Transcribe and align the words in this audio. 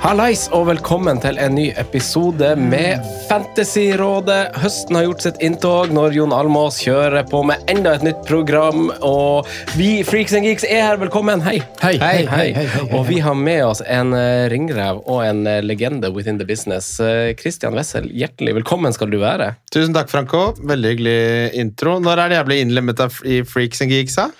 Hallais 0.00 0.46
og 0.56 0.62
velkommen 0.64 1.18
til 1.20 1.36
en 1.36 1.52
ny 1.52 1.66
episode 1.76 2.54
med 2.56 3.02
Fantasyrådet. 3.28 4.38
Høsten 4.62 4.96
har 4.96 5.04
gjort 5.04 5.24
sitt 5.26 5.40
inntog 5.44 5.90
når 5.92 6.14
Jon 6.16 6.32
Almås 6.32 6.78
kjører 6.80 7.26
på 7.28 7.42
med 7.44 7.60
enda 7.68 7.92
et 7.98 8.06
nytt 8.06 8.22
program. 8.24 8.86
Og 9.04 9.48
vi 9.76 9.90
Freaks 10.08 10.32
and 10.38 10.48
Geeks 10.48 10.64
er 10.64 10.86
her. 10.86 11.00
Velkommen. 11.02 11.42
Hei. 11.44 11.58
Hei, 11.82 11.92
hei, 12.00 12.22
hei, 12.30 12.46
hei, 12.56 12.64
hei. 12.72 12.86
Og 12.96 13.04
vi 13.10 13.18
har 13.20 13.36
med 13.36 13.60
oss 13.66 13.82
en 13.84 14.14
eh, 14.16 14.46
ringrev 14.48 15.02
og 15.04 15.20
en 15.26 15.44
eh, 15.44 15.60
legende 15.68 16.08
within 16.16 16.40
the 16.40 16.46
business. 16.48 16.94
Eh, 17.04 17.34
Christian 17.36 17.76
Wessel, 17.76 18.08
hjertelig 18.08 18.56
velkommen 18.62 18.96
skal 18.96 19.12
du 19.12 19.18
være. 19.20 19.50
Tusen 19.68 19.92
takk, 19.92 20.08
Franco. 20.08 20.54
Veldig 20.64 20.94
hyggelig 20.94 21.18
intro. 21.60 21.98
Når 22.00 22.24
er 22.24 22.32
det 22.32 22.40
jeg 22.40 22.48
blir 22.48 22.62
innlemmet 22.64 23.04
i 23.28 23.42
Freaks 23.44 23.84
and 23.84 23.92
Geeks? 23.92 24.16
da? 24.16 24.30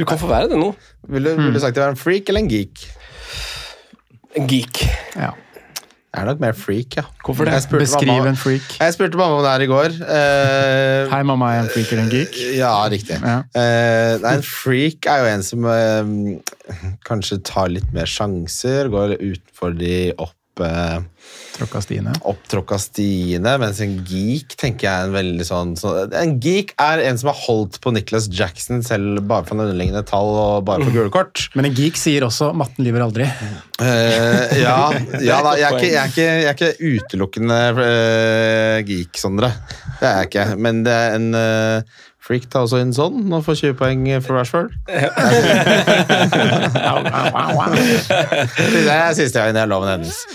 Du 0.00 0.08
kan 0.08 0.16
få 0.16 0.32
være 0.32 0.54
det 0.54 0.62
nå. 0.64 0.72
Vil 1.12 1.28
du, 1.28 1.34
vil 1.36 1.52
du 1.52 1.60
sagt 1.60 1.76
det 1.76 1.84
var 1.84 1.92
en 1.92 2.00
freak 2.00 2.32
eller 2.32 2.46
en 2.46 2.50
geek? 2.50 2.88
Geek. 4.36 4.84
Jeg 6.10 6.24
er 6.24 6.26
nok 6.26 6.40
mer 6.42 6.56
freak, 6.58 6.96
ja. 6.98 7.02
Hvorfor 7.22 7.46
det? 7.46 7.54
Beskriv 7.70 8.08
mamma- 8.10 8.32
en 8.32 8.36
freak. 8.38 8.66
Jeg 8.80 8.94
spurte 8.96 9.18
mamma 9.18 9.36
om 9.38 9.44
det 9.44 9.50
her 9.52 9.62
i 9.62 9.68
går. 9.70 9.92
Uh, 10.02 11.10
Hei, 11.12 11.20
mamma, 11.22 11.52
er 11.54 11.60
en 11.62 11.70
freak 11.70 11.92
eller 11.92 12.02
en 12.02 12.10
geek. 12.10 12.34
Ja, 12.58 12.72
riktig. 12.90 13.18
Ja. 13.22 13.36
Uh, 13.54 14.18
nei, 14.24 14.32
en 14.40 14.42
freak 14.42 15.06
er 15.06 15.22
jo 15.22 15.28
en 15.30 15.44
som 15.46 15.68
uh, 15.70 16.82
kanskje 17.06 17.38
tar 17.46 17.70
litt 17.70 17.86
mer 17.94 18.10
sjanser, 18.10 18.90
går 18.90 19.16
utfor 19.22 19.78
de 19.78 20.10
opp 20.18 20.34
eh, 20.66 21.00
Tråkka 21.60 21.80
stiene. 21.84 22.12
opptråkka 22.24 22.78
stiene, 22.80 23.52
mens 23.60 23.80
en 23.84 23.98
geek 24.06 24.54
tenker 24.60 24.86
jeg 24.86 24.92
er 24.92 25.08
en 25.08 25.16
veldig 25.16 25.44
sånn 25.44 25.74
så, 25.76 25.92
En 26.16 26.36
geek 26.40 26.72
er 26.80 27.02
en 27.04 27.18
som 27.20 27.32
har 27.32 27.38
holdt 27.42 27.80
på 27.84 27.92
Nicholas 27.92 28.30
Jackson 28.32 28.84
selv 28.86 29.20
bare 29.28 29.44
for 29.48 29.60
underliggende 29.60 30.02
tall 30.08 30.30
og 30.30 30.64
bare 30.68 30.86
for 30.86 30.96
gule 30.96 31.12
kort. 31.12 31.48
Men 31.58 31.68
en 31.68 31.76
geek 31.76 32.00
sier 32.00 32.24
også 32.24 32.52
'matten 32.56 32.86
lyver 32.86 33.04
aldri'. 33.04 33.28
Uh, 33.80 34.56
ja, 34.60 34.78
ja 35.20 35.40
da, 35.44 35.56
jeg 35.60 35.68
er, 35.68 35.76
ikke, 35.76 35.90
jeg, 35.90 36.00
er 36.00 36.14
ikke, 36.14 36.28
jeg 36.30 36.48
er 36.48 36.56
ikke 36.56 36.94
utelukkende 36.94 37.60
uh, 37.76 38.76
geek, 38.88 39.20
Sondre. 39.20 39.52
Det 40.00 40.08
er 40.08 40.22
jeg 40.22 40.30
ikke. 40.30 40.46
Men 40.56 40.84
det 40.86 40.94
er 40.96 41.18
en 41.18 41.28
eh, 41.36 41.98
freak 42.30 42.46
tar 42.52 42.62
også 42.66 42.78
inn 42.78 42.92
sånn 42.94 43.32
og 43.34 43.40
får 43.42 43.56
20 43.64 43.74
poeng 43.80 44.04
for 44.22 44.32
Rashford. 44.38 44.70
det 48.86 48.94
er 48.94 49.10
siste 49.18 49.34
gangen 49.40 49.58
jeg 49.58 49.66
loven 49.70 49.88
hennes. 49.90 50.16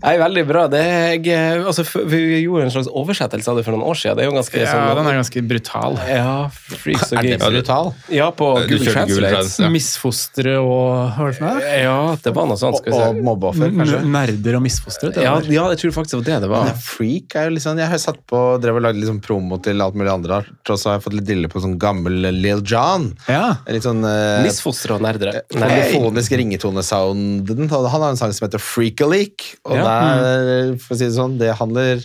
Nei, 0.00 0.14
veldig 0.16 0.44
bra. 0.48 0.64
Det 0.72 0.80
er, 0.80 1.60
altså, 1.60 1.84
vi 2.08 2.40
gjorde 2.40 2.64
en 2.70 2.72
slags 2.72 2.88
oversettelse 2.88 3.44
av 3.52 3.60
det 3.60 3.66
for 3.66 3.76
noen 3.76 3.84
år 3.90 3.96
siden. 4.00 4.16
Det 4.16 4.22
er 4.24 4.28
jo 4.30 4.36
ganske 4.38 4.56
Ja, 4.62 4.70
sånn 4.70 4.96
den 4.96 5.08
er 5.10 5.16
ganske 5.18 5.42
brutal. 5.50 5.92
Ja, 6.08 6.48
freaks 6.54 7.10
og 7.10 7.16
Er 7.20 7.24
det 7.28 7.36
brutal? 7.44 7.92
Ja, 8.08 8.30
på 8.32 8.64
Google 8.64 8.94
Translate. 8.94 9.44
Ja. 9.60 9.68
Misfostre 9.74 10.54
og 10.62 11.12
Hva 11.18 11.20
var 11.20 11.28
det 11.28 11.36
for 11.36 11.44
noe? 11.50 11.60
Ja, 11.84 12.16
det 12.24 12.32
var 12.38 12.44
noe 12.48 12.56
sånt. 12.60 12.76
Skal 12.80 12.92
vi 12.96 13.00
og 13.10 13.16
mobbeoffer, 13.28 13.68
kanskje? 13.76 14.00
Nerder 14.16 14.52
og 14.56 14.62
misfostre. 14.64 15.12
Ja, 15.20 15.36
ja, 15.44 15.68
jeg 15.74 15.78
tror 15.84 15.92
faktisk 16.00 16.16
det 16.16 16.20
var 16.22 16.28
det 16.30 16.38
det 16.46 16.50
var. 16.54 16.64
Men 16.70 16.76
freak 16.80 17.28
er 17.36 17.42
jo 17.50 17.60
sånn 17.66 17.78
Jeg 17.84 17.90
har 17.92 18.00
satt 18.00 18.20
på, 18.30 18.38
drev 18.70 18.78
og 18.78 18.84
lagde 18.86 19.00
litt 19.02 19.10
sånn 19.10 19.22
promo 19.24 19.58
til 19.62 19.82
alt 19.82 19.96
mulig 19.98 20.12
andre, 20.12 20.40
og 20.46 20.78
så 20.78 20.90
har 20.92 20.98
jeg 20.98 21.04
fått 21.08 21.16
litt 21.18 21.28
dille 21.28 21.50
på 21.50 21.62
sånn 21.62 21.76
gammel 21.80 22.30
Lil 22.38 22.62
John. 22.66 23.10
Ja. 23.26 23.56
Litt 23.66 23.86
sånn 23.86 24.02
uh, 24.06 24.40
Misfostre 24.46 24.96
og 24.96 25.04
nerdere. 25.04 25.42
Polyfonisk 25.50 26.36
ringetone-sounden. 26.38 27.70
Han 27.72 27.88
har 27.90 28.10
en 28.12 28.20
sang 28.20 28.34
som 28.36 28.46
heter 28.46 28.62
Freak 28.62 29.02
a 29.02 29.10
Leak. 29.10 29.48
Og 29.66 29.76
Ja. 29.80 29.86
der, 29.86 30.76
for 30.78 30.94
å 30.94 30.98
si 31.00 31.08
det 31.08 31.16
sånn, 31.16 31.38
det 31.40 31.56
handler 31.58 32.04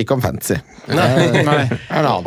ikke 0.00 0.16
om 0.16 0.22
fancy. 0.24 0.56
Nei. 0.88 1.42
Nei. 1.44 1.66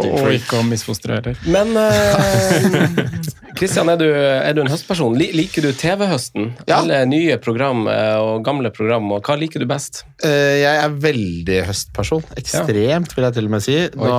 Og 0.06 0.28
ikke 0.36 0.60
om 0.62 0.70
misfostre 0.70 1.18
heller. 1.18 1.40
Men 1.50 1.74
Kristian, 3.58 3.88
uh, 3.88 3.94
er 3.96 4.00
du, 4.02 4.06
er 4.12 4.54
du 4.56 4.62
en 4.62 4.70
høstperson? 4.70 5.16
Liker 5.18 5.66
du 5.66 5.72
TV-høsten? 5.76 6.52
Ja. 6.68 6.82
Alle 6.82 7.02
nye 7.10 7.38
program 7.42 7.86
eh, 7.92 8.18
og 8.20 8.44
gamle 8.46 8.72
program? 8.76 9.08
Og 9.16 9.26
hva 9.26 9.38
liker 9.40 9.64
du 9.64 9.68
best? 9.70 10.04
Uh, 10.24 10.30
Jeg 10.60 10.82
er 10.84 10.98
veldig 11.08 11.62
høstperson. 11.70 12.26
Ekstremt, 12.38 13.16
vil 13.16 13.28
jeg 13.30 13.38
til 13.40 13.50
og 13.50 13.56
med 13.56 13.66
si. 13.66 13.78
Nå, 13.96 14.12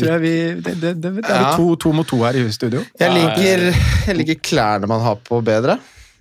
tror 0.00 0.12
jeg 0.16 0.24
vi, 0.24 0.34
det, 0.64 0.76
det, 0.80 0.94
det, 0.98 1.14
det 1.20 1.24
er 1.28 1.30
Ja. 1.30 1.46
vi 1.52 1.62
to, 1.62 1.76
to 1.84 1.94
mot 1.96 2.08
to 2.08 2.22
her 2.24 2.40
i 2.40 2.46
studio. 2.56 2.82
jeg, 2.98 3.14
liker, 3.16 3.66
jeg 4.08 4.20
liker 4.22 4.40
klærne 4.50 4.90
man 4.90 5.04
har 5.04 5.20
på 5.28 5.42
bedre. 5.44 5.78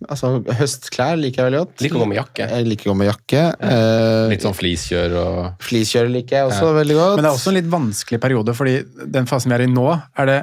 Altså, 0.08 0.30
Høstklær 0.62 1.18
liker 1.20 1.42
jeg 1.42 1.50
veldig 1.50 1.60
godt. 1.66 1.82
Liker 1.84 1.98
å 2.00 2.04
gå 2.06 2.08
med 2.08 2.18
jakke. 2.22 2.46
Jeg 2.54 2.68
liker 2.70 2.88
å 2.88 2.94
gå 2.94 2.98
med 3.02 3.10
jakke. 3.10 3.42
Eh, 3.60 4.30
Litt 4.32 4.46
sånn 4.46 4.56
fliskjør 4.56 5.16
og 5.20 5.66
Fleecekjøre 5.68 6.14
liker 6.14 6.38
jeg 6.38 6.52
også 6.54 6.70
veldig 6.78 6.96
godt. 6.96 7.16
Men 7.18 7.26
det 7.28 7.32
er 7.34 7.36
også 7.42 7.52
en 7.52 7.58
litt 7.60 7.72
vanskelig 7.74 8.22
periode, 8.24 8.56
fordi 8.56 8.78
den 9.18 9.28
fasen 9.28 9.52
vi 9.52 9.58
er 9.60 9.66
i 9.68 9.72
nå, 9.74 9.88
er 10.24 10.32
det 10.32 10.40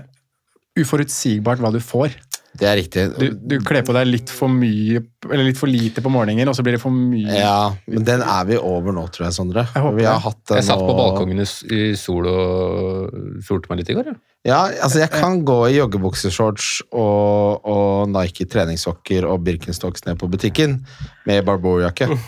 uforutsigbart 0.76 1.62
hva 1.64 1.72
du 1.72 1.80
får. 1.80 2.18
Det 2.56 2.64
er 2.68 2.78
riktig. 2.78 3.02
Du, 3.20 3.26
du 3.36 3.54
kler 3.68 3.82
på 3.84 3.92
deg 3.92 4.06
litt 4.08 4.30
for 4.32 4.48
mye, 4.48 5.02
eller 5.28 5.44
litt 5.44 5.58
for 5.60 5.68
lite 5.68 6.00
på 6.04 6.08
morgenen, 6.12 6.48
og 6.48 6.56
så 6.56 6.64
blir 6.64 6.78
det 6.78 6.80
for 6.80 6.92
mye. 6.94 7.34
Ja, 7.36 7.74
men 7.84 8.04
den 8.08 8.22
er 8.24 8.46
vi 8.48 8.56
over 8.56 8.96
nå, 8.96 9.04
tror 9.12 9.26
jeg, 9.26 9.36
Sondre. 9.36 9.66
Jeg 9.74 9.84
håper 9.84 9.98
vi 9.98 10.06
har 10.08 10.16
det. 10.16 10.24
hatt 10.24 10.40
den 10.52 10.60
Jeg 10.62 10.68
satt 10.70 10.84
på 10.86 10.94
balkongen 10.96 11.42
i 11.44 11.82
sol 12.00 12.28
og 12.32 13.42
solte 13.44 13.68
meg 13.72 13.82
litt 13.82 13.92
i 13.92 13.98
går. 13.98 14.08
Ja. 14.08 14.16
Ja, 14.46 14.60
altså 14.84 15.00
jeg 15.02 15.10
kan 15.10 15.40
gå 15.48 15.56
i 15.72 15.76
joggebukseshorts 15.80 16.68
og, 16.94 17.64
og 17.66 18.08
Nike 18.14 18.46
treningssokker 18.46 19.26
og 19.26 19.42
Birkenstocks 19.46 20.04
ned 20.06 20.20
på 20.20 20.28
butikken 20.30 20.78
med 21.26 21.42
barbourjakke. 21.48 22.06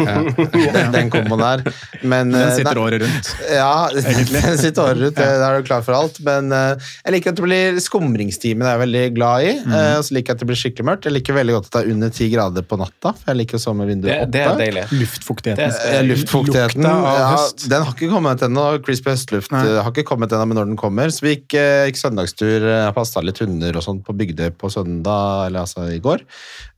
Den, 0.58 0.88
den 0.90 1.10
komboen 1.12 1.38
der. 1.38 1.60
Men, 2.02 2.32
Den 2.34 2.40
eh, 2.40 2.54
sitter 2.56 2.74
nei- 2.74 2.82
året 2.88 3.02
rundt. 3.04 3.28
Ja, 3.54 3.68
Egentlig. 3.94 4.40
den 4.48 4.56
sitter 4.58 4.82
året 4.88 5.02
rundt. 5.04 5.20
Da 5.20 5.28
er 5.52 5.60
du 5.62 5.68
klar 5.68 5.84
for 5.86 5.94
alt. 5.94 6.18
Men 6.26 6.50
eh, 6.54 6.88
jeg 7.06 7.14
liker 7.14 7.30
at 7.30 7.38
det 7.38 7.44
blir 7.46 7.78
skumringstimen 7.84 8.66
er 8.66 8.74
jeg 8.74 8.82
veldig 8.82 9.04
glad 9.14 9.46
i. 9.46 9.52
Eh, 9.62 9.92
Og 10.00 10.02
så 10.08 10.16
liker 10.16 10.32
jeg 10.32 10.38
at 10.40 10.42
det 10.42 10.48
blir 10.50 10.58
skikkelig 10.64 10.88
mørkt. 10.90 11.06
Jeg 11.06 11.14
liker 11.14 11.38
veldig 11.38 11.54
godt 11.60 11.70
at 11.70 11.76
det 11.78 11.84
er 11.84 11.92
under 11.94 12.10
ti 12.18 12.28
grader 12.32 12.66
på 12.66 12.80
natta, 12.82 13.14
for 13.14 13.30
jeg 13.30 13.38
liker 13.44 13.60
å 13.60 13.62
sove 13.62 13.78
med 13.84 13.92
vinduet 13.92 14.16
oppe. 14.16 14.32
det 14.34 14.42
er 14.48 14.58
deilig. 14.64 14.84
Luftfuktigheten. 15.04 15.78
Det, 15.78 16.02
Luftfuktigheten 16.10 16.82
Lukta 16.88 16.96
av 17.12 17.22
ja. 17.22 17.46
Den 17.76 17.86
har 17.86 17.94
ikke 17.94 18.10
kommet 18.16 18.42
ennå. 18.48 18.66
Crispy 18.88 19.14
høstluft 19.14 19.54
Nei. 19.54 19.62
har 19.78 19.92
ikke 19.94 20.06
kommet 20.10 20.34
ennå, 20.34 20.50
men 20.50 20.58
når 20.58 20.72
den 20.72 20.78
kommer 20.82 21.14
Så 21.14 21.22
vi 21.28 21.36
gikk, 21.36 21.54
ikke 21.54 22.02
søndagstur, 22.08 22.64
Jeg 22.68 22.94
passa 22.96 23.22
litt 23.24 23.38
hunder 23.42 23.76
og 23.78 23.84
sånt 23.84 24.04
på 24.06 24.14
Bygdøy 24.16 24.50
på 24.58 24.70
søndag, 24.72 25.46
eller 25.48 25.64
altså 25.64 25.86
i 25.92 26.00
går. 26.02 26.24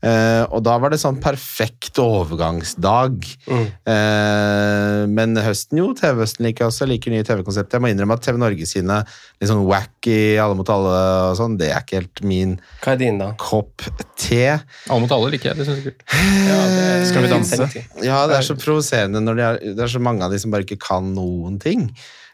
Eh, 0.01 0.45
og 0.49 0.63
da 0.65 0.77
var 0.81 0.93
det 0.93 1.01
sånn 1.03 1.19
perfekt 1.21 1.99
overgangsdag. 2.01 3.27
Mm. 3.49 3.67
Eh, 3.95 5.01
men 5.11 5.37
høsten, 5.41 5.81
jo. 5.81 5.91
TV-høsten 5.97 6.47
liker 6.47 6.65
jeg 6.65 6.73
også. 6.73 6.85
Jeg 6.87 6.93
liker 6.95 7.15
nye 7.15 7.27
TV-konsept. 7.27 7.75
Jeg 7.77 7.85
må 7.85 7.91
innrømme 7.93 8.17
at 8.17 8.25
TV 8.25 8.41
Norge 8.41 8.69
sine 8.69 9.01
litt 9.41 9.51
sånn 9.51 9.65
wacky 9.69 10.39
Alle 10.41 10.57
mot 10.59 10.69
alle 10.73 10.95
og 11.31 11.37
sånn, 11.39 11.57
det 11.61 11.71
er 11.73 11.85
ikke 11.85 12.01
helt 12.01 12.23
min 12.27 12.57
Hva 12.85 12.95
er 12.95 13.01
din, 13.01 13.21
da? 13.21 13.33
kopp 13.41 13.85
te. 14.21 14.47
Alle 14.89 15.01
mot 15.05 15.13
alle 15.17 15.33
liker 15.35 15.53
jeg. 15.53 15.61
Det 15.61 15.69
synes 15.69 15.81
jeg 15.81 15.85
er 15.85 15.91
kult. 15.91 16.07
Skal 17.11 17.27
vi 17.27 17.33
danse? 17.33 17.69
Ja, 18.05 18.23
det 18.31 18.41
er 18.41 18.47
så 18.47 18.57
provoserende 18.59 19.23
når 19.25 19.39
de 19.39 19.47
er, 19.47 19.61
det 19.77 19.85
er 19.87 19.93
så 19.93 20.03
mange 20.03 20.25
av 20.27 20.33
de 20.33 20.41
som 20.41 20.53
bare 20.53 20.67
ikke 20.67 20.81
kan 20.81 21.13
noen 21.17 21.61
ting. 21.63 21.89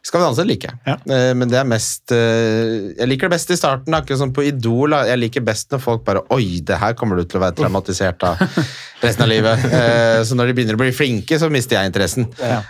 Skal 0.06 0.20
vi 0.22 0.26
danse 0.28 0.44
liker 0.46 0.70
jeg. 0.70 0.98
Eh, 1.10 1.32
Men 1.34 1.50
det 1.50 1.58
er 1.58 1.66
mest 1.66 2.12
eh, 2.14 2.92
Jeg 2.94 3.08
liker 3.10 3.26
det 3.26 3.34
best 3.36 3.50
i 3.50 3.56
starten, 3.58 3.94
akkurat 3.96 4.20
som 4.20 4.30
på 4.36 4.44
Idol. 4.46 4.94
Jeg 5.08 5.18
liker 5.18 5.42
best 5.46 5.72
når 5.74 5.82
folk 5.82 6.04
bare 6.06 6.22
Oi, 6.36 6.60
det 6.66 6.78
her 6.78 6.94
kommer 6.98 7.18
du 7.18 7.24
til 7.26 7.40
å 7.40 7.44
være 7.46 7.56
traumatisert 7.58 8.22
av 8.28 8.38
resten 9.04 9.26
av 9.26 9.30
livet. 9.32 9.64
Eh, 9.66 10.20
Så 10.28 10.38
når 10.38 10.52
de 10.52 10.56
begynner 10.60 10.78
å 10.78 10.82
bli 10.84 10.92
flinke, 10.94 11.38
så 11.42 11.50
mister 11.52 11.80
jeg 11.80 11.90
interessen. 11.90 12.28
Ja. 12.40 12.60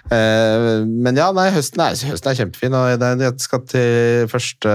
Men 0.86 1.16
ja, 1.18 1.28
nei, 1.36 1.48
høsten 1.54 1.82
er, 1.84 1.94
høsten 2.10 2.32
er 2.32 2.38
kjempefin, 2.40 2.74
og 2.76 3.04
jeg 3.04 3.32
skal 3.44 3.62
til 3.68 4.26
første 4.32 4.72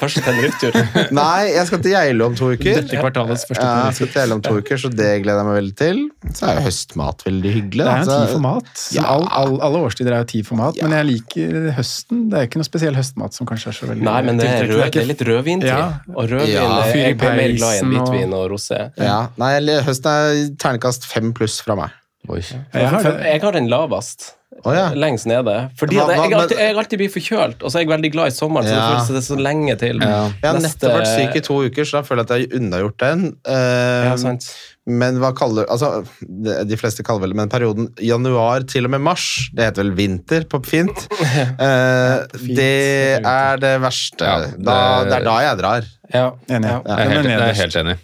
Første 0.00 0.22
Tenerife-tur. 0.24 0.76
Nei, 1.16 1.50
jeg 1.54 1.66
skal 1.68 1.82
til 1.84 1.94
Geilo 1.94 2.28
om 2.30 2.36
to 2.38 2.50
uker. 2.54 2.80
Dette 2.80 3.00
kvartalets 3.00 3.46
første 3.48 3.64
Ja, 3.64 3.88
jeg 3.88 3.96
skal 3.98 4.10
til 4.12 4.20
Geilo 4.20 4.38
om 4.38 4.44
to 4.44 4.54
uker, 4.60 4.80
så 4.80 4.90
det 4.92 5.10
gleder 5.24 5.40
jeg 5.42 5.48
meg 5.48 5.58
veldig 5.60 5.76
til. 5.80 6.00
Så 6.36 6.46
er 6.50 6.58
jo 6.60 6.64
høstmat 6.68 7.24
veldig 7.26 7.54
hyggelig. 7.56 7.86
Det 7.86 7.94
er 7.96 8.04
jo 8.04 8.10
tid 8.10 8.34
for 8.34 8.44
mat. 8.44 8.70
Ja. 8.96 9.06
all, 9.16 9.26
all, 9.40 9.56
alle 9.66 9.82
årstider 9.88 10.16
er 10.16 10.24
jo 10.24 10.30
tid 10.34 10.48
for 10.48 10.60
mat, 10.60 10.78
men 10.84 10.96
jeg 10.98 11.08
liker 11.10 11.29
høsten. 11.34 12.30
Det 12.30 12.38
er 12.38 12.48
ikke 12.48 12.58
noe 12.60 12.68
spesiell 12.68 12.94
høstmat 12.98 13.32
som 13.36 13.46
kanskje 13.46 13.68
er 13.68 13.76
så 13.78 13.86
veldig 13.90 14.02
Nei, 14.02 14.22
men 14.26 14.36
det 14.40 14.48
er, 14.48 14.66
rød, 14.66 14.82
det 14.92 15.02
er 15.02 15.06
litt 15.10 15.22
rødvintid. 15.28 15.68
Ja. 15.68 16.00
Og 16.14 16.28
rødvin 16.30 16.54
Ja. 16.54 16.66
er 16.82 16.96
jeg 16.96 17.14
er 17.20 17.36
mer 17.36 17.54
glad 17.56 17.74
i 17.74 17.78
enn 17.84 17.94
hvitvin 17.94 18.34
og 18.34 18.50
rosé. 18.50 18.80
Ja, 18.98 19.28
nei, 19.36 19.54
høsten 19.86 20.10
er 20.10 20.56
ternekast 20.56 21.04
fem 21.06 21.32
pluss 21.32 21.60
fra 21.60 21.76
meg. 21.76 21.90
Oi. 22.28 22.40
Jeg 22.74 22.86
har 22.88 23.02
jeg 23.24 23.40
har 23.42 23.52
den 23.52 23.68
lavest. 23.68 24.34
Oh, 24.66 24.74
ja. 24.74 24.90
Lengst 24.92 25.24
nede. 25.24 25.70
Fordi 25.78 25.96
Hva- 25.96 26.08
jeg, 26.10 26.18
hva- 26.18 26.24
jeg, 26.28 26.34
alltid, 26.36 26.58
jeg 26.58 26.76
alltid 26.76 26.98
blir 26.98 27.08
forkjølt, 27.14 27.62
og 27.62 27.70
så 27.70 27.78
er 27.78 27.80
jeg 27.84 27.88
veldig 27.88 28.10
glad 28.12 28.26
i 28.26 28.34
sommeren, 28.34 28.66
så 28.66 28.74
det 28.74 28.82
føles 28.90 29.08
det 29.14 29.22
så 29.24 29.36
lenge 29.40 29.76
til. 29.78 29.96
Jeg 30.02 30.42
har 30.44 30.58
nettopp 30.60 30.92
vært 30.98 31.08
syk 31.16 31.36
i 31.36 31.40
to 31.46 31.54
uker, 31.64 31.84
så 31.88 31.92
da 31.92 32.02
føler 32.02 32.26
jeg 32.26 32.28
at 32.28 32.34
jeg 32.34 32.50
har 32.50 32.58
unnagjort 32.60 32.96
den. 32.98 33.22
Uh, 33.46 34.04
Ja, 34.10 34.16
sant. 34.20 34.50
Men 34.98 35.18
hva 35.22 35.30
kaller 35.36 35.66
Altså, 35.70 36.04
de 36.20 36.76
fleste 36.80 37.04
kaller 37.06 37.22
vel 37.26 37.34
men 37.38 37.48
perioden 37.52 37.88
januar 38.02 38.64
til 38.70 38.84
og 38.88 38.90
med 38.94 39.00
mars, 39.04 39.50
det 39.54 39.68
heter 39.68 39.84
vel 39.84 39.92
vinter 39.98 40.46
på 40.50 40.60
fint. 40.66 41.06
Eh, 41.60 42.26
det 42.56 43.20
er 43.26 43.58
det 43.60 43.74
verste. 43.82 44.24
Ja, 44.26 44.38
Da, 44.56 44.76
det- 45.04 45.10
det 45.10 45.18
er 45.20 45.24
da 45.24 45.34
jeg 45.44 45.58
drar. 45.60 45.84
Ja. 46.14 46.24
Enig. 46.48 46.70
Ja. 46.70 46.80
Jeg 46.86 46.94
er 47.06 47.10
helt, 47.14 47.28
jeg 47.28 47.50
er 47.50 47.60
helt 47.60 47.76
enig. 47.82 47.96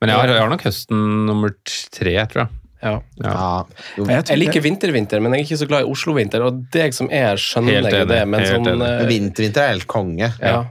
Men 0.00 0.08
jeg 0.10 0.16
har, 0.18 0.28
jeg 0.32 0.40
har 0.40 0.48
nok 0.48 0.62
høsten 0.64 1.02
nummer 1.28 1.52
tre, 1.92 2.14
tror 2.32 2.40
jeg. 2.46 2.48
Ja. 2.82 2.94
Ja. 3.20 3.64
Jeg 3.98 4.24
Jeg 4.30 4.38
liker 4.40 4.62
vintervinter, 4.64 5.20
men 5.20 5.34
jeg 5.36 5.42
er 5.42 5.44
ikke 5.50 5.58
så 5.60 5.68
glad 5.68 5.84
i 5.84 5.90
Oslo-vinter. 5.92 6.40
Og 6.46 6.62
deg 6.72 6.94
som 6.96 7.10
er, 7.12 7.36
skjønner 7.36 7.90
jeg 7.90 8.08
det, 8.08 8.22
men 8.28 8.46
sånn 8.48 8.82
eh, 8.86 9.04
Vintervinter 9.10 9.66
er 9.66 9.74
helt 9.74 9.86
konge. 9.86 10.30
ja, 10.40 10.64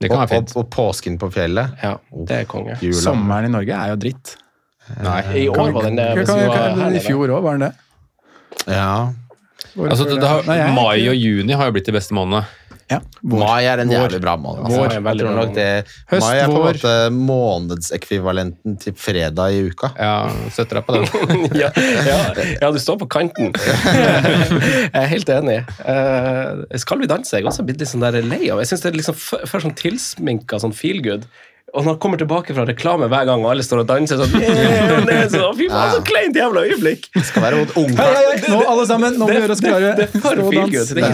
Det 0.00 0.08
kan 0.10 0.18
Og, 0.18 0.28
være 0.28 0.28
fint. 0.34 0.52
og, 0.56 0.60
og 0.64 0.70
påsken 0.70 1.16
på 1.18 1.30
fjellet. 1.32 1.72
ja, 1.82 1.94
det 2.28 2.36
er 2.42 2.44
konge. 2.48 2.76
Jula. 2.84 3.00
Sommeren 3.00 3.48
i 3.48 3.52
Norge 3.56 3.72
er 3.80 3.94
jo 3.94 3.96
dritt. 4.04 4.36
Nei. 5.02 5.20
I 5.44 5.48
år 5.48 5.72
var 5.72 5.82
den 5.88 5.96
det. 6.00 6.08
Kan- 6.14 6.26
kan- 6.26 6.54
kan- 6.54 6.80
her 6.84 6.96
I 6.96 7.02
fjor 7.04 7.28
òg 7.36 7.42
var 7.42 7.58
den 7.58 7.68
det. 7.68 7.74
Ja. 8.66 9.12
Altså, 9.78 10.04
det, 10.08 10.16
det 10.20 10.26
har, 10.28 10.42
Nei, 10.48 10.56
jeg 10.58 10.72
mai 10.74 11.08
og 11.08 11.14
juni 11.16 11.52
har 11.54 11.68
jo 11.70 11.72
blitt 11.76 11.86
de 11.86 11.92
beste 11.94 12.16
månedene. 12.16 12.46
Ja. 12.90 12.96
Mai 13.22 13.62
er 13.70 13.78
en 13.78 13.90
jævlig 13.92 14.18
bra 14.20 14.32
måned. 14.36 14.64
Altså. 14.66 14.80
Vår, 14.82 14.94
Jeg 14.98 15.18
tror 15.20 15.36
nok 15.36 15.52
det, 15.54 15.66
Høst, 16.10 16.24
mai 16.26 16.38
er 16.40 16.48
på 16.50 16.56
en 16.58 16.64
måte 16.64 16.94
månedsekvivalenten 17.14 18.74
til 18.82 18.96
fredag 18.98 19.52
i 19.54 19.60
uka. 19.70 19.92
Ja, 19.94 20.14
setter 20.50 20.80
deg 20.80 20.86
på 20.88 20.96
den. 20.96 21.44
ja, 21.62 21.68
ja, 21.76 22.16
ja, 22.60 22.70
du 22.74 22.80
står 22.82 22.98
på 23.04 23.06
kanten. 23.14 23.52
jeg 23.60 24.90
er 24.90 25.06
helt 25.12 25.30
enig. 25.36 25.60
Uh, 25.86 26.64
skal 26.82 26.98
vi 26.98 27.06
danse? 27.10 27.36
Jeg 27.38 27.46
er 27.46 27.52
også 27.52 27.62
blitt 27.68 27.78
litt 27.82 27.92
sånn 27.92 28.02
der 28.02 28.18
lei 28.26 28.42
av 28.50 28.58
Jeg 28.64 28.72
synes 28.72 28.82
det 28.84 28.90
er 28.92 28.98
liksom 28.98 29.18
f- 29.22 29.54
sånn 29.62 29.76
tilsminka 29.78 30.58
sånn 30.62 30.74
feel 30.74 30.98
good. 31.04 31.28
Og 31.70 31.84
når 31.84 31.92
han 31.92 31.98
kommer 32.02 32.18
tilbake 32.18 32.54
fra 32.56 32.64
reklame 32.66 33.06
hver 33.10 33.26
gang, 33.28 33.44
og 33.44 33.52
alle 33.52 33.62
står 33.62 33.84
og 33.84 33.86
danser 33.90 34.18
sånn 34.18 34.32
yeah, 34.42 34.94
og 34.96 35.04
det 35.06 35.18
er 35.20 35.28
så, 35.30 35.50
Fy 35.54 35.68
faen, 35.70 35.92
så 35.94 36.00
kleint 36.08 36.38
jævla 36.40 36.64
øyeblikk! 36.66 37.06
Skal 37.28 37.44
være 37.44 37.60
mot 37.60 37.76
ungkaren. 37.84 38.16
hei, 38.16 38.24
hei, 38.32 38.50
nå 38.50 38.58
alle 38.72 38.86
sammen, 38.90 39.14
nå 39.14 39.28
må 39.28 39.30
vi 39.30 39.38
gjøre 39.38 39.54
oss 39.54 39.62
klare. 39.62 39.92
det. 40.00 40.08
Det 40.10 40.22
nå 40.24 40.32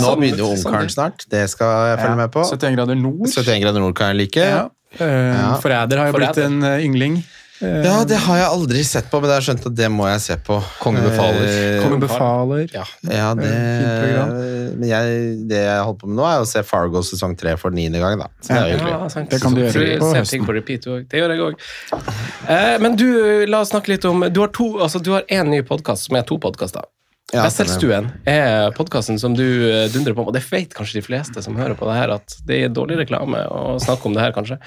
sånn- 0.00 0.22
begynner 0.22 0.40
jo 0.40 0.48
sånn 0.54 0.72
ungkaren 0.72 0.92
snart. 0.96 1.26
Det 1.28 1.44
skal 1.52 1.74
jeg 1.90 2.00
følge 2.00 2.18
med 2.22 2.32
på. 2.32 2.46
71 2.48 2.78
grader 2.78 3.00
nord. 3.02 3.28
71 3.28 3.62
grader 3.66 3.84
nord 3.84 3.94
kan 4.00 4.14
jeg 4.14 4.20
like. 4.24 4.48
Ja. 4.48 4.64
Eh, 4.96 5.60
Forræder 5.60 6.00
har 6.00 6.08
jo 6.08 6.16
blitt 6.16 6.38
en 6.40 6.62
eh, 6.64 6.84
yngling. 6.86 7.18
Eh, 7.62 7.84
Ja, 7.86 8.04
det 8.04 8.16
har 8.20 8.36
jeg 8.36 8.46
aldri 8.52 8.82
sett 8.84 9.06
på, 9.10 9.20
men 9.22 9.30
jeg 9.30 9.38
har 9.40 9.44
skjønt 9.46 9.66
at 9.70 9.76
det 9.78 9.88
må 9.92 10.04
jeg 10.10 10.20
se 10.20 10.36
på. 10.44 10.58
Kongen 10.82 11.06
befaler. 11.06 11.46
Eh, 11.48 11.82
Kongen 11.84 12.02
befaler. 12.02 12.66
Ja, 12.74 12.82
ja 13.08 13.28
det, 13.38 13.52
program. 14.02 14.34
men 14.80 14.88
jeg, 14.90 15.14
det 15.48 15.62
jeg 15.64 15.78
holder 15.86 16.00
på 16.02 16.10
med 16.10 16.18
nå, 16.20 16.26
er 16.28 16.42
å 16.44 16.48
se 16.50 16.62
Fargo 16.68 17.00
sesong 17.06 17.36
tre 17.40 17.54
for 17.60 17.70
niende 17.72 18.02
gang. 18.02 18.18
da. 18.20 18.28
Så 18.42 18.52
det 18.52 18.58
er 18.60 18.74
hyggelig. 18.74 18.92
Ja. 18.92 19.24
Det 19.32 19.40
kan 19.42 19.56
du 19.56 19.62
gjøre 19.62 19.86
på 20.02 20.10
høsten. 20.18 20.44
på 20.50 20.56
repeat. 20.58 20.90
Det 21.08 21.22
gjør 21.22 21.32
jeg 21.36 21.46
òg. 21.46 21.64
Eh, 22.48 22.76
men 22.84 22.98
du, 23.00 23.06
la 23.48 23.62
oss 23.64 23.72
snakke 23.72 23.94
litt 23.94 24.04
om 24.08 24.26
Du 24.30 24.42
har 24.44 24.52
to, 24.54 24.68
altså 24.84 25.00
du 25.02 25.12
har 25.16 25.24
én 25.32 25.48
ny 25.50 25.62
podkast 25.66 26.10
som 26.10 26.16
er 26.20 26.26
to 26.28 26.36
podkaster. 26.42 26.84
Ja, 27.34 27.42
Wesselstuen 27.42 28.12
er 28.30 28.70
podkasten 28.76 29.16
som 29.18 29.34
du 29.34 29.42
eh, 29.42 29.88
dundrer 29.90 30.14
på, 30.14 30.22
og 30.28 30.36
det 30.36 30.44
vet 30.46 30.76
kanskje 30.76 31.00
de 31.00 31.06
fleste 31.08 31.42
som 31.42 31.56
hører 31.58 31.74
på 31.74 31.88
det 31.88 31.96
her, 31.98 32.12
at 32.20 32.36
det 32.46 32.60
er 32.62 32.68
dårlig 32.70 33.00
reklame 33.00 33.40
å 33.50 33.80
snakke 33.82 34.06
om 34.06 34.14
det 34.14 34.22
her, 34.22 34.30
kanskje. 34.36 34.60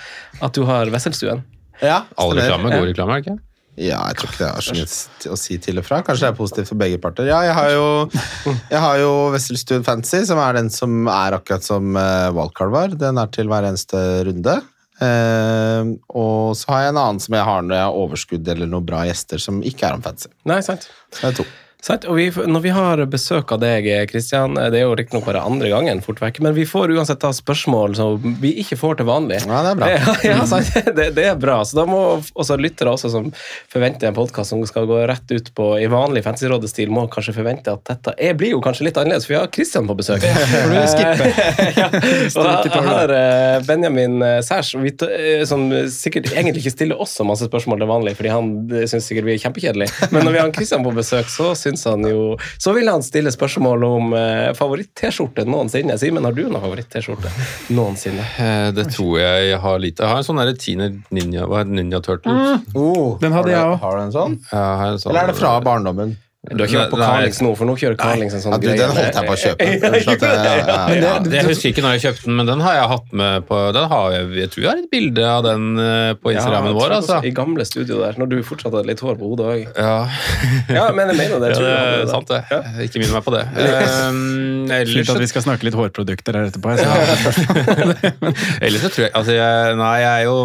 At 0.44 0.57
du 0.57 0.65
har 0.68 0.89
Wesselstuen. 0.91 1.45
Ja, 1.83 2.03
All 2.19 2.33
reklame, 2.35 2.71
god 2.73 2.89
reklame, 2.89 3.15
er 3.15 3.21
det 3.21 3.27
ikke? 3.27 3.39
Ja, 3.79 3.99
jeg 4.11 4.17
tror 4.19 4.33
ikke 4.33 4.41
det 4.41 4.49
har 4.51 4.65
så 4.65 4.73
mye 4.75 5.31
å 5.31 5.37
si 5.39 5.57
til 5.63 5.79
og 5.79 5.85
fra. 5.87 6.01
Kanskje 6.03 6.25
det 6.25 6.31
er 6.33 6.39
positivt 6.39 6.71
for 6.73 6.79
begge 6.81 6.99
parter. 6.99 7.29
Ja, 7.29 7.39
jeg 7.47 7.55
har 7.55 7.69
jo, 7.71 7.85
jeg 8.73 8.81
har 8.83 8.97
jo 8.99 9.13
Wesselstuen 9.35 9.85
Fantasy, 9.87 10.25
som 10.27 10.41
er 10.43 10.57
den 10.59 10.67
som 10.73 11.07
er 11.07 11.37
akkurat 11.37 11.63
som 11.63 11.95
uh, 11.95 12.27
Wildcard 12.35 12.75
var. 12.75 12.97
Den 12.99 13.21
er 13.21 13.31
til 13.31 13.47
hver 13.51 13.69
eneste 13.69 14.01
runde. 14.27 14.57
Uh, 14.99 15.95
og 16.11 16.57
så 16.59 16.73
har 16.73 16.83
jeg 16.83 16.91
en 16.91 17.01
annen 17.05 17.23
som 17.23 17.37
jeg 17.37 17.47
har 17.47 17.63
når 17.63 17.77
jeg 17.77 17.87
har 17.87 18.01
overskudd 18.01 18.51
eller 18.51 18.67
noen 18.67 18.87
bra 18.89 19.05
gjester 19.07 19.39
som 19.39 19.63
ikke 19.63 19.87
er 19.87 19.95
om 19.95 20.03
fantasy. 20.03 20.33
Nei, 20.49 20.59
sant. 20.65 20.89
Så 21.15 21.23
det 21.23 21.31
er 21.31 21.39
to. 21.39 21.47
Sant? 21.79 22.03
Og 22.11 22.17
vi, 22.19 22.25
når 22.27 22.59
vi 22.59 22.71
har 22.75 22.99
besøk 23.07 23.53
av 23.55 23.61
deg, 23.61 23.85
Kristian, 24.11 24.57
det 24.57 24.81
er 24.81 24.83
jo 24.83 24.95
riktignok 24.99 25.29
bare 25.29 25.45
andre 25.47 25.69
gangen, 25.71 26.01
fort 26.03 26.19
vekk, 26.19 26.41
men 26.43 26.51
vi 26.57 26.65
får 26.67 26.91
uansett 26.91 27.21
da 27.23 27.31
spørsmål 27.31 27.93
som 27.95 28.35
vi 28.41 28.51
ikke 28.59 28.75
får 28.81 28.97
til 28.99 29.07
vanlig. 29.07 29.37
Ja, 29.47 29.61
det 29.63 29.71
er 29.71 29.79
bra. 29.79 29.87
Ja, 29.99 30.15
ja, 30.25 30.47
sant? 30.49 30.67
Det, 30.99 31.05
det 31.15 31.25
er 31.31 31.37
bra. 31.39 31.61
Så 31.63 31.77
da 31.77 31.85
må 31.87 31.99
også 32.19 32.57
lyttere 32.59 32.91
også 32.91 33.11
som 33.13 33.29
forventer 33.71 34.09
en 34.09 34.17
podkast 34.17 34.51
som 34.51 34.63
skal 34.67 34.89
gå 34.89 34.97
rett 35.07 35.31
ut 35.31 35.51
på 35.55 35.69
i 35.79 35.87
vanlig 35.91 36.25
Fantasyrådet-stil, 36.25 36.91
må 36.91 37.05
kanskje 37.11 37.37
forvente 37.37 37.71
at 37.71 37.85
dette 37.87 38.13
er, 38.17 38.35
blir 38.35 38.51
jo 38.57 38.61
kanskje 38.63 38.89
litt 38.89 38.99
annerledes, 38.99 39.29
for 39.29 39.37
vi 39.37 39.39
har 39.39 39.51
Kristian 39.55 39.87
på 39.87 39.95
besøk. 40.01 40.25
For 40.25 40.75
du 40.75 40.81
skippe. 40.91 41.31
ja. 41.79 41.87
Og 41.93 42.51
jeg 42.67 42.83
har 42.89 43.15
eh, 43.15 43.55
Benjamin 43.69 44.19
eh, 44.25 44.41
Sæsj, 44.43 44.75
eh, 45.07 45.45
som 45.47 45.63
sikkert 45.93 46.33
egentlig 46.33 46.65
ikke 46.65 46.75
stiller 46.75 46.99
oss 46.99 47.15
så 47.15 47.27
masse 47.27 47.47
spørsmål 47.47 47.79
til 47.85 47.91
vanlig, 47.93 48.17
fordi 48.19 48.35
han 48.35 48.51
syns 48.83 49.07
sikkert 49.07 49.29
vi 49.29 49.37
er 49.37 49.43
kjempekjedelige. 49.45 50.11
Men 50.11 50.27
når 50.27 50.35
vi 50.35 50.43
har 50.43 50.53
Kristian 50.59 50.83
på 50.83 50.95
besøk, 50.99 51.31
så 51.31 51.53
syns 51.55 51.69
han 51.86 52.01
jo 52.04 52.38
Så 52.57 52.74
vil 52.74 52.88
han 52.89 53.01
stille 53.01 53.31
spørsmål 53.31 53.83
om 53.83 54.13
eh, 54.13 54.54
favoritt-T-skjorte 54.54 55.45
noensinne. 55.45 55.98
Simen, 56.00 56.24
har 56.24 56.31
du 56.33 56.44
noen 56.50 56.62
favoritt-T-skjorte 56.62 57.30
noensinne? 57.75 58.25
Eh, 58.39 58.71
Det 58.71 58.88
tror 58.95 59.19
jeg 59.19 59.50
jeg 59.51 59.60
har 59.60 59.80
lite. 59.80 60.04
Jeg 60.04 60.10
har 60.10 60.18
en 60.18 60.24
sånn 60.24 60.38
derre 60.42 60.56
Teenage 60.57 61.01
Ninja, 61.12 61.45
hva 61.45 61.60
heter 61.62 61.69
det? 61.75 61.77
Ninja 61.83 62.01
Turtles. 62.01 62.63
Oh, 62.75 63.18
Den 63.19 63.31
hadde 63.31 63.51
jeg 63.51 63.60
òg. 63.62 63.74
også. 63.75 63.83
Har 63.83 63.98
du 63.98 64.01
en 64.04 64.12
sånn? 64.12 64.39
Jeg 64.51 64.60
har 64.81 64.88
en 64.91 64.98
sånn- 64.98 65.10
Eller 65.12 65.24
er 65.24 65.27
det 65.27 65.36
fra 65.38 65.60
barndommen? 65.62 66.17
Du 66.39 66.55
har 66.55 66.69
ikke 66.69 66.79
vært 66.79 66.91
på. 66.93 66.98
Carlings 67.03 67.39
nå, 67.43 67.50
for 67.60 67.67
nå 67.67 67.74
kjører 67.75 67.98
Carlings 68.00 68.31
en 68.38 68.39
sånn 68.39 68.53
Ja, 68.55 68.60
du, 68.63 68.67
den 68.79 68.91
holdt 68.96 69.17
jeg 69.17 69.25
på 69.27 69.34
å 69.34 69.39
kjøpe. 69.41 69.65
Ja, 69.69 69.89
Unnskyld 69.89 70.22
jeg- 70.24 70.38
ja, 70.39 70.53
ja, 70.55 70.75
ja. 70.96 71.15
Det, 71.19 71.34
jeg 71.36 71.48
husker 71.50 71.67
ikke 71.74 71.84
når 71.84 71.96
jeg 71.98 72.03
kjøpte 72.05 72.24
den, 72.29 72.36
men 72.39 72.48
den 72.48 72.62
har 72.63 72.77
jeg 72.77 72.86
hatt 72.93 73.10
med 73.19 73.43
på 73.50 73.58
den 73.75 73.88
har 73.91 74.13
jeg, 74.15 74.29
jeg 74.39 74.51
tror 74.53 74.63
jeg 74.63 74.69
har 74.72 74.79
et 74.79 74.88
bilde 74.93 75.25
av 75.27 75.41
den 75.43 75.65
eh, 75.84 76.13
på 76.15 76.31
Instagrammen 76.31 76.77
vår. 76.77 76.96
altså. 77.01 77.17
I 77.27 77.34
gamle 77.36 77.65
studio 77.67 78.00
der, 78.05 78.15
når 78.24 78.31
du 78.31 78.38
fortsatt 78.48 78.72
hadde 78.72 78.88
litt 78.88 79.03
hår 79.03 79.19
på 79.19 79.34
hodet 79.34 79.50
òg. 79.51 79.65
Ja, 79.75 79.98
Ja, 80.79 80.86
men 80.96 81.12
jeg 81.12 81.19
mener 81.19 81.43
det. 81.43 81.51
ja 81.51 81.60
tror 81.60 81.67
det 81.67 81.74
jeg 81.75 81.84
hadde 81.84 82.00
er 82.00 82.05
det. 82.05 82.13
sant 82.15 82.31
det. 82.31 82.41
Ikke 82.88 83.03
minn 83.03 83.13
meg 83.17 83.27
på 83.27 83.36
det. 83.36 83.43
Um, 83.60 84.72
ellers, 84.79 85.12
at 85.12 85.22
vi 85.25 85.29
skal 85.34 85.43
snakke 85.50 85.67
litt 85.67 85.75
hårprodukter 85.75 86.39
her 86.39 86.48
etterpå. 86.53 86.77
Så. 86.79 87.43
ellers 88.63 88.88
så 88.88 88.93
tror 88.96 89.05
jeg 89.10 89.12
altså 89.17 89.36
jeg, 89.36 89.75
Nei, 89.84 89.93
jeg 90.05 90.12
er 90.24 90.25
jo 90.29 90.39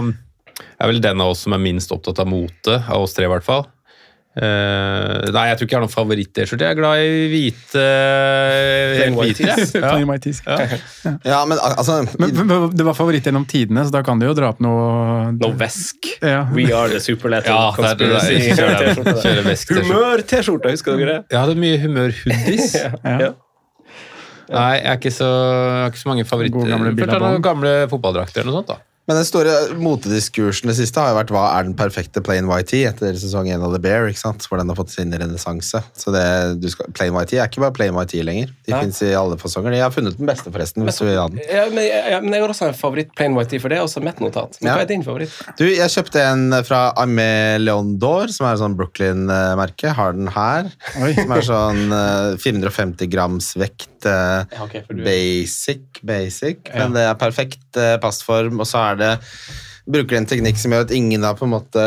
jeg 0.74 0.82
er 0.86 0.90
vel 0.90 1.00
den 1.02 1.22
av 1.22 1.32
oss 1.32 1.40
som 1.46 1.54
er 1.54 1.62
minst 1.62 1.90
opptatt 1.94 2.18
av 2.22 2.28
mote, 2.30 2.76
av 2.90 3.02
oss 3.06 3.14
tre 3.14 3.26
i 3.26 3.30
hvert 3.30 3.46
fall. 3.46 3.64
Eh, 4.34 5.30
nei, 5.30 5.44
jeg 5.46 5.58
tror 5.58 5.66
ikke 5.68 5.74
jeg 5.74 5.78
har 5.78 5.84
noen 5.84 5.92
favoritt-T-skjorte. 5.92 6.66
Jeg 6.66 6.74
er 6.74 6.78
glad 6.80 7.02
i 7.06 7.26
hvite 7.30 7.82
Plain 8.96 9.04
helt 9.04 9.18
white 9.20 9.38
tees. 9.38 9.74
Ja. 9.84 9.92
Mighties. 10.08 10.40
ja, 11.22 11.38
men 11.46 11.60
altså 11.62 12.00
Men, 12.18 12.50
det 12.74 12.86
var 12.86 12.96
favoritt 12.98 13.28
gjennom 13.28 13.46
tidene, 13.46 13.84
så 13.86 13.94
da 13.94 14.02
kan 14.06 14.18
du 14.18 14.26
jo 14.26 14.34
dra 14.34 14.50
opp 14.50 14.62
noe 14.64 15.30
Noe 15.38 15.54
vesk. 15.60 16.10
Ja. 16.18 16.42
We 16.50 16.66
are 16.74 16.90
the 16.90 16.98
superletter 17.02 17.54
Ja, 17.54 17.70
er 17.70 17.78
conspiracy. 17.78 18.34
Humør-T-skjorte, 19.84 20.74
husker 20.74 20.98
dere 20.98 21.12
det? 21.12 21.20
Jeg 21.30 21.40
hadde 21.44 21.58
mye 21.60 21.78
humør-hoodies. 21.86 22.74
Ja. 23.04 23.30
Nei, 24.44 24.72
jeg 24.76 24.88
har 24.90 24.98
ikke 24.98 25.08
ikke 25.08 26.00
så 26.02 26.08
mange 26.10 26.24
favoritter. 26.28 26.66
Gamle 26.68 26.90
er 26.92 27.38
gamle 27.44 27.70
fotballdrakter 27.88 28.42
eller 28.42 28.52
noe 28.52 28.60
sånt. 28.60 28.74
da. 28.74 28.93
Men 29.06 29.18
den 29.20 29.26
store 29.28 29.52
motediskursen 29.76 30.70
det 30.70 30.76
siste 30.78 31.00
har 31.02 31.10
jo 31.12 31.16
vært 31.18 31.32
hva 31.34 31.42
er 31.58 31.66
den 31.66 31.74
perfekte 31.76 32.22
plain 32.24 32.46
white 32.48 32.70
tee 32.70 32.86
etter 32.88 33.12
sesong 33.20 33.50
1 33.52 33.60
av 33.66 33.74
The 33.74 33.80
Bear, 33.84 34.06
ikke 34.08 34.22
sant? 34.22 34.46
hvor 34.48 34.56
den 34.60 34.70
har 34.72 34.78
fått 34.78 34.94
sin 34.94 35.12
renessanse. 35.12 35.82
Så 35.92 36.12
det, 36.14 36.22
skal, 36.72 36.88
plain 36.96 37.12
white 37.12 37.28
tee 37.34 37.40
er 37.42 37.50
ikke 37.50 37.60
bare 37.66 37.74
plain 37.76 37.92
white 37.96 38.14
tee 38.14 38.24
lenger. 38.24 38.54
De 38.64 38.72
finnes 38.72 39.02
i 39.04 39.10
alle 39.18 39.36
fasonger. 39.40 39.74
De 39.76 39.82
har 39.84 39.92
funnet 39.92 40.16
den 40.16 40.30
beste, 40.30 40.48
forresten. 40.54 40.86
hvis 40.88 41.00
du 41.02 41.04
vil 41.04 41.18
ha 41.20 41.26
den. 41.28 41.42
Ja, 41.44 41.66
men, 41.68 41.84
ja, 41.84 42.20
men 42.24 42.32
jeg 42.32 42.44
har 42.46 42.54
også 42.54 42.70
en 42.70 42.78
favoritt 42.80 43.12
plain 43.18 43.36
white 43.36 43.52
tee, 43.52 43.60
for 43.60 43.68
det 43.68 43.76
er 43.78 43.84
også 43.84 44.00
mitt 44.04 44.22
notat. 44.24 44.56
Men 44.62 44.70
Ja. 44.72 44.78
hva 44.78 44.86
er 44.86 44.90
din 44.94 45.04
favoritt? 45.04 45.36
Du, 45.60 45.64
jeg 45.68 45.92
kjøpte 45.98 46.24
en 46.24 46.46
fra 46.64 46.80
Amé 47.04 47.28
Leon 47.60 47.98
d'Or, 48.00 48.32
som 48.32 48.48
er 48.48 48.56
sånn 48.62 48.76
Brooklyn-merke. 48.80 49.92
Har 50.00 50.16
den 50.16 50.28
her. 50.32 50.72
Som 50.96 51.36
er 51.36 51.44
sånn 51.44 51.82
eh, 51.92 52.36
450 52.40 53.06
grams 53.12 53.52
vekt. 53.60 53.90
eh, 54.08 54.44
Ja, 54.52 54.64
ok, 54.64 54.80
du- 54.88 55.04
basic, 55.04 56.00
basic. 56.04 56.64
Ja. 56.72 56.84
Men 56.84 56.92
det 56.96 57.04
er 57.08 57.14
perfekt 57.20 57.76
eh, 57.80 57.96
passform, 58.02 58.60
og 58.60 58.66
så 58.68 58.80
er 58.90 58.93
det 59.00 59.14
Bruker 59.84 60.16
en 60.16 60.24
teknikk 60.24 60.56
som 60.56 60.72
gjør 60.72 60.86
at 60.86 60.92
ingen 60.96 61.26
av 61.28 61.36
på 61.36 61.44
en 61.44 61.52
måte 61.52 61.82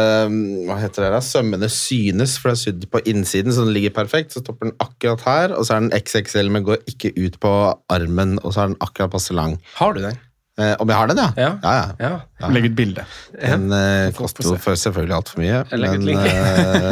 hva 0.67 0.75
heter 0.77 1.07
det 1.07 1.07
da, 1.15 1.21
sømmene 1.25 1.65
synes, 1.73 2.35
for 2.37 2.51
det 2.51 2.53
er 2.53 2.61
sydd 2.61 2.85
på 2.93 3.01
innsiden, 3.09 3.49
så 3.49 3.65
den 3.65 3.73
ligger 3.73 3.95
perfekt. 3.95 4.35
Så 4.35 4.43
stopper 4.43 4.69
den 4.69 4.75
akkurat 4.83 5.23
her, 5.25 5.55
og 5.57 5.65
så 5.65 5.73
er 5.79 5.87
den 5.87 5.97
XXL, 5.97 6.51
men 6.53 6.67
går 6.67 6.83
ikke 6.93 7.15
ut 7.17 7.39
på 7.41 7.53
armen, 7.89 8.37
og 8.43 8.53
så 8.53 8.61
er 8.61 8.69
den 8.69 8.81
akkurat 8.85 9.15
passe 9.17 9.33
lang. 9.33 9.57
Har 9.79 9.97
du 9.97 10.03
den? 10.05 10.21
Eh, 10.57 10.73
om 10.81 10.89
jeg 10.89 10.97
har 10.97 11.11
den, 11.11 11.19
ja? 11.21 11.29
Ja. 11.37 11.49
ja, 11.61 11.73
ja. 12.01 12.15
Ja. 12.37 12.47
Legg 12.53 12.67
ut 12.69 12.75
bilde. 12.77 13.03
Den 13.33 13.71
eh, 13.73 14.11
koster 14.17 14.45
jo 14.45 14.55
for 14.61 14.77
selvfølgelig 14.77 15.15
altfor 15.15 15.41
mye. 15.41 15.59
Men 15.73 16.09
eh, 16.13 16.17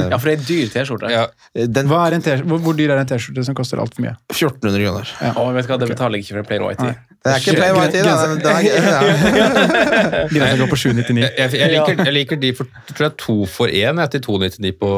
ja, 0.11 0.17
for 0.17 0.29
det 0.29 0.33
er 0.33 0.39
en 0.39 0.45
dyr 0.45 0.69
T-skjorte. 0.73 1.09
Ja. 1.13 1.25
den 1.53 1.89
er 1.93 2.17
en 2.17 2.45
hvor, 2.49 2.61
hvor 2.65 2.77
dyr 2.77 2.93
er 2.95 3.01
en 3.01 3.09
T-skjorte 3.09 3.45
som 3.45 3.57
koster 3.57 3.81
altfor 3.81 4.05
mye? 4.05 4.15
1400 4.33 4.85
kroner. 4.85 5.11
Å, 5.33 5.49
vet 5.57 5.65
du 5.65 5.73
hva, 5.73 5.77
det 5.81 5.89
betaler 5.91 6.17
jeg 6.17 6.25
ikke 6.25 6.33
for 6.35 6.41
en 6.41 6.49
plain 6.49 6.65
white 6.65 6.81
tee. 6.81 6.95
Det 7.25 7.33
er 7.33 7.41
ikke 7.41 7.55
plain 7.57 7.73
white 7.77 7.93
tee, 7.93 8.03
da. 8.05 8.13
Grensa 10.29 10.57
går 10.61 10.69
på 10.69 10.77
799. 10.81 11.25
Jeg, 11.25 11.53
jeg, 11.57 11.69
liker, 11.73 12.01
jeg 12.05 12.13
liker 12.19 12.41
de 12.41 12.51
for 12.57 12.65
tror 12.91 13.07
jeg, 13.07 13.15
to 13.21 13.37
for 13.49 13.65
én 13.69 14.01
til 14.13 14.21
299 14.25 14.73
på 14.81 14.91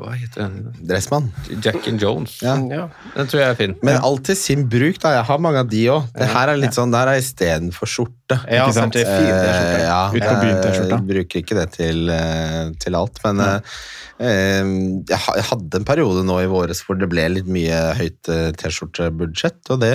Hva 0.00 0.14
heter 0.16 0.46
den? 0.46 0.54
Dressmann. 0.88 1.28
Jack 1.64 1.88
and 1.88 2.00
Jones. 2.00 2.38
Ja. 2.44 2.56
Ja. 2.72 2.88
Den 3.16 3.28
tror 3.28 3.44
jeg 3.44 3.48
er 3.52 3.60
fin. 3.60 3.76
Men 3.84 4.00
alt 4.00 4.24
til 4.28 4.36
sin 4.40 4.64
bruk, 4.72 5.00
da. 5.00 5.16
Jeg 5.16 5.28
har 5.28 5.44
mange 5.44 5.60
av 5.64 5.68
de 5.72 5.84
òg. 5.92 6.08
Det 6.16 6.28
her 6.32 6.54
er 6.54 6.60
litt 6.60 6.76
sånn, 6.76 6.92
der 6.92 7.12
er 7.12 7.20
istedenfor 7.50 7.86
skjorte. 7.90 8.36
Ja, 8.50 8.66
Ikke 8.66 8.74
sant? 8.76 8.94
sant, 8.94 8.94
det 8.94 9.02
er 9.06 9.16
fin 9.16 9.30
T-skjorte. 9.30 9.74
Eh, 9.74 9.86
ja, 9.86 10.02
Ut 10.10 10.22
på 10.22 10.36
byen 10.44 10.62
T-skjorta. 10.62 10.98
Jeg 11.00 11.08
bruker 11.10 11.42
ikke 11.42 11.58
det 11.58 11.66
til, 11.74 12.08
eh, 12.10 12.70
til 12.80 12.94
alt, 13.00 13.18
men 13.24 13.42
ja. 13.44 13.56
eh, 14.20 14.70
jeg 15.10 15.44
hadde 15.50 15.80
en 15.82 15.88
periode 15.88 16.24
nå 16.26 16.38
i 16.44 16.48
våres 16.50 16.82
hvor 16.86 16.98
det 17.00 17.10
ble 17.10 17.26
litt 17.34 17.50
mye 17.50 17.82
høyt 17.98 18.30
T-skjortebudsjett, 18.60 19.60
og 19.74 19.80
det 19.84 19.94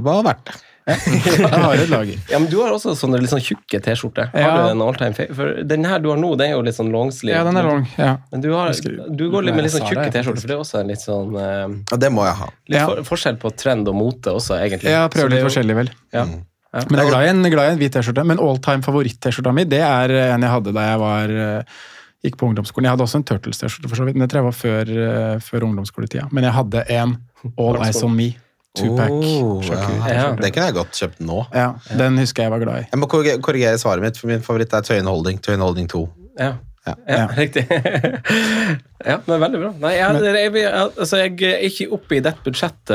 var 0.00 0.24
verdt 0.26 0.50
det. 0.50 0.58
Jeg 0.90 1.46
har 1.46 1.76
et 1.78 1.90
lager. 1.92 2.16
Ja, 2.32 2.38
men 2.40 2.48
du 2.50 2.56
har 2.64 2.72
også 2.74 2.96
sånne 2.98 3.18
litt 3.20 3.30
sånn 3.30 3.42
tjukke 3.44 3.78
T-skjorter. 3.84 4.30
Har 4.32 4.40
Ja. 4.40 4.54
du 4.56 4.70
en 4.72 4.80
all 4.82 4.96
time 4.98 5.14
fa- 5.14 5.28
For 5.36 5.60
den 5.62 5.84
her 5.86 6.00
du 6.02 6.08
har 6.10 6.16
nå, 6.18 6.32
den 6.40 6.48
er 6.50 6.56
jo 6.56 6.62
litt 6.66 6.74
sånn 6.74 6.90
longsleeve. 6.90 7.36
Ja, 7.36 7.44
den 7.46 7.56
er 7.60 7.62
long, 7.68 7.84
Ja. 8.00 8.16
Men 8.32 8.40
du, 8.42 8.48
har, 8.56 8.72
du 8.72 9.22
går 9.30 9.44
litt 9.46 9.54
med 9.54 9.68
litt 9.68 9.74
sånn 9.76 9.86
tjukke 9.86 10.08
T-skjorter, 10.10 10.40
for 10.40 10.48
det 10.50 10.56
er 10.56 10.62
også 10.64 10.80
en 10.80 10.90
litt 10.90 11.04
sånn 11.04 11.36
Og 11.38 12.00
det 12.00 12.10
må 12.10 12.24
jeg 12.26 12.34
ha. 12.40 12.48
Litt 12.72 12.80
Ja. 12.80 12.86
for, 12.88 13.04
forskjell 13.12 13.38
på 13.38 13.52
trend 13.60 13.86
og 13.92 13.94
mote 14.00 14.32
også, 14.34 14.56
egentlig. 14.58 14.90
Så 14.90 15.06
prøver 15.14 15.30
er 15.30 15.36
litt 15.36 15.46
forskjellig, 15.46 15.76
vel. 15.82 15.90
Ja. 16.16 16.24
Men 16.72 17.00
jeg 17.00 17.06
er 17.06 17.10
glad 17.10 17.24
i 17.24 17.30
en, 17.32 17.46
glad 17.50 17.68
i 17.68 17.72
en 17.74 17.80
hvit 17.80 17.94
T-skjorte. 17.96 18.24
Men 18.30 18.42
all 18.42 18.60
time 18.62 18.84
favoritt-T-skjorta 18.86 19.54
mi, 19.56 19.64
det 19.68 19.80
er 19.82 20.14
en 20.28 20.46
jeg 20.46 20.52
hadde 20.52 20.74
da 20.76 20.84
jeg 20.86 21.00
var 21.02 21.32
eh, 21.44 21.80
gikk 22.26 22.36
på 22.38 22.50
ungdomsskolen. 22.50 22.86
Jeg 22.86 22.94
hadde 22.94 23.06
også 23.08 23.18
en 23.20 23.26
Turtles-T-skjorte, 23.30 23.90
for 23.90 23.98
så 23.98 24.06
vidt, 24.06 24.18
men 24.18 24.26
det 24.26 24.30
tror 24.32 24.42
jeg 24.42 24.48
var 24.50 24.60
før, 24.60 24.92
eh, 25.06 25.34
før 25.42 25.66
ungdomsskoletida. 25.70 26.28
Men 26.30 26.46
jeg 26.46 26.56
hadde 26.58 26.84
en 27.00 27.16
All 27.56 27.80
Eyes 27.80 28.02
On 28.06 28.14
Me 28.14 28.30
two-pack. 28.78 29.10
Oh, 29.10 29.64
ja. 29.66 30.30
Den 30.38 30.52
kunne 30.54 30.68
jeg 30.68 30.76
godt 30.76 30.94
kjøpt 30.94 31.22
nå. 31.26 31.42
Ja, 31.56 31.72
den 31.98 32.18
husker 32.20 32.46
jeg 32.46 32.54
var 32.54 32.62
glad 32.62 32.84
i. 32.84 32.88
Jeg 32.92 33.02
må 33.02 33.08
korrigere 33.10 33.78
svaret 33.82 34.04
mitt, 34.04 34.20
for 34.20 34.30
min 34.30 34.44
favoritt 34.46 34.74
er 34.76 34.86
Tøyen 34.86 35.10
Holding. 35.10 35.40
Tøyen 35.42 35.64
Holding 35.64 35.90
2. 35.90 36.04
Ja. 36.38 36.52
Ja. 36.90 36.96
Ja, 37.06 37.18
Ja. 37.20 37.26
riktig. 37.38 37.64
ja, 39.10 39.16
men 39.26 39.40
veldig 39.44 39.60
bra. 39.62 39.70
Nei, 39.84 39.92
jeg, 39.96 40.20
jeg, 40.26 40.52
jeg, 40.60 40.72
altså, 40.74 41.20
jeg 41.22 41.34
er 41.48 41.64
ikke 41.70 41.88
oppe 41.96 42.18
i 42.18 42.22
dette 42.24 42.44
budsjettet. 42.46 42.94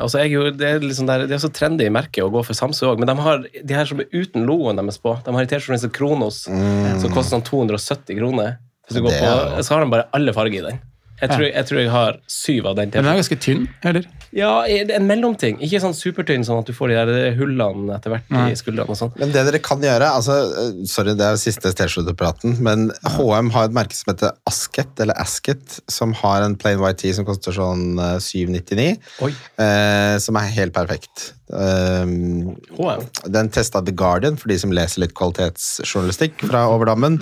Altså, 0.00 0.22
jeg, 0.24 0.54
det, 0.60 0.70
er 0.70 0.84
liksom 0.86 1.10
der, 1.10 1.26
det 1.30 1.36
er 1.38 1.42
så 1.44 1.52
trendy 1.54 1.88
i 1.88 1.92
merket 1.94 2.24
å 2.24 2.30
gå 2.34 2.44
for 2.46 2.56
Samsø 2.58 2.92
òg, 2.92 3.02
men 3.02 3.10
de 3.10 3.16
har 3.26 3.44
de 3.50 3.76
her 3.76 3.90
som 3.90 4.00
er 4.04 4.08
uten 4.14 4.46
logoen 4.48 4.80
deres 4.80 5.00
på. 5.02 5.16
De 5.26 5.34
har 5.34 5.46
en 5.46 5.52
T-skjorte 5.54 5.82
som 5.84 5.92
Kronos, 5.94 6.44
som 6.48 7.10
koster 7.14 7.34
sånn 7.36 7.46
270 7.50 8.18
kroner. 8.22 8.56
Hvis 8.86 8.98
du 8.98 9.04
går 9.06 9.16
på, 9.16 9.62
så 9.64 9.74
har 9.78 9.84
de 9.86 9.92
bare 9.94 10.08
alle 10.16 10.34
farger 10.36 10.60
i 10.60 10.66
den. 10.70 10.82
Jeg 11.20 11.30
tror, 11.30 11.44
jeg 11.46 11.66
tror 11.68 11.78
jeg 11.78 11.90
har 11.92 12.16
syv 12.30 12.66
av 12.66 12.76
den 12.78 12.90
Men 12.90 13.04
den 13.06 13.12
er 13.12 13.18
ganske 13.20 13.38
tynn, 13.40 13.66
eller? 13.86 14.06
Ja, 14.34 14.64
en 14.66 15.06
mellomting. 15.06 15.60
Ikke 15.62 15.78
sånn 15.82 15.94
supertynn, 15.94 16.42
sånn 16.46 16.58
at 16.64 16.66
du 16.66 16.74
får 16.74 16.90
de 16.90 16.96
der 16.98 17.36
hullene 17.38 17.94
etter 17.94 18.10
hvert 18.14 18.34
i 18.50 18.56
skuldrene 18.58 18.90
og 18.90 18.98
sånn. 18.98 19.12
Men 19.20 19.30
det 19.34 19.44
dere 19.46 19.60
kan 19.62 19.84
gjøre 19.84 20.08
altså, 20.18 20.40
eh, 20.64 20.80
Sorry, 20.90 21.14
det 21.18 21.28
er 21.28 21.38
siste 21.40 21.70
T-skjortepraten, 21.78 22.58
men 22.66 22.88
HM 23.14 23.52
har 23.54 23.70
et 23.70 23.76
merke 23.76 23.96
som 23.96 24.10
heter 24.10 24.34
Asket, 24.50 24.90
eller 25.04 25.18
Asket, 25.22 25.78
som 25.90 26.16
har 26.18 26.42
en 26.42 26.58
plain 26.58 26.82
white 26.82 27.04
tee 27.04 27.14
som 27.14 27.28
koster 27.28 27.54
sånn 27.54 27.94
eh, 28.02 28.18
799, 28.18 28.90
Oi. 29.28 29.32
eh, 29.62 30.16
som 30.24 30.40
er 30.40 30.50
helt 30.58 30.74
perfekt. 30.74 31.30
Um, 31.52 32.54
HM. 32.72 33.02
den 33.28 33.50
testa 33.52 33.82
The 33.84 33.92
Guardian, 33.92 34.38
for 34.40 34.48
de 34.48 34.56
som 34.58 34.72
leser 34.72 35.02
litt 35.02 35.12
kvalitetsjournalistikk 35.18 36.46
fra 36.48 36.64
Overdammen. 36.72 37.18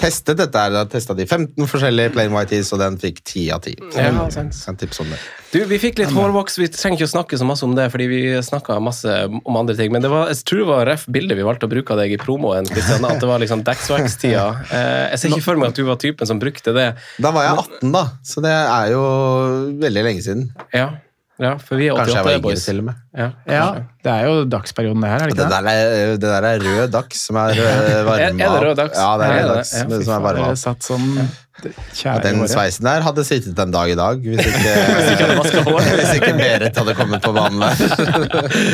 Testet 0.00 0.40
dette 0.40 0.62
her, 0.62 0.76
testa 0.88 1.14
de 1.16 1.26
15 1.26 1.68
forskjellige 1.68 2.14
plain 2.14 2.32
white 2.32 2.54
tees, 2.54 2.72
og 2.72 2.80
den 2.80 2.96
fikk 3.02 3.20
10 3.20 3.50
av 3.52 3.66
10. 3.66 3.90
Så 3.92 4.00
Ja, 4.00 4.14
en 4.24 4.52
sant. 4.52 4.82
om 5.00 5.12
det. 5.12 5.20
Du, 5.52 5.64
Vi 5.64 5.78
fikk 5.78 6.00
litt 6.00 6.10
hårvoks. 6.12 6.58
Vi 6.58 6.68
trenger 6.72 6.98
ikke 6.98 7.10
å 7.10 7.14
snakke 7.14 7.38
så 7.38 7.46
masse 7.48 7.64
om 7.64 7.74
det, 7.76 7.90
fordi 7.92 8.08
vi 8.08 8.20
snakka 8.42 8.80
masse 8.80 9.12
om 9.28 9.56
andre 9.56 9.76
ting. 9.76 9.92
Men 9.92 10.02
det 10.02 10.10
var, 10.12 10.28
jeg 10.32 10.44
tror 10.48 10.62
det 10.62 10.68
var 10.72 10.86
ref 10.86 11.06
bildet 11.06 11.36
vi 11.38 11.46
valgte 11.46 11.68
å 11.68 11.72
bruke 11.72 11.92
av 11.92 12.00
deg 12.00 12.16
i 12.16 12.20
promoen. 12.20 12.66
At 12.66 13.20
det 13.20 13.28
var 13.28 13.40
liksom 13.44 13.64
Dagswax-tida. 13.66 14.46
jeg 15.12 15.20
ser 15.20 15.36
ikke 15.36 15.46
for 15.46 15.60
meg 15.60 15.74
at 15.74 15.80
du 15.80 15.84
var 15.84 16.00
typen 16.00 16.28
som 16.28 16.40
brukte 16.40 16.72
det. 16.76 16.90
Da 17.22 17.32
var 17.34 17.46
jeg 17.46 17.58
18, 17.80 17.92
da, 17.92 18.04
så 18.24 18.44
det 18.44 18.52
er 18.56 18.92
jo 18.94 19.02
veldig 19.84 20.06
lenge 20.08 20.24
siden. 20.24 20.48
Ja, 20.74 20.90
ja 21.42 21.56
for 21.60 21.80
vi 21.80 21.90
er 21.90 22.00
Kanskje 22.00 22.20
jeg 22.20 22.26
var 22.26 22.40
yngre 22.40 22.64
til 22.64 22.82
og 22.82 22.88
med. 22.90 23.05
Ja, 23.16 23.30
Ja, 23.48 23.66
det 24.04 24.12
er 24.12 24.26
jo 24.28 24.44
dagsperioden 24.44 25.00
det 25.02 25.08
her, 25.10 25.22
er 25.24 25.30
det 25.30 25.36
Det 25.38 25.46
ikke 25.46 25.48
det? 25.48 25.64
der 25.64 25.70
er, 25.72 26.16
det 26.16 26.28
der 26.30 26.44
er 26.50 26.60
rød 26.66 26.90
dags 26.94 27.24
som 27.26 27.36
er 27.40 27.56
eh, 27.56 28.04
varma 28.10 28.20
Er- 28.20 28.36
det 28.36 28.68
rød 28.68 28.76
dags? 28.82 28.98
Ja, 29.00 29.10
det 29.18 29.26
er 29.26 29.32
rød 29.32 29.50
er 29.50 29.54
dags 29.54 29.70
det. 29.72 29.82
Ja, 29.96 30.04
som 30.04 30.14
er 30.20 30.24
varma 30.28 30.54
satt 30.56 30.84
sånn 30.86 31.10
ja, 32.04 32.18
Den 32.20 32.42
sveisen 32.52 32.84
der 32.84 33.00
hadde 33.00 33.22
sittet 33.24 33.56
en 33.62 33.70
dag 33.72 33.88
i 33.88 33.94
dag, 33.96 34.18
hvis 34.20 34.44
ikke, 34.44 34.74
hvis 35.96 36.10
ikke 36.18 36.34
Berit 36.36 36.76
hadde 36.76 36.94
kommet 36.98 37.24
på 37.24 37.32
banen 37.32 37.62
der. 37.64 38.66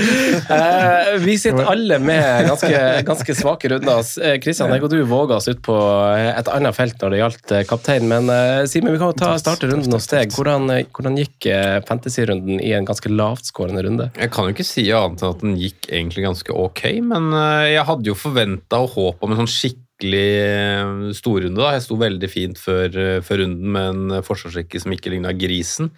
Eh, 0.51 1.13
vi 1.23 1.37
sitter 1.39 1.69
alle 1.71 1.99
med 2.03 2.49
ganske, 2.49 2.81
ganske 3.07 3.37
svake 3.39 3.71
runder. 3.71 4.03
Eh, 4.23 4.35
Kristian, 4.43 4.73
jeg 4.75 4.83
og 4.83 4.91
du 4.93 4.99
våga 5.07 5.39
oss 5.39 5.47
ut 5.47 5.61
på 5.65 5.77
et 6.19 6.51
annet 6.53 6.75
felt 6.77 6.99
når 7.03 7.15
det 7.15 7.21
gjaldt 7.23 7.55
eh, 7.61 7.63
kaptein. 7.71 8.09
Men 8.11 8.27
eh, 8.35 8.65
Simen, 8.71 8.93
vi 8.95 8.99
kan 8.99 9.13
jo 9.13 9.19
ta, 9.23 9.31
starte 9.41 9.71
runden 9.71 9.95
hos 9.95 10.11
deg. 10.11 10.35
Hvordan, 10.35 10.67
eh, 10.75 10.83
hvordan 10.91 11.21
gikk 11.23 11.49
eh, 11.55 11.79
fantasy-runden 11.89 12.59
i 12.63 12.75
en 12.77 12.89
ganske 12.89 13.13
lavtskårende 13.13 13.87
runde? 13.87 14.11
Jeg 14.19 14.32
kan 14.33 14.49
jo 14.49 14.55
ikke 14.55 14.67
si 14.67 14.85
annet 14.95 15.23
enn 15.23 15.35
at 15.35 15.45
den 15.45 15.55
gikk 15.61 15.89
egentlig 15.91 16.27
ganske 16.27 16.55
ok, 16.65 16.83
men 17.07 17.31
eh, 17.37 17.73
jeg 17.77 17.87
hadde 17.89 18.11
jo 18.11 18.19
forventa 18.19 18.83
og 18.83 18.95
håp 18.97 19.25
om 19.25 19.33
en 19.33 19.43
sånn 19.43 19.51
skikkelig 19.53 20.29
eh, 20.43 20.93
storrunde. 21.17 21.59
da. 21.61 21.73
Jeg 21.77 21.85
sto 21.87 21.99
veldig 22.01 22.31
fint 22.31 22.61
før, 22.61 22.89
eh, 22.91 23.21
før 23.25 23.43
runden 23.45 23.73
med 23.77 23.91
en 23.93 24.27
forsvarsrekke 24.27 24.83
som 24.83 24.95
ikke 24.95 25.15
ligna 25.15 25.35
grisen. 25.37 25.93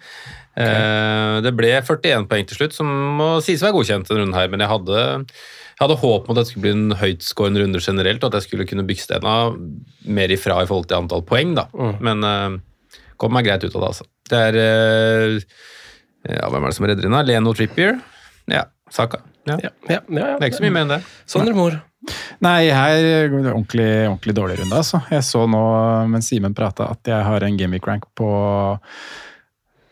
Okay. 0.55 1.41
Det 1.43 1.51
ble 1.51 1.73
41 1.83 2.29
poeng 2.31 2.45
til 2.47 2.55
slutt, 2.61 2.75
som 2.77 2.87
må 3.19 3.29
sies 3.43 3.59
å 3.59 3.67
være 3.67 3.75
godkjent 3.75 4.07
denne 4.07 4.21
runden 4.21 4.37
her, 4.37 4.47
men 4.53 4.63
jeg 4.63 4.71
hadde, 4.71 5.01
jeg 5.25 5.81
hadde 5.81 5.97
håp 5.99 6.29
om 6.29 6.31
at 6.31 6.39
det 6.39 6.45
skulle 6.47 6.63
bli 6.63 6.75
en 6.77 6.97
høytskårende 7.01 7.63
runde 7.65 7.81
generelt, 7.83 8.23
og 8.23 8.31
at 8.31 8.39
jeg 8.39 8.47
skulle 8.47 8.67
kunne 8.69 8.85
bygge 8.87 9.03
stena 9.03 9.35
mer 10.07 10.31
ifra 10.31 10.61
i 10.63 10.69
forhold 10.69 10.87
til 10.87 11.01
antall 11.01 11.25
poeng, 11.27 11.57
da. 11.59 11.67
Men 11.99 12.23
eh, 12.23 13.01
kom 13.19 13.35
meg 13.35 13.49
greit 13.49 13.67
ut 13.67 13.73
av 13.73 13.81
det, 13.81 13.91
altså. 13.91 14.07
Det 14.25 14.41
er 14.41 14.55
ja, 16.25 16.47
Hvem 16.49 16.63
er 16.63 16.71
det 16.71 16.77
som 16.79 16.87
redder 16.87 17.05
inn. 17.05 17.19
Leno 17.27 17.51
Trippier? 17.53 17.99
Ja, 18.51 18.65
Saka. 18.93 19.23
Ja. 19.45 19.57
Ja, 19.61 19.69
ja, 19.89 19.99
ja, 19.99 19.99
ja. 20.09 20.37
Det 20.37 20.45
er 20.45 20.49
ikke 20.49 20.61
så 20.61 20.65
mye 20.65 20.73
mer 20.73 20.87
enn 20.87 20.95
det. 20.95 21.01
Sondre 21.29 21.53
Mor. 21.57 21.77
Nei, 22.45 22.67
her 22.69 23.29
går 23.31 23.45
det 23.45 23.51
ordentlig, 23.51 23.89
ordentlig 24.09 24.35
dårlig 24.37 24.57
runde, 24.59 24.77
altså. 24.77 25.01
Jeg 25.09 25.25
så 25.25 25.45
nå 25.49 25.61
mens 26.11 26.29
Simen 26.29 26.53
prata 26.57 26.91
at 26.93 27.09
jeg 27.09 27.25
har 27.25 27.45
en 27.45 27.57
gimmick 27.57 27.87
rank 27.89 28.05
på 28.17 28.29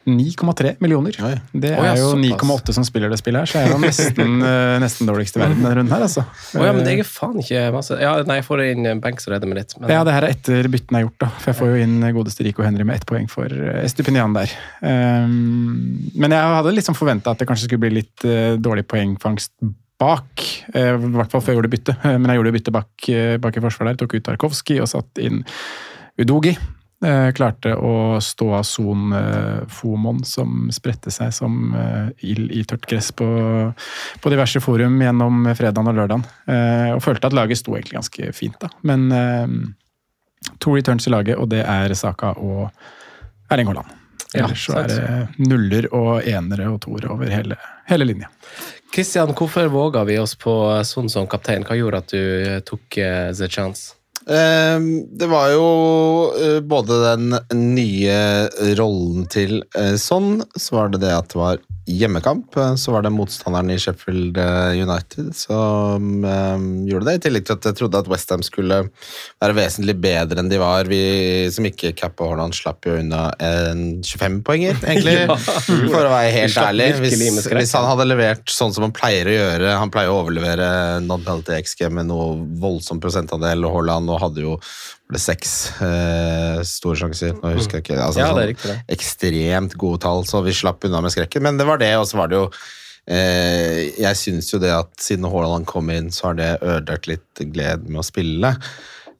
9,3 0.05 0.75
millioner. 0.83 1.15
Oi. 1.24 1.33
Det 1.51 1.72
Oi, 1.77 1.86
ja, 1.86 1.93
er 1.93 2.01
jo 2.01 2.12
9,8 2.19 2.75
som 2.75 2.86
spiller 2.88 3.12
det 3.13 3.19
spillet 3.22 3.43
her, 3.43 3.50
så 3.50 3.62
jeg 3.62 3.69
er 3.69 3.74
jo 3.75 3.81
nesten, 3.83 4.33
eh, 4.50 4.75
nesten 4.83 5.10
dårligst 5.10 5.38
i 5.38 5.43
verden 5.43 5.62
denne 5.62 5.75
runden 5.79 5.95
her, 5.95 6.05
altså. 6.07 6.25
Å 6.27 6.65
ja, 6.67 6.74
men 6.75 6.83
det 6.88 6.95
er 6.98 7.07
faen 7.07 7.38
ikke 7.43 7.62
masse 7.75 8.00
Ja, 8.01 8.15
nei, 8.27 8.39
jeg 8.41 8.48
får 8.48 8.65
inn 8.67 8.89
Banks 9.03 9.29
og 9.29 9.36
redder 9.36 9.51
meg 9.51 9.62
litt. 9.62 9.77
Men, 9.79 9.93
Ja, 9.93 10.01
det 10.07 10.15
her 10.17 10.27
er 10.27 10.36
etter 10.36 10.72
byttene 10.74 11.01
er 11.01 11.07
gjort, 11.07 11.19
da. 11.25 11.31
For 11.38 11.53
jeg 11.53 11.60
får 11.62 11.72
jo 11.72 11.86
inn 11.86 12.10
godeste 12.17 12.48
Rico 12.48 12.65
Henry 12.65 12.88
med 12.88 13.01
ett 13.01 13.07
poeng 13.10 13.29
for 13.31 13.53
eh, 13.53 13.79
Estupinian 13.86 14.36
der. 14.36 14.51
Um, 14.81 16.12
men 16.19 16.36
jeg 16.36 16.57
hadde 16.57 16.75
liksom 16.75 16.98
forventa 17.00 17.31
at 17.33 17.41
det 17.41 17.48
kanskje 17.50 17.69
skulle 17.69 17.86
bli 17.86 17.95
litt 18.01 18.27
uh, 18.27 18.60
dårlig 18.62 18.86
poengfangst 18.91 19.55
bak. 20.03 20.43
eh, 20.74 20.93
I 20.95 21.12
hvert 21.15 21.31
fall 21.31 21.43
før 21.43 21.53
jeg 21.53 21.62
gjorde 21.62 21.74
bytte. 21.74 21.98
Eh, 22.03 22.17
Men 22.19 22.31
jeg 22.31 22.41
gjorde 22.41 22.55
bytte 22.57 22.75
bak, 22.75 22.91
uh, 23.10 23.36
bak 23.43 23.57
i 23.57 23.63
forsvaret 23.63 23.93
der. 23.93 24.03
Tok 24.03 24.17
ut 24.17 24.27
Tarkovskij 24.27 24.81
og 24.83 24.89
satt 24.91 25.24
inn 25.24 25.43
Udogi. 26.19 26.57
Eh, 27.03 27.31
klarte 27.36 27.74
å 27.75 28.19
stå 28.24 28.45
av 28.55 28.63
Son 28.63 29.12
eh, 29.12 30.22
som 30.24 30.69
spredte 30.72 31.12
seg 31.12 31.33
som 31.36 31.74
eh, 31.75 32.29
ild 32.31 32.51
i 32.55 32.62
tørt 32.63 32.86
gress 32.88 33.12
på, 33.12 33.27
på 34.24 34.31
diverse 34.31 34.62
forum 34.63 35.01
gjennom 35.03 35.50
fredagen 35.51 35.89
og 35.91 35.98
lørdagen. 35.98 36.24
Og 36.95 37.01
følte 37.03 37.27
at 37.27 37.36
laget 37.36 37.60
sto 37.60 37.75
egentlig 37.75 37.98
ganske 37.98 38.31
fint, 38.38 38.55
da. 38.62 38.69
Men 38.88 39.10
to 40.60 40.75
returns 40.75 41.07
i 41.07 41.12
laget, 41.12 41.39
og 41.39 41.50
det 41.51 41.63
er 41.65 41.93
Saka 41.98 42.33
og 42.39 42.69
Erling 43.51 43.72
Haaland. 43.72 43.91
Ja, 44.33 44.45
Ellers 44.45 44.63
så 44.65 44.77
er 44.79 44.88
det 44.89 45.48
nuller 45.50 45.89
og 45.93 46.24
enere 46.25 46.69
og 46.72 46.79
toere 46.86 47.12
over 47.13 47.29
hele, 47.29 47.57
hele 47.89 48.07
linja. 48.07 48.31
Kristian, 48.93 49.33
hvorfor 49.36 49.67
våga 49.74 50.05
vi 50.07 50.17
oss 50.22 50.38
på 50.39 50.55
Son 50.88 51.10
som 51.10 51.27
kaptein? 51.29 51.65
Hva 51.67 51.77
gjorde 51.77 52.01
at 52.03 52.15
du 52.15 52.63
tok 52.69 52.88
the 52.95 53.50
chance? 53.50 53.93
Ehm, 54.27 55.18
det 55.18 55.27
var 55.27 55.50
jo 55.51 55.68
eh, 56.39 56.60
både 56.63 57.00
den 57.03 57.36
nye 57.74 58.18
rollen 58.80 59.27
til 59.32 59.62
sånn, 60.00 60.44
så 60.56 60.77
var 60.77 60.94
det 60.94 61.03
det 61.03 61.13
at 61.15 61.32
det 61.34 61.39
var 61.42 61.63
hjemmekamp, 61.85 62.55
eh, 62.57 62.75
så 62.79 62.93
var 62.95 63.03
det 63.03 63.11
motstanderen 63.11 63.71
i 63.73 63.77
Sheffield 63.81 64.37
eh, 64.39 64.81
United 64.83 65.33
som 65.35 66.23
eh, 66.23 66.63
gjorde 66.89 67.09
det, 67.09 67.15
i 67.17 67.21
tillegg 67.25 67.47
til 67.47 67.57
at 67.57 67.67
jeg 67.67 67.77
trodde 67.79 67.99
at 67.99 68.09
Westham 68.11 68.43
skulle 68.45 68.79
være 69.43 69.57
vesentlig 69.57 69.95
bedre 70.03 70.39
enn 70.39 70.51
de 70.51 70.61
var. 70.61 70.87
Vi 70.87 71.01
som 71.53 71.67
ikke 71.67 71.93
cappa 71.99 72.29
Horland, 72.29 72.55
slapp 72.55 72.87
jo 72.87 72.95
unna 73.01 73.25
en 73.43 73.83
25-poenger, 74.05 74.79
egentlig, 74.85 75.17
Ja. 75.33 75.37
for 75.39 76.07
å 76.07 76.11
være 76.13 76.31
helt 76.33 76.57
ærlig. 76.59 76.89
Hvis, 77.03 77.47
hvis 77.51 77.75
han 77.77 77.85
hadde 77.87 78.07
levert 78.09 78.51
sånn 78.51 78.73
som 78.75 78.87
han 78.87 78.95
pleier 78.95 79.29
å 79.29 79.35
gjøre, 79.35 79.75
han 79.79 79.91
pleier 79.93 80.11
å 80.13 80.21
overlevere 80.23 80.67
non-penalty 81.03 81.59
XG 81.63 81.87
med 81.93 82.09
noe 82.11 82.33
voldsom 82.63 83.01
prosentandel, 83.03 83.63
og 83.67 83.77
Haaland 83.77 84.11
og 84.13 84.21
hadde 84.23 84.43
jo 84.47 84.57
det 85.12 85.19
seks 85.22 85.51
eh, 85.83 86.62
store 86.67 86.95
sjanser. 87.01 87.36
Nå 87.41 87.51
husker 87.57 87.79
jeg 87.79 87.86
ikke. 87.86 88.00
Altså, 88.01 88.22
Ja, 88.24 88.29
det 88.31 88.31
er 88.31 88.38
sånn 88.38 88.51
riktig, 88.53 88.69
det. 88.72 88.95
Ekstremt 88.95 89.75
gode 89.81 90.00
tall, 90.05 90.24
så 90.29 90.41
vi 90.45 90.55
slapp 90.55 90.86
unna 90.88 91.01
med 91.03 91.13
skrekken. 91.13 91.43
Men 91.43 91.60
det 91.60 91.67
var 91.67 91.81
det, 91.81 91.91
og 92.00 92.07
så 92.10 92.17
var 92.22 92.31
det 92.31 92.39
jo 92.39 92.48
eh, 93.12 93.91
Jeg 94.00 94.19
syns 94.19 94.53
jo 94.53 94.62
det 94.63 94.72
at 94.74 94.91
siden 95.03 95.27
Haaland 95.29 95.67
kom 95.69 95.91
inn, 95.93 96.10
så 96.13 96.31
har 96.31 96.39
det 96.39 96.51
ødelagt 96.62 97.12
litt 97.12 97.43
gleden 97.53 97.91
med 97.91 98.01
å 98.01 98.07
spille. 98.07 98.55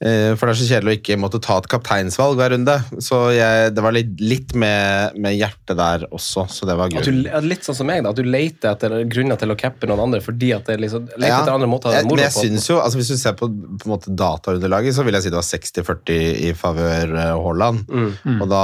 Eh, 0.04 0.34
for 0.36 0.50
det 0.50 0.54
er 0.54 0.60
så 0.60 0.68
kjedelig 0.68 0.92
å 0.92 0.98
ikke 1.00 1.16
måtte 1.22 1.40
ta 1.44 1.56
et 1.62 1.68
kapteinsvalg 1.72 2.36
hver 2.36 2.52
runde. 2.54 2.76
Så 3.04 3.20
jeg, 3.32 3.72
det 3.76 3.84
var 3.86 3.96
litt, 3.96 4.12
litt 4.20 4.52
med, 4.60 5.16
med 5.24 5.38
hjertet 5.38 5.78
der 5.80 6.04
også, 6.10 6.44
så 6.52 6.68
det 6.68 6.76
var 6.80 6.92
At 6.92 7.08
du, 7.08 7.22
litt 7.48 7.64
sånn 7.64 7.78
som 7.78 7.88
meg, 7.88 8.04
da, 8.04 8.12
at 8.12 8.20
du 8.20 8.28
leter 8.28 8.74
etter 8.74 8.98
grunner 9.08 9.40
til 9.40 9.54
å 9.54 9.58
cappe 9.60 9.88
noen 9.88 10.04
andre 10.08 10.20
fordi 10.24 10.52
at 10.58 10.68
det 10.68 10.80
liksom, 10.84 11.08
leter 11.16 11.32
Ja, 11.32 11.40
etter 11.40 11.56
andre 11.56 11.70
måter 11.72 11.92
å 11.92 11.96
ha 11.96 12.04
moro 12.04 12.20
men 12.20 12.26
jeg 12.26 12.36
på. 12.36 12.44
synes 12.48 12.68
jo, 12.68 12.80
altså 12.84 13.00
Hvis 13.00 13.14
du 13.14 13.18
ser 13.22 13.38
på, 13.40 13.48
på 13.48 13.88
en 13.88 13.94
måte 13.94 14.12
dataunderlaget, 14.12 14.98
så 14.98 15.08
vil 15.08 15.16
jeg 15.18 15.26
si 15.26 15.34
det 15.34 15.40
var 15.40 15.48
60-40 15.48 16.20
i 16.50 16.54
favør 16.58 17.16
eh, 17.24 17.34
Haaland. 17.46 17.84
Mm. 17.88 18.42
Og 18.44 18.48
da 18.52 18.64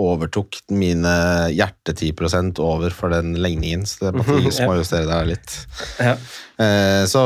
overtok 0.00 0.62
mine 0.72 1.14
hjerte 1.52 1.92
10 1.96 2.60
over 2.64 2.94
for 2.94 3.12
den 3.12 3.34
legningen, 3.40 3.84
så 3.88 4.08
det 4.08 4.16
måtte 4.20 4.38
jeg 4.40 4.48
Ja. 4.60 4.74
justere 4.76 5.08
der 5.08 5.28
litt. 5.28 5.54
Ja. 6.00 6.16
Eh, 6.60 7.04
så, 7.08 7.20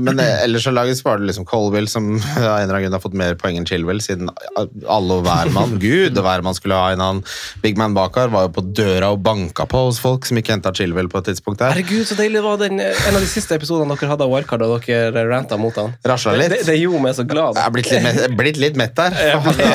men 0.00 0.20
eh, 0.22 0.38
ellers 0.46 0.64
så 0.64 0.72
laget 0.72 1.02
var 1.04 1.18
det 1.20 1.28
liksom 1.28 1.44
Colville 1.48 1.90
som 1.90 2.06
av 2.36 2.42
en 2.42 2.62
eller 2.64 2.74
annen 2.78 2.84
grunn 2.86 2.96
har 2.96 3.02
fått 3.04 3.16
mer 3.18 3.34
poeng 3.40 3.58
enn 3.60 3.66
Chilwell, 3.68 4.00
siden 4.04 4.30
alle 4.56 5.18
og 5.18 5.26
hver 5.26 5.50
mann 5.52 5.76
Gud 5.84 6.16
og 6.16 6.24
hver 6.24 6.44
mann 6.46 6.56
skulle 6.56 6.78
ha 6.80 6.92
en 6.94 7.02
annen 7.04 7.20
big 7.64 7.76
man 7.80 7.94
bak 7.96 8.16
her, 8.16 8.30
var 8.32 8.46
jo 8.48 8.54
på 8.56 8.64
døra 8.80 9.10
og 9.14 9.20
banka 9.26 9.66
på 9.70 9.82
hos 9.88 10.00
folk 10.02 10.24
som 10.28 10.40
ikke 10.40 10.54
henta 10.56 10.72
Chilwell 10.76 11.10
på 11.12 11.20
et 11.20 11.28
tidspunkt 11.32 11.60
der. 11.60 11.74
Herregud, 11.76 12.06
så 12.08 12.16
deilig 12.18 12.42
var 12.44 12.58
den, 12.62 12.80
en 12.80 13.14
av 13.16 13.20
de 13.20 13.28
siste 13.30 13.58
episodene 13.58 13.96
dere 14.00 14.10
hadde 14.14 14.26
av 14.26 14.32
Wildcard, 14.32 14.64
og 14.64 14.86
dere 14.88 15.26
ranta 15.28 15.58
mot 15.60 15.76
han. 15.80 15.92
Rasla 16.08 16.34
litt. 16.40 16.54
Det, 16.54 16.62
det 16.70 16.78
gjorde 16.80 17.02
meg 17.04 17.16
så 17.18 17.26
glad. 17.28 17.58
Jeg 17.60 17.66
er 17.68 17.74
blitt 17.76 17.90
litt, 17.92 18.04
mett- 18.06 18.36
blitt 18.40 18.60
litt 18.64 18.80
mett 18.80 18.96
der. 18.96 19.16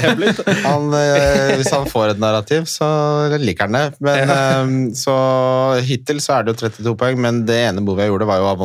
Han, 0.66 0.90
eh, 0.98 1.56
hvis 1.60 1.70
han 1.74 1.86
får 1.90 2.14
et 2.16 2.20
narrativ, 2.22 2.66
så 2.70 2.88
liker 3.42 3.68
han 3.68 3.76
det. 3.78 3.84
Men, 4.04 4.32
eh, 4.34 4.72
så 4.98 5.16
hittil 5.86 6.20
så 6.24 6.38
er 6.40 6.46
det 6.48 6.56
jo 6.56 6.60
32 6.66 6.96
poeng, 7.00 7.20
men 7.22 7.44
det 7.48 7.58
ene 7.70 7.84
movet 7.86 8.06
jeg 8.06 8.14
gjorde, 8.14 8.28
var 8.30 8.42
jo 8.42 8.48
av 8.50 8.64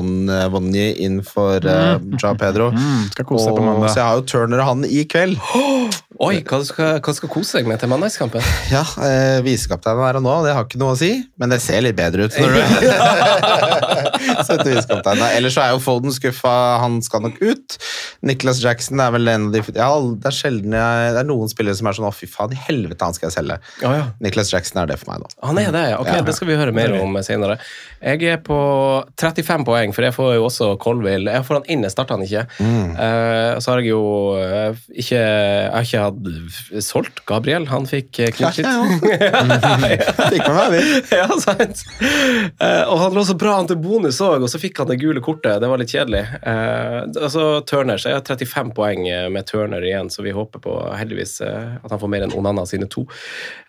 Von- 0.52 0.70
eh, 0.74 0.92
inn 1.04 1.20
for 1.26 1.58
uh, 1.66 1.98
Ja 2.22 2.34
Pedro. 2.38 2.70
Mm, 2.74 3.08
skal 3.12 3.24
kose 3.28 3.46
deg 3.50 3.56
på 3.56 3.62
Og, 3.62 3.66
mandag. 3.68 3.90
så 3.94 4.00
jeg 4.02 4.08
har 4.08 4.20
jo 4.20 4.26
Turner 4.32 4.62
og 4.64 4.70
han 4.72 4.84
i 4.88 5.04
kveld. 5.10 5.36
Oi, 6.18 6.40
hva 6.42 6.58
skal, 6.66 6.96
hva 6.98 7.12
skal 7.14 7.30
kose 7.30 7.60
deg 7.60 7.68
med 7.70 7.78
til 7.78 7.90
mandagskampen? 7.92 8.42
Ja, 8.74 8.82
eh, 9.06 9.38
Visekapteinen 9.46 10.02
er 10.08 10.18
og 10.18 10.24
nå, 10.24 10.32
det 10.42 10.56
har 10.56 10.66
ikke 10.66 10.80
noe 10.82 10.96
å 10.96 10.98
si, 10.98 11.12
men 11.38 11.52
det 11.54 11.60
ser 11.62 11.84
litt 11.84 11.94
bedre 11.98 12.26
ut 12.26 12.34
når 12.34 12.56
du 12.56 12.58
setter 14.48 14.72
visekapteinen. 14.72 15.22
Ellers 15.36 15.54
så 15.54 15.62
er 15.64 15.74
jo 15.76 15.80
Foden 15.84 16.10
skuffa, 16.14 16.54
han 16.82 16.98
skal 17.06 17.22
nok 17.28 17.38
ut. 17.38 17.76
Nicholas 18.26 18.58
Jackson 18.62 19.00
er 19.02 19.14
vel 19.14 19.30
en 19.30 19.46
av 19.48 19.54
de 19.54 19.62
ja, 19.78 19.88
Det 20.20 20.28
er 20.28 20.36
sjelden 20.36 20.74
jeg, 20.76 21.12
Det 21.14 21.22
er 21.22 21.28
noen 21.30 21.48
spillere 21.52 21.78
som 21.78 21.88
er 21.88 21.96
sånn 21.96 22.08
å, 22.10 22.12
fy 22.12 22.28
faen, 22.28 22.52
i 22.52 22.60
helvete, 22.66 23.06
han 23.06 23.16
skal 23.16 23.30
jeg 23.30 23.36
selge. 23.38 23.60
Oh, 23.80 23.94
ja. 23.94 24.10
Nicholas 24.20 24.50
Jackson 24.52 24.82
er 24.82 24.90
det 24.90 24.98
for 25.00 25.12
meg 25.12 25.22
nå. 25.22 25.30
Han 25.46 25.62
er 25.62 25.70
det. 25.74 25.86
Ok, 26.00 26.10
Ja. 26.10 26.26
Det 26.26 26.34
skal 26.36 26.50
vi 26.50 26.58
høre 26.58 26.74
mer 26.74 26.92
om 26.98 27.16
senere. 27.24 27.56
Jeg 28.02 28.26
er 28.34 28.42
på 28.44 28.58
35 29.20 29.64
poeng, 29.68 29.94
for 29.94 30.04
jeg 30.06 30.14
får 30.16 30.34
jo 30.36 30.44
også 30.48 30.72
Colville. 30.82 31.32
Jeg 31.38 31.46
får 31.46 31.60
han 31.60 31.70
inn, 31.72 31.86
jeg 31.86 31.94
starter 31.94 32.18
han 32.18 32.26
ikke. 32.26 32.44
Eh, 32.60 33.54
så 33.62 33.72
har 33.72 33.80
jeg 33.80 33.92
jo 33.92 34.02
uh, 34.36 34.76
ikke 34.90 35.16
Jeg 35.20 35.72
har 35.72 35.86
ikke 35.86 35.99
hatt 36.06 36.84
solgt 36.84 37.22
Gabriel. 37.28 37.66
Han 37.70 37.86
fikk 37.90 38.20
clean 38.36 38.52
Ja, 38.60 39.44
Fikk 40.30 40.46
med 40.46 40.56
meg, 40.56 40.74
vi. 40.74 40.82
ja, 41.16 41.28
sant. 41.42 41.84
Eh, 42.60 42.82
og 42.86 42.98
han 43.04 43.16
lå 43.16 43.24
så 43.28 43.36
bra 43.38 43.56
an 43.60 43.68
til 43.70 43.78
bonus 43.82 44.20
òg, 44.24 44.44
og 44.44 44.50
så 44.52 44.60
fikk 44.62 44.82
han 44.82 44.90
det 44.90 44.98
gule 45.02 45.22
kortet. 45.24 45.60
Det 45.62 45.70
var 45.70 45.80
litt 45.80 45.92
kjedelig. 45.92 46.24
Og 46.40 47.20
altså 47.30 47.44
Turner, 47.66 48.00
så 48.00 48.10
jeg 48.10 48.18
har 48.18 48.26
35 48.26 48.72
poeng 48.76 49.06
eh, 49.08 49.28
med 49.32 49.46
Turner 49.48 49.84
igjen, 49.86 50.10
så 50.12 50.24
vi 50.26 50.34
håper 50.36 50.62
på 50.64 50.76
heldigvis 50.96 51.40
eh, 51.46 51.76
at 51.80 51.90
han 51.90 52.02
får 52.02 52.12
mer 52.12 52.26
enn 52.26 52.36
Onana 52.36 52.66
sine 52.68 52.88
to. 52.90 53.06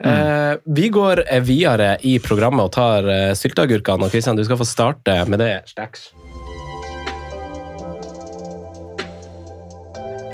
Mm. 0.01 0.60
vi 0.75 0.89
går 0.93 1.23
eh, 1.27 1.43
videre 1.45 1.95
i 2.08 2.17
programmet 2.23 2.67
og 2.67 2.73
tar 2.75 3.08
sylteagurkene, 3.38 4.08
og 4.08 4.13
Kristian, 4.13 4.39
du 4.39 4.45
skal 4.47 4.60
få 4.62 4.67
starte 4.67 5.21
med 5.29 5.43
det. 5.43 5.53
Stacks. 5.71 6.12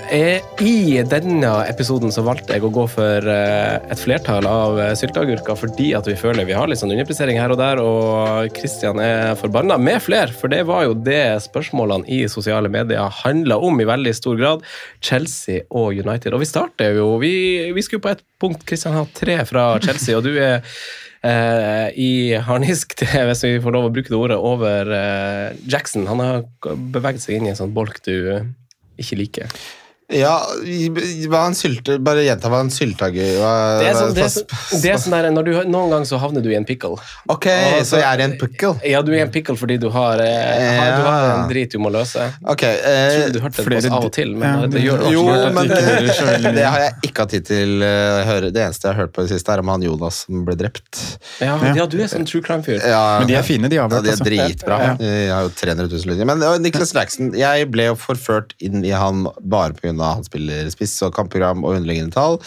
I 0.08 1.02
denne 1.04 1.50
episoden 1.68 2.12
så 2.14 2.22
valgte 2.24 2.54
jeg 2.56 2.64
å 2.64 2.70
gå 2.72 2.84
for 2.88 3.26
eh, 3.28 3.74
et 3.92 4.00
flertall 4.00 4.46
av 4.48 4.78
eh, 4.80 4.92
sylteagurker 4.96 5.58
fordi 5.58 5.90
at 5.98 6.06
vi 6.08 6.14
føler 6.16 6.46
vi 6.48 6.54
har 6.56 6.70
litt 6.70 6.80
sånn 6.80 6.94
underpressering 6.94 7.36
her 7.36 7.52
og 7.52 7.58
der, 7.60 7.80
og 7.82 8.48
Kristian 8.56 9.02
er 9.04 9.34
forbanna 9.36 9.76
med 9.76 10.00
flere, 10.00 10.32
for 10.32 10.48
det 10.48 10.62
var 10.68 10.86
jo 10.86 10.94
det 10.96 11.42
spørsmålene 11.44 12.08
i 12.08 12.22
sosiale 12.32 12.70
medier 12.72 13.12
handla 13.20 13.58
om 13.60 13.82
i 13.82 13.88
veldig 13.88 14.14
stor 14.16 14.38
grad. 14.40 14.64
Chelsea 15.04 15.66
og 15.68 15.98
United. 15.98 16.32
Og 16.32 16.40
vi 16.40 16.48
starter 16.48 16.96
jo 16.96 17.10
Vi, 17.20 17.34
vi 17.76 17.84
skulle 17.84 18.04
på 18.04 18.14
et 18.14 18.24
punkt 18.40 18.64
Kristian 18.68 18.96
ha 18.96 19.04
tre 19.12 19.42
fra 19.48 19.74
Chelsea, 19.84 20.16
og 20.16 20.24
du 20.28 20.34
er 20.36 20.64
Uh, 21.18 21.90
i 21.98 22.30
harnisk 22.46 22.92
hvis 23.02 23.40
vi 23.42 23.56
får 23.58 23.74
lov 23.74 23.88
å 23.88 23.90
bruke 23.90 24.06
det 24.06 24.14
ordet, 24.14 24.36
over 24.38 24.86
uh, 24.86 25.48
Jackson. 25.66 26.06
Han 26.06 26.22
har 26.22 26.46
beveget 26.94 27.24
seg 27.24 27.40
inn 27.40 27.48
i 27.48 27.50
en 27.50 27.58
sånn 27.58 27.74
bolk 27.74 27.98
du 28.06 28.14
ikke 29.02 29.18
liker. 29.18 29.58
Ja, 30.08 30.38
hva 31.28 31.42
en 31.50 31.52
sylte, 31.56 31.98
bare 32.00 32.22
gjenta 32.24 32.48
hva 32.48 32.62
en 32.64 32.70
sylteagurk 32.72 33.82
Det 33.82 33.90
sånn, 33.92 34.14
det 34.16 34.22
er, 34.24 34.30
sånn- 34.32 34.80
det 34.80 34.92
er 34.94 35.00
sånn 35.02 35.12
der, 35.12 35.26
når 35.36 35.44
du, 35.44 35.50
Noen 35.68 35.90
ganger 35.92 36.08
så 36.08 36.16
havner 36.22 36.40
du 36.40 36.48
i 36.48 36.54
en 36.56 36.64
pickle. 36.64 36.96
Ok, 37.28 37.44
så 37.84 37.98
jeg 38.00 38.06
er 38.08 38.22
i 38.22 38.24
en 38.24 38.36
pickle? 38.40 38.70
Ja, 38.88 39.02
du 39.04 39.12
er 39.12 39.18
i 39.18 39.24
en 39.26 39.32
pickle 39.34 39.52
fordi 39.60 39.76
du 39.82 39.90
har, 39.92 40.22
eh, 40.24 40.78
har, 40.78 40.94
du 40.96 41.04
har 41.04 41.26
en 41.34 41.50
drit 41.50 41.76
du 41.76 41.76
må 41.84 41.92
løse. 41.92 42.24
Ok, 42.48 42.64
Jeg 42.64 42.80
eh, 42.88 43.18
tror 43.26 43.34
du 43.36 43.40
hørte 43.44 43.66
det 43.68 43.92
av 43.92 44.06
og 44.08 44.12
til, 44.16 44.32
men 44.32 44.48
Ja, 44.48 44.62
det, 44.62 44.70
det- 44.78 44.84
gjør 44.86 45.04
Jo, 45.12 45.26
men 45.58 45.68
det, 45.68 46.64
har 46.64 46.80
jeg 46.86 46.94
ikke 47.10 47.26
hatt 47.26 47.34
tid 47.36 47.44
til 47.50 47.84
eh, 47.84 48.22
å 48.22 48.24
høre. 48.30 48.48
Det 48.56 48.64
eneste 48.64 48.88
jeg 48.88 48.94
har 48.94 49.02
hørt 49.02 49.12
på 49.12 49.20
i 49.20 49.28
det 49.28 49.34
siste, 49.36 49.52
er 49.52 49.60
om 49.60 49.74
han 49.74 49.84
Jonas 49.84 50.22
som 50.24 50.40
ble 50.48 50.56
drept. 50.56 51.02
Ja, 51.44 51.58
ja, 51.76 51.84
du 51.84 51.98
er 52.00 52.08
sånn 52.08 52.24
true 52.24 52.40
crime-fyr. 52.40 52.80
Ja, 52.80 53.18
Men 53.20 53.28
de 53.28 53.36
er 53.36 53.44
fine, 53.44 53.68
de 53.68 53.76
Ja, 53.76 53.84
de 53.92 54.00
er 54.00 54.16
altså. 54.16 54.24
dritbra. 54.24 54.80
Ja. 54.86 54.96
Jeg 55.04 55.30
har 55.36 55.44
jo 55.44 55.52
300 55.52 55.92
000 55.92 56.08
lyttere. 56.14 56.30
Men 56.32 56.42
uh, 56.48 56.56
Nicholas 56.64 56.96
Jackson, 56.96 57.34
jeg 57.36 57.68
ble 57.76 57.90
jo 57.92 58.00
forført 58.00 58.56
inn 58.64 58.80
i 58.88 58.96
han 58.96 59.26
bare 59.44 59.76
pga. 59.76 59.97
Han 60.04 60.26
spiller 60.26 60.68
spiss 60.72 60.96
og 61.06 61.14
kampprogram 61.16 61.64
og 61.64 61.76
underliggende 61.76 62.14
tall. 62.14 62.38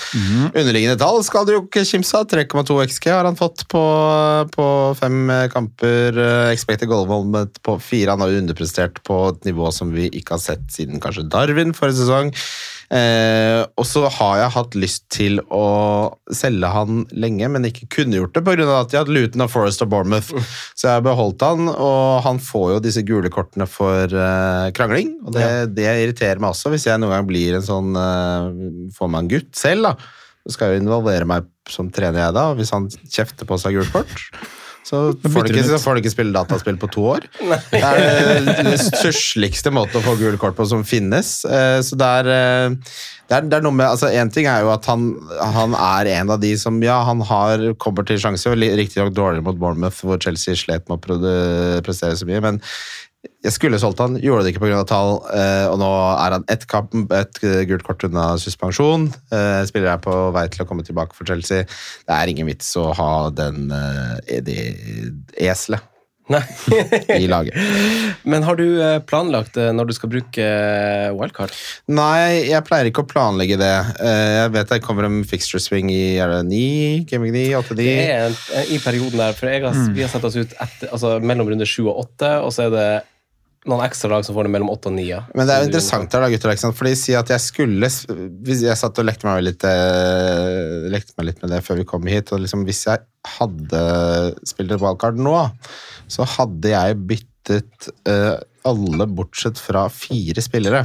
Underliggende 0.51 0.99
tall 1.01 1.21
skal 1.27 1.47
du 1.47 1.55
jo 1.55 1.63
ikke 1.65 1.85
kimse 1.87 2.17
av. 2.17 2.27
3,2 2.31 2.77
XG 2.87 3.09
har 3.11 3.27
han 3.27 3.39
fått 3.39 3.65
på, 3.71 3.83
på 4.55 4.67
fem 4.99 5.17
eh, 5.33 5.47
kamper. 5.51 6.17
Uh, 6.17 6.51
expected 6.51 6.91
goal 6.91 7.07
på 7.61 7.77
fire. 7.83 8.13
Han 8.13 8.23
har 8.23 8.37
underprestert 8.41 9.01
på 9.07 9.17
et 9.31 9.49
nivå 9.49 9.71
som 9.75 9.91
vi 9.95 10.07
ikke 10.11 10.37
har 10.37 10.43
sett 10.43 10.67
siden 10.73 11.01
kanskje 11.03 11.27
Darwin 11.31 11.75
forrige 11.77 12.01
sesong. 12.03 12.33
Eh, 12.91 13.61
og 13.79 13.85
så 13.87 14.03
har 14.11 14.39
jeg 14.41 14.51
hatt 14.51 14.73
lyst 14.75 15.05
til 15.15 15.39
å 15.47 15.65
selge 16.35 16.71
han 16.73 17.05
lenge, 17.15 17.47
men 17.53 17.67
ikke 17.69 17.87
kunne 17.95 18.19
gjort 18.19 18.35
det 18.35 18.43
pga. 18.43 18.67
at 18.81 18.91
jeg 18.91 19.05
hadde 19.05 19.15
Luton 19.15 19.45
og 19.45 19.51
Forest 19.53 19.85
og 19.85 19.91
Bournemouth. 19.93 20.31
Så 20.75 20.89
jeg 20.89 20.97
har 20.97 21.05
beholdt 21.05 21.45
han, 21.45 21.71
og 21.71 22.21
han 22.25 22.41
får 22.43 22.67
jo 22.75 22.81
disse 22.83 23.05
gule 23.07 23.31
kortene 23.31 23.67
for 23.69 24.11
eh, 24.11 24.67
krangling. 24.75 25.15
Og 25.23 25.35
det, 25.37 25.47
det 25.77 25.87
irriterer 25.87 26.43
meg 26.43 26.51
også, 26.51 26.73
hvis 26.73 26.89
jeg 26.89 26.99
noen 26.99 27.15
gang 27.15 27.29
blir 27.29 27.59
en 27.59 27.67
sånn 27.67 27.95
eh, 27.95 28.49
Får 28.91 29.09
meg 29.11 29.23
en 29.23 29.31
gutt 29.31 29.55
selv, 29.55 29.87
da. 29.87 29.95
Så 30.43 30.55
skal 30.55 30.71
jeg 30.71 30.79
jo 30.79 30.85
involvere 30.87 31.27
meg 31.29 31.47
som 31.69 31.91
trener 31.93 32.25
jeg 32.25 32.35
da, 32.35 32.49
hvis 32.57 32.73
han 32.73 32.89
kjefter 32.89 33.47
på 33.47 33.59
seg 33.61 33.77
gult 33.77 33.93
kort. 33.93 34.25
Så 34.83 35.13
får 35.21 35.45
du, 35.45 35.53
ikke, 35.53 35.77
får 35.79 35.95
du 35.95 36.01
ikke 36.01 36.11
spille 36.11 36.33
dataspill 36.35 36.77
på 36.81 36.89
to 36.91 37.03
år. 37.13 37.25
Det 37.37 37.81
er 37.81 37.99
det- 38.01 38.79
sørsligste 38.81 38.97
stussligste 38.97 39.71
måten 39.73 40.01
å 40.01 40.03
få 40.03 40.15
gule 40.19 40.39
kort 40.41 40.55
på 40.57 40.65
som 40.67 40.83
finnes. 40.83 41.43
Eh, 41.45 41.79
Så 41.85 41.95
det 41.99 42.07
er, 42.21 42.29
eh, 42.33 42.69
det 43.29 43.37
er, 43.37 43.41
det 43.47 43.53
er 43.59 43.61
noe 43.61 43.71
med 43.77 43.85
altså 43.87 44.09
En 44.11 44.29
ting 44.29 44.47
er 44.49 44.61
jo 44.65 44.71
at 44.73 44.85
han, 44.89 45.05
han 45.39 45.75
er 45.77 46.09
en 46.17 46.29
av 46.31 46.41
de 46.41 46.55
som 46.57 46.81
Ja, 46.83 47.03
han 47.07 47.21
har, 47.21 47.73
kommer 47.79 48.05
til 48.05 48.17
sjanse, 48.19 48.51
riktignok 48.57 49.13
dårligere 49.13 49.43
mot 49.45 49.59
Bournemouth, 49.61 50.01
hvor 50.03 50.19
Chelsea 50.19 50.55
slet 50.55 50.89
med 50.89 50.97
å 50.97 51.81
prestere 51.85 52.17
så 52.17 52.25
mye, 52.27 52.41
men 52.41 52.59
jeg 53.43 53.53
skulle 53.53 53.77
solgt 53.81 53.99
han, 54.01 54.15
gjorde 54.21 54.43
det 54.47 54.53
ikke 54.55 54.63
pga. 54.63 54.81
tall, 54.89 55.19
eh, 55.33 55.67
og 55.69 55.77
nå 55.81 55.89
er 56.17 56.35
han 56.37 56.45
ett 56.49 56.65
et 56.65 57.39
gult 57.69 57.83
kort 57.85 58.03
unna 58.07 58.31
suspensjon. 58.41 59.09
Eh, 59.33 59.61
Spiller 59.69 59.93
er 59.93 60.01
på 60.01 60.15
vei 60.33 60.47
til 60.49 60.63
å 60.65 60.67
komme 60.69 60.83
tilbake 60.85 61.13
for 61.17 61.25
Chelsea. 61.29 61.63
Det 62.07 62.13
er 62.17 62.27
ingen 62.33 62.47
vits 62.49 62.73
å 62.77 62.91
ha 62.97 63.29
den 63.29 63.71
eh, 63.71 64.17
eselet 65.37 65.81
i 67.11 67.25
laget. 67.27 67.57
Men 68.23 68.43
har 68.47 68.55
du 68.55 68.63
eh, 68.79 68.99
planlagt 69.03 69.57
det 69.57 69.65
når 69.75 69.89
du 69.89 69.93
skal 69.97 70.11
bruke 70.13 70.39
eh, 70.45 71.09
wildcard? 71.17 71.51
Nei, 71.91 72.45
jeg 72.47 72.63
pleier 72.69 72.87
ikke 72.87 73.03
å 73.03 73.09
planlegge 73.09 73.57
det. 73.59 73.73
Eh, 73.99 74.37
Jeg 74.45 74.53
vet 74.55 74.71
det 74.71 74.79
kommer 74.85 75.09
en 75.09 75.21
fixture 75.27 75.59
swing 75.59 75.91
i 75.91 76.15
er 76.23 76.31
det 76.37 76.45
9, 76.47 77.03
Gaming 77.11 77.33
9, 77.35 77.43
8, 77.59 77.75
9. 77.75 77.83
Det 77.83 78.07
er 78.15 78.71
i 78.71 78.79
perioden 78.79 79.19
der, 79.19 79.35
for 79.35 79.51
jeg 79.51 79.65
har, 79.65 79.75
Mm. 79.75 79.93
vi 79.97 80.05
har 80.05 80.09
satt 80.13 80.23
oss 80.29 80.35
ut 80.39 80.53
etter, 80.55 80.87
altså, 80.93 81.17
mellom 81.19 81.51
runde 81.51 81.67
7 81.67 81.83
og 81.91 81.99
8, 82.05 82.31
og 82.45 82.53
så 82.55 82.69
er 82.69 82.71
det 82.77 82.87
noen 83.69 83.83
ekstra 83.85 84.09
lag 84.09 84.25
som 84.25 84.33
får 84.33 84.47
det 84.47 84.53
mellom 84.55 84.71
åtte 84.73 84.89
og 84.89 84.95
ni. 84.95 85.05
Ja. 85.11 85.21
Men 85.37 85.45
det 85.45 85.53
er 85.53 85.63
jo 85.63 85.69
interessant 85.69 86.15
her 86.15 86.23
da, 86.23 86.29
gutter. 86.33 86.53
sant? 86.57 86.77
Fordi 86.77 86.93
si 86.97 87.13
at 87.17 87.29
jeg 87.29 87.43
skulle 87.43 87.89
hvis 87.91 88.63
Jeg 88.65 88.79
satt 88.79 88.97
og 88.97 89.05
lekte 89.05 89.27
meg, 89.27 89.43
litt, 89.45 89.65
eh, 89.67 90.87
lekte 90.89 91.13
meg 91.17 91.29
litt 91.29 91.43
med 91.43 91.53
det 91.53 91.61
før 91.65 91.81
vi 91.81 91.87
kom 91.91 92.07
hit. 92.09 92.33
og 92.33 92.41
liksom 92.41 92.65
Hvis 92.65 92.85
jeg 92.87 93.05
hadde 93.37 93.83
spilt 94.49 94.73
et 94.73 94.81
wildcard 94.81 95.21
nå, 95.21 95.35
så 96.11 96.25
hadde 96.37 96.73
jeg 96.73 96.97
byttet 97.11 97.91
uh, 98.09 98.41
alle 98.67 99.07
bortsett 99.09 99.61
fra 99.61 99.85
fire 99.93 100.41
spillere. 100.43 100.83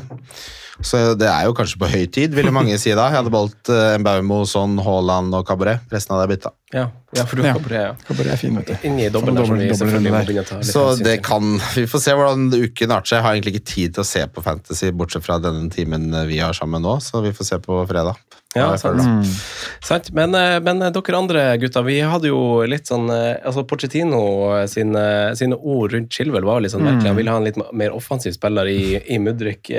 Så 0.85 1.15
det 1.17 1.29
er 1.31 1.47
jo 1.49 1.55
kanskje 1.57 1.79
på 1.81 1.89
høy 1.89 2.05
tid, 2.13 2.35
ville 2.37 2.53
mange 2.53 2.77
si 2.79 2.91
da. 2.93 3.07
Jeg 3.09 3.17
hadde 3.23 3.33
valgt 3.33 3.71
uh, 3.73 3.97
Baumo, 4.05 4.43
Son, 4.45 4.75
Haaland 4.85 5.33
og 5.39 5.47
Cabaret. 5.49 5.81
Resten 5.93 6.13
hadde 6.15 6.27
jeg 6.27 6.33
bytta. 6.37 6.53
Ja, 6.75 6.83
ja, 7.17 7.25
for 7.25 7.37
du 7.39 7.43
har 7.43 7.49
Ja. 7.49 7.55
Cabaret, 7.57 7.81
ja. 7.81 7.93
Cabaret 8.09 8.33
er 8.35 8.41
fin, 8.43 8.57
vet 8.61 8.67
du. 8.73 8.75
Inni 8.89 9.09
dobbel 9.09 9.35
dobbel- 9.39 9.65
dobbel 9.71 10.65
Så 10.67 10.85
det 11.03 11.23
kan 11.25 11.57
Vi 11.75 11.87
får 11.89 12.03
se 12.05 12.17
hvordan 12.19 12.51
uken 12.53 12.93
arter 12.93 13.09
seg. 13.09 13.17
Jeg 13.17 13.25
har 13.25 13.39
egentlig 13.39 13.55
ikke 13.57 13.71
tid 13.73 13.95
til 13.97 14.05
å 14.05 14.09
se 14.11 14.27
på 14.27 14.45
Fantasy, 14.45 14.91
bortsett 14.93 15.25
fra 15.25 15.39
denne 15.41 15.71
timen 15.73 16.11
vi 16.29 16.39
har 16.45 16.53
sammen 16.53 16.83
nå, 16.85 16.99
så 17.01 17.23
vi 17.25 17.33
får 17.33 17.45
se 17.55 17.59
på 17.65 17.81
fredag. 17.89 18.17
Ja, 18.57 18.77
sant. 18.81 19.03
Mm. 19.05 19.23
Sant, 19.87 20.11
men, 20.17 20.35
eh, 20.35 20.57
men 20.65 20.83
eh, 20.83 20.93
dere 20.95 21.19
andre 21.19 21.43
gutter, 21.61 21.85
vi 21.87 21.99
hadde 22.01 22.31
jo 22.31 22.41
litt 22.69 22.89
sånn 22.89 23.11
eh, 23.13 23.37
altså 23.47 23.67
Porcettino 23.69 24.21
sine, 24.71 25.05
sine 25.39 25.59
ord 25.59 25.95
rundt 25.95 26.17
Chilwell 26.17 26.47
var 26.47 26.63
litt 26.65 26.75
sånn 26.75 26.85
merkelig. 26.87 27.11
Han 27.13 27.21
ville 27.21 27.35
ha 27.35 27.41
en 27.43 27.47
litt 27.47 27.61
mer 27.77 27.95
offensiv 27.95 28.35
spiller 28.37 28.69
i, 28.71 28.97
i 29.13 29.21
Mudrik 29.23 29.71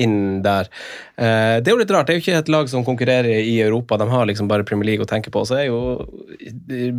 inn 0.00 0.40
der. 0.44 0.70
Det 1.16 1.68
er 1.68 1.74
jo 1.74 1.80
litt 1.80 1.90
rart. 1.92 2.08
Det 2.08 2.14
er 2.14 2.18
jo 2.18 2.22
ikke 2.24 2.38
et 2.40 2.50
lag 2.52 2.70
som 2.72 2.84
konkurrerer 2.86 3.42
i 3.44 3.58
Europa. 3.60 3.98
De 4.00 4.06
har 4.08 4.28
liksom 4.28 4.48
bare 4.48 4.64
Premier 4.66 4.88
League 4.88 5.04
å 5.04 5.10
tenke 5.10 5.30
på. 5.32 5.42
Så 5.46 5.58
er 5.60 5.66
jo 5.68 6.06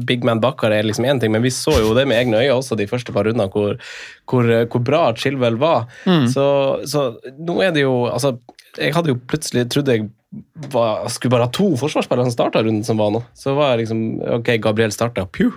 Big 0.05 0.25
Man 0.27 0.43
Bakkar 0.43 0.75
er 0.75 0.85
liksom 0.85 1.07
én 1.09 1.21
ting, 1.21 1.33
men 1.33 1.43
vi 1.43 1.51
så 1.53 1.73
jo 1.79 1.95
det 1.97 2.05
med 2.09 2.21
egne 2.21 2.43
øyne 2.43 2.59
også 2.59 2.77
de 2.77 2.87
første 2.89 3.15
par 3.15 3.25
rundene, 3.25 3.49
hvor, 3.49 3.79
hvor, 4.29 4.51
hvor 4.69 4.85
bra 4.85 5.03
Chilwell 5.17 5.57
var. 5.61 5.89
Så, 6.31 6.45
så 6.89 7.07
nå 7.39 7.59
er 7.65 7.73
det 7.73 7.87
jo 7.87 7.95
Altså, 8.13 8.35
jeg 8.77 8.93
hadde 8.93 9.13
jo 9.13 9.21
plutselig 9.29 9.65
trodd 9.73 9.89
jeg 9.89 10.09
var, 10.71 11.07
skulle 11.11 11.33
bare 11.33 11.47
ha 11.47 11.51
to 11.53 11.65
forsvarsspillere 11.79 12.27
som 12.29 12.33
starta 12.35 12.61
runden 12.63 12.85
som 12.87 12.99
var 12.99 13.11
nå. 13.15 13.19
Så 13.37 13.55
var 13.57 13.73
jeg 13.73 13.83
liksom 13.83 14.01
Ok, 14.37 14.49
Gabriel 14.63 14.93
starta, 14.95 15.25
pju, 15.27 15.49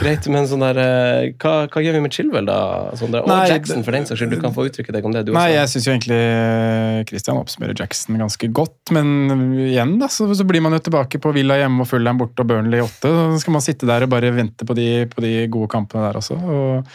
greit, 0.00 0.26
men 0.32 0.48
sånn 0.50 0.64
der 0.64 0.80
eh, 0.82 1.28
hva, 1.42 1.52
hva 1.70 1.82
gjør 1.84 1.98
vi 1.98 2.02
med 2.04 2.16
Chilwell, 2.16 2.48
da? 2.48 2.58
Sånn 2.98 3.14
der, 3.14 3.24
og 3.24 3.30
Nei, 3.32 3.46
Jackson, 3.52 3.84
for 3.86 3.96
den 3.96 4.08
saks 4.08 4.22
skyld. 4.22 4.34
Du 4.34 4.42
kan 4.42 4.54
få 4.56 4.66
uttrykke 4.68 4.94
deg 4.96 5.06
om 5.08 5.14
det, 5.14 5.24
du 5.28 5.32
Nei, 5.36 5.46
også. 5.52 5.58
jeg 5.60 5.72
syns 5.74 5.88
jo 5.88 5.94
egentlig 5.94 6.20
eh, 6.22 6.98
Christian 7.10 7.40
oppsummerer 7.42 7.78
Jackson 7.78 8.20
ganske 8.22 8.50
godt. 8.58 8.94
Men 8.96 9.56
igjen, 9.68 9.96
da, 10.02 10.10
så, 10.12 10.28
så 10.34 10.46
blir 10.48 10.64
man 10.64 10.76
jo 10.76 10.82
tilbake 10.88 11.20
på 11.22 11.34
Villa 11.36 11.60
hjemme 11.62 11.84
og 11.86 11.90
Fulham 11.92 12.20
borte 12.22 12.44
og 12.44 12.50
Burnley 12.50 12.82
åtte. 12.84 13.12
Så 13.36 13.42
skal 13.44 13.56
man 13.58 13.64
sitte 13.64 13.88
der 13.90 14.06
og 14.08 14.12
bare 14.12 14.32
vente 14.34 14.66
på 14.68 14.76
de, 14.78 14.88
på 15.12 15.24
de 15.24 15.34
gode 15.52 15.70
kampene 15.72 16.08
der 16.08 16.20
også. 16.22 16.38
Og 16.40 16.92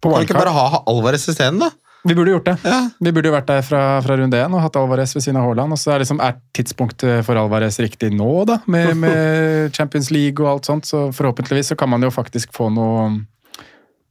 på 0.00 0.12
Kan 0.14 0.22
du 0.22 0.30
ikke 0.30 0.40
bare 0.40 0.56
ha 0.56 0.82
Alvarez 0.88 1.26
isteden, 1.28 1.60
da? 1.60 1.72
Vi 2.02 2.14
burde 2.16 2.32
gjort 2.32 2.48
det. 2.48 2.56
Vi 2.98 3.12
burde 3.12 3.28
jo 3.28 3.34
vært 3.34 3.48
der 3.50 3.64
fra, 3.64 3.80
fra 4.04 4.16
runde 4.16 4.38
én 4.40 4.54
og 4.56 4.62
hatt 4.64 4.76
Alvarez 4.80 5.12
ved 5.16 5.24
siden 5.24 5.40
av 5.40 5.48
Haaland. 5.48 5.76
Og 5.76 5.80
så 5.80 5.92
er, 5.94 6.02
liksom, 6.02 6.20
er 6.24 6.38
tidspunktet 6.56 7.26
for 7.26 7.40
Alvarez 7.40 7.76
riktig 7.82 8.12
nå, 8.16 8.30
da, 8.48 8.60
med, 8.72 8.94
med 9.04 9.76
Champions 9.76 10.08
League 10.14 10.40
og 10.40 10.54
alt 10.54 10.70
sånt. 10.70 10.88
Så 10.88 11.08
forhåpentligvis 11.16 11.74
så 11.74 11.78
kan 11.80 11.92
man 11.92 12.06
jo 12.06 12.12
faktisk 12.14 12.54
få 12.56 12.70
noe 12.72 13.10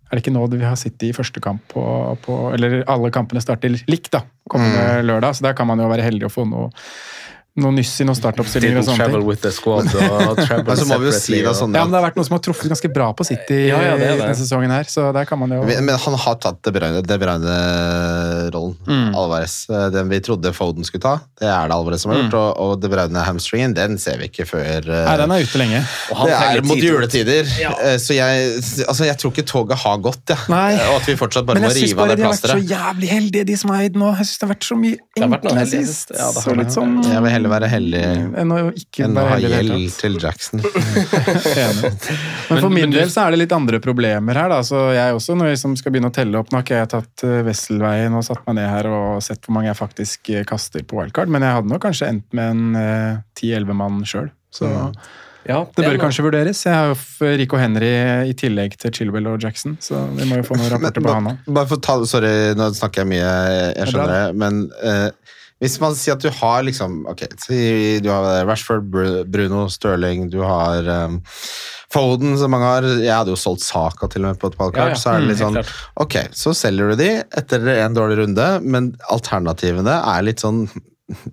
Er 0.10 0.18
det 0.18 0.24
ikke 0.24 0.34
nå 0.34 0.48
vi 0.54 0.66
har 0.66 0.78
sittet 0.78 1.10
i 1.10 1.14
første 1.14 1.42
kamp 1.42 1.62
på, 1.70 1.82
på 2.26 2.38
Eller 2.56 2.80
alle 2.90 3.12
kampene 3.14 3.42
starter 3.42 3.74
likt, 3.90 4.12
da, 4.14 4.24
kommende 4.50 5.02
lørdag. 5.06 5.38
Så 5.38 5.46
der 5.46 5.58
kan 5.58 5.70
man 5.70 5.82
jo 5.82 5.90
være 5.90 6.06
heldig 6.06 6.30
å 6.30 6.34
få 6.34 6.46
noe, 6.50 6.70
noe 7.60 7.74
nyss 7.76 7.96
i 8.00 8.06
noen 8.06 8.16
startoppstillinger 8.16 8.78
og 8.80 8.86
sånne 8.86 8.98
travel 9.02 9.20
ting. 9.20 9.28
with 9.28 9.42
the 9.42 9.52
squad 9.52 9.90
og 9.90 10.38
travel 10.38 10.64
Men 10.70 10.78
så 10.78 10.86
må 10.88 11.00
vi 11.02 11.10
jo 11.10 11.14
si 11.18 11.42
da 11.44 11.52
sånn 11.58 11.74
Ja, 11.76 11.82
men 11.84 11.92
det 11.92 11.98
har 12.00 12.06
vært 12.10 12.16
noen 12.20 12.28
som 12.30 12.36
har 12.38 12.44
truffet 12.46 12.70
ganske 12.72 12.92
bra 12.94 13.08
på 13.18 13.26
City 13.28 13.58
Ja, 13.68 13.80
ja, 13.84 13.96
det 14.00 14.06
det. 14.08 14.20
denne 14.22 14.36
sesongen 14.38 14.72
her, 14.72 14.84
så 14.88 15.10
der 15.16 15.26
kan 15.28 15.40
man 15.42 15.52
jo 15.52 15.64
Men 15.68 15.84
men 15.90 15.98
han 16.00 16.14
har 16.24 16.36
tatt 16.40 16.62
De 16.64 16.72
Bruyne- 16.72 17.02
De 17.04 17.18
Bruyne-rollen. 17.20 18.76
Mm. 18.88 19.16
Alvarez. 19.16 19.56
Eh, 19.70 19.90
Den 19.90 20.10
vi 20.10 20.20
trodde 20.24 20.54
Foden 20.56 20.86
skulle 20.88 21.02
ta, 21.04 21.16
det 21.40 21.48
er 21.50 21.68
det 21.68 21.76
Alvarez 21.76 22.02
som 22.06 22.12
har 22.14 22.22
gjort. 22.22 22.38
Og, 22.40 22.60
og 22.64 22.82
De 22.84 22.90
Bruyne-hamstringen, 22.92 23.74
den 23.78 23.98
ser 24.02 24.18
vi 24.22 24.30
ikke 24.30 24.46
før 24.50 24.88
eh, 24.88 25.04
Nei, 25.10 25.18
den 25.22 25.34
er 25.36 25.44
ute 25.46 25.62
lenge. 25.62 25.82
Og 26.14 26.22
han 26.22 26.30
Det 26.32 26.40
er 26.40 26.64
mot 26.70 26.80
tid 26.80 26.88
juletider, 26.90 27.52
Ja. 27.60 27.74
så 28.00 28.16
jeg, 28.16 28.56
altså 28.88 29.08
jeg 29.10 29.18
tror 29.22 29.34
ikke 29.36 29.48
toget 29.50 29.78
har 29.84 29.98
gått. 30.06 30.24
Ja. 30.32 30.38
Nei. 30.52 30.74
Og 30.90 31.00
at 31.02 31.10
vi 31.10 31.18
fortsatt 31.20 31.48
bare 31.50 31.60
må 31.60 31.66
Men 31.66 31.70
må 31.70 31.74
jeg 31.76 31.84
syns 31.84 31.92
rive 31.94 32.02
av 32.02 32.08
bare 32.08 32.20
de 32.20 32.28
har 32.28 32.36
vært 32.36 32.54
så 32.54 32.62
jævlig 32.74 33.10
heldige, 33.12 33.46
de 33.52 33.58
som 33.60 33.74
har 33.74 33.84
eid 33.88 34.00
nå. 34.00 34.12
Jeg 34.20 34.30
syns 34.30 34.40
det 34.40 34.48
har 34.48 34.54
vært 34.56 34.68
så 34.70 34.80
mye 34.80 34.98
har 35.20 35.30
enklere 35.40 35.68
sist. 35.74 36.14
ja, 36.16 36.30
det 36.32 36.44
har 36.46 36.56
det. 36.64 37.10
Jeg 37.10 37.24
heller 37.40 37.54
være 37.56 37.70
heldig 37.72 38.02
enn 38.42 38.54
å 38.54 38.58
ikke 38.76 39.06
enn 39.06 39.16
å 39.18 39.24
være 39.26 39.32
ha 39.32 39.52
gjeld 39.56 39.94
til 39.98 40.18
Jackson. 40.22 40.64
Men 42.50 42.62
for 42.62 42.74
min 42.74 42.94
del 42.94 43.12
så 43.12 43.26
er 43.26 43.36
det 43.36 43.44
litt 43.44 43.56
andre 43.56 43.80
problemer 43.84 44.38
her. 44.40 44.50
da, 44.52 44.60
så 44.66 44.90
jeg 44.96 45.16
også, 45.16 45.38
Når 45.38 45.50
jeg 45.50 45.58
liksom 45.58 45.78
skal 45.80 45.96
begynne 45.96 46.12
å 46.12 46.16
telle 46.16 46.40
opp 46.40 46.52
Nå 46.52 46.60
har 46.60 46.68
ikke 46.68 46.82
jeg 46.82 46.92
tatt 46.96 47.24
eh, 47.28 47.40
Wesselveien 47.48 48.18
og 48.18 48.26
satt 48.28 48.44
meg 48.48 48.60
ned 48.60 48.70
her 48.72 48.90
og 48.92 49.24
sett 49.26 49.42
hvor 49.46 49.58
mange 49.58 49.72
jeg 49.72 49.80
faktisk 49.80 50.34
eh, 50.34 50.46
kaster 50.48 50.86
på 50.86 51.00
wildcard, 51.00 51.32
men 51.32 51.46
jeg 51.46 51.58
hadde 51.60 51.72
nok 51.72 51.84
kanskje 51.88 52.12
endt 52.12 52.38
med 52.38 52.54
en 52.54 52.78
eh, 52.80 53.18
10-11 53.40 53.80
mann 53.80 54.04
sjøl. 54.08 54.30
Så 54.54 54.70
Ja, 55.48 55.64
det 55.64 55.86
bør 55.86 55.96
er 55.96 56.02
kanskje 56.02 56.26
vurderes. 56.26 56.62
Jeg 56.66 56.76
har 56.76 56.92
jo 56.92 57.30
Rico 57.40 57.58
Henry 57.58 57.90
i 58.30 58.36
tillegg 58.38 58.76
til 58.82 58.94
Chilwell 58.94 59.30
og 59.32 59.42
Jackson, 59.42 59.78
så 59.82 60.04
vi 60.18 60.28
må 60.30 60.42
jo 60.42 60.48
få 60.50 60.58
noen 60.60 60.72
rapporter 60.76 61.06
på 61.06 61.16
han 61.16 62.06
sorry, 62.10 62.34
nå 62.58 62.70
snakker 62.78 63.06
jeg 63.06 63.12
mye, 63.16 63.34
jeg 63.54 63.76
er 63.86 63.94
skjønner 63.94 64.16
det, 64.16 64.40
men 64.42 64.64
eh, 64.84 65.36
hvis 65.60 65.80
man 65.82 65.96
sier 66.00 66.16
at 66.16 66.24
du 66.24 66.30
har 66.32 66.62
liksom 66.64 67.02
Ok, 67.12 67.26
du 67.50 68.10
har 68.10 68.46
Rashford, 68.48 68.86
Bruno, 69.28 69.66
Sterling, 69.72 70.30
du 70.32 70.40
har 70.46 70.88
um, 70.88 71.20
Foden, 71.92 72.36
som 72.38 72.52
mange 72.54 72.68
har. 72.70 72.86
Jeg 73.02 73.12
hadde 73.16 73.34
jo 73.34 73.40
solgt 73.40 73.64
Saka 73.66 74.08
til 74.14 74.22
og 74.24 74.34
med 74.36 74.40
på 74.42 74.52
et 74.52 74.58
ballkart. 74.60 74.94
Ja, 74.94 74.96
ja. 74.96 75.00
Så 75.02 75.10
er 75.16 75.24
det 75.24 75.32
litt 75.32 75.42
Mm, 75.42 75.58
sånn 75.58 76.04
Ok, 76.06 76.20
så 76.38 76.54
selger 76.56 76.92
du 76.94 77.00
de 77.02 77.10
etter 77.42 77.66
en 77.80 77.98
dårlig 77.98 78.20
runde, 78.22 78.48
men 78.62 78.92
alternativene 79.10 79.98
er 80.16 80.28
litt 80.30 80.44
sånn 80.46 80.68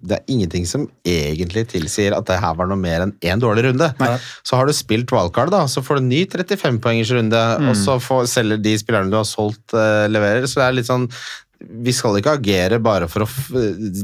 det 0.00 0.14
er 0.16 0.30
ingenting 0.32 0.64
som 0.64 0.86
egentlig 1.04 1.66
tilsier 1.68 2.14
at 2.16 2.24
det 2.30 2.38
her 2.40 2.54
var 2.56 2.64
noe 2.70 2.80
mer 2.80 3.02
enn 3.04 3.10
én 3.28 3.42
dårlig 3.42 3.66
runde. 3.66 3.90
Så 4.40 4.56
har 4.56 4.64
du 4.64 4.72
spilt 4.72 5.12
wildcard, 5.12 5.50
da, 5.52 5.66
så 5.68 5.82
får 5.84 5.98
du 5.98 6.00
en 6.00 6.08
ny 6.14 6.22
35-poengers 6.32 7.10
runde, 7.12 7.42
Mm. 7.60 7.68
og 7.68 7.76
så 7.76 7.98
får, 8.00 8.24
selger 8.32 8.56
de 8.64 8.72
spillerne 8.80 9.12
du 9.12 9.18
har 9.18 9.28
solgt, 9.28 9.74
uh, 9.76 10.06
leverer. 10.08 10.48
Så 10.48 10.62
det 10.62 10.64
er 10.70 10.78
litt 10.78 10.88
sånn 10.88 11.04
Vi 11.58 11.92
skal 11.96 12.18
ikke 12.20 12.34
agere 12.36 12.76
bare 12.84 13.06
for 13.08 13.24
å 13.24 13.26
f 13.26 13.46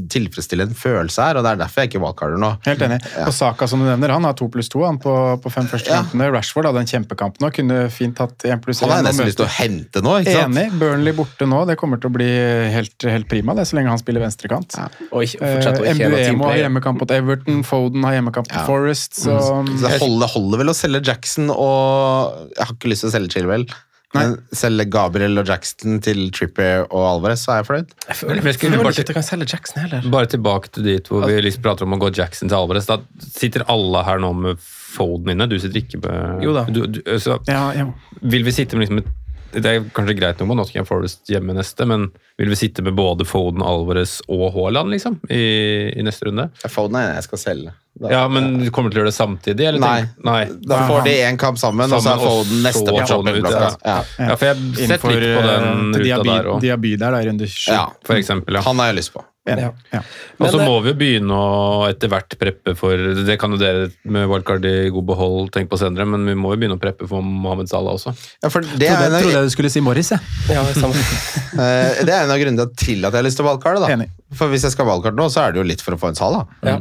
tilfredsstille 0.09 0.65
en 0.65 0.73
følelse 0.77 1.21
her, 1.21 1.37
og 1.37 1.45
det 1.45 1.51
er 1.51 1.59
derfor 1.61 1.83
jeg 1.83 1.91
ikke 1.91 2.01
wildcarder 2.01 2.39
nå. 2.41 2.49
Helt 2.65 2.81
enig. 2.87 2.97
Ja. 3.13 3.27
Og 3.29 3.35
Saka 3.37 3.67
som 3.69 3.83
du 3.83 3.85
nevner, 3.85 4.09
han 4.15 4.25
har 4.25 4.33
to 4.39 4.47
pluss 4.49 4.71
to 4.73 4.81
han 4.85 4.97
på, 5.01 5.13
på 5.43 5.51
fem 5.53 5.67
første 5.69 5.93
Ja. 5.93 6.01
Rashford 6.33 6.65
hadde 6.71 6.81
en 6.81 6.89
kjempekamp 6.89 7.37
nå, 7.43 7.51
kunne 7.53 7.77
fint 7.93 8.17
hatt 8.17 8.47
én 8.49 8.61
pluss 8.63 8.81
Han 8.81 8.89
har 8.89 9.03
én. 9.03 9.07
nesten 9.11 9.29
lyst 9.29 9.37
til 9.37 9.45
å 9.45 9.51
hente 9.53 10.01
nå, 10.01 10.15
ikke 10.23 10.33
sant? 10.33 10.57
Enig. 10.57 10.79
Burnley 10.81 11.13
borte 11.13 11.45
nå, 11.49 11.61
det 11.69 11.77
kommer 11.77 12.01
til 12.01 12.09
å 12.09 12.15
bli 12.17 12.29
helt, 12.73 12.97
helt 13.05 13.29
prima 13.29 13.53
det, 13.57 13.67
så 13.69 13.77
lenge 13.77 13.93
han 13.93 14.01
spiller 14.01 14.25
venstrekant. 14.25 14.73
Ikke, 14.73 15.11
å 15.13 15.23
Eh, 15.43 16.35
har 16.43 16.57
hjemmekamp 16.57 16.99
mot 17.05 17.11
Everton, 17.11 17.63
Foden 17.67 18.03
har 18.03 18.17
hjemmekamp 18.17 18.49
mot 18.49 18.57
Ja. 18.59 18.65
Forest, 18.65 19.13
så 19.23 19.37
Så 19.39 19.63
det 19.85 19.99
holder, 20.01 20.27
holder 20.27 20.57
vel 20.63 20.73
å 20.73 20.77
selge 20.77 21.05
Jackson 21.05 21.49
og 21.49 22.49
Jeg 22.57 22.65
har 22.65 22.73
ikke 22.75 22.89
lyst 22.89 23.01
til 23.05 23.09
å 23.09 23.13
selge 23.13 23.31
Chilwell. 23.33 23.65
Men 24.13 24.35
selge 24.53 24.85
Gabriel 24.93 25.39
og 25.41 25.47
Jackson 25.49 25.99
til 26.05 26.27
Trippier 26.35 26.83
og 26.89 27.05
Alvarez, 27.15 27.45
så 27.45 27.53
er 27.55 27.61
jeg 27.61 27.67
fornøyd. 27.69 27.95
Jeg 28.07 28.15
føler 28.19 28.43
Jeg 28.43 28.53
skulle 28.59 28.77
bare- 28.83 28.93
ikke 29.03 29.13
kan 29.17 29.23
selge 29.23 29.47
Jackson 29.53 29.81
heller. 29.81 30.09
Bare 30.13 30.29
tilbake 30.29 30.69
til 30.71 30.83
dit 30.83 31.07
hvor 31.09 31.25
vi 31.27 31.41
liksom 31.41 31.63
prater 31.65 31.83
om 31.87 31.93
å 31.97 31.99
gå 31.99 32.11
Jackson 32.15 32.49
til 32.49 32.57
Alvarez. 32.57 32.85
Da 32.85 32.99
sitter 33.19 33.65
alle 33.67 34.03
her 34.05 34.19
nå 34.19 34.33
med 34.35 34.57
Foden 34.93 35.33
inne. 35.33 35.49
Du 35.49 35.57
sitter 35.57 35.81
ikke 35.81 36.03
med 36.05 36.43
Jo 36.45 36.53
da. 36.53 36.65
Du, 36.69 36.85
du, 36.85 37.01
så 37.17 37.39
ja, 37.49 37.71
ja. 37.73 37.87
vil 38.21 38.43
vi 38.45 38.51
sitte 38.51 38.77
med 38.77 38.87
liksom 38.87 39.01
et 39.03 39.11
det 39.53 39.69
er 39.69 39.83
kanskje 39.93 40.15
greit 40.17 40.39
nok 40.41 40.47
med 40.49 40.57
Nottingham 40.57 40.85
Forest 40.89 41.29
hjemme 41.29 41.53
neste, 41.53 41.85
men 41.85 42.07
vil 42.41 42.49
vi 42.49 42.55
sitte 42.57 42.81
med 42.81 42.95
både 42.97 43.25
Foden, 43.29 43.61
Alvarez 43.61 44.15
og 44.27 44.47
Haaland 44.55 44.89
liksom, 44.89 45.19
i, 45.29 45.93
i 45.93 46.01
neste 46.01 46.25
runde? 46.25 46.47
Foden 46.73 46.97
er 46.97 47.09
en 47.11 47.15
jeg 47.19 47.27
skal 47.27 47.37
selge. 47.43 47.73
Ja, 48.11 48.23
men 48.27 48.59
du 48.59 48.69
kommer 48.73 48.91
til 48.91 48.99
å 48.99 49.03
gjøre 49.03 49.11
det 49.11 49.17
samtidig? 49.17 49.67
Eller? 49.69 49.83
Nei. 49.83 50.05
Nei. 50.25 50.41
Da 50.67 50.83
får 50.89 51.05
de 51.07 51.15
én 51.27 51.39
kamp 51.39 51.59
sammen, 51.61 51.91
og 51.93 52.03
så 52.03 52.15
er 52.15 52.23
de 52.23 52.31
Foden 52.31 52.63
neste 52.65 52.85
på 52.87 53.03
Foden 53.07 53.35
ut, 53.37 53.51
Ja. 53.53 53.69
Ja. 53.83 53.99
Ja, 54.17 54.35
for 54.35 54.49
jeg 54.49 54.55
har 54.55 54.97
sett 54.97 55.05
litt 55.05 55.05
på 55.05 55.45
den 55.47 55.69
eh, 55.69 55.99
ruta 55.99 56.03
Diaby, 56.03 56.31
der 56.31 56.49
òg, 56.53 56.63
Diaby 56.63 56.95
der, 56.95 57.15
da, 57.15 57.21
i 57.21 57.29
runde 57.29 57.47
7. 57.47 57.69
ja. 57.71 57.85
for 58.07 58.19
eksempel. 58.19 58.59
Ja. 58.59 58.65
Han 58.67 58.81
har 58.81 58.91
jeg 58.91 59.01
lyst 59.03 59.13
på. 59.13 59.23
Ja. 59.43 59.73
Ja. 59.91 59.99
Og 60.39 60.53
så 60.53 60.59
må 60.63 60.77
vi 60.85 60.93
jo 60.93 60.95
begynne 60.95 61.35
å 61.35 61.83
etter 61.89 62.07
hvert 62.07 62.31
preppe 62.39 62.77
for 62.79 62.95
Det 63.27 63.35
kan 63.41 63.51
jo 63.51 63.57
dere 63.59 63.89
med 64.07 64.29
wildcard 64.31 64.63
i 64.69 64.87
god 64.93 65.07
behold 65.09 65.51
tenke 65.51 65.73
på 65.73 65.79
senere, 65.81 66.07
men 66.07 66.23
vi 66.29 66.35
må 66.39 66.53
jo 66.53 66.61
begynne 66.61 66.77
å 66.79 66.81
preppe 66.81 67.09
for 67.11 67.25
Mohammed 67.25 67.67
Salah 67.71 67.97
også. 67.97 68.13
Ja, 68.39 68.51
for 68.53 68.63
det, 68.63 68.87
er 68.87 68.95
Trodde, 68.95 69.09
en 69.09 69.17
av, 69.17 69.25
trodde 69.25 69.41
jeg 69.41 69.51
du 69.51 69.55
skulle 69.57 69.73
si 69.73 69.83
Morris, 69.83 70.13
jeg. 70.15 70.33
Ja, 70.47 70.63
det 70.63 70.79
er 70.79 70.95
eh, 71.65 72.03
det 72.07 72.15
er 72.15 72.21
en 72.21 72.31
av 72.31 72.39
grunnene 72.39 72.69
til 72.71 73.03
at 73.03 73.11
jeg 73.11 73.19
har 73.19 73.27
lyst 73.27 73.41
til 73.41 73.49
wildcard. 73.49 73.83
valgkarte 73.83 74.37
For 74.39 74.53
hvis 74.53 74.63
jeg 74.69 74.77
skal 74.77 74.87
ha 74.87 74.93
wildcard 74.95 75.19
nå, 75.19 75.27
så 75.33 75.43
er 75.43 75.55
det 75.55 75.59
jo 75.63 75.67
litt 75.73 75.83
for 75.83 75.97
å 75.97 75.99
få 75.99 76.13
en 76.13 76.19
Salah. 76.23 76.47
Ja. 76.63 76.79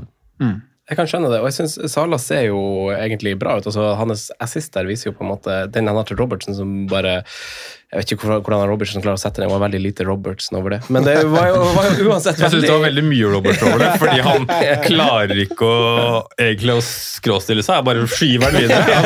Jeg 0.91 0.99
kan 0.99 1.07
skjønne 1.07 1.29
det, 1.31 1.39
og 1.39 1.47
jeg 1.47 1.57
syns 1.61 1.77
Sala 1.93 2.19
ser 2.19 2.49
jo 2.49 2.61
egentlig 2.91 3.37
bra 3.39 3.55
ut. 3.59 3.67
Altså, 3.71 3.93
hans 4.01 4.27
assist 4.43 4.73
der 4.75 4.89
viser 4.89 5.11
jo 5.11 5.17
på 5.19 5.23
en 5.23 5.31
måte 5.31 5.59
den 5.71 5.87
han 5.87 5.99
har 5.99 6.09
til 6.09 6.19
Robertsen 6.19 6.57
som 6.59 6.73
bare 6.91 7.21
Jeg 7.93 8.01
vet 8.01 8.13
ikke 8.15 8.25
hvordan- 8.41 8.69
Robertson 8.71 9.03
klarer 9.05 9.19
å 9.19 9.21
sette 9.21 9.37
den, 9.43 9.51
det 9.51 9.53
var 9.53 9.69
veldig 9.69 9.81
lite 9.85 10.05
Robertsen 10.09 10.57
over 10.57 10.71
det. 10.71 10.79
Men 10.89 11.05
det 11.05 11.17
var 11.29 11.51
jo, 11.51 11.59
var 11.77 11.89
jo 11.91 12.07
uansett 12.09 12.39
Jeg 12.41 12.49
syns 12.55 12.65
det 12.65 12.71
var 12.73 12.87
veldig 12.87 13.05
mye 13.05 13.33
Robert 13.35 13.63
over 13.67 13.83
det, 13.83 13.91
fordi 14.01 14.23
han 14.25 14.47
klarer 14.87 15.43
ikke 15.45 15.69
å 15.69 16.23
egentlig 16.41 16.73
å 16.79 16.81
skråstille 16.87 17.61
seg, 17.67 17.77
jeg 17.77 17.85
bare 17.91 18.07
skyver 18.09 18.57
den 18.57 18.65
videre. 18.65 18.81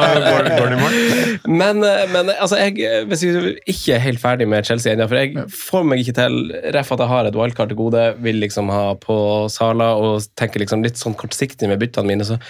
Altså, 0.00 0.22
går, 0.24 0.48
går 0.56 0.72
den 0.72 0.80
i? 0.88 1.52
Men, 1.52 1.84
eh, 1.84 2.06
men 2.14 2.32
altså, 2.32 2.56
jeg, 2.56 3.04
hvis 3.10 3.26
vi 3.26 3.52
ikke 3.74 3.98
er 3.98 4.04
helt 4.06 4.22
ferdig 4.24 4.48
med 4.48 4.64
Chelsea 4.64 4.94
ennå, 4.94 5.10
for 5.10 5.20
jeg 5.20 5.44
får 5.52 5.86
meg 5.92 6.00
ikke 6.00 6.16
til 6.22 6.40
Ref 6.72 6.92
at 6.96 7.04
jeg 7.04 7.12
har 7.12 7.28
et 7.28 7.36
wildcard 7.36 7.68
til 7.74 7.76
gode, 7.82 8.06
vil 8.24 8.40
liksom 8.40 8.72
ha 8.72 8.94
på 9.04 9.20
Sala 9.52 9.92
og 10.00 10.24
tenker 10.40 10.64
liksom 10.64 10.84
litt 10.86 10.96
sånn 10.96 11.18
kortsiktig 11.18 11.68
med 11.68 11.82
byttene 11.82 12.08
mine. 12.14 12.24
så 12.24 12.40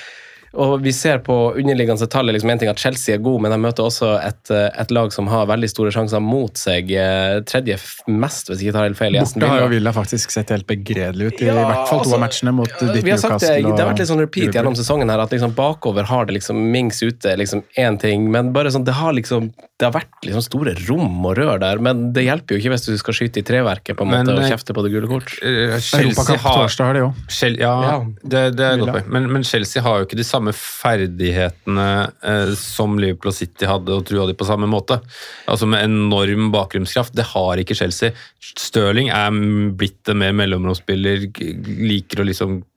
og 0.53 0.81
vi 0.83 0.91
ser 0.93 1.19
på 1.23 1.35
underliggende 1.55 2.07
tall 2.11 2.27
liksom 2.33 2.51
en 2.51 2.59
ting 2.59 2.69
at 2.71 2.79
Chelsea 2.83 3.15
er 3.15 3.21
god, 3.23 3.41
men 3.45 3.53
de 3.55 3.59
møter 3.63 3.85
også 3.87 4.09
et, 4.19 4.51
eh, 4.51 4.69
et 4.83 4.91
lag 4.91 5.13
som 5.15 5.29
har 5.31 5.47
veldig 5.47 5.69
store 5.71 5.93
sjanser 5.95 6.21
mot 6.21 6.53
seg. 6.59 6.91
Eh, 6.91 7.41
Tredje 7.47 7.77
mest, 8.11 8.49
hvis 8.51 8.59
jeg 8.61 8.69
ikke 8.71 8.77
tar 8.79 8.89
helt 8.89 8.99
feil. 8.99 9.19
Borte 9.21 9.47
har 9.53 9.61
jo 9.63 9.69
Villa. 9.77 9.93
Faktisk 9.95 10.31
sett 10.35 10.51
helt 10.51 10.67
begredelig 10.67 11.31
ut, 11.33 11.43
i 11.43 11.47
Ja, 11.47 11.55
hvert 11.55 11.87
fall 11.89 12.03
to 12.03 12.11
altså, 12.11 12.15
av 12.19 12.21
matchene 12.27 12.53
mot 12.55 12.69
ditt 12.81 13.05
Newcastle. 13.05 13.39
det, 13.39 13.55
det 13.63 13.79
har 13.79 13.91
vært 13.93 13.99
litt 14.03 14.11
sånn 14.11 14.19
repeat 14.25 14.45
Liverpool. 14.49 14.59
gjennom 14.61 14.77
sesongen 14.81 15.11
her, 15.11 15.21
at 15.21 15.31
liksom 15.31 15.55
bakover 15.55 16.05
har 16.11 16.27
det 16.27 16.35
liksom 16.41 16.57
Mings 16.73 17.03
ute 17.03 17.37
liksom 17.39 17.63
én 17.79 17.99
ting, 18.01 18.31
men 18.31 18.53
bare 18.53 18.71
sånn, 18.75 18.85
det 18.85 18.95
har 18.99 19.13
liksom 19.15 19.53
det 19.81 19.87
har 19.88 19.95
vært 19.95 20.27
liksom 20.27 20.43
store 20.45 20.75
rom 20.85 21.25
og 21.25 21.38
rør 21.38 21.61
der, 21.62 21.81
men 21.81 22.11
det 22.12 22.27
hjelper 22.27 22.53
jo 22.53 22.61
ikke 22.61 22.73
hvis 22.75 22.85
du 22.85 22.93
skal 23.01 23.16
skyte 23.16 23.40
i 23.40 23.45
treverket 23.49 23.97
på 23.97 24.05
en 24.05 24.11
Men, 24.12 24.27
måte 24.29 24.35
og 24.37 24.45
eh, 24.45 24.51
kjefte 24.53 24.75
på 24.77 24.85
det 24.85 24.90
gule 24.93 25.09
kort. 25.09 25.33
Eh, 25.40 25.79
Chelsea 25.81 26.03
Europacup 26.05 26.45
har 26.45 26.66
det 26.69 26.85
har 26.85 26.99
de 26.99 27.05
òg. 27.07 27.23
Chel 27.33 27.57
ja, 27.61 27.73
Ja. 27.87 27.95
det, 28.35 28.43
det 28.59 28.66
er 28.66 28.83
godt. 28.83 29.09
Men, 29.09 29.31
men 29.33 29.47
Chelsea 29.49 29.83
har 29.85 30.03
jo 30.03 30.09
ikke 30.09 30.19
de 30.21 30.27
samme 30.29 30.53
ferdighetene 30.57 31.88
eh, 32.21 32.53
som 32.61 32.99
Liverpool 33.01 33.33
og 33.33 33.38
City 33.38 33.69
hadde, 33.71 33.97
og 33.97 34.05
trua 34.09 34.27
de 34.29 34.37
på 34.37 34.49
samme 34.49 34.69
måte. 34.71 35.01
Altså 35.49 35.69
Med 35.71 35.87
enorm 35.88 36.51
bakgrunnskraft. 36.53 37.16
Det 37.16 37.31
har 37.33 37.64
ikke 37.64 37.79
Chelsea. 37.81 38.12
Stirling 38.40 39.09
er 39.14 39.33
blitt 39.81 40.12
en 40.12 40.21
mer 40.21 40.37
mellomromsspiller, 40.37 41.31
liker 41.81 42.21
å 42.21 42.29
liksom 42.29 42.61
eh, 42.61 42.69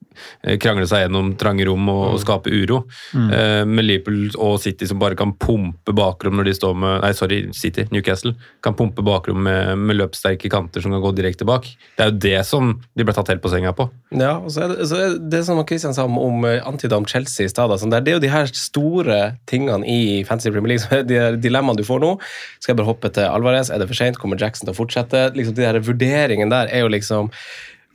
krangle 0.62 0.86
seg 0.90 1.06
gjennom 1.06 1.32
trange 1.40 1.66
rom 1.68 1.88
og, 1.92 2.02
og 2.14 2.20
skape 2.22 2.52
uro. 2.52 2.82
Eh, 3.14 3.62
med 3.66 3.86
Liverpool 3.86 4.34
og 4.38 4.58
City 4.62 4.88
som 4.90 5.00
bare 5.00 5.18
kan 5.18 5.34
pumpe 5.40 5.94
bakrom 5.96 6.38
når 6.38 6.50
de 6.50 6.56
står 6.58 6.76
med 6.78 7.02
Nei, 7.04 7.12
sorry, 7.16 7.40
City, 7.56 7.86
Newcastle. 7.94 8.34
Kan 8.64 8.76
pumpe 8.78 9.04
bakrom 9.04 9.42
med, 9.46 9.74
med 9.78 9.98
løpssterke 9.98 10.50
kanter 10.52 10.84
som 10.84 10.94
kan 10.94 11.02
gå 11.04 11.14
direkte 11.16 11.46
bak. 11.48 11.68
Det 11.96 12.06
er 12.06 12.12
jo 12.12 12.18
det 12.26 12.38
som 12.48 12.74
de 12.94 13.06
ble 13.06 13.14
tatt 13.16 13.32
helt 13.32 13.44
på 13.44 13.52
senga 13.52 13.74
på. 13.76 13.88
Ja, 14.14 14.36
og 14.38 14.52
så 14.54 14.64
er 14.66 14.74
det, 14.74 14.88
så 14.90 15.00
er 15.00 15.18
det 15.34 15.42
som 15.46 15.60
Christian 15.66 15.96
sa 15.96 16.06
om, 16.08 16.18
om 16.20 16.46
antidam 16.54 17.06
Chelsea 17.10 17.48
i 17.48 17.52
stad. 17.52 17.72
sånn 17.80 17.92
Det 17.94 18.02
er 18.14 18.18
jo 18.18 18.24
de 18.24 18.32
her 18.32 18.50
store 18.54 19.20
tingene 19.50 19.86
i 19.88 20.22
Fantasy 20.28 20.52
Premier 20.54 20.76
League. 20.76 21.02
De 21.10 21.20
dilemmaene 21.42 21.80
du 21.80 21.86
får 21.86 22.02
nå. 22.02 22.14
Skal 22.60 22.74
jeg 22.74 22.80
bare 22.80 22.90
hoppe 22.90 23.10
til 23.14 23.28
Alvarez? 23.28 23.70
Er 23.70 23.82
det 23.82 23.90
for 23.90 23.98
seint? 23.98 24.18
Kommer 24.20 24.40
Jackson 24.40 24.68
til 24.68 24.74
å 24.74 24.78
fortsette? 24.78 25.28
Liksom 25.36 25.56
De 25.56 25.66
her 25.66 25.80
vurderingene 25.84 26.52
der 26.52 26.72
er 26.72 26.84
jo 26.84 26.92
liksom 26.92 27.30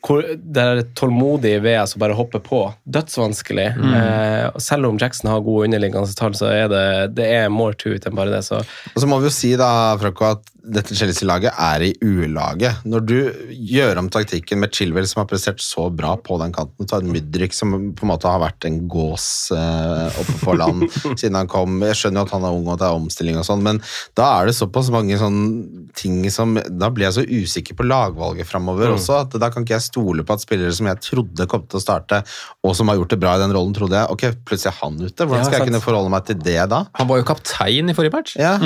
hvor, 0.05 0.23
det 0.23 0.63
er 0.63 0.83
tålmodig 0.97 1.55
ved 1.63 1.79
altså 1.81 1.99
bare 2.01 2.17
hoppe 2.17 2.41
på. 2.43 2.61
Dødsvanskelig. 2.89 3.67
Eh, 3.99 4.59
selv 4.63 4.89
om 4.89 4.99
Jackson 5.01 5.31
har 5.31 5.43
gode 5.45 5.67
underliggende 5.67 6.15
tall, 6.17 6.37
så 6.37 6.51
er 6.53 6.69
det, 6.71 6.85
det 7.19 7.27
er 7.39 7.51
more 7.53 7.75
to 7.77 7.93
it 7.95 8.07
enn 8.07 8.17
bare 8.17 8.33
det. 8.33 8.43
Så 8.47 8.61
Og 8.61 9.03
så 9.03 9.09
må 9.09 9.19
vi 9.19 9.29
jo 9.29 9.35
si 9.35 9.53
da, 9.59 9.69
Franco, 10.01 10.31
at 10.31 10.55
dette 10.69 10.95
Chelsea-laget 10.95 11.55
er 11.55 11.83
i 11.87 11.91
U-laget. 12.03 12.83
Når 12.87 13.05
du 13.07 13.15
gjør 13.49 14.01
om 14.01 14.09
taktikken 14.11 14.61
med 14.61 14.73
Chilwell, 14.75 15.07
som 15.07 15.21
har 15.23 15.29
prestert 15.29 15.61
så 15.63 15.87
bra 15.93 16.15
på 16.19 16.37
den 16.41 16.53
kanten, 16.55 16.87
tar 16.89 17.03
en 17.03 17.13
Mudrik 17.13 17.55
som 17.55 17.73
på 17.95 18.05
en 18.05 18.11
måte 18.11 18.29
har 18.29 18.41
vært 18.43 18.67
en 18.67 18.81
gås 18.91 19.27
eh, 19.55 20.19
oppe 20.19 20.35
på 20.43 20.55
land 20.59 20.85
siden 21.19 21.39
han 21.39 21.49
kom. 21.51 21.79
Jeg 21.87 21.97
skjønner 22.01 22.21
jo 22.21 22.27
at 22.27 22.35
han 22.35 22.47
er 22.47 22.57
ung 22.57 22.67
og 22.67 22.75
at 22.75 22.83
det 22.83 22.89
er 22.89 22.99
omstilling 22.99 23.39
og 23.39 23.47
sånn, 23.47 23.63
men 23.65 23.81
da 24.19 24.29
er 24.39 24.49
det 24.49 24.57
såpass 24.59 24.91
mange 24.93 25.17
sånne 25.19 25.87
ting 25.97 26.21
som 26.33 26.57
Da 26.59 26.89
blir 26.93 27.07
jeg 27.07 27.15
så 27.15 27.23
usikker 27.25 27.77
på 27.77 27.85
lagvalget 27.87 28.47
framover 28.49 28.93
også, 28.93 29.23
at 29.25 29.37
da 29.41 29.49
kan 29.51 29.65
ikke 29.65 29.77
jeg 29.77 29.87
stole 29.89 30.25
på 30.25 30.37
at 30.37 30.45
spillere 30.45 30.73
som 30.75 30.89
jeg 30.89 31.01
trodde 31.05 31.49
kom 31.49 31.65
til 31.69 31.79
å 31.79 31.83
starte, 31.83 32.21
og 32.63 32.75
som 32.77 32.91
har 32.91 32.99
gjort 32.99 33.15
det 33.15 33.21
bra 33.21 33.35
i 33.37 33.43
den 33.43 33.55
rollen, 33.55 33.75
trodde 33.75 33.97
jeg 33.99 34.13
Ok, 34.13 34.25
plutselig 34.47 34.73
er 34.73 34.79
han 34.83 34.99
ute. 35.01 35.25
Hvordan 35.25 35.43
Ja, 35.43 35.47
skal 35.49 35.59
jeg 35.59 35.71
kunne 35.71 35.83
forholde 35.83 36.13
meg 36.13 36.29
til 36.29 36.39
det 36.43 36.61
da? 36.71 36.85
Han 36.99 37.09
var 37.09 37.21
jo 37.21 37.27
kaptein 37.27 37.91
i 37.91 37.97
forrige 37.97 38.15
match. 38.15 38.37
Ja. 38.39 38.55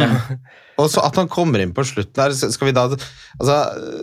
Og 0.82 0.90
så 0.90 1.04
at 1.06 1.18
han 1.20 1.30
kommer 1.30 1.62
inn 1.62 1.74
på 1.76 1.86
slutten 1.86 2.18
her, 2.18 2.34
skal 2.34 2.70
vi 2.70 2.74
da 2.74 2.88
altså, 2.90 3.58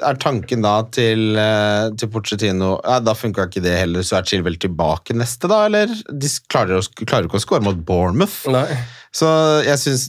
Er 0.06 0.20
tanken 0.22 0.62
da 0.62 0.76
til, 0.94 1.34
eh, 1.34 1.88
til 1.98 2.10
Pochettino 2.12 2.76
ja, 2.78 3.00
Da 3.02 3.16
funka 3.18 3.48
ikke 3.48 3.64
det 3.64 3.74
heller, 3.80 4.06
så 4.06 4.20
er 4.20 4.28
Chilwell 4.30 4.58
tilbake 4.60 5.16
neste, 5.18 5.50
da? 5.50 5.64
Eller 5.66 5.90
de 5.90 6.30
klarer, 6.50 6.78
å, 6.78 7.02
klarer 7.02 7.26
ikke 7.26 7.40
å 7.40 7.42
score 7.42 7.64
mot 7.66 7.80
Bournemouth? 7.86 8.44
nei. 8.54 8.68
Så 9.10 9.26
jeg 9.66 9.78
syns 9.82 10.04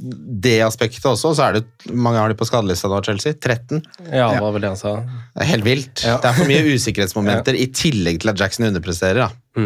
det 0.45 0.59
aspektet 0.61 1.07
også, 1.09 1.31
så 1.37 1.47
er 1.47 1.55
det 1.57 1.93
mange 1.93 2.19
har 2.21 2.29
de 2.29 2.37
på 2.37 2.45
skadelista 2.45 2.89
nå, 2.91 2.99
Chelsea. 3.05 3.33
13. 3.33 3.81
Ja, 4.11 4.27
det 4.35 4.41
var 4.43 4.53
vel 4.53 4.61
det 4.61 4.69
han 4.75 4.77
sa. 4.77 4.91
Det 5.33 5.41
er 5.45 5.49
helt 5.55 5.65
vilt. 5.65 6.03
Ja. 6.05 6.19
Det 6.21 6.29
er 6.29 6.37
for 6.37 6.51
mye 6.51 6.75
usikkerhetsmomenter 6.75 7.57
i 7.63 7.69
tillegg 7.73 8.21
til 8.21 8.33
at 8.33 8.43
Jackson 8.43 8.69
underpresterer. 8.69 9.23
da. 9.25 9.63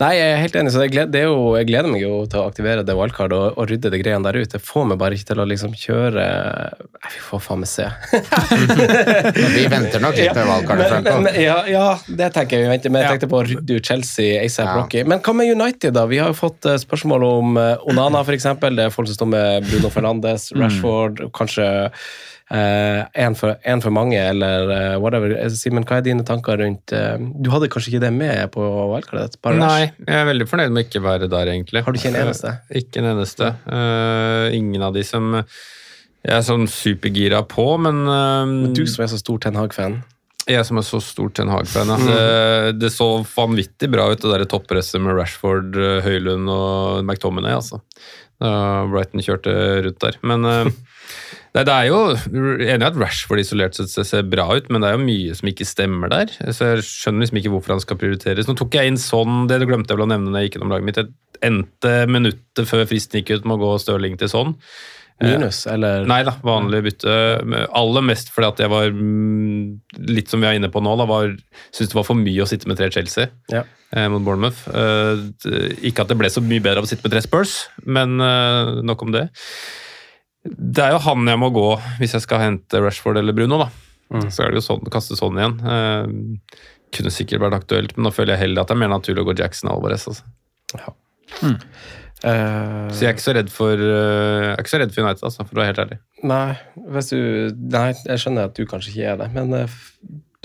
Nei, 0.00 0.10
jeg 0.14 0.32
er 0.32 0.40
helt 0.44 0.56
enig. 0.60 0.70
så 0.74 0.84
gleder, 0.86 1.08
det 1.10 1.20
er 1.24 1.26
jo, 1.26 1.40
jeg 1.58 1.66
gleder 1.68 1.90
meg 1.90 2.02
jo 2.04 2.20
til 2.30 2.38
å 2.38 2.44
aktivere 2.46 2.84
det 2.86 2.94
wildcardet 2.96 3.36
og, 3.38 3.56
og 3.58 3.66
rydde 3.70 3.90
de 3.90 3.98
greiene 4.02 4.22
der 4.28 4.38
ute. 4.38 4.60
Jeg 4.60 4.64
får 4.66 4.84
meg 4.92 5.00
bare 5.00 5.18
ikke 5.18 5.30
til 5.32 5.42
å 5.42 5.46
liksom 5.50 5.74
kjøre 5.74 6.26
Nei, 6.76 7.10
Vi 7.16 7.22
får 7.26 7.42
faen 7.46 7.62
meg 7.64 7.70
se. 7.72 7.88
Vi 9.56 9.66
venter 9.72 10.02
nok 10.02 10.16
litt 10.18 10.34
med 10.36 10.46
wildcardet, 10.50 10.88
Franco. 10.92 11.16
ja, 11.42 11.56
ja, 11.70 11.86
det 12.06 12.30
tenker 12.36 12.58
jeg 12.60 12.66
vi 12.66 12.72
venter. 12.76 12.94
Men 12.94 13.02
jeg 13.04 13.16
tenkte 13.16 13.30
på 13.32 13.40
å 13.40 13.44
rydde 13.46 13.78
ut 13.80 13.90
Chelsea 13.90 14.38
ASAP 14.44 14.66
Ja. 14.70 14.76
Rocky. 14.80 15.02
Men 15.08 15.22
hva 15.24 15.34
med 15.36 15.50
United, 15.56 15.94
da? 15.96 16.06
Vi 16.10 16.20
har 16.22 16.30
jo 16.32 16.38
fått 16.38 16.66
eh, 16.68 16.78
spørsmål 16.82 17.26
om 17.26 17.58
eh, 17.60 17.86
Onana, 17.90 18.22
f.eks. 18.26 18.48
Det 18.62 18.86
er 18.88 18.94
folk 18.94 19.10
som 19.10 19.18
står 19.20 19.30
med 19.34 19.68
Bruno 19.70 19.90
Fernandes, 19.94 20.48
Rashford, 20.56 21.26
kanskje 21.36 21.68
én 22.54 23.34
for, 23.34 23.56
en 23.66 23.80
for 23.82 23.90
mange, 23.90 24.18
eller 24.22 24.68
uh, 24.70 24.98
whatever. 25.02 25.32
Eh, 25.34 25.48
Simen, 25.50 25.82
hva 25.82 25.98
er 25.98 26.04
dine 26.06 26.22
tanker 26.22 26.60
rundt 26.62 26.92
uh, 26.94 27.16
Du 27.42 27.50
hadde 27.50 27.66
kanskje 27.72 27.90
ikke 27.94 28.04
det 28.04 28.12
med 28.14 28.52
på 28.54 28.62
ditt? 29.02 29.38
Nei, 29.58 29.88
jeg 30.06 30.20
er 30.20 30.28
veldig 30.28 30.46
fornøyd 30.46 30.70
med 30.70 30.84
å 30.84 30.86
ikke 30.86 31.02
være 31.02 31.28
der, 31.32 31.50
egentlig. 31.50 31.82
Har 31.82 31.92
du 31.92 31.98
ikke 31.98 32.12
en 32.12 32.20
eneste? 32.22 32.52
Eh, 32.70 32.78
Ikke 32.84 33.02
en 33.02 33.10
eneste. 33.16 33.50
Eh, 33.66 34.54
ingen 34.60 34.82
av 34.86 34.94
de 34.94 35.02
som 35.06 35.32
jeg 35.36 36.34
er 36.34 36.42
sånn 36.46 36.66
supergira 36.70 37.42
på, 37.46 37.66
men 37.82 38.04
men 38.06 38.72
Du 38.74 38.84
som 38.86 39.04
er 39.04 39.10
så 39.10 39.18
stor 39.18 39.42
Ten 39.42 39.58
Hag-fan. 39.58 40.00
Jeg 40.46 40.62
som 40.66 40.78
er 40.78 40.86
så 40.86 41.00
stor 41.02 41.30
Ten 41.34 41.50
Hag-fan. 41.50 41.90
ja. 41.90 41.98
Det, 42.06 42.78
det 42.78 42.92
så 42.94 43.08
vanvittig 43.26 43.90
bra 43.90 44.06
ut, 44.12 44.22
det 44.22 44.46
toppresset 44.50 45.02
med 45.02 45.18
Rashford, 45.18 45.74
eh, 45.74 45.98
Høylund 46.06 46.46
og 46.50 47.02
McTominay, 47.02 47.58
altså. 47.58 47.82
Da 48.38 48.84
Brighton 48.86 49.22
kjørte 49.24 49.54
rundt 49.86 49.98
der. 50.02 50.18
Men 50.22 50.46
eh, 51.54 51.62
det, 51.64 51.72
er 51.72 51.86
jo 51.88 52.00
enig 52.14 52.82
i 52.82 52.88
at 52.88 52.98
Rashford 53.00 53.42
isolert 53.42 53.78
sett 53.78 53.92
ser- 53.94 54.26
bra 54.28 54.48
ut, 54.56 54.68
men 54.70 54.82
det 54.82 54.90
er 54.90 54.96
jo 54.98 55.04
mye 55.06 55.36
som 55.38 55.48
ikke 55.52 55.68
stemmer 55.68 56.12
der. 56.12 56.32
Så 56.52 56.72
jeg 56.74 56.84
skjønner 56.88 57.24
liksom 57.26 57.40
ikke 57.42 57.54
hvorfor 57.54 57.76
han 57.76 57.84
skal 57.84 58.00
prioriteres. 58.00 58.48
Nå 58.48 58.56
tok 58.58 58.74
jeg 58.78 58.92
inn 58.92 59.00
sånn, 59.00 59.46
det 59.50 59.60
du 59.62 59.66
glemte 59.70 59.92
jeg 59.94 60.00
vel 60.00 60.08
å 60.08 60.12
nevne 60.14 60.32
når 60.32 60.42
jeg 60.44 60.50
gikk 60.50 60.58
gjennom 60.60 60.74
laget 60.74 60.88
mitt. 60.90 61.00
Jeg 61.00 61.50
endte 61.50 61.94
minuttet 62.10 62.68
før 62.68 62.86
fristen 62.88 63.20
gikk 63.22 63.36
ut 63.38 63.48
med 63.48 63.58
å 63.58 63.64
gå 63.64 63.72
Stirling 63.82 64.18
til 64.20 64.32
sånn. 64.32 64.54
Minus, 65.16 65.62
eller 65.72 66.04
Nei 66.04 66.18
da, 66.26 66.34
vanlig 66.44 66.82
bytte. 66.84 67.12
Aller 67.72 68.04
mest 68.04 68.28
fordi 68.34 68.50
at 68.50 68.58
jeg 68.60 68.68
var 68.68 68.90
mm, 68.92 69.62
litt 70.12 70.28
som 70.28 70.42
vi 70.44 70.48
er 70.50 70.58
inne 70.58 70.68
på 70.68 70.82
nå, 70.84 70.92
da, 71.00 71.06
var, 71.08 71.30
syntes 71.70 71.94
det 71.94 71.96
var 71.96 72.04
for 72.04 72.20
mye 72.20 72.44
å 72.44 72.48
sitte 72.50 72.68
med 72.68 72.76
tre 72.76 72.90
Chelsea 72.92 73.30
Ja. 73.48 73.62
eh, 73.96 74.10
mot 74.12 74.20
Bournemouth. 74.26 74.66
Eh, 74.68 75.24
ikke 75.88 76.04
at 76.04 76.12
det 76.12 76.18
ble 76.20 76.28
så 76.28 76.44
mye 76.44 76.60
bedre 76.60 76.82
av 76.84 76.88
å 76.88 76.90
sitte 76.92 77.06
med 77.06 77.14
tre 77.16 77.24
Spurs, 77.24 77.62
men 77.88 78.20
eh, 78.20 78.74
nok 78.84 79.06
om 79.08 79.14
det. 79.16 79.24
Det 80.54 80.84
er 80.84 80.94
jo 80.94 81.02
han 81.06 81.26
jeg 81.30 81.40
må 81.42 81.50
gå 81.54 81.66
hvis 82.00 82.14
jeg 82.16 82.24
skal 82.26 82.42
hente 82.42 82.80
Rashford 82.82 83.18
eller 83.20 83.36
Bruno, 83.36 83.58
da. 83.64 83.68
Så 84.30 84.44
er 84.44 84.52
det 84.54 84.60
jo 84.60 84.66
sånn, 84.68 84.84
kaste 84.92 85.16
sånn 85.18 85.38
igjen. 85.40 85.56
Eh, 85.66 86.50
kunne 86.94 87.10
sikkert 87.10 87.42
vært 87.42 87.56
aktuelt, 87.58 87.96
men 87.96 88.06
nå 88.06 88.12
føler 88.14 88.36
jeg 88.36 88.44
heller 88.46 88.62
at 88.62 88.70
det 88.70 88.76
er 88.76 88.82
mer 88.84 88.92
naturlig 88.94 89.24
å 89.24 89.28
gå 89.30 89.34
Jackson 89.40 89.70
Alvarez. 89.72 90.06
Altså. 90.06 90.28
Eh, 92.24 92.88
Så 92.94 93.02
jeg 93.02 93.10
er 93.10 93.16
ikke 93.16 93.24
så 93.26 93.34
redd 93.36 93.50
for, 93.52 93.72
uh, 93.76 94.46
jeg 94.46 94.52
er 94.54 94.62
ikke 94.62 94.72
så 94.72 94.80
redd 94.80 94.94
for 94.94 95.04
United, 95.04 95.24
altså, 95.28 95.44
for 95.44 95.58
å 95.58 95.60
være 95.60 95.72
helt 95.72 95.82
ærlig. 95.84 95.98
Nei, 96.26 96.56
hvis 96.94 97.10
du, 97.12 97.18
nei, 97.74 97.88
jeg 98.06 98.22
skjønner 98.22 98.48
at 98.48 98.56
du 98.56 98.62
kanskje 98.70 98.94
ikke 98.94 99.10
er 99.12 99.18
det, 99.20 99.28
men 99.34 99.52
eh, 99.58 99.76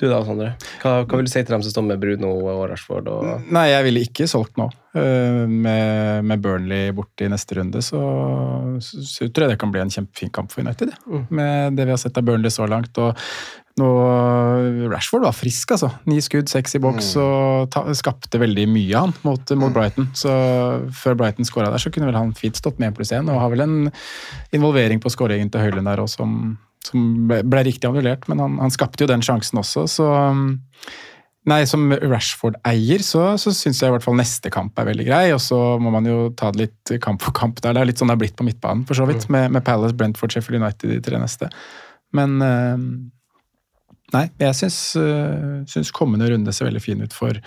Du 0.02 0.08
da, 0.10 0.18
Sondre? 0.26 0.56
Hva, 0.82 1.04
hva 1.06 1.18
vil 1.20 1.28
du 1.28 1.30
si 1.30 1.44
til 1.44 1.54
dem 1.54 1.62
som 1.62 1.74
står 1.76 1.84
med 1.92 2.02
Bruno 2.02 2.32
og 2.50 2.64
Rashford? 2.72 3.10
Og... 3.14 3.44
Nei, 3.54 3.68
jeg 3.70 3.86
ville 3.86 4.02
ikke 4.08 4.26
solgt 4.30 4.58
nå. 4.58 4.66
Eh, 4.98 5.44
Med, 5.46 6.26
med 6.28 6.42
Burnley 6.42 6.90
borte 6.98 7.28
i 7.28 7.30
neste 7.32 7.60
runde, 7.60 7.84
så, 7.86 8.02
så, 8.82 9.04
så 9.06 9.30
tror 9.30 9.46
jeg 9.46 9.54
det 9.54 9.60
kan 9.62 9.72
bli 9.74 9.84
en 9.84 9.94
kjempefin 9.94 10.34
kamp 10.34 10.50
for 10.52 10.66
United. 10.66 10.90
Mm. 11.06 11.28
Med 11.30 11.78
det 11.78 11.86
vi 11.86 11.94
har 11.94 12.02
sett 12.02 12.18
av 12.18 12.26
Burnley 12.28 12.50
så 12.52 12.66
langt. 12.70 12.98
og 12.98 13.14
nå, 13.80 13.88
Rashford 14.92 15.24
var 15.24 15.38
frisk, 15.38 15.72
altså. 15.78 15.92
Ni 16.10 16.18
skudd, 16.24 16.50
seks 16.52 16.76
i 16.76 16.82
boks, 16.84 17.14
og 17.22 17.70
ta, 17.72 17.86
skapte 17.98 18.42
veldig 18.42 18.66
mye, 18.74 19.06
han, 19.06 19.14
mot, 19.26 19.54
mot 19.62 19.74
Brighton. 19.76 20.10
Så 20.18 20.34
før 20.98 21.16
Brighton 21.22 21.48
skåra 21.48 21.70
der, 21.72 21.82
så 21.82 21.94
kunne 21.94 22.10
vel 22.10 22.18
han 22.20 22.34
fint 22.38 22.60
stått 22.60 22.82
med 22.82 22.92
1 22.92 22.98
pluss 23.00 23.14
1, 23.16 23.30
og 23.32 23.40
har 23.46 23.54
vel 23.54 23.64
en 23.64 23.78
involvering 24.58 25.00
på 25.02 25.14
skåringen 25.14 25.54
til 25.54 25.64
Høylund 25.64 25.88
der 25.88 26.04
også, 26.04 26.26
som, 26.26 26.36
som 26.88 27.30
ble, 27.30 27.64
riktig 27.68 27.88
annullert, 27.90 28.28
men 28.32 28.42
han, 28.42 28.60
han 28.62 28.74
skapte 28.74 29.06
jo 29.06 29.12
den 29.12 29.24
sjansen 29.26 29.62
også, 29.62 29.88
så 29.92 30.12
Nei, 31.50 31.64
som 31.66 31.88
Rashford-eier 31.90 33.02
så, 33.02 33.24
så 33.42 33.50
syns 33.50 33.80
jeg 33.82 33.90
i 33.90 33.94
hvert 33.96 34.04
fall 34.06 34.20
neste 34.20 34.52
kamp 34.54 34.78
er 34.78 34.92
veldig 34.92 35.08
grei. 35.08 35.24
Og 35.34 35.40
så 35.42 35.58
må 35.82 35.90
man 35.90 36.06
jo 36.06 36.28
ta 36.38 36.52
det 36.54 36.68
litt 36.68 36.92
kamp 37.02 37.24
for 37.26 37.34
kamp 37.34 37.58
der. 37.64 37.74
Det 37.74 37.82
er 37.82 37.90
litt 37.90 38.02
sånn 38.02 38.12
det 38.12 38.14
er 38.14 38.22
blitt 38.22 38.36
på 38.38 38.46
midtbanen, 38.46 38.84
for 38.86 39.00
så 39.00 39.08
vidt. 39.10 39.26
Med, 39.34 39.50
med 39.56 39.66
Palace, 39.66 39.98
Brentford, 39.98 40.36
Sheffield 40.36 40.62
United 40.62 40.94
de 40.94 41.00
tre 41.02 41.18
neste. 41.18 41.50
Men 42.14 42.38
eh, 42.46 42.86
Nei, 44.12 44.26
jeg 44.44 44.56
syns, 44.60 44.78
eh, 45.00 45.62
syns 45.72 45.92
kommende 45.96 46.28
runde 46.28 46.52
ser 46.54 46.68
veldig 46.68 46.82
fin 46.84 47.00
ut 47.00 47.14
for, 47.16 47.38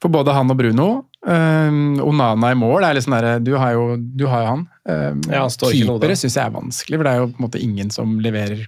for 0.00 0.12
både 0.14 0.34
han 0.36 0.52
og 0.54 0.58
Bruno. 0.60 0.88
Um, 1.26 1.98
Onana 2.02 2.52
i 2.54 2.58
mål 2.58 2.86
er 2.86 2.96
litt 2.96 3.04
sånn 3.04 3.14
derre 3.14 3.36
Du 3.42 3.52
har 3.54 3.76
jo, 3.76 3.96
du 3.98 4.24
har 4.30 4.44
jo 4.44 4.52
han. 4.52 4.62
Um, 4.86 5.20
Ja. 5.28 5.44
Keepere 5.50 6.16
syns 6.18 6.38
jeg 6.38 6.46
er 6.46 6.54
vanskelig, 6.54 6.98
for 6.98 7.06
det 7.08 7.12
er 7.12 7.20
jo 7.20 7.28
på 7.34 7.42
en 7.42 7.46
måte 7.50 7.62
ingen 7.62 7.92
som 7.94 8.16
leverer 8.22 8.64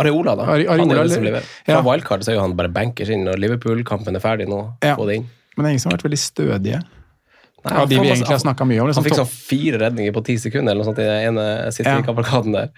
Areola, 0.00 0.36
da. 0.36 0.46
Are- 0.54 0.66
han 0.68 0.80
er 0.80 0.84
Areola, 0.84 1.02
den 1.04 1.14
som 1.16 1.26
leverer. 1.26 1.50
Fra 1.66 1.76
ja. 1.78 1.82
wildcard 1.86 2.24
så 2.26 2.32
er 2.32 2.38
jo 2.38 2.44
han 2.46 2.56
bare 2.58 2.72
bankers 2.72 3.10
inn, 3.12 3.26
og 3.28 3.36
Liverpool-kampen 3.40 4.16
er 4.16 4.24
ferdig 4.24 4.48
nå. 4.50 4.62
Ja. 4.84 4.96
Få 4.98 5.06
det 5.10 5.20
inn. 5.20 5.28
Men 5.56 5.64
det 5.64 5.68
er 5.68 5.74
ingen 5.76 5.84
som 5.84 5.90
har 5.92 5.98
vært 5.98 6.08
veldig 6.08 6.20
stødige. 6.24 6.80
Nei, 7.60 7.72
ja, 7.76 7.84
de 7.84 7.98
vi 8.00 8.08
egentlig 8.08 8.32
har 8.32 8.40
snakka 8.40 8.64
mye 8.64 8.80
om. 8.80 8.86
Han 8.88 8.94
Liksom, 8.94 9.04
fikk 9.04 9.18
topp- 9.18 9.28
sånn 9.28 9.48
fire 9.50 9.80
redninger 9.82 10.14
på 10.16 10.22
ti 10.24 10.36
sekunder 10.40 10.72
eller 10.72 10.80
noe 10.84 10.88
sånt 10.94 10.98
i 11.02 11.04
den 11.04 11.34
ene 11.34 11.46
Ja. 11.66 11.70
City-kavalkaden 11.76 12.52
der. 12.56 12.70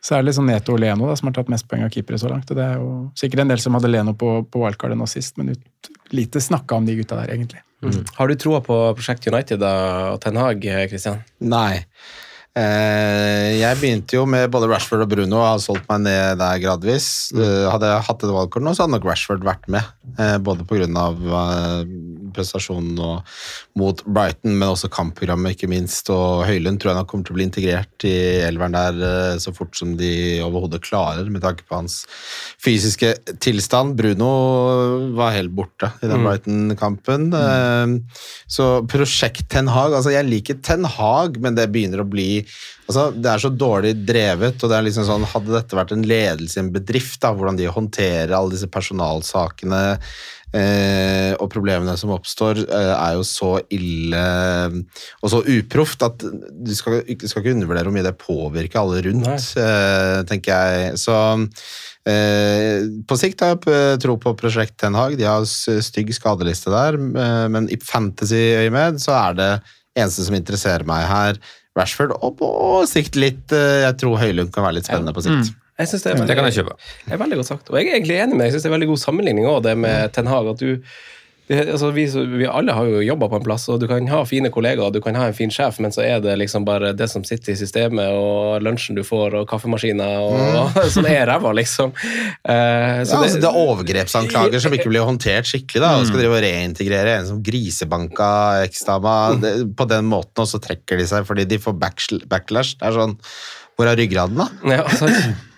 Så 0.00 0.14
er 0.16 0.22
det 0.22 0.30
liksom 0.30 0.46
Neto 0.46 0.72
og 0.72 0.80
Leno 0.80 1.08
da, 1.10 1.14
som 1.18 1.26
har 1.28 1.34
tatt 1.36 1.50
mest 1.52 1.66
poeng 1.68 1.82
av 1.84 1.90
keepere 1.90 2.16
så 2.16 2.30
langt. 2.30 2.48
og 2.50 2.56
Det 2.56 2.64
er 2.64 2.76
jo 2.78 3.10
sikkert 3.18 3.40
en 3.42 3.48
del 3.48 3.58
som 3.58 3.74
hadde 3.74 3.90
Leno 3.90 4.14
på, 4.14 4.46
på 4.48 4.62
wildcard 4.62 4.94
nå 4.96 5.08
sist, 5.10 5.36
men 5.36 5.50
ut, 5.50 5.90
lite 6.12 6.40
snakka 6.40 6.76
om 6.78 6.86
de 6.86 6.94
gutta 6.96 7.18
der, 7.20 7.34
egentlig. 7.34 7.60
Har 8.16 8.28
du 8.28 8.34
troa 8.36 8.60
på 8.62 8.78
Prosjekt 8.96 9.26
United 9.26 9.58
da, 9.60 10.12
og 10.14 10.20
Ten 10.20 10.36
Hag, 10.36 10.62
Christian? 10.88 11.22
Nei. 11.40 11.84
Eh, 12.58 13.60
jeg 13.60 13.78
begynte 13.78 14.16
jo 14.16 14.24
med 14.26 14.50
både 14.50 14.66
Rashford 14.72 15.04
og 15.04 15.10
Bruno 15.12 15.38
og 15.38 15.46
har 15.46 15.60
solgt 15.62 15.86
meg 15.90 16.02
ned 16.08 16.40
der 16.40 16.62
gradvis. 16.62 17.06
Eh, 17.36 17.66
hadde 17.70 17.90
jeg 17.92 18.06
hatt 18.08 18.24
et 18.26 18.34
valgkort 18.34 18.66
nå, 18.66 18.74
så 18.74 18.84
hadde 18.84 18.96
nok 18.96 19.06
Rashford 19.06 19.46
vært 19.46 19.68
med. 19.70 19.86
Eh, 20.16 20.36
både 20.42 20.66
pga. 20.66 21.06
Prestasjonen 22.34 22.98
mot 23.78 24.02
Brighton, 24.06 24.54
men 24.58 24.70
også 24.72 24.90
kampprogrammet, 24.92 25.56
ikke 25.56 25.70
minst. 25.70 26.10
Og 26.12 26.44
Høylund 26.48 26.80
tror 26.80 26.92
jeg 26.92 27.00
nok 27.00 27.10
kommer 27.10 27.28
til 27.28 27.34
å 27.34 27.38
bli 27.38 27.46
integrert 27.48 28.06
i 28.08 28.14
elveren 28.46 28.76
der 28.76 29.00
eh, 29.10 29.38
så 29.42 29.52
fort 29.56 29.76
som 29.78 29.96
de 30.00 30.12
overhodet 30.44 30.82
klarer, 30.86 31.28
med 31.30 31.42
tanke 31.44 31.66
på 31.68 31.78
hans 31.80 32.02
fysiske 32.62 33.14
tilstand. 33.42 33.96
Bruno 33.98 34.30
var 35.18 35.34
helt 35.36 35.54
borte 35.56 35.92
i 36.00 36.06
den 36.06 36.20
Mm. 36.20 36.26
Brighton-kampen. 36.26 37.30
Mm. 37.32 37.94
så 38.50 38.82
prosjekt 38.90 39.48
Ten 39.48 39.68
Hag 39.72 39.94
Altså, 39.96 40.10
jeg 40.12 40.26
liker 40.28 40.58
Ten 40.62 40.84
Hag, 40.84 41.38
men 41.40 41.54
det 41.56 41.70
begynner 41.72 42.02
å 42.02 42.08
bli 42.08 42.44
Altså, 42.90 43.10
Det 43.14 43.30
er 43.30 43.38
så 43.38 43.50
dårlig 43.54 43.92
drevet, 44.04 44.58
og 44.62 44.70
det 44.70 44.76
er 44.76 44.82
liksom 44.86 45.06
sånn 45.06 45.26
Hadde 45.30 45.54
dette 45.54 45.78
vært 45.78 45.92
en 45.94 46.02
ledelse 46.06 46.58
i 46.58 46.62
en 46.64 46.72
bedrift, 46.74 47.20
da, 47.22 47.30
hvordan 47.32 47.56
de 47.56 47.68
håndterer 47.70 48.34
alle 48.34 48.50
disse 48.56 48.66
personalsakene 48.70 49.82
eh, 50.56 51.32
og 51.36 51.50
problemene 51.52 51.96
som 52.00 52.12
oppstår, 52.14 52.62
eh, 52.66 52.92
er 52.94 53.18
jo 53.18 53.24
så 53.26 53.52
ille 53.72 54.22
og 55.22 55.32
så 55.32 55.42
uproft 55.44 56.02
at 56.06 56.22
du 56.22 56.72
skal, 56.76 57.02
du 57.04 57.26
skal 57.28 57.42
ikke 57.42 57.54
undervurdere 57.56 57.88
hvor 57.88 57.96
mye 57.96 58.06
det 58.06 58.16
påvirker 58.20 58.80
alle 58.82 59.02
rundt, 59.08 59.52
eh, 59.60 60.18
tenker 60.30 60.50
jeg. 60.54 60.98
Så 61.00 61.16
eh, 62.08 62.88
på 63.06 63.20
sikt 63.20 63.44
har 63.44 63.56
jeg 63.56 64.00
tro 64.02 64.16
på 64.20 64.34
Prosjekt 64.40 64.78
Ten 64.80 64.98
Hag. 64.98 65.18
De 65.20 65.28
har 65.28 65.46
stygg 65.46 66.12
skadeliste 66.16 66.72
der, 66.74 66.98
eh, 66.98 67.46
men 67.52 67.70
i 67.70 67.78
fantasy-øyemed 67.80 69.00
så 69.02 69.16
er 69.20 69.40
det 69.40 69.52
eneste 69.98 70.26
som 70.26 70.36
interesserer 70.38 70.86
meg 70.88 71.06
her, 71.10 71.40
Rashford, 71.78 72.16
og 72.18 72.34
på 72.40 72.46
sikt 72.90 73.14
litt 73.14 73.52
eh, 73.54 73.84
Jeg 73.84 73.94
tror 74.02 74.18
Høylund 74.18 74.50
kan 74.54 74.64
være 74.66 74.80
litt 74.80 74.88
spennende 74.90 75.14
på 75.14 75.22
sikt. 75.22 75.52
Jeg 75.80 75.88
synes 75.94 76.04
det, 76.04 76.12
er 76.12 76.26
Det 76.28 76.36
kan 76.36 76.50
jeg 76.50 76.58
kjøpe. 76.60 76.76
Det 77.06 77.16
er 77.16 77.22
veldig 77.24 77.40
godt 77.40 77.50
sagt. 77.54 77.70
Og 77.72 77.80
jeg 77.80 77.88
er 77.88 77.96
egentlig 77.98 78.18
enig 78.20 78.36
med 78.36 78.44
deg. 78.44 78.50
Jeg 78.50 78.58
synes 78.58 78.66
det 78.68 78.70
er 78.70 78.76
veldig 78.78 78.90
god 78.92 79.00
sammenligning 79.06 79.48
også, 79.48 79.64
det 79.70 79.78
med 79.80 80.12
Ten 80.16 80.28
Hag. 80.28 80.50
At 80.52 80.60
du, 80.60 80.76
det, 81.50 81.64
altså 81.72 81.88
vi, 81.90 82.04
vi 82.38 82.46
alle 82.46 82.74
har 82.76 82.86
jo 82.86 83.00
jobba 83.02 83.26
på 83.32 83.38
en 83.40 83.42
plass, 83.48 83.64
og 83.72 83.80
du 83.82 83.88
kan 83.90 84.04
ha 84.12 84.20
fine 84.28 84.52
kollegaer, 84.54 84.92
du 84.94 85.00
kan 85.02 85.16
ha 85.18 85.24
en 85.30 85.34
fin 85.34 85.50
sjef, 85.50 85.80
men 85.82 85.90
så 85.90 86.04
er 86.06 86.20
det 86.22 86.36
liksom 86.38 86.62
bare 86.68 86.92
det 86.94 87.08
som 87.10 87.24
sitter 87.26 87.56
i 87.56 87.58
systemet, 87.58 88.06
og 88.14 88.62
lunsjen 88.62 88.94
du 88.94 89.02
får, 89.02 89.34
og 89.40 89.48
kaffemaskiner, 89.50 90.20
og 90.22 90.78
som 90.94 91.08
er 91.10 91.24
ræva, 91.32 91.50
liksom. 91.58 91.90
Uh, 91.90 93.02
så 93.02 93.16
ja, 93.16 93.22
altså, 93.24 93.40
det 93.42 93.50
er 93.50 93.58
overgrepsanklager 93.64 94.62
som 94.62 94.78
ikke 94.78 94.92
blir 94.92 95.08
håndtert 95.08 95.50
skikkelig. 95.50 95.82
da, 95.82 95.96
og 95.98 96.06
Skal 96.06 96.22
drive 96.22 96.38
og 96.38 96.44
reintegrere 96.46 97.16
en 97.18 97.28
som 97.32 97.42
grisebanka 97.42 98.30
eksdama 98.68 99.16
det- 99.42 99.56
på 99.74 99.88
den 99.90 100.06
måten, 100.12 100.44
og 100.44 100.52
så 100.52 100.62
trekker 100.62 101.02
de 101.02 101.08
seg 101.10 101.26
fordi 101.26 101.48
de 101.50 101.58
får 101.58 101.74
backlash. 102.30 102.76
Det 102.78 102.92
er 102.92 103.00
sånn 103.00 103.18
Hvor 103.74 103.88
er 103.88 103.96
ryggraden, 103.96 104.36
da? 104.36 104.46
Ja, 104.76 104.84
sant. 104.92 105.48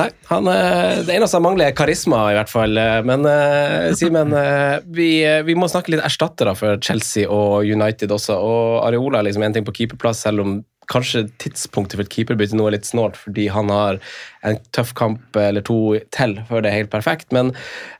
Nei, 0.00 0.08
han, 0.30 0.46
eh, 0.48 1.02
det 1.04 1.12
eneste 1.12 1.36
han 1.36 1.44
mangler, 1.44 1.68
er 1.68 1.76
karisma, 1.76 2.22
i 2.32 2.36
hvert 2.38 2.48
fall. 2.52 2.78
Eh, 2.80 3.00
Men 3.04 3.26
eh, 3.28 3.92
Simen, 3.98 4.32
vi, 4.98 5.10
vi 5.44 5.56
må 5.58 5.68
snakke 5.68 5.92
litt 5.92 6.04
erstattere 6.04 6.54
for 6.56 6.80
Chelsea 6.80 7.28
og 7.28 7.68
United 7.68 8.14
også. 8.14 8.38
Og 8.40 8.86
Areola 8.86 9.20
er 9.20 9.28
liksom 9.28 9.44
en 9.44 9.58
ting 9.58 9.68
på 9.68 9.76
keeperplass, 9.82 10.24
selv 10.24 10.46
om 10.46 10.60
kanskje 10.90 11.26
tidspunktet 11.40 11.98
for 11.98 12.04
et 12.04 12.12
keeperbytte 12.12 12.56
nå 12.58 12.66
er 12.66 12.76
litt 12.76 12.88
snålt, 12.88 13.18
fordi 13.20 13.46
han 13.52 13.70
har 13.72 14.00
en 14.42 14.58
tøff 14.74 14.92
kamp 14.98 15.36
eller 15.38 15.62
to 15.66 15.78
til 16.14 16.34
før 16.48 16.64
det 16.64 16.72
er 16.72 16.80
helt 16.80 16.92
perfekt. 16.92 17.30
Men 17.34 17.52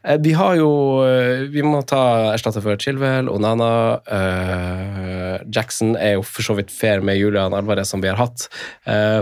eh, 0.02 0.18
vi 0.22 0.34
har 0.38 0.56
jo 0.58 0.70
eh, 1.06 1.46
Vi 1.52 1.62
må 1.66 1.82
ta 1.86 2.32
erstatter 2.32 2.64
for 2.64 2.78
Chilwell, 2.82 3.30
Onana 3.30 3.70
eh, 4.06 5.42
Jackson 5.52 5.94
er 5.96 6.16
jo 6.16 6.24
for 6.26 6.44
så 6.46 6.56
vidt 6.58 6.72
fair 6.74 7.02
med 7.04 7.18
Julian 7.20 7.54
Alvarez, 7.56 7.90
som 7.92 8.02
vi 8.02 8.10
har 8.10 8.18
hatt. 8.20 8.44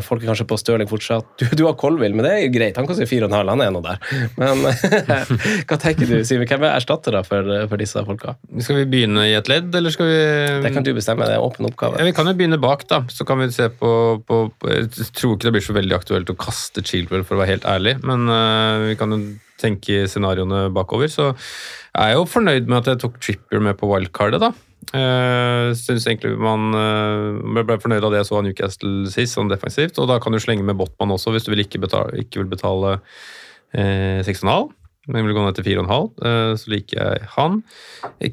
Folk 0.05 0.23
er 0.23 0.31
kanskje 0.31 0.47
på 0.49 0.57
Stirling 0.59 0.89
fortsatt. 0.91 1.27
Du, 1.41 1.45
du 1.57 1.63
har 1.67 1.77
Colville, 1.79 2.15
men 2.17 2.27
det 2.27 2.33
er 2.33 2.43
jo 2.45 2.53
greit. 2.55 2.79
Han 2.79 2.89
koster 2.89 3.09
4,5, 3.09 3.35
han 3.51 3.63
er 3.63 3.73
nå 3.75 3.83
der. 3.85 4.01
Men 4.41 4.65
hva 5.69 5.79
tenker 5.81 6.09
du, 6.09 6.17
Simen? 6.27 6.49
Hvem 6.51 6.67
er 6.67 6.75
erstattere 6.75 7.23
for, 7.27 7.51
for 7.71 7.81
disse 7.81 8.03
folka? 8.07 8.35
Skal 8.65 8.81
vi 8.83 8.87
begynne 8.91 9.27
i 9.31 9.37
et 9.39 9.51
ledd, 9.51 9.71
eller 9.77 9.95
skal 9.95 10.11
vi 10.11 10.19
Det 10.67 10.73
kan 10.75 10.87
du 10.87 10.93
bestemme, 10.97 11.27
det 11.29 11.37
er 11.37 11.41
en 11.41 11.47
åpen 11.47 11.69
oppgave. 11.71 12.01
Ja, 12.01 12.09
Vi 12.09 12.15
kan 12.17 12.31
jo 12.31 12.37
begynne 12.39 12.61
bak, 12.61 12.87
da. 12.91 13.03
Så 13.13 13.27
kan 13.29 13.41
vi 13.43 13.51
se 13.55 13.71
på, 13.71 13.93
på, 14.27 14.43
på 14.59 14.73
Jeg 14.73 15.11
tror 15.17 15.37
ikke 15.37 15.49
det 15.49 15.55
blir 15.59 15.67
så 15.67 15.77
veldig 15.77 15.99
aktuelt 16.01 16.35
å 16.35 16.39
kaste 16.41 16.85
Chilwell, 16.87 17.10
for 17.11 17.37
å 17.37 17.43
være 17.43 17.57
helt 17.57 17.69
ærlig. 17.69 17.99
Men 18.07 18.27
uh, 18.31 18.89
vi 18.89 18.97
kan 19.01 19.15
jo 19.15 19.21
tenke 19.61 20.07
scenarioene 20.09 20.69
bakover. 20.75 21.11
Så 21.13 21.31
jeg 21.35 22.01
er 22.01 22.17
jo 22.17 22.27
fornøyd 22.31 22.71
med 22.71 22.81
at 22.81 22.93
jeg 22.93 23.03
tok 23.03 23.21
Trippier 23.21 23.63
med 23.65 23.79
på 23.81 23.91
wildcardet, 23.91 24.43
da. 24.43 24.53
Uh, 24.91 25.71
synes 25.77 26.07
egentlig 26.09 26.33
man 26.41 26.73
uh, 26.75 27.61
ble 27.61 27.79
fornøyd 27.83 28.07
av 28.07 28.15
det 28.15 28.23
jeg 28.23 28.31
så 28.31 28.39
av 28.41 28.47
Newcastle 28.47 28.95
sist, 29.13 29.37
sånn 29.37 29.53
defensivt. 29.53 30.01
Og 30.01 30.09
da 30.11 30.19
kan 30.23 30.35
du 30.35 30.41
slenge 30.43 30.67
med 30.67 30.79
Botman 30.81 31.15
også, 31.15 31.35
hvis 31.35 31.47
du 31.47 31.53
vil 31.53 31.67
ikke, 31.67 31.83
betale, 31.85 32.23
ikke 32.25 32.43
vil 32.43 32.53
betale 32.55 32.99
uh, 33.03 34.21
6,5. 34.27 34.71
Men 35.09 35.27
vil 35.27 35.35
gå 35.35 35.43
ned 35.43 35.57
til 35.57 35.67
4,5, 35.67 36.09
eh, 36.29 36.53
så 36.61 36.71
liker 36.71 36.99
jeg 37.01 37.29
han. 37.35 37.61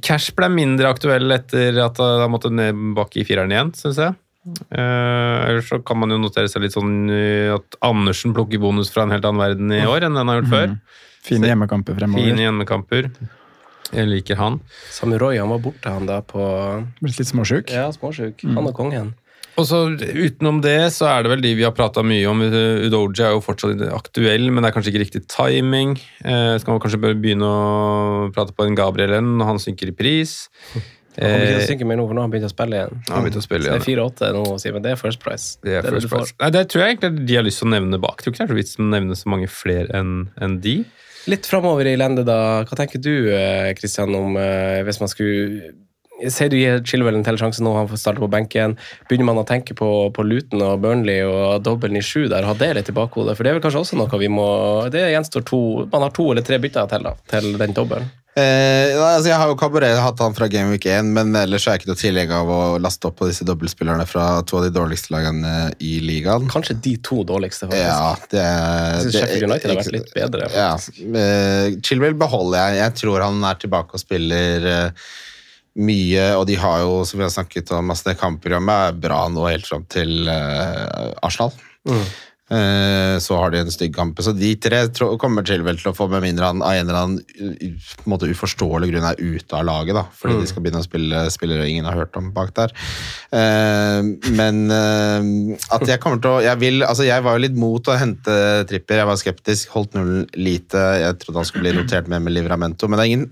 Cash 0.04 0.36
ble 0.38 0.50
mindre 0.52 0.92
aktuell 0.92 1.32
etter 1.34 1.80
at 1.82 2.02
han 2.04 2.32
måtte 2.34 2.52
ned 2.54 2.78
bak 2.98 3.16
i 3.18 3.24
fireren 3.28 3.54
igjen, 3.54 3.72
syns 3.78 4.02
jeg. 4.04 4.18
Eh, 4.72 5.50
ellers 5.50 5.70
så 5.72 5.80
kan 5.86 6.00
man 6.02 6.14
jo 6.14 6.20
notere 6.22 6.50
seg 6.52 6.64
litt 6.64 6.76
sånn 6.76 7.10
eh, 7.14 7.54
at 7.56 7.78
Andersen 7.86 8.36
plukker 8.38 8.62
bonus 8.62 8.92
fra 8.94 9.06
en 9.06 9.14
helt 9.16 9.28
annen 9.28 9.44
verden 9.44 9.74
i 9.76 9.84
år 9.88 10.08
enn 10.08 10.18
den 10.18 10.32
har 10.32 10.42
gjort 10.42 10.54
før. 10.54 10.74
Fine 11.28 11.52
hjemmekamper 11.52 11.98
fremover. 12.00 12.24
Fine 12.24 12.46
hjemmekamper. 12.46 13.12
Jeg 13.96 14.10
liker 14.10 14.40
han. 14.40 14.60
Samurai 14.92 15.38
han 15.40 15.52
var 15.52 15.62
borte, 15.64 15.92
han 15.92 16.08
da, 16.10 16.20
på 16.26 16.44
Blitt 17.00 17.22
litt 17.22 17.30
småsjuk. 17.30 17.72
Ja, 17.72 17.88
småsjuk. 17.96 18.44
Han 18.52 18.68
og 18.68 18.76
kongen. 18.76 19.16
Og 19.58 19.66
så 19.66 19.80
Utenom 19.90 20.60
det 20.62 20.92
så 20.94 21.08
er 21.10 21.24
det 21.26 21.32
vel 21.32 21.42
de 21.42 21.54
vi 21.58 21.66
har 21.66 21.74
prata 21.74 22.04
mye 22.06 22.28
om. 22.30 22.44
Udoji 22.46 23.24
er 23.26 23.34
jo 23.34 23.42
fortsatt 23.42 23.82
aktuell, 23.90 24.52
men 24.52 24.62
det 24.62 24.70
er 24.70 24.76
kanskje 24.76 24.92
ikke 24.94 25.02
riktig 25.02 25.24
timing. 25.32 25.96
Eh, 26.22 26.58
skal 26.62 26.76
man 26.76 26.84
kanskje 26.84 27.00
begynne 27.08 27.48
å 27.48 28.28
prate 28.36 28.54
på 28.54 28.68
en 28.68 28.78
Gabrielen 28.78 29.34
når 29.40 29.52
han 29.54 29.64
synker 29.64 29.90
i 29.90 29.98
pris. 29.98 30.38
Han 31.18 31.42
ikke 31.42 31.58
å 31.58 31.62
Eh, 31.64 31.70
synke 31.72 31.88
meg 31.90 31.98
nå, 31.98 32.04
for 32.06 32.14
nå 32.14 32.22
har 32.22 32.28
han 32.28 32.34
begynt 32.36 32.46
å 32.46 32.52
spille 32.54 32.78
igjen. 32.78 33.00
Han 33.10 33.24
begynt 33.26 33.40
å 33.40 33.44
spille 33.46 33.66
Så 33.66 33.74
det 33.74 33.82
er 33.82 33.86
4-8 33.88 34.30
nå, 34.36 34.44
Simen. 34.62 34.84
Det 34.86 34.92
er 34.94 35.00
first 35.02 35.24
price. 35.24 35.58
Det 35.66 35.74
er 35.80 35.82
det 35.82 35.94
first 35.96 36.12
price. 36.12 36.36
Nei, 36.40 36.50
det 36.54 36.64
tror 36.70 36.84
jeg 36.84 36.96
egentlig 36.98 37.26
de 37.26 37.40
har 37.40 37.48
lyst 37.48 37.64
til 37.64 37.68
å 37.70 37.74
nevne 37.74 38.00
bak. 38.04 38.20
Jeg 38.20 38.28
tror 38.28 38.36
ikke 38.36 38.44
det 38.44 38.46
er 38.46 38.54
så 38.54 38.60
vits 38.62 38.78
å 38.78 38.88
nevne 38.92 39.18
så 39.18 39.34
mange 39.34 39.50
flere 39.50 39.90
enn 39.98 40.14
en 40.38 40.60
de. 40.62 40.76
Litt 41.28 41.50
framover 41.50 41.90
i 41.90 41.98
lendet, 42.00 42.28
da. 42.30 42.64
Hva 42.70 42.78
tenker 42.80 43.02
du, 43.04 43.12
Christian, 43.34 43.74
Kristian, 43.76 44.14
om 44.16 44.38
eh, 44.40 44.84
hvis 44.88 45.02
man 45.02 45.12
skulle 45.12 45.74
Sier 46.18 46.50
du 46.50 46.58
gir 46.58 46.80
Chilwell 46.88 47.20
en 47.20 47.26
til 47.26 47.38
sjanse 47.38 47.62
nå, 47.62 47.74
han 47.78 47.90
får 47.92 48.02
starte 48.02 48.24
på 48.24 48.30
benken. 48.32 48.74
Begynner 49.10 49.30
man 49.30 49.42
å 49.44 49.48
tenke 49.48 49.76
på, 49.78 49.90
på 50.16 50.26
Luton 50.26 50.64
og 50.66 50.80
Burnley 50.82 51.22
og 51.28 51.62
dobbelen 51.66 52.00
i 52.00 52.06
sju 52.06 52.26
der, 52.32 52.48
ha 52.48 52.56
det 52.58 52.72
litt 52.80 52.90
i 52.90 52.96
bakhodet? 52.98 53.38
For 53.38 53.46
det 53.46 53.52
er 53.52 53.60
vel 53.60 53.66
kanskje 53.68 53.84
også 53.86 54.00
noe 54.00 54.22
vi 54.22 54.32
må 54.32 54.48
Det 54.94 55.04
gjenstår 55.14 55.46
to 55.46 55.60
Man 55.92 56.08
har 56.08 56.16
to 56.16 56.32
eller 56.32 56.46
tre 56.46 56.58
bytter 56.64 56.90
til 56.90 57.06
da, 57.06 57.14
til 57.30 57.54
den 57.62 57.76
dobbelen. 57.78 58.10
Eh, 58.38 58.94
altså 58.94 59.32
jeg 59.32 59.38
har 59.42 59.50
jo 59.50 59.56
Cabaret 59.58 59.98
hatt 59.98 60.20
han 60.22 60.36
fra 60.38 60.46
Game 60.52 60.70
Week 60.70 60.86
1, 60.86 61.08
men 61.16 61.34
ellers 61.40 61.64
er 61.66 61.74
jeg 61.74 61.82
ikke 61.82 61.90
noe 61.90 62.02
tillegg 62.02 62.34
av 62.38 62.52
å 62.54 62.60
laste 62.82 63.10
opp 63.10 63.16
på 63.18 63.30
disse 63.32 63.46
dobbeltspillerne 63.48 64.06
fra 64.06 64.28
to 64.46 64.60
av 64.60 64.68
de 64.68 64.74
dårligste 64.76 65.10
lagene 65.16 65.54
i 65.82 65.96
ligaen. 66.06 66.46
Kanskje 66.52 66.76
de 66.86 66.94
to 67.02 67.24
dårligste, 67.26 67.66
faktisk. 67.66 67.82
Ja, 67.82 68.12
det, 68.30 68.44
Jeg 68.44 69.00
synes 69.02 69.14
det- 69.16 69.22
Sheffield 69.24 69.48
United 69.50 69.72
har 69.72 69.80
vært 69.82 69.96
litt 69.96 70.14
bedre. 70.14 70.50
Ja, 70.54 70.74
eh, 71.24 71.80
Chilwell 71.82 72.14
beholder 72.20 72.60
jeg. 72.62 72.84
Jeg 72.84 72.96
tror 73.02 73.26
han 73.26 73.42
er 73.44 73.58
tilbake 73.64 73.98
og 73.98 74.04
spiller 74.06 74.70
eh, 74.76 75.08
mye, 75.78 76.30
og 76.38 76.48
de 76.50 76.58
har 76.58 76.82
jo, 76.84 77.02
som 77.06 77.20
vi 77.20 77.28
har 77.28 77.34
snakket 77.34 77.72
om, 77.78 77.92
altså 77.94 78.12
det 78.12 78.20
kampprogrammet 78.22 78.88
er 78.90 79.02
bra 79.08 79.26
nå 79.30 79.46
helt 79.50 79.68
fram 79.70 79.86
til 79.94 80.26
uh, 80.30 81.14
Arsenal. 81.26 81.54
Eh, 82.48 83.20
så 83.20 83.36
har 83.36 83.52
de 83.52 83.60
en 83.60 83.72
stygg 83.72 83.92
kamp. 83.96 84.20
Så 84.24 84.32
de 84.32 84.54
tre 84.64 84.80
kommer 85.20 85.44
Chilwell 85.44 85.76
til 85.82 85.90
å 85.92 85.96
få, 85.98 86.06
med 86.08 86.24
mindre 86.24 86.48
han 86.48 86.62
av 86.64 86.78
en 86.78 86.86
eller 86.86 87.00
annen 87.02 87.18
på 87.28 88.06
en 88.06 88.14
måte 88.14 88.30
uforståelig 88.32 88.88
grunn 88.94 89.08
er 89.10 89.20
ute 89.20 89.58
av 89.58 89.66
laget, 89.68 89.98
da, 89.98 90.06
fordi 90.16 90.38
Mm. 90.38 90.40
de 90.40 90.48
skal 90.48 90.64
begynne 90.64 90.80
å 90.80 90.88
spille 90.88 91.26
spillere 91.34 91.68
ingen 91.68 91.90
har 91.90 92.00
hørt 92.00 92.16
om 92.16 92.32
bak 92.32 92.56
der. 92.56 92.72
Uh, 93.36 94.16
men 94.32 94.72
at 94.72 95.88
jeg 95.88 96.00
kommer 96.00 96.24
til 96.24 96.38
å 96.38 96.42
jeg, 96.46 96.58
vil, 96.64 96.88
altså 96.88 97.04
jeg 97.04 97.24
var 97.24 97.36
jo 97.36 97.46
litt 97.50 97.60
mot 97.60 97.92
å 97.92 98.00
hente 98.00 98.40
Tripper, 98.70 99.04
jeg 99.04 99.12
var 99.12 99.20
skeptisk, 99.20 99.76
holdt 99.76 100.00
nullen 100.00 100.28
lite. 100.40 100.80
Jeg 101.04 101.20
trodde 101.20 101.44
han 101.44 101.52
skulle 101.52 101.68
bli 101.68 101.82
notert 101.82 102.08
med 102.08 102.24
med 102.24 102.38
Livramento, 102.38 102.88
men 102.88 102.98
det 102.98 103.04
er 103.04 103.12
ingen 103.12 103.32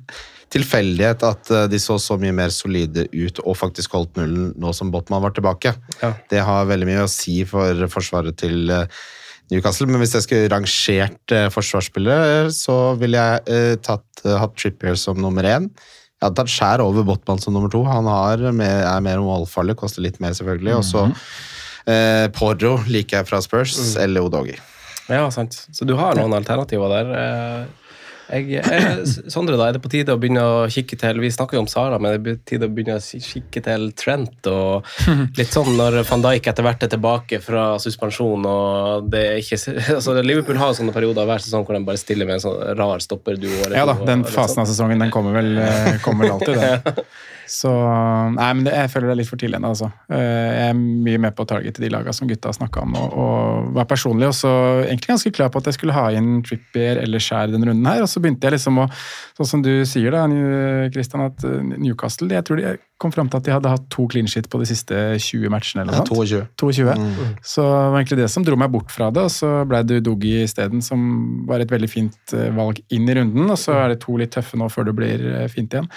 tilfeldighet 0.56 1.26
at 1.28 1.52
eh, 1.52 1.68
de 1.72 1.82
så 1.82 1.98
så 2.02 2.18
mye 2.22 2.36
mer 2.36 2.54
solide 2.54 3.08
ut 3.12 3.42
og 3.44 3.58
faktisk 3.60 3.98
holdt 3.98 4.16
nullen 4.20 4.54
nå 4.62 4.72
som 4.76 4.94
Botman 4.94 5.24
var 5.26 5.36
tilbake. 5.36 5.76
Ja. 6.02 6.14
Det 6.32 6.42
har 6.48 6.70
veldig 6.70 6.90
mye 6.90 7.06
å 7.06 7.12
si 7.12 7.42
for 7.50 7.86
forsvaret 7.92 8.38
til 8.40 8.72
eh, 8.74 8.88
Newcastle, 9.52 9.90
men 9.92 10.02
hvis 10.02 10.16
jeg 10.18 10.26
skulle 10.26 10.50
rangert 10.54 11.36
eh, 11.36 11.50
forsvarsspillere, 11.54 12.50
så 12.56 12.96
ville 13.00 13.22
jeg 13.22 13.78
tatt, 13.86 14.24
hatt 14.26 14.56
Trippier 14.58 14.98
som 14.98 15.20
nummer 15.22 15.46
én. 15.46 15.70
Jeg 16.16 16.30
hadde 16.30 16.40
tatt 16.40 16.54
skjær 16.54 16.82
over 16.82 17.04
Botman 17.06 17.42
som 17.44 17.54
nummer 17.54 17.70
to. 17.70 17.84
Han 17.86 18.08
har 18.10 18.42
mer, 18.56 18.86
er 18.88 19.04
mer 19.04 19.20
målfarlig, 19.22 19.76
koster 19.78 20.02
litt 20.06 20.22
mer 20.24 20.34
selvfølgelig. 20.34 20.78
Og 20.80 20.86
så 20.88 21.04
eh, 21.92 22.26
Porro 22.34 22.78
liker 22.88 23.20
jeg 23.20 23.30
fra 23.30 23.42
Spurs, 23.44 23.76
eller 24.02 24.26
Odogi. 24.26 24.56
Ja, 25.12 25.28
sant. 25.30 25.58
Så 25.76 25.86
du 25.86 25.94
har 26.00 26.16
noen 26.18 26.34
alternativer 26.34 26.90
der. 26.96 27.12
Eh, 27.20 27.85
Jeg, 28.26 28.48
jeg, 28.56 29.30
Sondre, 29.30 29.58
da 29.60 29.68
er 29.70 29.76
det 29.76 29.82
på 29.84 29.92
tide 29.92 30.16
å 30.16 30.20
begynne 30.22 30.42
å 30.42 30.56
kikke 30.72 30.98
til 30.98 31.20
Vi 31.22 31.30
snakker 31.34 31.60
jo 31.60 31.64
om 31.66 31.70
Sara, 31.70 32.00
men 32.02 32.16
det 32.16 32.18
er 32.18 32.24
på 32.26 32.50
tide 32.50 32.70
å 32.70 32.74
begynne 32.74 32.98
å 32.98 33.04
kikke 33.04 33.62
til 33.68 33.86
Trent. 33.98 34.50
og 34.50 34.88
Litt 35.40 35.54
sånn 35.54 35.76
når 35.78 36.02
van 36.10 36.26
Dijk 36.26 36.50
etter 36.52 36.66
hvert 36.66 36.88
er 36.88 36.94
tilbake 36.96 37.42
fra 37.44 37.68
suspensjon. 37.82 38.48
og 38.50 39.12
det 39.14 39.24
er 39.30 39.44
ikke, 39.44 39.60
altså 39.98 40.18
Liverpool 40.26 40.60
har 40.62 40.74
sånne 40.78 40.96
perioder 40.96 41.30
hver 41.30 41.46
sesong 41.46 41.68
hvor 41.68 41.78
de 41.78 41.86
bare 41.86 42.02
stiller 42.02 42.30
med 42.30 42.40
en 42.40 42.46
sånn 42.48 42.60
rar 42.80 43.04
stopperduo. 43.04 43.70
Ja 43.76 43.86
da, 43.90 44.00
den 44.08 44.26
fasen 44.26 44.58
sånn. 44.58 44.66
av 44.66 44.74
sesongen 44.74 45.06
den 45.06 45.14
kommer 45.14 45.38
vel, 45.38 45.56
eh, 45.62 45.96
kommer 46.06 46.26
vel 46.26 46.38
alltid, 46.38 46.62
den. 46.62 47.06
Så 47.48 47.70
Nei, 48.36 48.48
men 48.58 48.64
det, 48.66 48.74
jeg 48.74 48.90
føler 48.94 49.10
det 49.10 49.14
er 49.16 49.20
litt 49.22 49.30
for 49.30 49.42
tidlig 49.42 49.60
ennå, 49.60 49.72
altså. 49.76 49.90
Eh, 50.10 50.22
Jeg 50.56 50.70
er 50.72 50.80
mye 50.80 51.22
med 51.28 51.36
på 51.38 51.46
target 51.50 51.76
til 51.78 51.86
de 51.86 51.92
lagene 51.94 52.14
som 52.16 52.28
gutta 52.30 52.50
har 52.52 52.58
snakka 52.58 52.82
om, 52.86 52.96
og, 53.00 53.14
og 53.22 53.70
var 53.78 53.86
personlig 53.90 54.28
også 54.32 54.52
egentlig 54.88 55.12
ganske 55.14 55.32
klar 55.36 55.52
på 55.54 55.62
at 55.62 55.70
jeg 55.70 55.78
skulle 55.80 55.96
ha 55.98 56.08
inn 56.18 56.42
Trippier 56.46 57.02
eller 57.04 57.22
Skjær 57.22 57.54
denne 57.54 57.70
runden 57.70 57.86
her, 57.90 58.02
og 58.06 58.10
så 58.12 58.22
begynte 58.24 58.50
jeg 58.50 58.58
liksom 58.58 58.82
å 58.84 58.90
Sånn 59.36 59.50
som 59.50 59.62
du 59.66 59.72
sier 59.84 60.14
da, 60.16 60.22
Christian, 60.96 61.26
at 61.28 61.44
eh, 61.44 61.60
Newcastle 61.76 62.30
Jeg 62.32 62.46
tror 62.48 62.62
de 62.62 62.76
kom 63.04 63.12
fram 63.12 63.28
til 63.28 63.42
at 63.42 63.44
de 63.44 63.52
hadde 63.52 63.72
hatt 63.74 63.88
to 63.92 64.06
clean 64.08 64.28
shit 64.32 64.46
på 64.48 64.62
de 64.62 64.68
siste 64.70 64.96
20 65.20 65.50
matchene 65.52 65.84
eller 65.84 65.98
noe 65.98 66.06
sånt. 66.08 66.14
22. 66.56 66.94
22. 66.96 67.26
Så 67.44 67.66
det 67.66 67.90
var 67.92 67.98
egentlig 68.00 68.20
det 68.22 68.30
som 68.32 68.46
dro 68.48 68.56
meg 68.62 68.72
bort 68.72 68.94
fra 68.96 69.10
det, 69.12 69.26
og 69.28 69.34
så 69.36 69.50
ble 69.68 69.82
det 69.84 69.98
Doggy 70.08 70.38
isteden, 70.46 70.80
som 70.86 71.04
var 71.50 71.60
et 71.66 71.74
veldig 71.76 71.90
fint 71.92 72.36
eh, 72.38 72.48
valg 72.56 72.80
inn 72.96 73.12
i 73.12 73.18
runden. 73.20 73.52
Og 73.52 73.60
så 73.60 73.76
er 73.82 73.92
det 73.92 74.00
to 74.06 74.16
litt 74.22 74.32
tøffe 74.38 74.56
nå 74.62 74.70
før 74.72 74.88
det 74.88 74.96
blir 74.96 75.26
fint 75.52 75.76
igjen. 75.76 75.92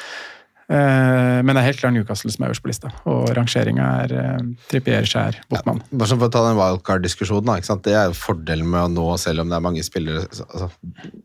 Eh, 0.68 1.40
Men 1.42 1.54
det 1.56 1.62
er 1.62 1.66
helt 1.70 1.78
klart 1.80 1.94
Newcastle 1.96 2.30
som 2.30 2.44
er 2.44 2.50
øverst 2.50 2.60
på 2.64 2.68
lista, 2.68 2.90
og 3.08 3.30
rangeringa 3.36 3.86
er 4.04 4.12
eh, 4.20 4.42
Trippier, 4.68 5.06
Skjær, 5.08 5.38
Botman. 5.48 5.80
Bare 5.90 6.08
sånn 6.10 6.20
for 6.20 6.28
å 6.28 6.34
ta 6.34 6.42
den 6.44 6.58
wildcard-diskusjonen, 6.60 7.80
det 7.86 7.94
er 7.96 8.12
fordelen 8.12 8.68
med 8.68 8.82
å 8.84 8.92
nå, 8.92 9.06
selv 9.18 9.40
om 9.40 9.48
det 9.48 9.56
er 9.56 9.64
mange 9.64 9.84
spillere 9.86 10.26
så- 10.30 10.44
altså, 10.52 10.70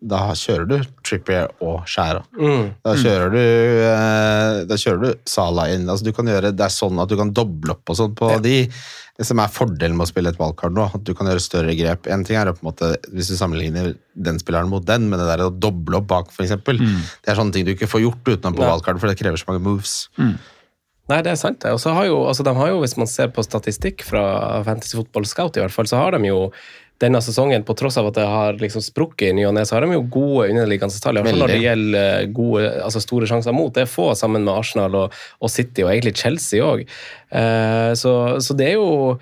Da 0.01 0.21
kjører 0.33 0.67
du 0.67 0.77
Trippier 1.03 1.49
og 1.61 1.83
Skjæra. 1.85 2.23
Mm. 2.39 2.73
Da 2.83 2.95
kjører 2.95 3.31
du 3.31 3.39
eh, 3.83 4.65
Da 4.65 4.75
kjører 4.75 5.01
du 5.01 5.13
Sala 5.25 5.67
inn. 5.73 5.87
Altså, 5.89 6.03
du 6.05 6.11
kan 6.13 6.25
gjøre, 6.25 6.55
det 6.55 6.63
er 6.63 6.71
sånn 6.71 7.01
at 7.01 7.09
du 7.09 7.17
kan 7.17 7.31
doble 7.33 7.71
opp 7.71 7.89
og 7.89 7.95
sånn 7.99 8.15
på 8.15 8.41
de. 8.41 8.69
Det 9.13 9.27
som 9.29 9.37
er 9.37 9.51
fordelen 9.53 9.93
med 9.97 10.07
å 10.07 10.09
spille 10.09 10.31
et 10.33 10.39
valgkart 10.39 10.73
nå, 10.73 10.87
at 10.97 11.03
du 11.05 11.11
kan 11.13 11.27
gjøre 11.29 11.43
større 11.43 11.75
grep. 11.77 12.07
En 12.09 12.23
ting 12.25 12.39
er 12.39 12.49
på 12.49 12.63
en 12.63 12.69
måte, 12.71 12.95
hvis 13.13 13.29
du 13.29 13.35
sammenligner 13.37 13.91
den 14.17 14.39
spilleren 14.41 14.71
mot 14.71 14.85
den, 14.87 15.05
men 15.11 15.21
det 15.21 15.27
der 15.29 15.45
å 15.45 15.51
doble 15.53 15.99
opp 15.99 16.09
bak, 16.09 16.33
f.eks. 16.33 16.47
eksempel 16.47 16.81
Det 16.81 17.29
er 17.29 17.37
sånne 17.37 17.53
ting 17.53 17.67
du 17.67 17.75
ikke 17.75 17.91
får 17.91 18.07
gjort 18.07 18.31
utenom 18.31 18.57
på 18.57 18.65
valgkart, 18.65 18.97
for 18.97 19.11
det 19.11 19.19
krever 19.19 19.37
så 19.37 19.51
mange 19.51 19.61
moves. 19.67 19.99
Nei, 21.11 21.19
det 21.19 21.33
er 21.33 21.39
sant. 21.39 21.59
det. 21.61 21.73
Og 21.75 21.81
så 21.83 21.91
har 21.93 22.07
jo, 22.07 22.21
altså, 22.29 22.45
de 22.47 22.53
har 22.55 22.69
jo, 22.71 22.79
Hvis 22.79 22.95
man 22.97 23.09
ser 23.11 23.29
på 23.35 23.43
statistikk 23.43 24.05
fra 24.07 24.63
Fantasy 24.63 24.95
Football 24.95 25.27
Scout, 25.27 25.57
i 25.57 25.63
hvert 25.63 25.75
fall, 25.75 25.89
så 25.89 25.99
har 25.99 26.15
de 26.15 26.29
jo 26.29 26.47
denne 27.01 27.19
sesongen, 27.23 27.63
på 27.65 27.75
tross 27.77 27.97
av 27.99 28.07
at 28.11 28.17
det 28.19 28.25
har 28.27 28.59
liksom 28.61 28.83
sprukket 28.85 29.31
i 29.31 29.35
ny 29.35 29.45
og 29.49 29.55
ne, 29.57 29.65
så 29.67 29.75
har 29.75 29.85
de 29.85 29.95
jo 29.97 30.03
gode 30.13 30.49
underliggende 30.53 31.01
tall. 31.03 31.19
I 31.19 31.25
hvert 31.25 31.39
når 31.39 31.53
det 31.55 31.61
gjelder 31.63 32.27
gode, 32.37 32.67
altså 32.85 33.01
store 33.03 33.29
sjanser 33.29 33.55
mot. 33.55 33.73
Det 33.75 33.85
er 33.85 33.91
få 33.91 34.11
sammen 34.19 34.45
med 34.45 34.53
Arsenal 34.53 34.95
og, 35.01 35.17
og 35.41 35.51
City, 35.51 35.83
og 35.83 35.91
egentlig 35.93 36.15
Chelsea 36.21 36.63
òg. 36.63 36.85
Uh, 37.33 37.91
så, 37.99 38.13
så 38.43 38.55
det 38.57 38.73
er 38.73 38.77
jo 38.77 39.17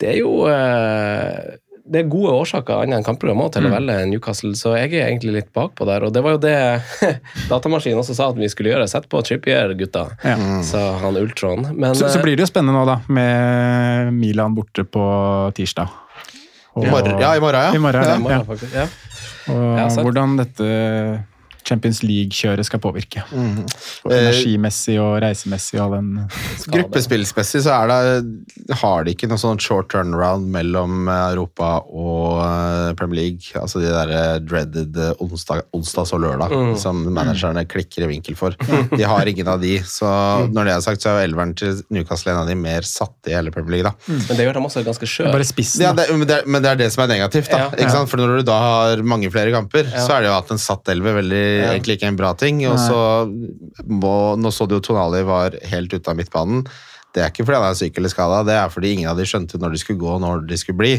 Det 0.00 0.08
er 0.14 0.16
jo 0.22 0.30
uh, 0.48 1.60
det 1.92 1.98
er 2.02 2.10
gode 2.10 2.32
årsaker 2.38 2.84
annet 2.84 3.00
enn 3.00 3.06
kampprogram 3.06 3.42
til 3.52 3.66
å 3.66 3.72
velge 3.72 3.96
Newcastle, 4.08 4.52
så 4.58 4.76
jeg 4.78 4.92
er 4.94 5.08
egentlig 5.08 5.34
litt 5.34 5.50
bakpå 5.54 5.86
der. 5.88 6.06
Og 6.06 6.12
det 6.14 6.22
var 6.24 6.36
jo 6.36 6.40
det 6.42 6.54
datamaskinen 7.50 8.00
også 8.00 8.14
sa 8.16 8.30
at 8.30 8.38
vi 8.38 8.48
skulle 8.52 8.72
gjøre. 8.72 8.86
Sett 8.90 9.08
på 9.12 9.22
Trippier, 9.26 9.74
gutta, 9.78 10.06
Ja. 10.24 10.36
sa 10.66 10.84
han 11.02 11.18
Ultron. 11.18 11.66
Men, 11.74 11.96
Så, 11.98 12.08
så 12.08 12.20
eh, 12.20 12.24
blir 12.24 12.38
det 12.38 12.46
jo 12.46 12.52
spennende 12.52 12.78
nå, 12.78 12.86
da, 12.88 13.00
med 13.12 14.14
Milan 14.14 14.54
borte 14.56 14.86
på 14.86 15.04
tirsdag. 15.58 15.90
Og- 16.74 16.84
ja, 17.20 17.34
i 17.36 17.40
morgen, 17.40 17.60
ja. 17.60 17.72
I 17.74 17.78
morgen, 17.78 18.02
Ja, 18.02 18.08
ja. 18.10 18.16
i 18.16 18.22
morgen, 18.22 18.46
faktisk. 18.46 18.74
Ja. 18.74 18.86
Og 19.52 19.78
Ja, 19.78 19.88
hvordan 20.02 20.36
dette 20.38 21.24
Champions 21.64 22.02
League-kjøret 22.02 22.64
skal 22.66 22.80
påvirke. 22.82 23.22
Mm. 23.32 23.62
Og 24.04 24.12
Eh, 24.12 24.18
energimessig 24.28 24.98
og 25.00 25.20
reisemessig 25.22 25.78
og 25.80 25.84
all 25.84 26.00
den 26.00 26.28
Gruppespillsmessig 26.72 27.62
så 27.66 27.74
er 27.82 27.90
det, 27.90 28.76
har 28.80 29.04
de 29.06 29.14
ikke 29.14 29.28
noe 29.30 29.40
sånn 29.40 29.60
short 29.62 29.90
turnaround 29.92 30.48
mellom 30.54 31.08
Europa 31.12 31.70
og 31.88 32.40
eh, 32.44 32.92
Premier 32.98 33.20
League. 33.22 33.52
Altså 33.60 33.82
de 33.82 33.90
der 33.92 34.12
eh, 34.16 34.38
dreaded 34.44 34.96
eh, 34.96 35.12
onsdag, 35.22 35.64
onsdags 35.76 36.14
og 36.16 36.22
lørdag 36.26 36.50
Mm. 36.52 36.74
som 36.78 36.98
managerne 37.14 37.62
klikker 37.70 38.04
i 38.04 38.08
vinkel 38.10 38.36
for. 38.36 38.54
De 38.98 39.04
har 39.08 39.26
ingen 39.30 39.48
av 39.48 39.60
de, 39.62 39.78
så 39.88 40.10
Mm. 40.12 40.52
når 40.54 40.64
det 40.68 40.72
er 40.74 40.82
sagt, 40.84 41.02
så 41.02 41.08
er 41.12 41.22
jo 41.22 41.28
elveren 41.30 41.52
til 41.56 41.78
Newcastle 41.92 42.32
en 42.32 42.38
av 42.42 42.48
de 42.48 42.54
mer 42.58 42.84
satte 42.86 43.30
i 43.30 43.34
hele 43.34 43.50
Premier 43.54 43.78
League. 43.78 43.88
da. 43.90 43.92
Men 44.28 44.36
det 44.36 44.44
gjør 44.46 44.54
dem 44.58 44.66
også 44.68 44.82
ganske 44.86 45.08
skjøre. 45.08 45.32
Bare 45.32 45.46
spissen. 45.48 45.82
Ja, 45.86 45.92
det, 45.96 46.06
men, 46.12 46.26
det, 46.28 46.36
er- 46.42 46.46
men 46.50 46.62
det 46.64 46.70
er 46.72 46.76
det 46.82 46.90
som 46.94 47.04
er 47.04 47.12
negativt. 47.14 47.50
da, 47.50 47.58
Ja. 47.58 47.70
ikke 47.70 47.90
sant? 47.94 48.08
For 48.10 48.20
når 48.20 48.38
du 48.42 48.42
da 48.50 48.58
har 48.62 49.02
mange 49.02 49.30
flere 49.32 49.52
kamper, 49.54 49.84
Ja. 49.88 50.04
så 50.06 50.16
er 50.18 50.20
det 50.26 50.28
jo 50.30 50.36
at 50.38 50.50
en 50.52 50.58
satt 50.62 50.88
elver 50.92 51.16
veldig, 51.20 51.44
Ja. 51.52 51.72
egentlig 51.72 51.98
ikke 51.98 52.10
en 52.12 52.18
bra 52.20 52.32
ting. 52.38 52.62
Og 52.70 52.78
så 52.80 53.26
må, 53.86 54.16
Nå 54.40 54.52
så 54.54 54.68
du 54.68 54.78
jo 54.78 54.84
Tonali 54.84 55.22
var 55.28 55.56
helt 55.72 55.92
ute 55.92 56.10
av 56.10 56.18
midtbanen. 56.18 56.64
Det 57.12 57.20
er 57.20 57.28
ikke 57.28 57.44
fordi 57.44 57.58
han 57.60 57.68
er 57.68 57.76
syk 57.76 57.98
eller 58.00 58.12
skada, 58.12 58.40
det 58.48 58.54
er 58.56 58.70
fordi 58.72 58.92
ingen 58.96 59.10
av 59.10 59.18
de 59.20 59.26
skjønte 59.28 59.58
når 59.60 59.74
de 59.74 59.80
skulle 59.82 60.00
gå 60.00 60.08
og 60.14 60.20
når 60.22 60.46
de 60.48 60.56
skulle 60.60 60.80
bli. 60.80 60.92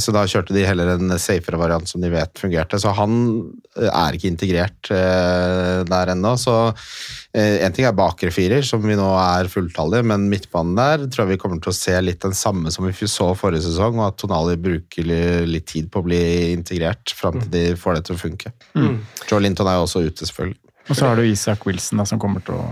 Så 0.00 0.14
da 0.14 0.24
kjørte 0.26 0.56
de 0.56 0.64
heller 0.66 0.94
en 0.96 1.14
safere 1.22 1.60
variant 1.60 1.86
som 1.88 2.02
de 2.02 2.10
vet 2.10 2.40
fungerte. 2.40 2.80
Så 2.82 2.90
han 2.98 3.14
eh, 3.78 3.88
er 3.88 4.18
ikke 4.18 4.30
integrert 4.32 4.90
eh, 4.94 5.82
der 5.86 6.12
ennå. 6.14 6.34
Så 6.40 6.56
eh, 6.66 7.62
en 7.62 7.76
ting 7.76 7.86
er 7.86 7.94
bakre 7.96 8.32
firer, 8.34 8.66
som 8.66 8.82
vi 8.82 8.98
nå 8.98 9.06
er 9.20 9.50
fulltallige, 9.52 10.06
men 10.10 10.26
midtbanen 10.32 10.74
der 10.78 11.06
tror 11.06 11.26
jeg 11.26 11.36
vi 11.36 11.40
kommer 11.44 11.62
til 11.62 11.74
å 11.74 11.78
se 11.78 11.94
litt 12.02 12.22
den 12.26 12.36
samme 12.36 12.74
som 12.74 12.88
vi 12.88 13.10
så 13.12 13.30
forrige 13.38 13.66
sesong, 13.68 14.00
og 14.00 14.08
at 14.10 14.18
Tonali 14.22 14.58
bruker 14.60 15.14
litt 15.46 15.70
tid 15.70 15.92
på 15.92 16.02
å 16.02 16.06
bli 16.06 16.22
integrert 16.52 17.14
fram 17.16 17.38
til 17.42 17.54
de 17.54 17.64
får 17.78 17.98
det 18.00 18.04
til 18.08 18.18
å 18.18 18.22
funke. 18.26 18.54
Joe 19.30 19.42
Linton 19.42 19.70
er 19.70 19.78
jo 19.78 19.86
også 19.86 20.04
ute, 20.08 20.26
selvfølgelig. 20.26 20.58
Og 20.92 20.96
så 20.98 21.06
har 21.08 21.16
du 21.16 21.24
Isak 21.24 21.64
Wilson, 21.66 22.02
da, 22.02 22.04
som 22.08 22.20
kommer 22.20 22.42
til 22.44 22.58
å 22.60 22.66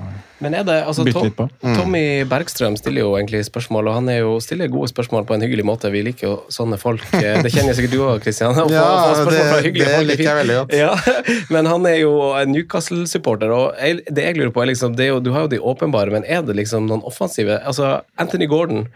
Men 0.44 0.54
er 0.56 0.64
det, 0.68 0.74
altså, 0.88 1.04
bytte 1.04 1.22
litt 1.26 1.36
på. 1.38 1.46
Tommy 1.76 2.02
Bergstrøm 2.28 2.76
stiller 2.76 3.02
jo 3.06 3.14
egentlig 3.16 3.40
spørsmål, 3.48 3.88
og 3.90 3.96
han 3.98 4.08
er 4.12 4.18
jo, 4.22 4.34
stiller 4.44 4.68
gode 4.72 4.88
spørsmål 4.92 5.24
på 5.28 5.34
en 5.36 5.44
hyggelig 5.44 5.64
måte. 5.68 5.90
Vi 5.92 6.02
liker 6.04 6.26
jo 6.28 6.34
sånne 6.52 6.78
folk. 6.80 7.02
Eh, 7.20 7.40
Det 7.44 7.50
kjenner 7.52 7.76
sikkert 7.76 7.92
du 7.96 8.00
òg, 8.04 8.20
Kristian. 8.24 8.54
Ja, 8.72 8.84
det- 9.24 9.72
det 9.72 10.04
liker 10.08 10.24
jeg 10.24 10.38
veldig 10.42 10.56
godt. 10.60 10.76
Ja, 10.76 10.92
men 11.54 11.66
han 11.72 11.86
er 11.90 11.98
jo 12.02 12.12
en 12.36 12.52
Newcastle-supporter, 12.54 13.52
og 13.56 13.74
jeg, 13.80 14.04
det 14.08 14.24
jeg 14.30 14.36
lurer 14.38 14.52
på, 14.56 14.62
er 14.64 14.70
liksom 14.72 14.94
det 14.96 15.08
er 15.08 15.12
jo, 15.14 15.20
Du 15.24 15.32
har 15.34 15.48
jo 15.48 15.52
de 15.56 15.60
åpenbare, 15.72 16.12
men 16.12 16.24
er 16.28 16.42
det 16.46 16.56
liksom 16.60 16.86
noen 16.88 17.02
offensive 17.08 17.58
altså 17.64 18.00
Anthony 18.20 18.46
Gordon, 18.48 18.86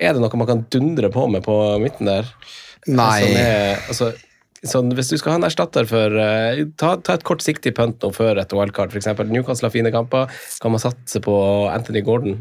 er 0.00 0.14
det 0.16 0.22
noe 0.22 0.38
man 0.40 0.48
kan 0.48 0.64
dundre 0.72 1.10
på 1.12 1.26
med 1.30 1.42
på 1.44 1.54
midten 1.82 2.06
der? 2.08 2.28
Nei. 2.88 3.20
Er, 3.36 3.82
altså, 3.92 4.12
sånn, 4.66 4.92
hvis 4.96 5.12
du 5.12 5.16
skal 5.20 5.34
ha 5.34 5.40
en 5.40 5.48
erstatter 5.48 5.88
for 5.88 6.16
uh, 6.20 6.62
ta, 6.80 6.94
ta 7.00 7.16
et 7.16 7.26
kortsiktig 7.26 7.74
punt 7.78 8.00
nå 8.02 8.12
før 8.16 8.42
et 8.42 8.56
wildcard, 8.56 8.92
f.eks. 8.92 9.12
Newcastle 9.30 9.70
har 9.70 9.76
fine 9.76 9.92
kamper. 9.94 10.32
Kan 10.62 10.74
man 10.74 10.82
satse 10.82 11.22
på 11.24 11.36
Anthony 11.72 12.04
Gordon? 12.06 12.40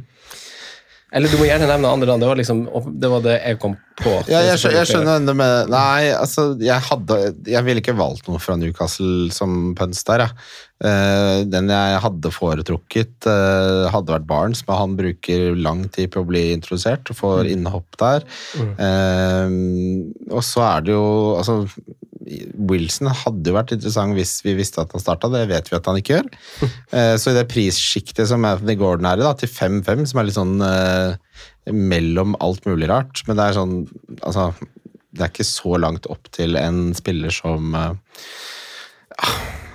Eller 1.09 1.31
du 1.31 1.39
må 1.39 1.47
gjerne 1.47 1.65
nevne 1.65 1.89
andre 1.89 2.11
navn. 2.11 2.21
Det 2.21 2.29
var 2.29 2.37
liksom 2.37 2.59
det, 3.01 3.09
var 3.09 3.23
det 3.25 3.35
jeg 3.39 3.57
kom 3.61 3.73
på. 3.97 4.11
Ja, 4.29 4.43
jeg, 4.45 4.59
skjønner, 4.61 4.77
jeg 4.77 4.89
skjønner 4.91 5.17
enda 5.17 5.33
med... 5.37 5.71
Nei, 5.73 6.11
altså, 6.13 6.51
jeg 6.61 6.85
hadde 6.85 7.17
Jeg 7.49 7.65
ville 7.65 7.81
ikke 7.81 7.97
valgt 7.97 8.29
noe 8.29 8.41
fra 8.41 8.57
Newcastle 8.59 9.31
som 9.33 9.73
punts 9.77 10.05
der, 10.05 10.27
jeg. 10.27 10.49
Uh, 10.79 11.41
den 11.49 11.67
jeg 11.73 11.97
hadde 12.05 12.31
foretrukket, 12.31 13.15
uh, 13.25 13.89
hadde 13.91 14.13
vært 14.13 14.29
Barnes, 14.29 14.61
men 14.67 14.79
han 14.79 14.93
bruker 14.99 15.57
lang 15.57 15.81
tid 15.91 16.13
på 16.13 16.21
å 16.21 16.29
bli 16.29 16.45
introdusert 16.53 17.09
og 17.11 17.19
får 17.19 17.49
innhopp 17.51 17.97
der. 17.99 18.27
Eh, 18.79 19.57
og 20.29 20.45
så 20.45 20.63
er 20.69 20.85
det 20.85 20.93
jo 20.93 21.07
Altså, 21.39 21.63
Wilson 22.69 23.09
hadde 23.23 23.51
jo 23.51 23.55
vært 23.55 23.73
interessant 23.75 24.15
hvis 24.17 24.39
vi 24.45 24.55
visste 24.57 24.83
at 24.83 24.93
han 24.95 25.03
starta, 25.03 25.31
det 25.33 25.45
vet 25.49 25.69
vi 25.69 25.77
at 25.77 25.89
han 25.89 26.01
ikke 26.01 26.19
gjør. 26.19 26.29
Eh, 26.89 27.13
så 27.21 27.29
i 27.29 27.35
det 27.37 27.45
prissjiktet 27.51 28.25
som 28.31 28.45
Anthony 28.47 28.73
Gordon 28.79 29.05
er 29.05 29.19
i, 29.19 29.25
da, 29.25 29.35
til 29.37 29.49
5-5, 29.51 30.07
som 30.09 30.19
er 30.19 30.25
litt 30.25 30.37
sånn 30.37 30.55
eh, 30.65 31.35
mellom 31.69 32.33
alt 32.41 32.65
mulig 32.65 32.89
rart, 32.89 33.21
men 33.27 33.37
det 33.37 33.45
er 33.45 33.57
sånn 33.59 33.75
Altså, 34.25 34.47
det 35.13 35.21
er 35.21 35.31
ikke 35.31 35.45
så 35.45 35.77
langt 35.81 36.09
opp 36.09 36.31
til 36.33 36.57
en 36.57 36.89
spiller 36.97 37.33
som 37.33 37.77
eh, 37.77 38.17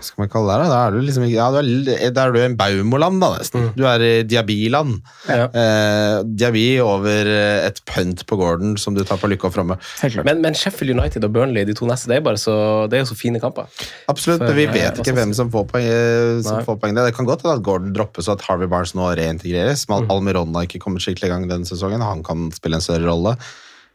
skal 0.06 0.22
man 0.24 0.30
kalle 0.32 0.54
det? 0.60 0.68
Da 0.68 0.74
Da 0.74 0.80
er 0.88 0.94
du 0.94 1.00
liksom 1.06 1.24
ja, 1.30 1.46
du 1.54 1.58
er, 1.60 2.10
Da 2.14 2.26
er 2.28 2.32
du 2.34 2.38
en 2.42 2.56
Baumoland, 2.58 3.20
da, 3.22 3.30
nesten. 3.38 3.70
Du 3.76 3.84
er 3.88 4.02
i 4.04 4.12
Diaby-land. 4.28 4.98
Ja. 5.28 5.46
Eh, 5.48 6.18
Diabi 6.24 6.64
over 6.84 7.30
eh, 7.30 7.66
et 7.68 7.80
punt 7.88 8.24
på 8.28 8.38
Gordon 8.40 8.76
som 8.80 8.94
du 8.96 9.02
tar 9.06 9.18
på 9.22 9.30
lykke 9.32 9.48
og 9.48 9.54
fromme. 9.56 9.78
Men, 10.26 10.42
men 10.44 10.54
Sheffield 10.58 10.94
United 10.98 11.24
og 11.28 11.32
Burnley, 11.36 11.64
de 11.68 11.74
to 11.78 11.88
neste, 11.90 12.10
det 12.12 12.18
er 12.20 12.26
bare 12.26 12.40
så, 12.40 12.54
det 12.90 12.98
er 13.00 13.04
jo 13.04 13.10
så 13.12 13.18
fine 13.18 13.40
kamper. 13.42 13.66
Absolutt, 14.12 14.42
For, 14.44 14.50
men 14.52 14.60
vi 14.60 14.66
eh, 14.68 14.74
vet 14.76 15.00
ikke 15.02 15.16
hvem 15.16 15.34
som 15.36 15.50
får 15.54 15.68
poeng. 15.72 15.88
eh, 15.88 16.42
Som 16.46 16.62
får 16.68 16.80
poeng. 16.84 16.94
Det 16.98 17.14
kan 17.16 17.28
godt 17.28 17.44
hende 17.46 17.56
at 17.58 17.64
Gordon 17.66 17.94
droppes 17.96 18.28
og 18.30 18.38
at 18.38 18.46
Harvey 18.48 18.70
Barnes 18.70 18.94
nå 18.98 19.10
reintegreres. 19.18 19.86
Mm. 19.88 19.94
Men 19.94 20.10
Almiron 20.14 20.54
har 20.58 20.68
ikke 20.68 20.82
kommet 20.84 21.04
skikkelig 21.04 21.30
i 21.30 21.34
gang 21.34 21.48
denne 21.50 21.68
sesongen. 21.68 22.02
Han 22.04 22.22
kan 22.26 22.48
spille 22.54 22.78
en 22.80 22.84
større 22.84 23.08
rolle. 23.10 23.36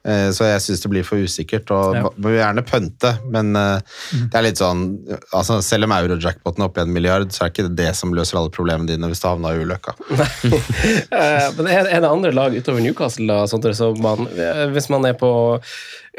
Eh, 0.09 0.29
Så 0.33 0.47
jeg 0.47 0.61
syns 0.63 0.81
det 0.83 0.89
blir 0.91 1.05
for 1.05 1.21
usikkert. 1.21 1.69
og 1.75 1.95
Ja. 1.95 2.03
Må 2.17 2.33
gjerne 2.33 2.63
pønte, 2.65 3.11
men 3.29 3.55
eh, 3.55 3.79
det 4.31 4.35
er 4.39 4.45
litt 4.45 4.61
sånn 4.61 4.83
altså 5.33 5.59
Selv 5.65 5.85
om 5.87 5.93
eurojackpoten 5.95 6.63
er 6.63 6.69
oppe 6.69 6.81
i 6.81 6.87
en 6.87 6.93
milliard, 6.95 7.29
så 7.35 7.43
er 7.45 7.49
det 7.49 7.53
ikke 7.55 7.75
det 7.77 7.93
som 7.99 8.13
løser 8.15 8.39
alle 8.39 8.53
problemene 8.53 8.89
dine 8.89 9.09
hvis 9.11 9.21
du 9.21 9.27
havna 9.29 9.53
i 9.53 9.63
ulykka. 9.63 9.95
Eh, 11.09 11.47
Men 11.57 11.67
er, 11.67 11.87
det 12.01 12.09
andre 12.09 12.31
lag 12.33 12.53
utover 12.55 12.81
Newcastle 12.83 13.27
da, 13.27 13.45
Sondre, 13.49 13.73
så 13.75 13.91
man, 13.99 14.27
hvis 14.73 14.89
man 14.91 15.05
er 15.05 15.15
på 15.19 15.29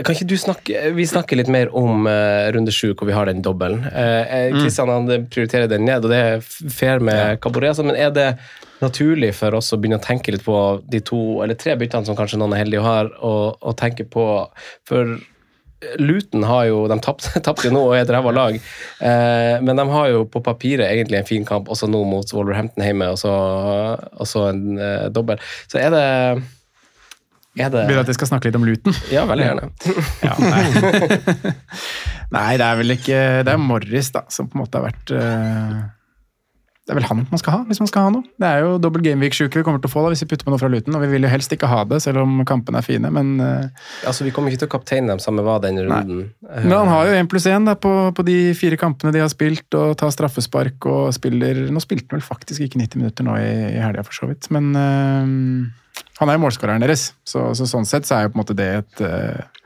Kan 0.04 0.14
ikke 0.14 0.28
du 0.28 0.36
snakke 0.38 0.90
Vi 0.96 1.06
snakker 1.08 1.38
litt 1.38 1.50
mer 1.52 1.70
om 1.76 2.06
runde 2.54 2.72
sju, 2.74 2.92
hvor 2.94 3.08
vi 3.08 3.14
har 3.16 3.26
den 3.28 3.42
dobbelen. 3.44 3.82
Kristian 4.56 4.90
han 4.92 5.08
prioriterer 5.30 5.68
den 5.70 5.86
ned, 5.88 6.04
og 6.04 6.12
det 6.12 6.20
er 6.20 6.44
fair 6.70 7.00
med 7.04 7.40
Caboret, 7.42 7.72
altså, 7.72 7.86
men 7.86 7.96
er 7.96 8.10
det 8.14 8.28
naturlig 8.84 9.34
for 9.38 9.56
oss 9.58 9.72
å 9.74 9.80
begynne 9.80 10.00
å 10.00 10.04
tenke 10.04 10.32
litt 10.34 10.46
på 10.46 10.56
de 10.90 11.02
to 11.04 11.40
eller 11.44 11.58
tre 11.58 11.76
byttene 11.80 12.08
som 12.08 12.18
kanskje 12.18 12.40
noen 12.40 12.56
er 12.56 12.64
heldige 12.64 12.82
og 12.82 12.88
har, 12.88 13.12
og, 13.20 13.60
og 13.60 13.76
tenke 13.80 14.06
på 14.08 14.24
For 14.88 15.18
Luton 15.96 16.44
har 16.44 16.66
jo, 16.68 16.84
de 16.90 16.96
tapte 17.00 17.66
jo 17.68 17.72
nå 17.72 17.82
og 17.88 17.94
er 17.96 18.04
et 18.04 18.12
ræva 18.12 18.32
lag, 18.36 18.56
eh, 18.56 19.56
men 19.64 19.78
de 19.78 19.86
har 19.88 20.10
jo 20.12 20.24
på 20.28 20.42
papiret 20.44 20.90
egentlig 20.90 21.20
en 21.20 21.28
fin 21.28 21.46
kamp 21.48 21.70
også 21.72 21.88
nå 21.88 22.02
mot 22.08 22.34
Wolverhampton 22.36 22.84
hjemme, 22.84 23.08
og 23.14 23.20
så, 23.20 23.32
og 23.96 24.28
så 24.28 24.50
en 24.50 24.76
eh, 24.76 25.06
dobbel. 25.12 25.40
Så 25.72 25.80
er 25.80 25.94
det 25.94 26.06
er 27.58 27.72
det 27.72 27.86
Vil 27.88 27.96
du 27.98 28.00
at 28.04 28.10
jeg 28.12 28.14
skal 28.14 28.28
snakke 28.30 28.46
litt 28.46 28.56
om 28.60 28.66
Luton? 28.68 28.94
Ja, 29.10 29.24
veldig 29.26 29.46
gjerne. 29.48 29.70
Ja, 30.28 30.36
nei. 30.38 30.60
nei, 32.36 32.50
det 32.60 32.66
er 32.66 32.76
vel 32.78 32.94
ikke 32.94 33.22
Det 33.42 33.50
er 33.56 33.58
Morris, 33.58 34.12
da, 34.14 34.22
som 34.30 34.46
på 34.46 34.54
en 34.54 34.62
måte 34.62 34.78
har 34.78 34.86
vært 34.86 35.10
eh, 35.16 35.80
Det 36.88 36.94
er 36.94 36.96
vel 36.96 37.06
han 37.06 37.20
man 37.28 37.38
skal 37.38 37.54
ha, 37.54 37.58
hvis 37.68 37.78
man 37.82 37.88
skal 37.90 38.06
ha 38.06 38.12
noe. 38.14 38.26
Det 38.40 38.48
er 38.48 38.62
jo 38.64 38.70
dobbel 38.82 39.02
gameweek-sjuke 39.04 39.60
vi 39.60 39.64
kommer 39.66 39.82
til 39.82 39.90
å 39.90 39.92
få 39.92 40.04
da, 40.04 40.12
hvis 40.14 40.24
vi 40.24 40.30
putter 40.30 40.46
på 40.46 40.54
noe 40.54 40.60
fra 40.62 40.70
Luton, 40.72 40.96
og 40.96 41.04
vi 41.04 41.10
vil 41.12 41.26
jo 41.26 41.30
helst 41.30 41.52
ikke 41.54 41.68
ha 41.70 41.82
det, 41.86 42.00
selv 42.02 42.22
om 42.22 42.40
kampene 42.48 42.80
er 42.80 42.86
fine, 42.86 43.10
men 43.14 43.34
uh, 43.38 43.84
Altså, 44.08 44.24
Vi 44.26 44.32
kommer 44.34 44.50
ikke 44.50 44.64
til 44.64 44.70
å 44.70 44.72
kapteine 44.72 45.12
dem 45.12 45.20
samme 45.22 45.44
hva 45.46 45.58
den 45.62 45.78
runden. 45.84 46.24
Nei. 46.40 46.64
Men 46.64 46.74
han 46.78 46.90
har 46.90 47.10
jo 47.10 47.20
én 47.20 47.28
pluss 47.30 47.46
én 47.50 47.68
på, 47.84 47.92
på 48.16 48.26
de 48.26 48.38
fire 48.58 48.80
kampene 48.80 49.12
de 49.14 49.22
har 49.22 49.30
spilt, 49.30 49.68
og 49.76 49.92
tar 50.00 50.14
straffespark 50.14 50.88
og 50.88 51.12
spiller 51.14 51.66
Nå 51.70 51.84
spilte 51.84 52.10
han 52.10 52.18
vel 52.18 52.26
faktisk 52.26 52.64
ikke 52.64 52.80
90 52.80 53.04
minutter 53.04 53.28
nå 53.28 53.36
i, 53.38 53.52
i 53.76 53.84
helga, 53.84 54.06
for 54.08 54.16
så 54.16 54.30
vidt, 54.32 54.48
men 54.54 54.72
uh, 54.74 56.02
han 56.20 56.32
er 56.32 56.36
jo 56.36 56.44
målskåreren 56.48 56.82
deres, 56.82 57.10
så, 57.28 57.52
så 57.54 57.68
sånn 57.68 57.88
sett 57.88 58.08
så 58.08 58.16
er 58.16 58.26
jo 58.26 58.32
på 58.32 58.40
en 58.40 58.42
måte 58.46 58.56
det 58.58 58.70
et 58.80 59.04
uh, 59.04 59.60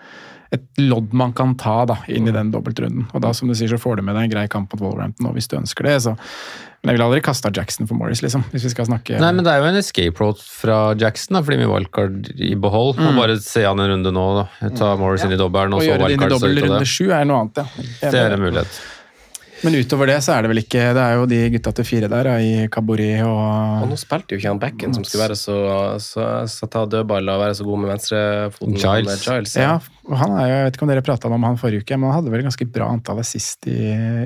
et 0.54 0.82
lodd 0.82 1.14
man 1.16 1.32
kan 1.34 1.56
ta 1.58 1.80
da, 1.88 1.96
inn 2.10 2.28
i 2.30 2.34
den 2.34 2.52
dobbeltrunden. 2.54 3.08
Og 3.10 3.22
da 3.24 3.32
som 3.34 3.50
du 3.50 3.56
sier, 3.58 3.72
så 3.72 3.80
får 3.80 3.98
du 3.98 4.04
med 4.06 4.14
deg 4.14 4.28
en 4.28 4.34
grei 4.36 4.44
kamp 4.50 4.70
mot 4.70 4.84
Wolverhampton 4.84 5.26
og 5.26 5.34
hvis 5.34 5.50
du 5.50 5.56
ønsker 5.58 5.88
det. 5.88 5.96
Så. 6.04 6.14
Men 6.84 6.92
jeg 6.92 6.98
ville 6.98 7.06
aldri 7.08 7.20
kasta 7.24 7.48
Jackson 7.56 7.86
for 7.88 7.96
Morris, 7.96 8.20
liksom, 8.20 8.42
hvis 8.52 8.66
vi 8.66 8.70
skal 8.74 8.84
snakke 8.90 9.16
Nei, 9.18 9.30
men 9.32 9.42
det 9.46 9.54
er 9.54 9.62
jo 9.62 9.68
en 9.70 9.78
escape 9.80 10.20
route 10.20 10.42
fra 10.44 10.92
Jackson, 11.00 11.38
da, 11.38 11.40
fordi 11.40 11.56
med 11.62 11.70
wildcard 11.72 12.28
i 12.36 12.50
behold. 12.60 12.98
Og 13.00 13.06
Mm. 13.14 13.16
bare 13.16 13.38
se 13.40 13.62
han 13.64 13.80
en 13.80 13.88
runde 13.94 14.12
nå, 14.12 14.24
da. 14.36 14.68
Ta 14.76 14.94
Morris 15.00 15.24
inn 15.24 15.32
i 15.32 15.40
dobbelen, 15.40 15.72
og, 15.72 15.80
og 15.80 15.82
så 15.82 15.88
gjøre 15.88 16.04
det 16.04 16.12
inn 16.12 16.20
i 16.20 16.24
wildcard 16.28 16.36
dobbel 16.36 16.60
runde 16.68 16.84
sju 16.92 17.06
er 17.10 17.24
noe 17.24 17.40
annet, 17.40 17.56
ja. 17.64 18.10
Det 18.10 18.20
er 18.20 18.36
en 18.36 18.44
mulighet. 18.44 18.80
Men 19.62 19.76
utover 19.78 20.08
det 20.10 20.16
så 20.26 20.32
er 20.34 20.42
det 20.44 20.48
vel 20.50 20.60
ikke 20.60 20.80
Det 20.96 21.00
er 21.00 21.14
jo 21.16 21.26
de 21.30 21.38
gutta 21.54 21.70
til 21.78 21.86
fire 21.86 22.08
der, 22.10 22.28
i 22.42 22.66
Kabori 22.72 23.06
Og 23.22 23.82
og 23.84 23.86
nå 23.88 23.96
spilte 24.00 24.34
jo 24.34 24.40
ikke 24.40 24.50
han 24.50 24.60
Becken, 24.60 24.94
som 24.96 25.04
skulle 25.06 25.22
være 25.28 25.36
så, 25.38 25.54
så, 26.02 26.24
så 26.50 26.68
ta 26.68 26.82
dødball 26.90 27.28
og 27.32 27.40
være 27.44 27.54
så 27.60 27.64
god 27.68 27.78
med 27.84 27.92
venstrefoten. 27.94 28.74
Giles. 28.74 29.08
med 29.08 29.22
Giles 29.24 29.54
Ja, 29.56 29.68
ja. 29.78 30.18
han 30.20 30.34
er 30.36 30.48
jo, 30.50 30.54
Jeg 30.58 30.66
vet 30.68 30.78
ikke 30.78 30.86
om 30.88 30.92
dere 30.92 31.04
prata 31.06 31.30
om 31.32 31.46
han 31.48 31.60
forrige 31.60 31.84
uke, 31.86 31.96
men 32.00 32.10
han 32.10 32.18
hadde 32.18 32.34
vel 32.34 32.44
ganske 32.48 32.68
bra 32.74 32.90
antall 32.92 33.22
assist 33.22 33.68
i, 33.70 33.78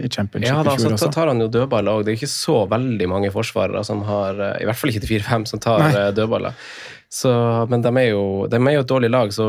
i 0.02 0.08
championship 0.10 0.50
Ja, 0.54 0.62
da, 0.66 0.74
i 0.74 0.82
fjor 0.82 0.94
så 0.96 0.98
også. 0.98 1.12
tar 1.18 1.30
han 1.34 1.44
jo 1.44 1.48
dødballer 1.58 1.98
òg. 2.00 2.04
Det 2.08 2.14
er 2.14 2.20
ikke 2.22 2.32
så 2.32 2.58
veldig 2.72 3.08
mange 3.12 3.30
forsvarere 3.34 3.84
som 3.86 4.02
har 4.08 4.38
eh, 4.48 4.62
I 4.64 4.68
hvert 4.70 4.80
fall 4.80 4.94
ikke 4.94 5.04
til 5.06 5.18
4-5 5.20 5.48
som 5.52 5.62
tar 5.62 5.84
Nei. 5.84 5.92
eh, 6.06 6.12
dødballer. 6.16 6.56
Så, 7.08 7.30
men 7.72 7.80
de 7.84 7.88
er, 7.96 8.10
jo, 8.12 8.24
de 8.52 8.58
er 8.60 8.74
jo 8.76 8.84
et 8.84 8.90
dårlig 8.90 9.08
lag, 9.12 9.30
så 9.32 9.46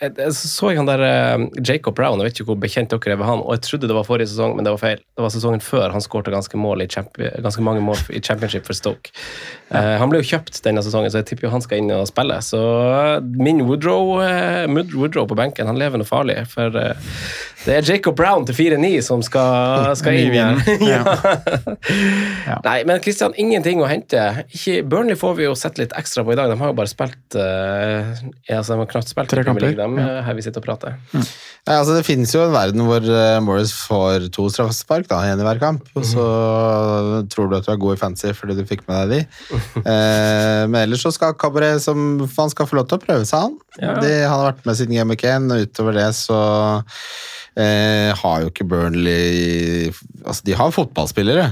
jeg, 0.00 0.14
jeg 0.16 0.32
så 0.36 0.70
jeg 0.72 0.80
han 0.80 0.88
der 0.88 1.02
eh, 1.04 1.42
Jacob 1.60 1.96
Brown, 1.98 2.20
jeg 2.20 2.30
vet 2.30 2.38
ikke 2.38 2.48
hvor 2.52 2.60
bekjent 2.62 2.92
dere 2.94 3.14
er 3.14 3.20
med 3.20 3.28
han, 3.28 3.42
og 3.44 3.52
jeg 3.56 3.64
trodde 3.66 3.90
det 3.90 3.96
var 3.96 4.06
forrige 4.08 4.30
sesong, 4.32 4.54
men 4.56 4.64
det 4.64 4.72
var 4.72 4.80
feil. 4.80 5.02
Det 5.04 5.24
var 5.24 5.34
sesongen 5.34 5.64
før 5.64 5.92
han 5.92 6.04
skårte 6.04 6.32
ganske, 6.32 6.56
mål 6.60 6.84
i 6.84 6.88
ganske 6.88 7.64
mange 7.64 7.84
mål 7.84 8.00
i 8.16 8.22
championship 8.24 8.64
for 8.68 8.76
Stoke. 8.76 9.12
Eh, 9.70 9.96
han 10.00 10.10
ble 10.10 10.18
jo 10.18 10.26
kjøpt 10.32 10.62
denne 10.64 10.82
sesongen, 10.82 11.12
så 11.12 11.20
jeg 11.20 11.28
tipper 11.28 11.46
jo 11.46 11.52
han 11.52 11.62
skal 11.62 11.78
inn 11.82 11.92
og 11.94 12.08
spille. 12.10 12.40
Så 12.42 12.58
eh, 12.58 13.28
min 13.38 13.62
Woodrow, 13.68 14.16
eh, 14.24 14.66
Woodrow 14.96 15.28
på 15.30 15.38
benken, 15.38 15.68
han 15.70 15.78
lever 15.78 16.00
noe 16.00 16.08
farlig. 16.08 16.40
For 16.50 16.74
eh, 16.80 17.12
det 17.66 17.76
er 17.76 17.86
Jacob 17.92 18.16
Brown 18.18 18.48
til 18.48 18.56
4-9 18.56 18.90
som 19.06 19.22
skal, 19.22 19.92
skal 20.00 20.18
inn 20.18 20.34
igjen. 20.34 20.60
Ja. 22.50 22.56
Nei, 22.64 22.80
men 22.88 22.98
Kristian, 23.04 23.34
ingenting 23.38 23.82
å 23.84 23.86
hente. 23.86 24.18
Ikke, 24.48 24.80
Burnley 24.90 25.18
får 25.18 25.36
vi 25.38 25.44
jo 25.44 25.52
sett 25.58 25.78
litt 25.78 25.92
ekstra 25.98 26.24
på 26.26 26.32
i 26.32 26.38
dag. 26.38 26.50
De 26.50 26.56
har 26.58 26.72
jo 26.72 26.76
bare 26.76 26.90
spilt 26.90 27.36
ja, 27.36 28.56
altså, 28.56 28.72
De 28.72 28.78
har 28.80 28.88
knapt 28.90 29.10
spilt 29.12 29.30
Tre 29.30 29.44
kamper, 29.46 29.76
de, 29.96 30.02
ja. 30.02 30.18
eh, 30.18 30.24
her 30.26 30.36
vi 30.38 30.44
sitter 30.44 30.62
og 30.62 30.66
prater. 30.66 30.98
Nei, 31.14 31.76
altså 31.76 31.96
Det 31.96 32.06
finnes 32.06 32.32
jo 32.34 32.42
en 32.44 32.54
verden 32.54 32.84
hvor 32.86 33.04
eh, 33.04 33.38
Morris 33.44 33.72
får 33.86 34.28
to 34.34 34.46
straffespark, 34.52 35.08
da, 35.10 35.20
én 35.28 35.40
i 35.40 35.46
hver 35.46 35.60
kamp. 35.62 35.88
Og 35.98 36.06
så 36.08 36.24
tror 37.32 37.50
du 37.50 37.56
at 37.58 37.68
du 37.68 37.72
er 37.74 37.80
god 37.82 37.98
i 37.98 38.00
fancy 38.00 38.32
fordi 38.36 38.56
du 38.58 38.64
fikk 38.68 38.86
med 38.88 39.10
deg 39.10 39.20
de. 39.20 39.60
Eh, 39.80 40.62
men 40.70 40.82
ellers 40.82 41.04
så 41.04 41.12
skal 41.14 41.36
Cabaret 41.40 41.80
som 41.82 42.20
Han 42.36 42.52
skal 42.52 42.68
få 42.68 42.76
lov 42.78 42.88
til 42.90 42.98
å 42.98 43.02
prøve 43.02 43.26
seg, 43.28 43.46
han. 43.46 43.56
Ja. 43.80 43.96
De, 44.02 44.12
han 44.24 44.36
har 44.36 44.50
vært 44.50 44.66
med 44.68 44.78
siden 44.78 44.96
Game 44.96 45.14
of 45.16 45.24
1, 45.24 45.50
og 45.50 45.64
utover 45.66 45.96
det 45.96 46.08
så 46.18 46.40
eh, 47.56 48.10
har 48.16 48.44
jo 48.44 48.50
ikke 48.52 48.66
Burnley 48.68 49.90
Altså, 50.24 50.44
de 50.46 50.56
har 50.58 50.74
fotballspillere 50.74 51.48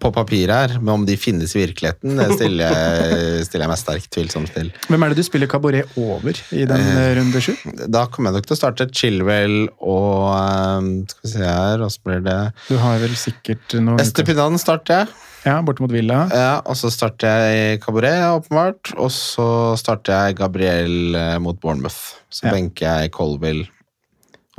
på 0.00 0.08
papir 0.16 0.48
her, 0.48 0.72
men 0.80 0.94
om 0.94 1.02
de 1.04 1.16
finnes 1.20 1.52
i 1.52 1.60
virkeligheten, 1.60 2.16
det 2.16 2.28
stiller 2.38 2.70
jeg, 2.72 3.42
stiller 3.46 3.66
jeg 3.66 3.72
meg 3.72 3.80
sterkt 3.80 4.08
tvilsomt 4.14 4.52
til. 4.54 4.70
Hvem 4.88 5.04
er 5.04 5.12
det 5.12 5.20
du 5.20 5.26
spiller 5.26 5.50
kabaret 5.50 5.92
over 6.00 6.32
i 6.56 6.64
den 6.64 6.80
Eh, 6.80 7.00
eh, 7.02 7.10
runde 7.18 7.42
sju? 7.44 7.52
Da 7.92 8.06
kommer 8.08 8.30
jeg 8.30 8.40
nok 8.40 8.48
til 8.48 8.56
å 8.56 8.60
starte 8.60 8.86
Chilwell 8.96 9.58
og 9.76 10.30
ehm, 10.38 10.88
Skal 11.10 11.26
vi 11.26 11.32
se 11.34 11.44
her, 11.44 11.82
hvordan 11.84 12.06
blir 12.08 12.24
det 12.24 12.38
Du 12.70 12.78
har 12.80 13.02
vel 13.02 13.18
sikkert 13.20 13.76
noe 13.84 14.00
Estepinan 14.00 14.56
starter 14.62 15.02
jeg. 15.02 15.12
Ja, 15.44 15.58
borte 15.64 15.84
mot 15.84 15.92
Villa. 15.92 16.22
Ja, 16.36 16.56
og 16.68 16.76
så 16.76 16.90
starter 16.92 17.46
jeg 17.52 17.80
kabaret, 17.84 18.24
åpenbart. 18.40 18.90
Og 19.00 19.08
så 19.14 19.46
starter 19.80 20.26
jeg 20.26 20.40
Gabriel 20.40 21.16
eh, 21.16 21.36
mot 21.40 21.60
Bournemouth. 21.60 22.16
Så 22.32 22.48
Ja. 22.48 22.56
benker 22.56 23.04
jeg 23.04 23.12
Colville. 23.16 23.68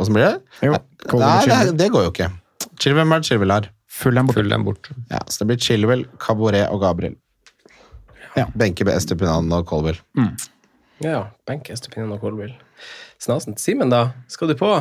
Åssen 0.02 0.18
blir 0.18 0.30
det? 0.30 0.40
Jo, 0.70 0.78
Colville 1.06 1.46
Nei, 1.50 1.66
det, 1.70 1.78
det 1.82 1.92
går 1.94 2.08
jo 2.08 2.14
ikke. 2.16 2.32
Chilwell, 2.82 3.04
hvem 3.04 3.18
er 3.18 3.22
det 3.22 3.30
Chilwell 3.30 3.72
har? 4.00 4.16
dem 4.16 4.28
borte. 4.30 4.40
Full 4.40 4.50
dem 4.50 4.64
bort. 4.68 4.90
Ja, 5.10 5.20
så 5.28 5.44
det 5.44 5.50
blir 5.52 5.62
Chilwell, 5.62 6.06
Cabaret 6.20 6.70
og 6.72 6.82
Gabriel. 6.82 7.18
Ja. 8.38 8.48
Benke 8.56 8.88
med 8.88 8.96
Estepinan 8.96 9.52
og 9.52 9.68
Colville. 9.68 10.00
Ja, 11.04 11.26
benke 11.48 11.74
Estepinan 11.76 12.14
og 12.16 12.24
Colville. 12.24 12.56
Snasent. 13.22 13.60
Simen, 13.60 13.92
da? 13.92 14.12
Skal 14.32 14.52
du 14.52 14.56
på? 14.58 14.72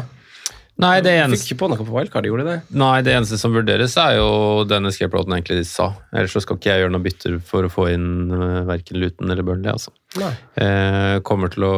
Nei, 0.81 0.95
det 1.05 1.13
Fikk 1.13 1.25
eneste, 1.27 1.47
ikke 1.51 1.59
på 1.61 1.69
noe 1.69 1.85
på 1.85 1.93
wildcard, 1.93 2.25
gjorde 2.25 2.45
du 2.47 2.49
det? 2.49 2.61
nei, 2.81 3.03
det 3.05 3.13
eneste 3.13 3.37
som 3.41 3.53
vurderes, 3.53 3.99
er 4.01 4.15
jo 4.17 4.63
den 4.65 4.89
escape 4.89 5.13
routen 5.19 5.35
egentlig 5.37 5.67
sa. 5.69 5.91
Ellers 6.15 6.33
så 6.33 6.41
skal 6.41 6.57
ikke 6.57 6.71
jeg 6.71 6.85
gjøre 6.85 6.95
noe 6.95 7.05
bytter 7.05 7.37
for 7.51 7.67
å 7.67 7.73
få 7.73 7.91
inn 7.93 8.07
uh, 8.33 8.63
verken 8.69 9.01
Luton 9.03 9.35
eller 9.35 9.45
Burnley. 9.45 9.75
altså. 9.75 9.93
Nei. 10.21 10.31
Eh, 10.59 11.19
kommer 11.27 11.53
til 11.53 11.67
å 11.69 11.75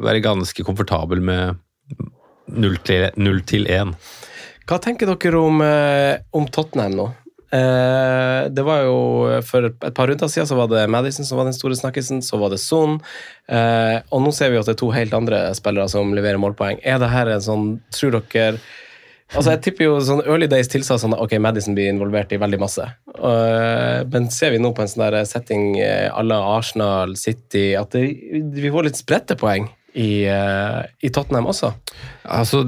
være 0.00 0.24
ganske 0.24 0.64
komfortabel 0.66 1.20
med 1.20 1.60
0 2.50 2.80
til, 2.86 3.10
0 3.20 3.44
til 3.50 3.68
1. 3.68 3.92
Hva 4.70 4.78
tenker 4.78 5.08
dere 5.10 5.38
om, 5.38 5.58
eh, 5.66 6.20
om 6.30 6.44
Tottenham 6.46 6.92
nå? 6.94 7.06
Eh, 7.50 8.48
det 8.54 8.62
var 8.62 8.84
jo 8.86 9.40
For 9.42 9.66
et 9.66 9.94
par 9.96 10.06
runder 10.06 10.28
siden 10.30 10.46
så 10.46 10.54
var 10.54 10.68
det 10.70 10.84
Madison 10.86 11.26
som 11.26 11.40
var 11.40 11.48
den 11.48 11.56
store 11.56 11.74
snakkisen, 11.74 12.22
så 12.22 12.38
var 12.38 12.50
det 12.50 12.60
Son. 12.62 13.00
Eh, 13.48 13.98
og 14.12 14.22
nå 14.22 14.30
ser 14.32 14.52
vi 14.52 14.60
at 14.60 14.66
det 14.70 14.76
er 14.76 14.78
to 14.84 14.92
helt 14.94 15.16
andre 15.16 15.50
spillere 15.58 15.88
som 15.90 16.14
leverer 16.14 16.38
målpoeng. 16.38 16.78
Er 16.84 17.02
det 17.02 17.10
her 17.10 17.26
en 17.26 17.42
sånn 17.42 17.66
Tror 17.90 18.14
dere 18.20 18.60
Altså 19.30 19.52
Jeg 19.52 19.62
tipper 19.62 19.84
jo 19.84 19.98
sånn 20.02 20.24
Early 20.26 20.46
Days 20.50 20.70
tilsa 20.70 20.98
sånn 20.98 21.14
ok, 21.14 21.36
Madison 21.38 21.74
blir 21.74 21.90
involvert 21.90 22.32
i 22.34 22.38
veldig 22.38 22.58
masse. 22.58 22.82
Uh, 23.14 24.02
men 24.10 24.26
ser 24.34 24.50
vi 24.50 24.58
nå 24.58 24.72
på 24.74 24.82
en 24.82 24.90
sånn 24.90 25.04
der 25.04 25.22
setting 25.22 25.78
à 25.78 26.18
la 26.26 26.40
Arsenal, 26.56 27.14
City, 27.14 27.76
at 27.78 27.94
det, 27.94 28.08
vi 28.58 28.72
får 28.74 28.88
litt 28.88 28.98
spredte 28.98 29.38
poeng 29.38 29.68
i, 29.98 30.24
eh, 30.30 30.80
i 31.02 31.10
Tottenham 31.10 31.48
også? 31.50 31.72
Altså, 32.30 32.62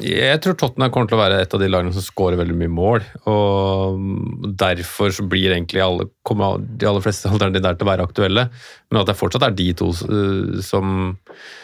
jeg 0.00 0.40
tror 0.40 0.56
Tottenham 0.56 0.92
kommer 0.94 1.10
til 1.10 1.18
å 1.18 1.22
være 1.22 1.40
et 1.44 1.54
av 1.56 1.60
de 1.60 1.68
lagene 1.68 1.92
som 1.92 2.04
skårer 2.04 2.40
veldig 2.40 2.56
mye 2.62 2.72
mål. 2.72 3.08
og 3.28 4.52
Derfor 4.60 5.12
så 5.12 5.26
blir 5.28 5.52
egentlig 5.52 5.82
alle, 5.84 6.08
kommer 6.24 6.62
de 6.62 6.88
aller 6.88 7.04
fleste 7.04 7.28
alternativene 7.32 7.66
der 7.68 7.80
til 7.80 7.88
å 7.88 7.90
være 7.92 8.06
aktuelle. 8.08 8.46
Men 8.90 9.02
at 9.02 9.10
det 9.10 9.18
fortsatt 9.18 9.44
er 9.48 9.58
de 9.58 9.68
to 9.76 9.90
eh, 9.92 10.62
som 10.64 11.12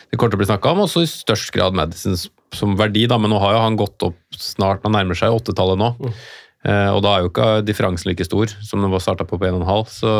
det 0.08 0.16
kommer 0.16 0.32
til 0.32 0.38
å 0.38 0.42
bli 0.42 0.48
snakka 0.48 0.72
om, 0.72 0.84
og 0.84 0.92
så 0.92 1.04
i 1.04 1.08
størst 1.10 1.52
grad 1.52 1.76
Madison 1.76 2.16
som 2.56 2.76
verdi. 2.78 3.06
da, 3.08 3.18
Men 3.20 3.32
nå 3.32 3.40
har 3.42 3.56
jo 3.56 3.64
han 3.64 3.80
gått 3.80 4.04
opp 4.06 4.20
snart, 4.36 4.84
han 4.84 4.96
nærmer 4.96 5.18
seg 5.18 5.34
åttetallet 5.36 5.80
nå. 5.80 5.90
Mm. 6.00 6.14
Eh, 6.68 6.88
og 6.92 7.02
da 7.04 7.14
er 7.14 7.24
jo 7.24 7.32
ikke 7.32 7.50
differansen 7.66 8.10
like 8.10 8.24
stor 8.26 8.50
som 8.64 8.82
den 8.82 8.92
var 8.92 9.04
starta 9.04 9.26
på 9.28 9.38
på 9.38 9.50
1,5. 9.50 9.92
Så 9.92 10.14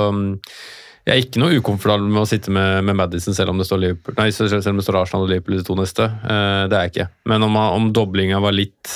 jeg 1.08 1.14
er 1.14 1.24
ikke 1.24 1.40
noe 1.40 1.56
ukomfortabel 1.56 2.10
med 2.10 2.20
å 2.20 2.28
sitte 2.28 2.52
med, 2.52 2.84
med 2.84 2.96
Madison 2.98 3.36
selv 3.36 3.54
om 3.54 3.60
det 3.60 3.64
står 3.64 3.80
nei, 4.18 4.28
selv 4.34 4.60
om 4.60 4.80
det 4.80 4.84
står 4.84 5.00
Arsenal 5.00 5.24
og 5.24 5.30
Liverpool 5.32 5.56
i 5.56 5.60
de 5.62 5.64
to 5.64 5.76
neste. 5.78 6.04
Eh, 6.04 6.64
det 6.68 6.76
er 6.76 6.84
jeg 6.84 6.92
ikke. 6.92 7.06
Men 7.32 7.46
om, 7.46 7.56
om 7.56 7.86
doblinga 7.96 8.40
var 8.44 8.52
litt 8.56 8.92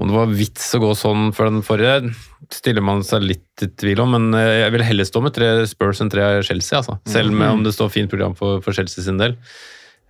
Om 0.00 0.08
det 0.08 0.16
var 0.16 0.30
vits 0.32 0.70
å 0.72 0.80
gå 0.80 0.94
sånn 0.96 1.28
for 1.36 1.50
den 1.50 1.60
forrige, 1.66 2.14
stiller 2.52 2.84
man 2.84 3.04
seg 3.04 3.26
litt 3.28 3.64
i 3.64 3.68
tvil 3.68 4.00
om. 4.06 4.16
Men 4.16 4.38
eh, 4.38 4.62
jeg 4.62 4.74
vil 4.74 4.86
heller 4.88 5.08
stå 5.08 5.22
med 5.26 5.36
tre 5.36 5.50
Spurs 5.68 6.00
enn 6.00 6.12
tre 6.12 6.30
Chelsea, 6.48 6.80
altså. 6.80 6.96
Selv 7.04 7.36
om 7.36 7.66
det 7.66 7.74
står 7.76 7.92
fint 7.92 8.12
program 8.12 8.36
for, 8.38 8.64
for 8.64 8.72
Chelsea 8.76 9.04
sin 9.04 9.20
del. 9.20 9.36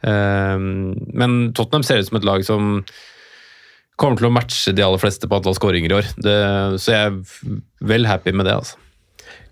Eh, 0.06 0.54
men 0.62 1.40
Tottenham 1.50 1.86
ser 1.88 1.98
ut 1.98 2.12
som 2.12 2.20
et 2.20 2.28
lag 2.30 2.46
som 2.46 2.76
kommer 3.98 4.22
til 4.22 4.30
å 4.30 4.34
matche 4.34 4.72
de 4.74 4.86
aller 4.86 5.02
fleste 5.02 5.26
på 5.26 5.38
antall 5.40 5.58
skåringer 5.58 5.92
i 5.92 5.98
år. 5.98 6.14
Det, 6.22 6.38
så 6.78 6.94
jeg 6.94 7.10
er 7.10 7.58
vel 7.90 8.06
happy 8.08 8.34
med 8.38 8.46
det, 8.48 8.54
altså. 8.62 8.78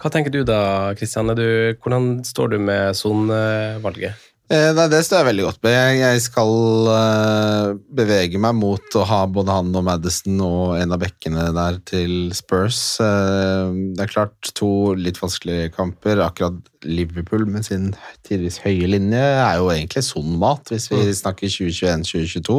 Hva 0.00 0.08
tenker 0.12 0.32
du 0.32 0.40
da, 0.48 0.94
Kristian? 0.96 1.28
Hvordan 1.30 2.12
står 2.24 2.54
du 2.54 2.58
med 2.64 2.96
sonevalget? 2.96 4.30
Eh, 4.50 4.72
nei, 4.74 4.88
Det 4.90 5.04
står 5.06 5.20
jeg 5.20 5.26
veldig 5.28 5.44
godt 5.46 5.60
med. 5.62 5.74
Jeg, 5.76 5.98
jeg 6.00 6.22
skal 6.24 6.88
eh, 6.90 7.66
bevege 8.00 8.40
meg 8.42 8.56
mot 8.58 8.96
å 8.98 9.04
ha 9.06 9.20
både 9.30 9.54
han 9.54 9.68
og 9.78 9.84
Madison 9.86 10.40
og 10.42 10.72
en 10.80 10.96
av 10.96 10.98
bekkene 11.04 11.44
der 11.54 11.78
til 11.86 12.32
Spurs. 12.34 12.80
Eh, 13.04 13.76
det 13.94 14.02
er 14.02 14.10
klart 14.10 14.50
to 14.58 14.96
litt 14.98 15.20
vanskelige 15.22 15.68
kamper. 15.76 16.24
Akkurat 16.24 16.58
Liverpool 16.82 17.46
med 17.46 17.68
sin 17.68 17.92
tidvis 18.26 18.58
høye 18.64 18.90
linje 18.90 19.20
er 19.20 19.60
jo 19.60 19.70
egentlig 19.70 20.02
sunn 20.08 20.34
mat, 20.42 20.66
hvis 20.72 20.88
vi 20.90 21.04
snakker 21.20 21.52
2021-2022. 21.60 22.58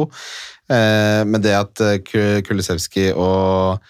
Eh, 0.72 1.20
men 1.28 1.44
det 1.44 1.58
at 1.58 1.84
Kulisevskij 2.48 3.12
og 3.12 3.84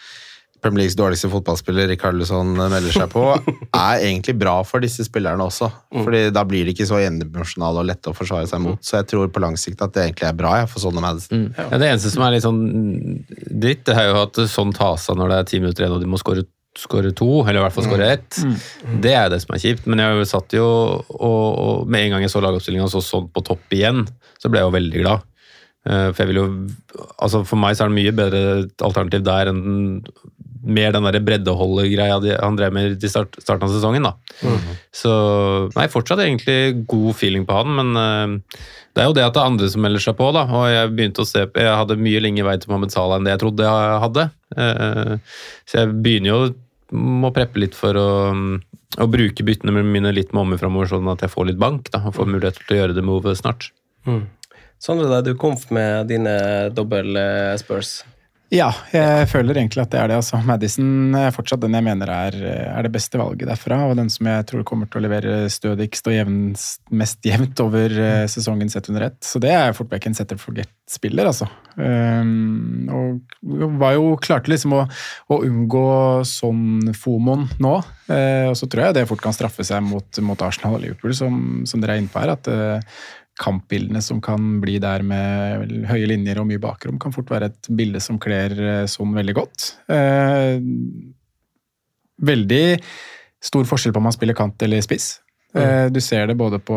Premier 0.63 0.85
Leagues 0.85 0.95
dårligste 0.99 1.29
fotballspiller 1.33 1.89
Rikarlison 1.91 2.53
melder 2.55 2.95
seg 2.95 3.11
på, 3.11 3.25
er 3.75 4.05
egentlig 4.07 4.37
bra 4.39 4.55
for 4.67 4.85
disse 4.85 5.03
spillerne 5.09 5.43
også. 5.43 5.69
Fordi 5.91 6.21
da 6.35 6.45
blir 6.47 6.69
de 6.69 6.75
ikke 6.77 6.87
så 6.87 7.01
endimensjonale 7.03 7.83
og 7.83 7.89
lette 7.91 8.13
å 8.13 8.17
forsvare 8.17 8.47
seg 8.51 8.63
mot. 8.63 8.79
Så 8.87 9.01
jeg 9.01 9.11
tror 9.11 9.33
på 9.35 9.43
lang 9.43 9.59
sikt 9.59 9.83
at 9.83 9.95
det 9.97 10.07
egentlig 10.07 10.29
er 10.31 10.39
bra 10.39 10.55
ja, 10.63 10.71
for 10.71 10.85
sånne 10.85 11.03
Madison. 11.03 11.49
Ja, 11.59 11.69
det 11.83 11.91
eneste 11.91 12.15
som 12.15 12.23
er 12.27 12.37
litt 12.37 12.47
sånn 12.47 12.63
dritt, 13.27 13.83
det 13.91 13.99
er 13.99 14.13
jo 14.13 14.21
at 14.23 14.43
sånn 14.55 14.75
tas 14.77 15.09
av 15.11 15.19
når 15.19 15.35
det 15.35 15.41
er 15.41 15.51
ti 15.51 15.63
minutter 15.65 15.87
igjen 15.87 15.97
og 15.99 16.05
de 16.05 16.11
må 16.15 16.21
skåre 16.23 16.47
skåre 16.79 17.11
to, 17.13 17.27
eller 17.43 17.59
i 17.61 17.65
hvert 17.67 17.75
fall 17.75 17.85
skåre 17.85 18.07
ett. 18.15 18.39
Det 19.05 19.11
er 19.13 19.27
det 19.29 19.43
som 19.43 19.53
er 19.53 19.61
kjipt. 19.61 19.85
Men 19.93 20.01
jeg 20.01 20.29
satt 20.31 20.55
jo 20.57 20.65
og, 20.65 21.19
og 21.29 21.91
med 21.91 22.07
en 22.07 22.15
gang 22.15 22.25
jeg 22.25 22.33
så 22.33 22.41
lagoppstillinga 22.41 22.87
og 22.87 22.95
så 22.95 23.03
sånn 23.05 23.27
på 23.29 23.43
topp 23.45 23.77
igjen, 23.77 24.07
så 24.41 24.49
ble 24.49 24.63
jeg 24.63 24.71
jo 24.71 24.77
veldig 24.79 25.03
glad. 25.03 25.27
Eh, 25.85 26.07
For 26.15 26.23
jeg 26.23 26.31
vil 26.31 26.39
jo 26.39 26.47
Altså 27.19 27.43
for 27.49 27.59
meg 27.59 27.75
så 27.75 27.85
er 27.85 27.91
det 27.91 27.99
mye 27.99 28.15
bedre 28.15 28.43
alternativ 28.87 29.25
der 29.27 29.51
enn 29.51 29.63
mer 30.63 30.93
den 30.95 31.05
de- 32.23 32.39
han 32.39 32.57
drev 32.57 32.73
med 32.73 33.03
i 33.03 33.11
start, 33.11 33.35
starten 33.43 33.67
av 33.69 33.75
sesongen. 33.75 34.03
da. 34.07 34.15
Så 34.95 35.13
nei, 35.75 35.89
fortsatt 35.91 36.23
egentlig 36.23 36.87
god 36.87 37.15
feeling 37.19 37.47
på 37.49 37.57
han, 37.59 37.75
men 37.79 37.97
uh, 37.99 38.59
det 38.95 39.03
er 39.03 39.09
jo 39.09 39.17
det 39.17 39.25
at 39.27 39.35
det 39.35 39.43
er 39.43 39.51
andre 39.51 39.69
som 39.73 39.83
melder 39.83 40.05
seg 40.05 40.17
på, 40.19 40.29
da. 40.37 40.45
Og 40.47 40.67
jeg 40.71 40.93
begynte 40.95 41.25
å 41.25 41.29
se 41.29 41.47
på, 41.49 41.61
jeg 41.65 41.79
hadde 41.81 41.97
mye 41.99 42.21
lengre 42.23 42.47
vei 42.51 42.59
til 42.63 42.71
Mohammed 42.73 42.93
Salah 42.95 43.19
enn 43.19 43.27
det 43.27 43.35
jeg 43.37 43.43
trodde 43.45 43.67
jeg 43.71 44.03
hadde. 44.07 44.29
Uh, 44.57 45.17
Så 45.67 45.83
jeg 45.83 45.97
begynner 46.05 46.33
jo 46.35 46.43
må 46.93 47.31
preppe 47.33 47.57
litt 47.63 47.73
for 47.73 47.97
å, 47.97 48.09
å 49.01 49.07
bruke 49.09 49.45
byttene 49.49 49.73
mine 49.81 50.11
litt 50.13 50.35
med 50.35 50.43
omme 50.43 50.59
framover, 50.61 50.91
sånn 50.91 51.09
at 51.09 51.23
jeg 51.25 51.33
får 51.33 51.47
litt 51.49 51.61
bank 51.63 51.89
da, 51.95 52.03
og 52.05 52.19
får 52.19 52.29
mulighet 52.29 52.59
til 52.61 52.77
å 52.77 52.81
gjøre 52.83 52.97
det 52.99 53.05
movet 53.07 53.39
snart. 53.41 53.71
Sondre, 54.83 55.07
da 55.09 55.23
er 55.23 55.25
du 55.25 55.33
kom 55.39 55.57
med 55.73 56.11
dine 56.11 56.35
dobbel 56.75 57.17
eh, 57.17 57.55
Spurs. 57.57 58.03
Ja, 58.53 58.69
jeg 58.93 59.31
føler 59.31 59.57
egentlig 59.57 59.81
at 59.81 59.93
det 59.95 59.97
er 59.97 60.11
det. 60.11 60.17
altså. 60.21 60.37
Madison 60.45 61.15
er 61.17 61.33
fortsatt 61.33 61.63
den 61.63 61.73
jeg 61.73 61.87
mener 61.87 62.11
er, 62.13 62.35
er 62.69 62.85
det 62.85 62.91
beste 62.93 63.17
valget 63.17 63.49
derfra, 63.49 63.79
og 63.89 63.97
den 63.97 64.11
som 64.13 64.29
jeg 64.29 64.45
tror 64.51 64.67
kommer 64.69 64.91
til 64.91 65.01
å 65.01 65.05
levere 65.07 65.39
stødigst 65.49 66.11
og 66.11 66.17
jevnst, 66.19 66.83
mest 66.93 67.25
jevnt 67.25 67.63
over 67.65 67.97
eh, 67.97 68.27
sesongen 68.29 68.69
sett 68.69 68.91
under 68.93 69.07
ett. 69.09 69.17
Så 69.25 69.41
det 69.41 69.55
er 69.57 69.73
fort 69.77 69.89
vekk 69.95 70.11
en 70.11 70.19
setter 70.19 70.37
for 70.37 70.53
forget-spiller, 70.53 71.31
altså. 71.31 71.49
Um, 71.81 72.91
og 72.93 73.73
var 73.81 73.97
jo 73.97 74.13
klarte 74.21 74.53
liksom 74.53 74.77
å, 74.77 74.83
å 75.33 75.41
unngå 75.47 75.87
sånn 76.29 76.93
fomoen 76.93 77.49
nå. 77.63 77.79
Uh, 78.13 78.51
og 78.51 78.59
så 78.61 78.69
tror 78.69 78.85
jeg 78.85 78.99
det 78.99 79.09
fort 79.09 79.25
kan 79.25 79.33
straffe 79.33 79.65
seg 79.65 79.81
mot, 79.87 80.21
mot 80.21 80.45
Arsenal 80.45 80.77
og 80.77 80.85
Liverpool, 80.85 81.17
som, 81.17 81.63
som 81.65 81.81
dere 81.81 81.97
er 81.97 82.05
inne 82.05 82.13
på 82.13 82.21
her. 82.21 82.37
at 82.37 82.53
eh, 82.53 83.01
kampbildene 83.41 84.03
som 84.05 84.21
kan 84.23 84.61
bli 84.61 84.77
der 84.83 85.03
med 85.07 85.73
høye 85.89 86.11
linjer 86.11 86.43
og 86.43 86.49
mye 86.51 86.61
bakrom, 86.63 86.99
kan 87.01 87.15
fort 87.15 87.33
være 87.33 87.49
et 87.53 87.71
bilde 87.73 88.03
som 88.05 88.21
kler 88.23 88.85
sånn 88.91 89.15
veldig 89.17 89.35
godt. 89.39 89.73
Eh, 89.93 90.61
veldig 92.23 92.65
stor 93.43 93.67
forskjell 93.67 93.95
på 93.95 94.03
om 94.03 94.11
man 94.11 94.15
spiller 94.15 94.37
kant 94.39 94.63
eller 94.63 94.85
spiss. 94.85 95.17
Eh, 95.55 95.91
Du 95.93 96.01
ser 96.01 96.27
det 96.27 96.37
både 96.41 96.59
på 96.65 96.77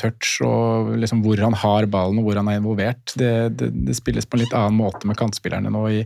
touch 0.00 0.40
og 0.44 0.92
liksom 1.00 1.22
hvor 1.24 1.40
han 1.40 1.54
har 1.56 1.86
ballen 1.86 2.20
og 2.20 2.26
hvor 2.26 2.40
han 2.40 2.50
er 2.52 2.60
involvert. 2.60 3.14
Det, 3.16 3.32
det, 3.56 3.70
det 3.86 3.96
spilles 3.96 4.28
på 4.28 4.36
en 4.36 4.44
litt 4.44 4.56
annen 4.56 4.76
måte 4.76 5.08
med 5.08 5.16
kantspillerne 5.20 5.72
nå 5.72 5.84
i, 5.88 6.02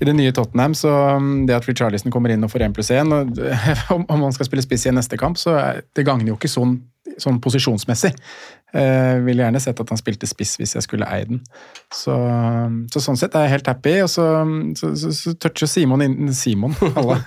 i 0.00 0.08
det 0.08 0.14
nye 0.16 0.32
Tottenham. 0.36 0.76
Så 0.78 0.92
mm, 1.20 1.44
det 1.48 1.58
at 1.58 1.68
Richarlison 1.68 2.12
kommer 2.14 2.32
inn 2.32 2.46
og 2.46 2.52
får 2.52 2.68
1 2.70 2.76
pluss 2.78 2.92
1 2.94 3.12
og, 3.16 3.42
Om 3.96 4.06
om 4.08 4.24
han 4.28 4.36
skal 4.36 4.48
spille 4.48 4.64
spiss 4.64 4.86
i 4.88 4.94
neste 4.94 5.18
kamp, 5.20 5.38
så 5.40 5.56
er, 5.58 5.84
det 5.96 6.06
gagner 6.08 6.32
jo 6.32 6.38
ikke 6.38 6.50
sånn, 6.50 6.78
sånn 7.20 7.40
posisjonsmessig. 7.42 8.14
Eh, 8.72 9.16
ville 9.26 9.42
gjerne 9.42 9.60
sett 9.62 9.80
at 9.82 9.88
han 9.90 9.98
spilte 9.98 10.28
spiss 10.30 10.54
hvis 10.60 10.76
jeg 10.76 10.84
skulle 10.86 11.08
eie 11.10 11.26
den. 11.26 11.40
Så, 11.94 12.14
så 12.92 13.02
sånn 13.02 13.18
sett 13.18 13.34
er 13.34 13.48
jeg 13.48 13.56
helt 13.56 13.70
happy. 13.72 13.96
Og 14.04 14.10
så, 14.12 14.26
så, 14.78 14.92
så, 14.98 15.12
så 15.16 15.34
toucher 15.42 15.70
Simon 15.70 16.04
inn 16.06 16.30
Simon, 16.36 16.76
alle. 17.00 17.18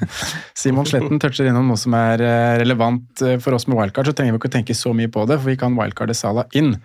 Simon 0.57 0.87
Sletten 0.89 1.21
toucher 1.23 1.49
innom 1.49 1.71
noe 1.71 1.79
som 1.79 1.95
er 1.99 2.23
eh, 2.23 2.53
relevant 2.63 3.25
eh, 3.25 3.39
for 3.43 3.57
oss 3.57 3.67
med 3.67 3.79
wildcard. 3.79 4.09
Så 4.09 4.15
trenger 4.17 4.35
vi 4.35 4.43
ikke 4.43 4.53
å 4.53 4.57
tenke 4.59 4.77
så 4.77 4.95
mye 4.95 5.11
på 5.11 5.27
det, 5.29 5.41
for 5.41 5.51
vi 5.51 5.59
kan 5.59 5.75
wildcarde 5.79 6.15
Salah 6.17 6.47
inn. 6.55 6.77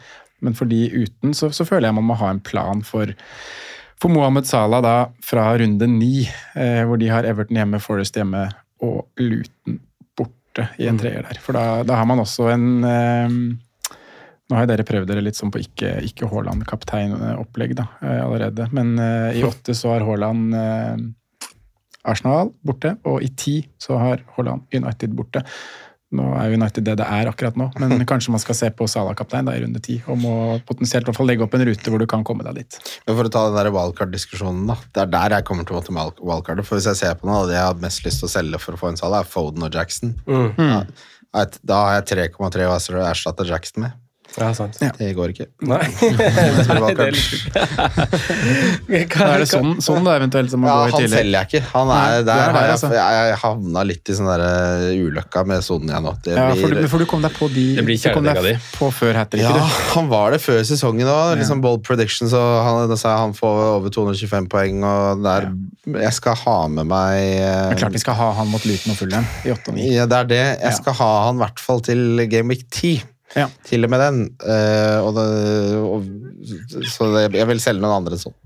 Men 0.44 0.54
for 0.58 0.70
de 0.70 0.84
uten, 0.94 1.34
så, 1.34 1.50
så 1.54 1.66
føler 1.66 1.88
jeg 1.88 1.98
man 1.98 2.06
må 2.10 2.18
ha 2.18 2.30
en 2.34 2.42
plan 2.44 2.84
for 2.86 3.14
for 3.98 4.14
Mohammed 4.14 4.46
Salah 4.46 4.78
da 4.78 4.96
fra 5.26 5.50
runde 5.58 5.86
ni, 5.90 6.28
eh, 6.54 6.84
hvor 6.86 7.00
de 7.00 7.08
har 7.10 7.26
Everton 7.26 7.58
hjemme, 7.58 7.80
Forest 7.82 8.14
hjemme 8.14 8.44
og 8.86 9.08
Luton 9.18 9.80
borte 10.14 10.68
i 10.78 10.86
en 10.86 11.00
treer 11.00 11.26
der. 11.26 11.40
For 11.42 11.56
da, 11.56 11.82
da 11.86 11.98
har 11.98 12.06
man 12.06 12.22
også 12.22 12.46
en 12.52 12.68
eh, 12.86 13.38
Nå 14.48 14.56
har 14.56 14.68
dere 14.68 14.86
prøvd 14.88 15.10
dere 15.10 15.22
litt 15.24 15.36
sånn 15.36 15.52
på 15.52 15.60
ikke, 15.60 15.98
ikke 16.08 16.28
Haaland-kaptein-opplegg 16.30 17.74
da, 17.76 17.84
eh, 18.00 18.20
allerede. 18.24 18.68
Men 18.72 18.94
uh, 18.96 19.28
i 19.36 19.44
åtte 19.44 19.76
så 19.76 19.92
har 19.92 20.06
Haaland 20.08 20.56
uh, 20.56 21.50
Arsenal 22.08 22.54
borte, 22.64 22.94
og 23.04 23.20
i 23.24 23.28
ti 23.36 23.58
så 23.80 23.98
har 24.00 24.24
Haaland 24.38 24.64
United 24.72 25.12
borte. 25.18 25.44
Nå 26.16 26.24
er 26.40 26.54
United 26.56 26.86
det 26.86 26.94
det 27.02 27.04
er 27.04 27.28
akkurat 27.28 27.58
nå, 27.60 27.66
men 27.82 28.00
kanskje 28.08 28.32
man 28.32 28.40
skal 28.40 28.56
se 28.56 28.70
på 28.72 28.88
Salah-kaptein 28.88 29.50
i 29.52 29.58
runde 29.66 29.84
ti, 29.84 29.98
og 30.08 30.16
må 30.22 30.32
potensielt 30.64 31.04
i 31.04 31.10
hvert 31.10 31.20
fall 31.20 31.28
legge 31.28 31.44
opp 31.44 31.58
en 31.58 31.66
rute 31.68 31.92
hvor 31.92 32.00
du 32.00 32.08
kan 32.08 32.24
komme 32.24 32.46
deg 32.48 32.62
dit. 32.62 32.80
Men 33.04 33.20
for 33.20 33.28
å 33.28 33.34
ta 33.36 33.44
den 33.50 33.60
der 33.60 33.72
wildcard-diskusjonen, 33.76 34.64
da. 34.72 34.78
Det 34.88 35.04
er 35.04 35.14
der 35.18 35.36
jeg 35.36 35.48
kommer 35.52 35.68
til 35.68 35.76
å 35.76 35.82
måtte 35.82 36.24
wildcarde. 36.24 36.64
For 36.64 36.80
hvis 36.80 36.88
jeg 36.88 37.02
ser 37.04 37.20
på 37.20 37.28
noe 37.28 37.44
av 37.44 37.52
det 37.52 37.60
jeg 37.60 37.68
har 37.68 37.84
mest 37.84 38.08
lyst 38.08 38.24
til 38.24 38.32
å 38.32 38.36
selge 38.38 38.64
for 38.64 38.78
å 38.78 38.80
få 38.80 38.94
en 38.94 39.00
Salah, 39.00 39.20
er 39.20 39.28
Foden 39.28 39.68
og 39.68 39.76
Jackson. 39.76 40.16
Mm. 40.24 40.56
Ja, 41.36 41.48
da 41.60 41.84
har 41.84 41.98
jeg 42.00 42.32
3,3 42.32 42.72
å 42.72 43.08
erstatte 43.12 43.44
Jackson 43.52 43.84
med. 43.84 44.04
Ja, 44.38 44.52
sant. 44.54 44.76
Det 44.98 45.08
går 45.16 45.32
ikke. 45.32 45.46
Nei. 45.66 45.80
Nei, 46.02 46.92
det 46.98 47.06
er 47.08 47.14
er 49.08 49.40
det 49.42 49.48
sånn, 49.50 49.78
sånn 49.82 50.04
da 50.06 50.14
eventuelt 50.18 50.50
som 50.52 50.60
må 50.62 50.68
Ja, 50.70 50.76
gå 50.84 51.00
i 51.00 51.06
han 51.06 51.10
selger 51.12 51.34
jeg 51.38 51.48
ikke. 51.48 51.62
Han 51.72 51.90
er, 51.90 51.94
Nei, 51.96 52.20
der 52.28 52.42
er 52.44 52.52
der, 52.56 52.72
altså. 52.74 52.90
jeg, 52.94 53.24
jeg 53.32 53.38
havna 53.42 53.84
litt 53.88 54.12
i 54.12 54.16
sånn 54.18 54.28
der 54.30 54.44
eh, 54.44 55.00
ulykka 55.08 55.44
med 55.48 55.64
Sonja 55.66 56.00
nå. 56.04 56.12
Det 56.24 56.36
Ja, 56.36 56.44
for, 56.54 56.68
blir- 56.70 56.84
du, 56.84 56.88
for 56.92 57.02
du 57.02 57.08
kom 57.10 57.24
deg 57.24 57.34
på 57.38 57.48
de 57.54 57.64
Det 57.80 57.84
blir 57.88 57.98
kjæledegga 58.02 58.44
di. 58.46 58.54
på 58.76 58.90
før 58.94 59.18
hat 59.22 59.36
Ja, 59.40 59.54
han 59.96 60.10
var 60.12 60.36
det 60.36 60.40
før 60.44 60.62
sesongen 60.68 61.08
òg. 61.10 61.34
Liksom 61.40 61.64
bold 61.64 61.82
predictions, 61.88 62.34
og 62.36 62.48
han, 62.68 62.94
han 62.94 63.34
får 63.38 63.60
over 63.80 63.94
225 63.94 64.48
poeng. 64.52 64.82
Og 64.86 65.24
der, 65.24 65.50
Jeg 65.98 66.14
skal 66.20 66.38
ha 66.44 66.58
med 66.78 66.86
meg 66.90 67.18
eh, 67.40 67.68
Det 67.72 67.78
er 67.78 67.82
klart 67.84 67.96
vi 67.98 68.04
skal 68.04 68.18
ha 68.20 68.30
han 68.38 68.50
mot 68.52 68.64
Luton 68.68 68.94
og 68.94 69.00
Fulham 69.02 69.26
i 69.48 69.52
8 69.56 69.72
og 69.72 69.78
9. 69.80 69.88
Ja, 69.98 70.06
det 70.10 70.22
er 70.22 70.32
det. 70.36 70.42
Jeg 70.62 70.72
Ja. 70.72 70.76
skal 70.82 70.98
ha 71.00 71.12
han 71.28 71.40
i 71.40 71.44
hvert 71.46 71.62
fall 71.62 71.80
til 71.84 72.26
Game 72.30 72.52
Week 72.54 72.66
10. 72.70 72.98
Ja. 73.36 73.48
Til 73.68 73.84
og 73.84 73.92
med 73.92 74.00
den. 74.00 74.20
Uh, 74.40 74.98
og 75.04 75.10
det, 75.18 75.26
og, 75.78 76.06
så 76.88 77.10
det, 77.14 77.24
jeg 77.36 77.48
vil 77.50 77.60
selge 77.62 77.84
noen 77.84 78.00
andre 78.00 78.20
sånn. 78.20 78.36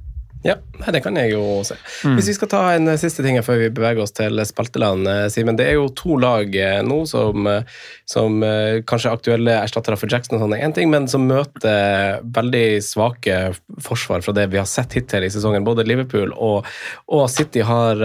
Ja, 0.43 0.57
det 0.91 1.01
kan 1.05 1.15
jeg 1.15 1.31
jo 1.37 1.43
se. 1.63 1.77
Mm. 2.03 2.17
Hvis 2.19 2.33
vi 2.33 2.35
skal 2.35 2.51
ta 2.51 2.61
en 2.75 2.91
eh, 2.91 2.99
siste 2.99 3.23
ting 3.23 3.37
før 3.47 3.61
vi 3.61 3.69
beveger 3.75 4.03
oss 4.03 4.15
til 4.17 4.43
spalteland, 4.47 5.07
eh, 5.07 5.27
Simen. 5.31 5.55
Det 5.59 5.69
er 5.69 5.77
jo 5.77 5.87
to 5.95 6.17
lag 6.19 6.57
eh, 6.59 6.81
nå 6.83 7.03
som, 7.07 7.47
eh, 7.47 7.69
som 8.11 8.43
eh, 8.43 8.81
kanskje 8.83 9.13
er 9.13 9.21
aktuelle 9.21 9.55
erstattere 9.61 9.99
for 10.01 10.11
Jackson, 10.11 10.39
og 10.39 10.43
sånn 10.43 10.57
er 10.57 10.65
én 10.67 10.75
ting, 10.75 10.91
men 10.91 11.07
som 11.11 11.29
møter 11.31 12.19
veldig 12.35 12.65
svake 12.83 13.37
forsvar 13.87 14.25
fra 14.27 14.35
det 14.35 14.49
vi 14.51 14.59
har 14.59 14.67
sett 14.67 14.97
hittil 14.99 15.29
i 15.29 15.31
sesongen. 15.31 15.67
Både 15.67 15.87
Liverpool 15.87 16.35
og, 16.35 16.67
og 17.07 17.29
City 17.31 17.63
har 17.67 18.03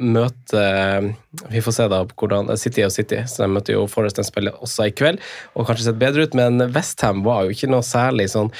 møte 0.00 0.64
eh, 0.64 1.10
Vi 1.52 1.60
får 1.66 1.76
se 1.76 1.90
da 1.92 2.00
hvordan 2.06 2.48
City 2.60 2.86
og 2.86 2.94
City. 2.94 3.20
Så 3.28 3.44
de 3.44 3.50
møter 3.52 3.76
jo 3.76 3.84
Forest 3.90 4.22
en 4.22 4.26
spiller 4.26 4.56
også 4.64 4.88
i 4.88 4.96
kveld, 4.96 5.20
og 5.52 5.68
kanskje 5.68 5.90
sett 5.90 6.00
bedre 6.00 6.24
ut, 6.24 6.38
men 6.38 6.70
Westham 6.72 7.20
var 7.28 7.44
jo 7.44 7.52
ikke 7.52 7.68
noe 7.74 7.84
særlig 7.84 8.30
sånn 8.32 8.52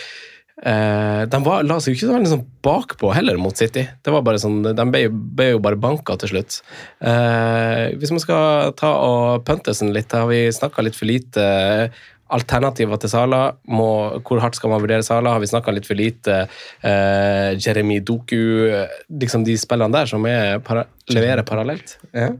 Eh, 0.63 1.23
de 1.27 1.39
var, 1.43 1.65
la 1.67 1.81
seg 1.83 1.93
jo 1.93 1.99
ikke 1.99 2.07
så 2.07 2.15
veldig 2.15 2.31
sånn 2.31 2.47
bakpå 2.65 3.11
heller 3.17 3.39
mot 3.43 3.59
City. 3.59 3.85
Det 4.07 4.15
var 4.15 4.23
bare 4.27 4.41
sånn, 4.41 4.63
De 4.63 4.87
ble, 4.91 5.09
ble 5.11 5.51
jo 5.55 5.63
bare 5.65 5.81
banka 5.81 6.17
til 6.23 6.35
slutt. 6.35 6.61
Eh, 7.03 7.91
hvis 7.99 8.15
man 8.15 8.23
skal 8.23 8.75
ta 8.79 8.93
og 9.03 9.45
puntesen 9.49 9.93
litt, 9.95 10.15
har 10.15 10.29
vi 10.31 10.47
snakka 10.55 10.87
litt 10.87 10.99
for 10.99 11.11
lite 11.11 11.47
alternativer 12.35 12.99
til 13.03 13.13
Sala. 13.13 13.43
Må, 13.71 13.89
hvor 14.25 14.41
hardt 14.43 14.57
skal 14.59 14.73
man 14.73 14.83
vurdere 14.83 15.07
Sala? 15.07 15.35
Har 15.35 15.43
vi 15.43 15.51
snakka 15.51 15.75
litt 15.75 15.91
for 15.91 15.99
lite 15.99 16.45
eh, 16.47 17.51
Jeremy 17.59 18.01
Doku? 18.07 18.41
Liksom 19.11 19.45
de 19.47 19.59
spillene 19.61 19.95
der 19.95 20.11
som 20.11 20.25
para, 20.67 20.87
leverer 21.11 21.47
parallelt. 21.47 21.99
Ja. 22.15 22.33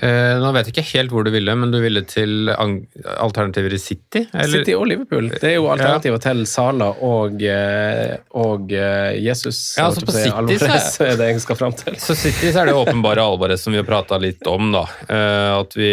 Eh, 0.00 0.38
nå 0.40 0.50
vet 0.56 0.68
jeg 0.70 0.72
ikke 0.72 0.84
helt 0.96 1.12
hvor 1.12 1.24
du 1.26 1.30
ville, 1.34 1.52
men 1.58 1.72
du 1.72 1.76
ville 1.82 2.00
til 2.08 2.48
alternativer 2.48 3.74
i 3.76 3.80
City? 3.82 4.22
eller? 4.32 4.62
City 4.62 4.72
og 4.78 4.86
Liverpool. 4.88 5.28
Det 5.34 5.50
er 5.50 5.58
jo 5.58 5.66
alternativer 5.72 6.22
til 6.24 6.40
Sala 6.48 6.88
og, 7.04 7.42
eh, 7.44 8.14
og 8.40 8.72
eh, 8.72 9.18
Jesus. 9.20 9.60
Ja, 9.76 9.90
altså 9.90 10.06
på 10.08 10.14
City, 10.16 10.32
Alvarez. 10.32 10.88
Så 10.96 11.04
er- 11.10 11.18
det 11.20 11.28
jeg 11.34 11.42
skal 11.44 11.60
fram 11.60 11.76
til. 11.76 11.98
Så 12.00 12.16
City 12.16 12.52
så 12.54 12.62
er 12.62 12.70
det 12.72 12.78
åpenbare 12.78 13.20
Alvarez 13.26 13.60
som 13.66 13.74
vi 13.76 13.82
har 13.82 13.88
prata 13.88 14.16
litt 14.22 14.46
om, 14.48 14.72
da. 14.72 14.86
Eh, 15.12 15.50
at 15.60 15.76
vi 15.76 15.92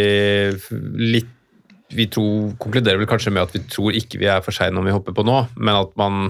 litt 1.18 1.36
vi 1.90 2.06
tror, 2.06 2.52
konkluderer 2.62 3.00
vel 3.02 3.08
kanskje 3.10 3.32
med 3.34 3.48
at 3.48 3.54
vi 3.56 3.64
tror 3.66 3.96
ikke 3.98 4.20
vi 4.22 4.28
er 4.30 4.44
for 4.46 4.54
seine 4.54 4.78
om 4.78 4.86
vi 4.86 4.94
hopper 4.94 5.16
på 5.18 5.24
nå, 5.26 5.40
men 5.58 5.74
at 5.74 5.96
man 5.98 6.28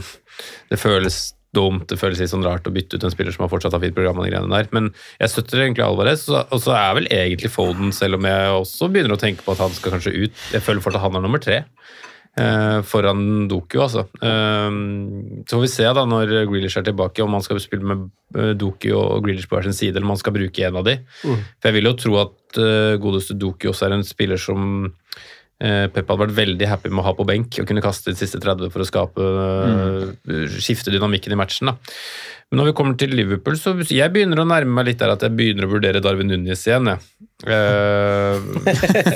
Det 0.72 0.78
føles 0.80 1.34
dumt, 1.56 1.88
det 1.90 1.98
føles 1.98 2.20
litt 2.22 2.30
sånn 2.30 2.46
rart 2.46 2.68
å 2.70 2.74
bytte 2.74 3.00
ut 3.00 3.04
en 3.08 3.14
spiller 3.14 3.34
som 3.34 3.46
har 3.46 3.50
fortsatt 3.50 3.74
har 3.74 3.82
fint 3.82 3.96
program. 3.96 4.20
Og 4.22 4.26
de 4.28 4.32
greiene 4.34 4.52
der, 4.54 4.68
Men 4.76 4.92
jeg 5.20 5.30
støtter 5.34 5.64
egentlig 5.64 5.86
Alvarez, 5.86 6.28
og 6.30 6.60
så 6.62 6.76
er 6.78 6.94
vel 7.00 7.08
egentlig 7.10 7.50
Foden, 7.54 7.92
selv 7.96 8.20
om 8.20 8.28
jeg 8.30 8.52
også 8.54 8.90
begynner 8.94 9.16
å 9.18 9.22
tenke 9.22 9.42
på 9.46 9.56
at 9.56 9.64
han 9.66 9.74
skal 9.74 9.96
kanskje 9.98 10.14
ut. 10.28 10.32
Jeg 10.54 10.62
føler 10.62 10.82
fortsatt 10.86 11.02
han 11.08 11.16
er 11.18 11.26
nummer 11.26 11.42
tre. 11.42 11.64
eh, 12.40 12.82
foran 12.86 13.48
Doku, 13.50 13.80
altså. 13.82 14.06
Eh, 14.22 14.70
så 15.50 15.58
får 15.58 15.62
vi 15.66 15.72
se 15.74 15.84
da 15.98 16.06
når 16.08 16.46
Grealish 16.48 16.78
er 16.78 16.86
tilbake, 16.88 17.24
om 17.26 17.34
han 17.36 17.42
skal 17.44 17.60
spille 17.60 17.84
med 17.84 18.06
eh, 18.38 18.54
Doku 18.56 18.92
og 18.96 19.26
Grealish 19.26 19.50
på 19.50 19.58
hver 19.58 19.66
sin 19.68 19.74
side, 19.76 19.96
eller 19.98 20.06
om 20.08 20.14
han 20.14 20.22
skal 20.22 20.36
bruke 20.38 20.64
en 20.68 20.78
av 20.80 20.86
de. 20.88 21.00
For 21.26 21.68
jeg 21.72 21.74
vil 21.80 21.90
jo 21.90 21.96
tro 22.00 22.20
at 22.22 22.62
eh, 22.62 22.96
godeste 23.02 23.36
Doku 23.36 23.68
også 23.74 23.90
er 23.90 23.98
en 23.98 24.06
spiller 24.08 24.38
som 24.40 24.94
Pep 25.60 26.08
hadde 26.08 26.24
vært 26.24 26.38
veldig 26.38 26.68
happy 26.72 26.90
med 26.92 27.02
å 27.02 27.08
ha 27.10 27.12
på 27.18 27.26
benk 27.28 27.58
og 27.60 27.66
kunne 27.68 27.84
kaste 27.84 28.14
de 28.14 28.20
siste 28.20 28.40
30 28.40 28.72
for 28.72 28.80
å 28.80 28.88
skape 28.88 29.20
mm. 29.20 30.54
skifte 30.56 30.94
dynamikken 30.94 31.36
i 31.36 31.40
matchen. 31.40 31.74
da. 31.74 31.76
Men 32.50 32.62
når 32.62 32.70
vi 32.72 32.76
kommer 32.80 32.96
til 32.98 33.12
Liverpool, 33.14 33.60
så 33.62 33.76
jeg 33.94 34.10
begynner 34.14 34.40
å 34.42 34.48
nærme 34.50 34.74
meg 34.80 34.88
litt 34.88 35.02
der 35.02 35.12
at 35.14 35.22
jeg 35.22 35.36
begynner 35.38 35.68
å 35.68 35.74
vurdere 35.74 36.02
Darwin 36.02 36.32
Nunes 36.32 36.64
igjen, 36.66 36.90
jeg. 36.90 37.04
Eh, 37.46 38.48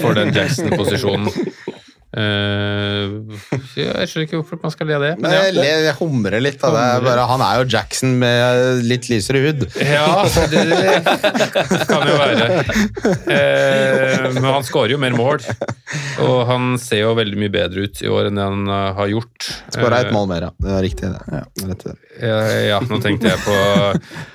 for 0.03 0.13
den 0.19 0.29
Jackson-posisjonen. 0.35 1.31
Eh, 2.13 3.13
jeg 3.73 4.05
skjønner 4.09 4.25
ikke 4.27 4.37
hvorfor 4.39 4.59
man 4.61 4.73
skal 4.73 4.87
le 4.89 4.95
av 4.99 5.01
det. 5.05 5.11
Men 5.23 5.33
jeg, 5.33 5.53
ler- 5.57 5.85
jeg 5.87 5.95
humrer 5.97 6.43
litt. 6.43 6.61
av 6.63 6.75
Det 6.75 6.83
bare, 7.07 7.23
han 7.31 7.41
er 7.45 7.61
jo 7.61 7.65
Jackson 7.73 8.11
med 8.21 8.83
litt 8.85 9.07
lysere 9.09 9.41
hud. 9.47 9.65
Ja, 9.81 10.23
det, 10.51 10.61
det 10.69 11.79
kan 11.89 12.05
jo 12.07 12.17
være. 12.19 12.47
Eh, 13.33 14.27
men 14.37 14.49
han 14.49 14.65
skårer 14.67 14.93
jo 14.95 14.99
mer 15.01 15.15
mål, 15.17 15.41
og 16.23 16.37
han 16.49 16.73
ser 16.81 17.03
jo 17.03 17.13
veldig 17.17 17.39
mye 17.45 17.53
bedre 17.53 17.87
ut 17.87 18.03
i 18.05 18.09
år 18.11 18.29
enn 18.29 18.37
det 18.39 18.45
han 18.45 18.63
eh, 18.69 18.89
har 18.99 19.11
gjort. 19.13 19.49
Skåra 19.73 20.03
ett 20.03 20.11
et 20.11 20.15
mål 20.15 20.29
mer, 20.29 20.47
ja. 20.49 20.53
Det 20.63 20.73
er 20.77 20.85
riktig. 20.85 21.11
Det. 21.13 21.95
Ja, 22.23 22.37
ja, 22.69 22.79
nå 22.85 22.99
tenkte 23.01 23.31
jeg 23.31 23.41
på 23.41 23.57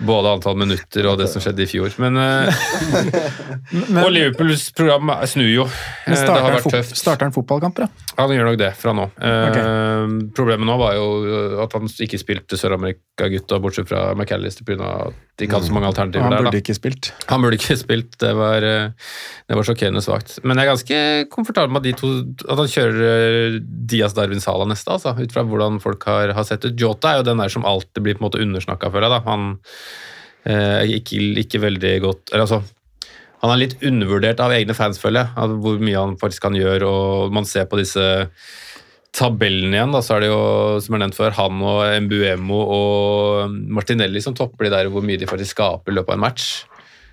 både 0.08 0.32
antall 0.34 0.58
minutter 0.58 1.06
og 1.12 1.18
det 1.22 1.28
som 1.30 1.42
skjedde 1.44 1.62
i 1.62 1.68
fjor. 1.70 1.94
Men, 2.02 2.18
men 2.18 4.02
og 4.02 4.10
Liverpools 4.14 4.68
program 4.76 5.12
snur 5.30 5.50
jo. 5.52 5.68
Det 6.08 6.18
har 6.26 6.56
vært 6.58 6.68
tøft. 6.72 6.96
starter 6.98 7.28
han 7.28 7.34
fotballkamper, 7.68 7.86
da? 7.86 8.16
Han 8.18 8.32
gjør 8.34 8.48
nok 8.48 8.58
det 8.58 8.70
fra 8.78 8.92
nå. 8.96 9.04
Eh, 9.22 10.32
Problemet 10.34 10.66
nå 10.66 10.76
var 10.80 10.96
jo 10.96 11.06
at 11.62 11.72
han 11.76 11.86
ikke 11.88 12.18
spilte 12.20 12.58
Sør-Amerika-gutta, 12.58 13.58
bortsett 13.62 13.88
fra 13.90 14.14
McAllister 14.16 14.66
pga. 14.66 14.88
at 15.08 15.14
de 15.38 15.46
ikke 15.46 15.54
hadde 15.58 15.68
så 15.68 15.74
mange 15.76 15.86
alternativer 15.92 16.24
Han 16.26 16.32
der. 16.34 16.42
burde 16.42 16.56
da. 16.56 16.62
ikke 16.64 16.74
spilt. 16.74 17.12
Han 17.30 17.42
burde 17.44 17.58
ikke 17.60 17.76
spilt, 17.84 18.18
det 18.18 18.32
var, 18.38 18.66
eh, 18.66 18.90
det 19.48 19.58
var 19.60 19.68
sjokkerende 19.68 20.02
svakt. 20.02 20.38
Men 20.42 20.58
jeg 20.58 20.66
er 20.66 20.72
ganske 20.72 21.00
komfortabel 21.30 21.70
med 21.76 21.84
at, 21.84 21.88
de 21.88 21.94
to, 22.00 22.12
at 22.48 22.58
han 22.64 22.72
kjører 22.74 23.02
eh, 23.12 23.58
Diaz 23.62 24.16
Darwin 24.18 24.42
Sala 24.42 24.66
neste, 24.68 24.90
altså, 24.96 25.14
ut 25.18 25.32
fra 25.36 25.44
hvordan 25.46 25.78
folk 25.84 26.02
har, 26.10 26.34
har 26.34 26.48
sett 26.48 26.66
ut. 26.66 26.74
Jota 26.80 27.12
er 27.14 27.22
jo 27.22 27.28
den 27.30 27.38
der 27.44 27.52
som 27.54 27.66
alltid 27.68 28.02
blir 28.02 28.18
på 28.18 28.24
en 28.24 28.28
måte 28.30 28.42
undersnakka, 28.42 28.90
føler 28.90 29.06
jeg. 29.08 29.14
da. 29.14 29.22
Han 29.30 29.46
eh, 30.48 30.96
ikke, 30.98 31.22
ikke 31.44 31.62
veldig 31.62 31.94
godt 32.04 32.32
eller 32.34 32.46
altså, 32.48 32.62
Han 33.42 33.52
er 33.52 33.60
litt 33.60 33.76
undervurdert 33.86 34.40
av 34.42 34.54
egne 34.54 34.74
fans, 34.74 34.98
føler 34.98 35.24
jeg, 35.24 35.34
av 35.38 35.58
hvor 35.62 35.78
mye 35.82 35.98
han 35.98 36.16
faktisk 36.20 36.48
kan 36.48 36.56
gjøre. 36.58 36.88
og 36.88 37.34
Man 37.34 37.46
ser 37.46 37.68
på 37.70 37.78
disse 37.78 38.04
tabellen 39.14 39.72
igjen, 39.74 39.94
da, 39.94 40.02
så 40.04 40.16
er 40.16 40.24
det 40.24 40.32
jo, 40.32 40.40
som 40.84 40.94
er 40.94 41.04
nevnt 41.04 41.16
før, 41.16 41.34
han 41.38 41.62
og 41.64 41.80
Mbuemo 42.04 42.58
og 42.74 43.54
Martinelli 43.78 44.20
som 44.22 44.36
topper 44.36 44.68
de 44.68 44.74
der 44.74 44.90
hvor 44.92 45.06
mye 45.06 45.18
de 45.20 45.28
faktisk 45.30 45.56
skaper 45.56 45.94
i 45.94 45.96
løpet 45.96 46.12
av 46.12 46.18
en 46.18 46.26
match. 46.26 46.50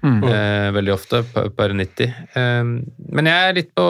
Eh, 0.05 0.71
veldig 0.75 0.93
ofte, 0.93 1.21
per, 1.33 1.49
per 1.55 1.73
90. 1.73 2.17
Eh, 2.37 2.63
men 3.17 3.29
jeg 3.29 3.45
er 3.45 3.55
litt 3.57 3.71
på 3.73 3.85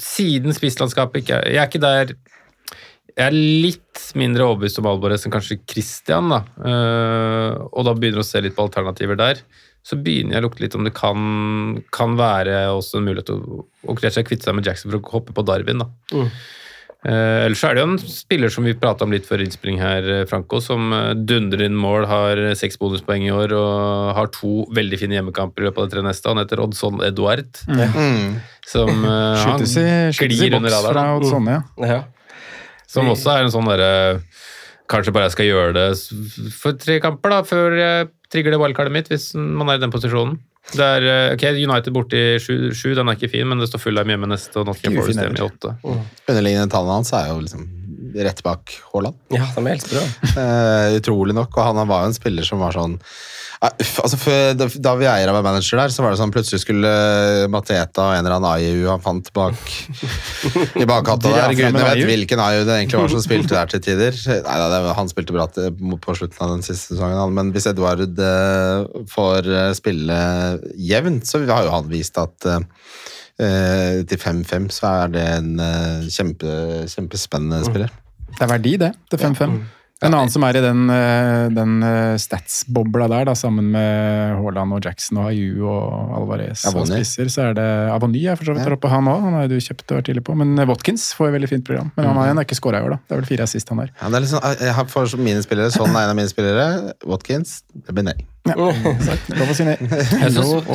Siden 0.00 0.54
spisslandskapet 0.56 1.20
ikke 1.20 1.40
Jeg 1.44 1.58
er 1.60 1.68
ikke 1.68 1.82
der 1.82 2.14
Jeg 3.12 3.26
er 3.26 3.36
litt 3.36 4.04
mindre 4.16 4.46
overbevist 4.46 4.80
om 4.80 4.88
Alvarez 4.88 5.26
enn 5.26 5.34
kanskje 5.34 5.58
Christian, 5.68 6.32
da. 6.32 6.40
Eh, 6.56 7.58
og 7.68 7.84
da 7.84 7.92
begynner 7.92 8.22
å 8.22 8.26
se 8.26 8.40
litt 8.40 8.56
på 8.56 8.64
alternativer 8.64 9.18
der. 9.20 9.42
Så 9.82 9.98
begynner 9.98 10.36
jeg 10.36 10.44
å 10.44 10.46
lukte 10.46 10.62
litt 10.62 10.76
om 10.78 10.86
det 10.86 10.94
kan, 10.94 11.82
kan 11.94 12.16
være 12.18 12.64
også 12.70 13.00
en 13.00 13.08
mulighet 13.08 13.32
til 13.32 13.40
å, 13.42 13.62
å 13.90 13.96
kvitte 13.98 14.44
seg 14.44 14.54
med 14.54 14.68
Jackson 14.68 14.92
for 14.92 15.00
å 15.00 15.14
hoppe 15.16 15.34
på 15.34 15.46
Darwin, 15.46 15.82
da. 15.82 16.28
Eh, 17.02 17.48
ellers 17.48 17.58
så 17.58 17.66
er 17.66 17.74
det 17.74 17.82
jo 17.82 17.88
en 17.88 17.96
spiller 17.98 18.52
som 18.54 18.62
vi 18.62 18.76
prata 18.78 19.02
om 19.02 19.10
litt 19.10 19.24
før 19.26 19.40
innspilling 19.42 19.80
her, 19.82 20.06
eh, 20.06 20.26
Franco, 20.30 20.60
som 20.62 20.92
eh, 20.94 21.08
dundrer 21.18 21.64
inn 21.66 21.74
mål, 21.74 22.06
har 22.06 22.42
seks 22.58 22.78
bonuspoeng 22.78 23.26
i 23.26 23.32
år 23.34 23.54
og 23.58 24.12
har 24.14 24.30
to 24.36 24.68
veldig 24.76 25.00
fine 25.00 25.18
hjemmekamper 25.18 25.64
i 25.64 25.66
løpet 25.66 25.82
av 25.82 25.88
de 25.88 25.96
tre 25.96 26.04
neste. 26.06 26.30
Han 26.30 26.38
heter 26.38 26.62
Oddson 26.62 27.02
Eduard. 27.02 27.50
Mm. 27.66 28.38
Som 28.70 29.02
uh, 29.08 29.34
han 29.42 29.66
i, 29.66 29.86
glir 30.14 30.54
under 30.60 30.76
radaren. 30.76 31.16
Oddsonne, 31.18 31.58
ja. 31.58 31.90
Ja. 31.90 32.78
Som 32.86 33.10
også 33.10 33.34
er 33.34 33.46
en 33.46 33.54
sånn 33.54 33.66
derre 33.70 33.92
Kanskje 34.90 35.12
bare 35.14 35.30
jeg 35.30 35.32
skal 35.32 35.46
gjøre 35.46 35.72
det 35.72 36.52
for 36.52 36.76
tre 36.76 36.98
kamper 37.00 37.32
da, 37.32 37.36
før 37.48 37.76
jeg 37.78 38.08
trigger 38.32 38.54
det 38.54 38.62
wildcardet 38.62 38.94
mitt, 38.94 39.12
hvis 39.12 39.32
man 39.36 39.68
er 39.68 39.78
i 39.78 39.82
den 39.82 39.92
posisjonen. 39.92 40.38
Det 40.72 40.80
er, 40.86 41.04
eh, 41.10 41.34
ok, 41.34 41.44
United 41.58 41.92
borte 41.92 42.16
i 42.16 42.40
sju, 42.40 42.70
sju, 42.76 42.92
den 42.96 43.10
er 43.10 43.18
ikke 43.18 43.32
fin, 43.32 43.48
men 43.48 43.60
det 43.60 43.68
står 43.68 43.82
Fulham 43.82 44.08
hjemme 44.08 44.30
neste, 44.30 44.54
og 44.60 44.70
Nottingham 44.70 45.02
Forest 45.02 45.20
hjemme 45.20 45.40
i 45.40 45.46
åtte. 45.46 45.74
Underliggende 46.30 46.70
tallene 46.72 47.00
hans 47.00 47.12
er 47.18 47.32
jo 47.32 47.40
liksom 47.42 47.66
rett 48.14 48.42
bak 48.44 48.74
Haaland. 48.92 49.18
ja, 49.32 49.46
de 49.56 49.66
er 49.66 49.76
helt 49.76 49.92
bra. 49.92 50.06
Uh, 50.36 50.96
utrolig 50.98 51.36
nok. 51.36 51.54
Og 51.56 51.70
han 51.70 51.88
var 51.88 52.04
jo 52.04 52.12
en 52.12 52.18
spiller 52.18 52.46
som 52.46 52.62
var 52.62 52.76
sånn 52.76 52.98
uh, 52.98 53.20
altså 53.62 54.18
for, 54.18 54.54
da, 54.58 54.66
da 54.82 54.92
Vieira 54.98 55.34
var 55.36 55.44
manager 55.46 55.78
der, 55.78 55.92
så 55.94 56.02
var 56.02 56.12
det 56.14 56.18
sånn 56.18 56.32
plutselig 56.34 56.62
skulle 56.64 56.90
eh, 56.90 57.44
Mateta 57.52 58.08
og 58.08 58.16
en 58.16 58.24
eller 58.24 58.34
annen 58.40 58.48
AIU 58.56 58.88
han 58.90 59.04
fant 59.04 59.30
bak 59.36 59.60
i 60.82 60.86
bakhatta 60.88 61.30
der. 61.36 61.54
Gudene 61.54 61.84
vet 61.86 62.02
hvilken 62.08 62.42
AIU 62.42 62.64
det 62.66 62.80
egentlig 62.80 63.04
var 63.04 63.14
som 63.14 63.22
spilte 63.22 63.54
der 63.58 63.70
til 63.70 63.84
tider. 63.86 64.18
Nei, 64.48 64.58
da, 64.58 64.82
Han 64.98 65.12
spilte 65.12 65.36
bra 65.36 65.46
til, 65.54 65.70
på 65.78 66.18
slutten 66.18 66.42
av 66.42 66.56
den 66.56 66.66
siste 66.66 66.96
sesongen, 66.96 67.20
han. 67.22 67.36
men 67.38 67.54
hvis 67.54 67.70
Eduard 67.70 68.18
uh, 68.18 69.06
får 69.12 69.46
eh, 69.46 69.70
spille 69.78 70.18
jevnt, 70.90 71.28
så 71.28 71.44
har 71.46 71.68
jo 71.68 71.74
han 71.76 71.90
vist 71.92 72.18
at 72.18 72.50
eh, 72.50 72.66
eh, 73.42 74.02
til 74.08 74.18
5-5, 74.18 74.70
så 74.74 74.94
er 75.04 75.14
det 75.14 75.26
en 75.38 75.52
eh, 75.62 76.08
kjempe, 76.10 76.56
kjempespennende 76.90 77.62
spiller. 77.68 77.94
Det 78.32 78.44
er 78.46 78.52
verdi, 78.56 78.76
det, 78.80 78.92
til 79.12 79.22
5-5. 79.22 79.60
En 80.02 80.16
annen 80.16 80.30
som 80.34 80.42
er 80.42 80.56
i 80.58 80.62
den, 80.64 80.80
eh, 80.90 81.44
den 81.54 81.76
eh, 81.86 82.16
stats-bobla 82.18 83.06
der, 83.10 83.28
da, 83.28 83.36
sammen 83.38 83.68
med 83.70 84.34
Haaland 84.40 84.74
og 84.74 84.82
Jackson 84.82 85.20
og 85.22 85.28
Ayu 85.30 85.62
og 85.62 86.16
Alvarez 86.18 86.64
og 86.66 86.80
Avoni. 86.80 86.98
spisser, 86.98 87.30
så 87.30 87.44
er 87.44 87.54
det 87.60 87.68
Avony 87.92 88.24
er 88.26 88.40
for 88.40 88.50
så 88.50 88.56
vidt 88.56 88.66
der 88.66 88.74
oppe, 88.74 88.90
han 88.90 89.06
òg. 89.12 89.22
Han 89.28 89.38
har 89.38 89.46
du 89.52 89.54
kjøpt 89.62 89.86
og 89.94 90.00
vært 90.00 90.10
tidlig 90.10 90.24
på. 90.26 90.34
Men 90.38 90.56
eh, 90.58 90.66
Watkins 90.66 91.12
får 91.14 91.30
et 91.30 91.36
veldig 91.38 91.52
fint 91.54 91.66
program. 91.68 91.94
Men 91.94 92.10
han 92.10 92.18
har 92.18 92.32
han 92.32 92.42
har 92.42 92.48
ikke 92.48 92.58
skåra 92.58 92.82
i 92.82 92.88
år, 92.88 92.96
da. 92.96 93.00
Det 93.06 93.14
er 93.14 93.22
vel 93.22 93.30
fire 93.30 93.46
assist 93.46 93.70
han 93.70 93.84
har. 93.84 93.94
Ja, 93.94 94.10
det 94.10 94.22
er 94.22 94.30
sånn, 94.34 94.60
jeg 94.66 94.76
har 94.80 94.90
for 94.90 95.22
mine 95.22 95.46
spillere, 95.46 95.70
sånn 95.70 95.94
er 95.94 96.08
en 96.08 96.16
av 96.16 96.18
mine 96.18 96.34
spillere. 96.34 96.68
Watkins, 97.06 97.60
det 97.70 97.94
blir 97.94 98.10
nei. 98.10 98.18
Ja, 98.42 98.54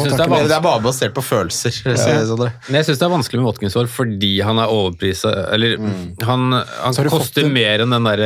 det 0.07 0.21
er 0.23 0.55
er 0.55 0.61
bare 0.63 0.81
basert 0.85 1.13
på 1.17 1.23
følelser. 1.25 1.71
så- 1.73 2.37
Men 2.69 2.77
jeg 2.79 2.85
syns 2.87 2.99
det 3.01 3.05
er 3.07 3.11
vanskelig 3.11 3.41
med 3.41 3.47
Watkins 3.49 3.75
år 3.75 3.89
fordi 3.91 4.41
han 4.41 4.57
er 4.63 4.67
overprisa 4.71 5.33
Eller 5.53 5.75
han, 6.23 6.51
han 6.53 6.93
fått 6.93 7.09
koster 7.11 7.49
mer 7.51 7.83
enn 7.83 7.91
den 7.91 8.03
der 8.07 8.23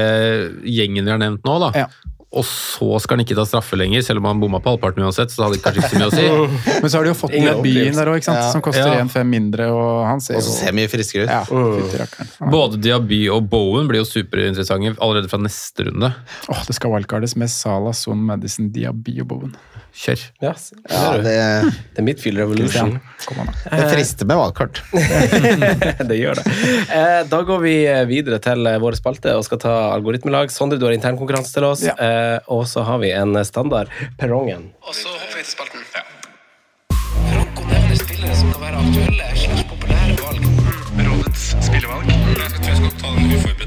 gjengen 0.61 1.05
vi 1.05 1.09
har 1.11 1.17
nevnt 1.17 1.41
nå, 1.47 1.57
da. 1.59 1.71
Ja. 1.79 1.87
Og 2.31 2.45
så 2.47 2.87
skal 3.03 3.17
han 3.17 3.25
ikke 3.25 3.35
ta 3.35 3.43
straffe 3.43 3.75
lenger, 3.75 3.99
selv 4.07 4.21
om 4.21 4.27
han 4.29 4.39
bomma 4.39 4.61
på 4.63 4.71
halvparten 4.71 5.03
uansett. 5.03 5.33
Så 5.33 5.41
det 5.41 5.47
hadde 5.49 5.63
kanskje 5.65 5.81
ikke 5.81 5.89
så 5.91 5.99
mye 5.99 6.07
å 6.07 6.15
si. 6.15 6.79
Men 6.85 6.89
så 6.93 6.97
har 7.01 7.03
de 7.03 7.11
jo 7.11 7.17
fått 7.19 7.33
ned 7.35 7.59
byen 7.65 7.97
der 7.99 8.07
òg, 8.13 8.21
Ja. 8.23 8.45
som 8.53 8.61
koster 8.63 8.87
Ja. 8.87 9.01
1-5 9.03 9.27
mindre, 9.27 9.67
og 9.75 10.05
han 10.07 10.21
ser 10.23 10.37
Og 10.39 10.45
så 10.45 10.53
jo 10.53 10.59
ser 10.61 10.71
mye 10.77 10.87
friskere 10.87 11.27
ut. 11.27 11.29
ja, 11.29 11.43
fytti 11.43 12.47
Både 12.53 12.79
Diaby 12.79 13.19
og 13.35 13.49
Bowen 13.51 13.89
blir 13.91 13.99
jo 13.99 14.07
superinteressante 14.07 14.95
allerede 15.03 15.27
fra 15.27 15.41
neste 15.43 15.89
runde. 15.89 16.13
Åh, 16.47 16.63
det 16.67 16.75
skal 16.79 16.91
wildcardes 16.95 17.35
med 17.35 17.51
Salah, 17.51 17.91
Son, 17.91 18.23
Madison, 18.23 18.71
Diaby 18.71 19.19
og 19.25 19.27
Bowen. 19.27 19.55
Kjør. 19.91 20.21
Yes. 20.43 20.69
Ja, 20.87 21.17
det, 21.19 21.33
det 21.91 21.99
er 21.99 22.05
midfield 22.05 22.39
revolution. 22.39 22.93
Det 23.25 23.81
frister 23.91 24.29
med 24.29 24.39
valgkart. 24.39 24.81
det 26.09 26.19
gjør 26.19 26.39
det. 26.39 26.45
Eh, 26.95 27.19
da 27.31 27.41
går 27.47 27.59
vi 27.65 27.75
videre 28.09 28.39
til 28.43 28.63
vår 28.63 28.91
våre 28.91 28.99
spalte 28.99 29.35
og 29.37 29.45
skal 29.47 29.61
ta 29.63 29.73
algoritmelag. 29.95 30.51
Sondre, 30.51 30.79
du 30.79 30.87
har 30.87 30.95
internkonkurranse 30.95 31.53
til 31.55 31.67
oss. 31.67 31.85
Ja. 31.87 31.95
Eh, 31.95 32.39
og 32.51 32.67
så 32.67 32.83
har 32.87 33.01
vi 33.03 33.11
en 33.15 33.35
standard, 33.47 33.91
perrongen. 34.19 34.71
Og 34.83 34.95
så 34.95 35.11
hopper 35.11 35.39
vi 35.39 35.45
til 35.45 35.53
spalten. 35.55 35.87
Franco 37.31 37.63
nevner 37.69 37.99
spillere 37.99 38.35
som 38.35 38.51
kan 38.51 38.67
være 38.67 38.83
aktuelle 38.83 39.31
slags 39.43 39.65
populære 39.71 40.17
valg. 40.19 40.47
Rådets 41.01 41.45
spillevalg. 41.67 42.07
Jeg 42.11 42.51
tror 42.55 42.71
jeg 42.71 42.79
skal 42.81 42.95
ta 42.99 43.15
den 43.15 43.35
uforberedt 43.37 43.60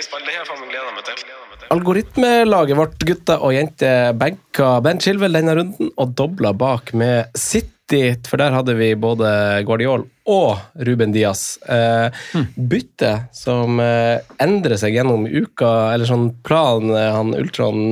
Kjør 0.00 0.06
spill. 0.08 0.22
Det 0.24 0.32
har 0.32 0.40
jeg 0.40 0.48
faen 0.48 0.60
meg 0.62 0.70
gleda 0.72 0.92
meg 0.94 1.04
til. 1.04 1.66
Algoritmelaget 1.74 2.78
vårt, 2.78 3.02
gutter 3.04 3.42
og 3.44 3.52
jenter, 3.52 4.14
benka 4.16 4.70
Ben 4.84 5.00
Chilwell 5.02 5.36
denne 5.36 5.56
runden 5.58 5.90
og 5.92 6.14
dobla 6.16 6.54
bak 6.56 6.94
med 6.96 7.36
City, 7.36 8.14
for 8.24 8.40
der 8.40 8.54
hadde 8.54 8.76
vi 8.78 8.94
både 8.96 9.28
Guardiol 9.68 10.06
og 10.30 10.62
Ruben 10.88 11.12
Diaz. 11.12 11.58
Eh, 11.68 12.22
bytte 12.56 13.12
som 13.36 13.82
eh, 13.82 14.22
endrer 14.40 14.80
seg 14.80 14.96
gjennom 14.96 15.26
uka, 15.28 15.92
eller 15.92 16.08
sånn 16.08 16.30
plan 16.46 16.88
eh, 16.94 17.10
han 17.18 17.34
Ultron 17.36 17.82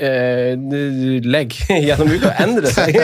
eh, 0.00 0.54
legger 0.56 1.82
gjennom 1.90 2.14
uka, 2.14 2.32
endrer 2.46 2.72
seg. 2.72 2.96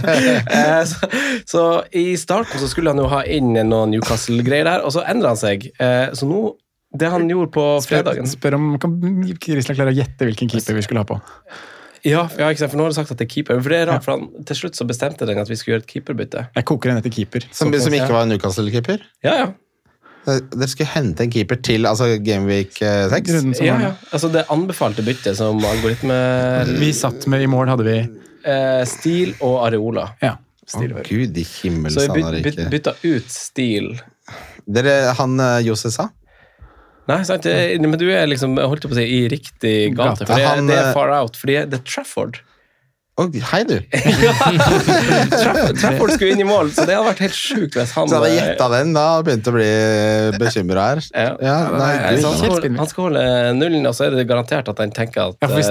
eh, 0.60 0.84
så, 0.86 1.10
så 1.48 1.64
i 1.90 2.12
starten 2.20 2.62
så 2.62 2.70
skulle 2.70 2.94
han 2.94 3.02
jo 3.02 3.10
ha 3.10 3.24
inn 3.26 3.50
noen 3.56 3.96
Newcastle-greier 3.96 4.70
der, 4.70 4.86
og 4.86 4.94
så 4.94 5.02
endra 5.10 5.34
han 5.34 5.42
seg. 5.42 5.66
Eh, 5.74 6.14
så 6.14 6.30
nå 6.30 6.44
det 7.00 7.12
han 7.12 7.28
gjorde 7.30 7.52
på 7.54 7.64
fredagen 7.86 8.28
spør 8.30 8.58
om 8.58 8.68
kan 8.82 8.98
Kristian 9.42 9.78
klare 9.78 9.94
å 9.94 9.96
gjette 9.96 10.28
hvilken 10.28 10.50
keeper 10.52 10.78
vi 10.78 10.84
skulle 10.86 11.04
ha 11.04 11.08
på. 11.08 11.18
Ja, 12.06 12.24
ja 12.38 12.48
ikke 12.52 12.62
sant? 12.62 12.72
for 12.72 12.78
nå 12.78 12.86
har 12.86 12.94
du 12.94 12.98
sagt 12.98 13.12
at 13.12 13.20
det 13.20 13.26
er 13.26 13.32
keeper. 13.32 13.60
For 13.60 13.72
det 13.72 13.82
er 13.82 13.88
rart, 13.90 14.04
for 14.06 14.16
han, 14.16 14.26
Til 14.46 14.60
slutt 14.60 14.78
så 14.78 14.86
bestemte 14.88 15.28
den 15.28 15.40
at 15.42 15.50
vi 15.50 15.58
skulle 15.58 15.76
gjøre 15.76 15.86
et 15.86 15.94
keeperbytte. 15.94 16.48
Jeg 16.54 16.68
koker 16.68 16.92
den 16.92 17.00
etter 17.02 17.14
keeper. 17.14 17.46
Som, 17.50 17.72
som 17.82 17.96
ikke 17.96 18.12
var 18.14 18.28
Newcastle-keeper. 18.30 19.06
Ja, 19.26 19.38
ja. 19.42 19.48
Eh, 20.26 20.42
Dere 20.52 20.70
skulle 20.70 20.90
hente 20.92 21.26
en 21.26 21.32
keeper 21.32 21.58
til 21.62 21.86
altså 21.88 22.12
Gameweek 22.22 22.78
6. 22.78 23.60
Ja, 23.62 23.78
ja. 23.82 23.92
Altså 24.10 24.30
Det 24.34 24.46
anbefalte 24.52 25.04
byttet 25.06 25.38
som 25.38 25.62
algoritme 25.62 26.16
Vi 26.80 26.90
satt 26.96 27.28
med 27.30 27.44
i 27.46 27.50
mål, 27.50 27.70
hadde 27.74 27.86
vi 27.86 27.98
eh, 28.00 28.82
Stil 28.88 29.34
og 29.40 29.62
Areola. 29.68 30.10
Ja. 30.22 30.36
Å, 30.66 30.82
Gud 31.06 31.36
i 31.38 31.44
himmel, 31.46 31.94
Så 31.94 32.08
vi 32.10 32.22
byt, 32.24 32.42
byt, 32.42 32.62
bytta 32.72 32.96
ut 33.04 33.30
Stil. 33.30 33.92
Dere, 34.66 34.96
han 35.14 35.38
eh, 35.38 35.60
Jose 35.68 35.92
sa? 35.94 36.08
Nei, 37.06 37.20
sant? 37.28 37.42
Det- 37.46 37.80
Men 37.80 37.98
du 37.98 38.08
er 38.10 38.26
liksom 38.26 38.56
holdt 38.58 38.82
på 38.88 38.94
å 38.96 38.98
si, 38.98 39.06
i 39.20 39.28
riktig 39.30 39.94
gate. 39.96 40.26
For 40.26 40.34
det, 40.34 40.44
Han, 40.46 40.66
det 40.66 40.76
er 40.78 40.88
eh, 40.90 40.92
far 40.96 41.10
out. 41.20 41.36
Fordi 41.38 41.60
det 41.70 41.80
er 41.80 41.84
Trafford. 41.86 42.40
Oh, 43.16 43.30
hei, 43.32 43.62
du! 43.64 43.78
Trafford. 43.96 45.78
Trafford 45.80 46.10
skulle 46.12 46.34
inn 46.34 46.42
i 46.42 46.44
mål, 46.44 46.68
så 46.76 46.84
det 46.84 46.96
hadde 46.98 47.06
vært 47.08 47.22
helt 47.24 47.36
sjukt 47.38 47.78
hvis 47.78 47.94
han 47.96 48.10
Så 48.10 48.18
hadde 48.18 48.28
jeg 48.28 48.42
eh, 48.42 48.48
gjetta 48.50 48.66
den, 48.74 48.90
da 48.92 49.04
og 49.16 49.24
begynt 49.24 49.48
å 49.48 49.54
bli 49.54 49.68
bekymra 50.36 50.84
her. 50.90 51.00
Ja. 51.14 51.30
Ja, 51.40 51.54
nei, 51.72 51.78
Nei, 51.80 52.10
han, 52.26 52.36
skal, 52.36 52.68
han 52.76 52.90
skal 52.90 53.06
holde 53.08 53.24
nullen, 53.56 53.88
og 53.88 53.96
så 53.96 54.04
er 54.08 54.18
det 54.18 54.26
garantert 54.28 54.68
at 54.72 54.82
han 54.84 54.92
tenker 54.92 55.30
at 55.30 55.40
Ja, 55.40 55.48
for 55.48 55.64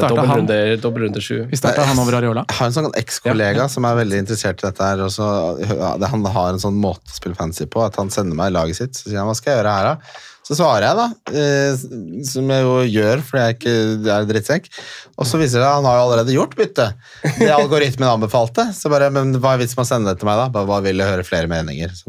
eh, 0.58 0.74
dobbeltrunde 0.82 1.22
sju. 1.22 1.38
Vi 1.52 1.60
starta 1.62 1.86
han 1.86 2.02
over 2.02 2.18
Areola. 2.18 2.48
Jeg 2.50 2.60
har 2.64 2.72
en 2.72 2.78
sånn 2.80 2.90
ekskollega 2.98 3.70
som 3.72 3.86
er 3.92 4.00
veldig 4.02 4.24
interessert 4.26 4.64
i 4.64 4.70
dette. 4.72 4.90
her 4.90 5.06
og 5.06 5.14
så, 5.14 5.30
ja, 5.62 5.94
Han 6.16 6.26
har 6.26 6.56
en 6.56 6.64
sånn 6.66 6.82
måte 6.82 7.14
å 7.14 7.20
spille 7.20 7.38
fancy 7.38 7.70
på, 7.70 7.86
at 7.86 8.02
han 8.02 8.10
sender 8.14 8.38
meg 8.42 8.58
laget 8.58 8.82
sitt. 8.82 8.98
Så 8.98 9.12
sier 9.12 9.22
han 9.22 9.30
hva 9.30 9.38
skal 9.38 9.54
jeg 9.54 9.62
gjøre 9.62 9.78
her, 9.78 9.94
da? 9.94 10.24
Så 10.46 10.54
svarer 10.60 10.84
jeg, 10.86 10.94
da, 11.00 11.08
eh, 11.34 11.74
som 12.30 12.46
jeg 12.54 12.62
jo 12.62 12.74
gjør 12.86 13.18
fordi 13.26 13.42
jeg 13.42 13.56
ikke 13.56 13.72
er 14.14 14.28
drittsekk. 14.30 14.68
Og 15.18 15.26
så 15.26 15.40
viser 15.42 15.58
det 15.58 15.66
at 15.66 15.80
han 15.80 15.88
har 15.90 15.96
jo 15.98 16.04
allerede 16.06 16.36
gjort 16.36 16.54
bytte. 16.60 16.86
Det 17.40 17.48
algoritmen 17.50 18.06
anbefalte. 18.12 18.68
Så 18.78 18.86
bare, 18.94 19.08
men 19.14 19.34
hva 19.42 19.56
er 19.56 19.60
vitsen 19.64 19.78
med 19.80 19.86
å 19.88 19.90
sende 19.90 20.10
det 20.12 20.20
til 20.22 20.28
meg, 20.30 20.38
da? 20.44 20.48
Bare, 20.54 20.70
bare 20.70 20.86
vil 20.86 21.02
jeg 21.02 21.10
høre 21.16 21.26
flere 21.26 21.50
meninger. 21.50 21.90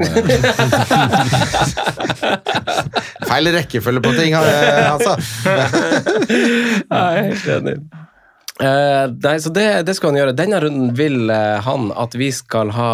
Feil 3.30 3.48
rekkefølge 3.56 4.00
på 4.04 4.12
ting, 4.18 4.32
altså. 4.36 5.12
Nei, 6.92 7.12
helt 7.30 7.46
enig. 7.56 7.76
Eh, 8.60 9.10
nei, 9.22 9.36
så 9.40 9.50
det, 9.52 9.66
det 9.84 9.94
skal 9.98 10.12
han 10.12 10.20
gjøre. 10.20 10.34
Denne 10.36 10.60
runden 10.64 10.92
vil 10.96 11.28
uh, 11.28 11.60
han 11.66 11.90
at 11.92 12.16
vi 12.16 12.30
skal 12.32 12.72
ha 12.76 12.90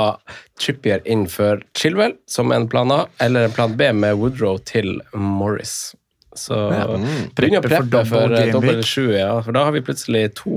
Trippier 0.59 1.03
inn 1.07 1.29
for 1.31 1.63
Chilwell 1.79 2.17
som 2.31 2.51
en 2.55 2.67
plan 2.71 2.91
A, 2.95 3.05
eller 3.23 3.47
en 3.47 3.55
plan 3.55 3.77
B 3.79 3.93
med 3.95 4.19
Woodrow 4.19 4.59
til 4.67 4.97
Morris. 5.15 5.95
Så 6.35 6.57
begynn 7.37 7.59
å 7.61 7.63
Preppe 7.65 8.05
for 8.09 8.33
eh, 8.33 8.51
dobbel 8.55 8.81
week. 8.81 8.89
sju, 8.89 9.13
ja. 9.13 9.35
For 9.45 9.55
da 9.55 9.67
har 9.69 9.75
vi 9.75 9.85
plutselig 9.85 10.31
to 10.41 10.55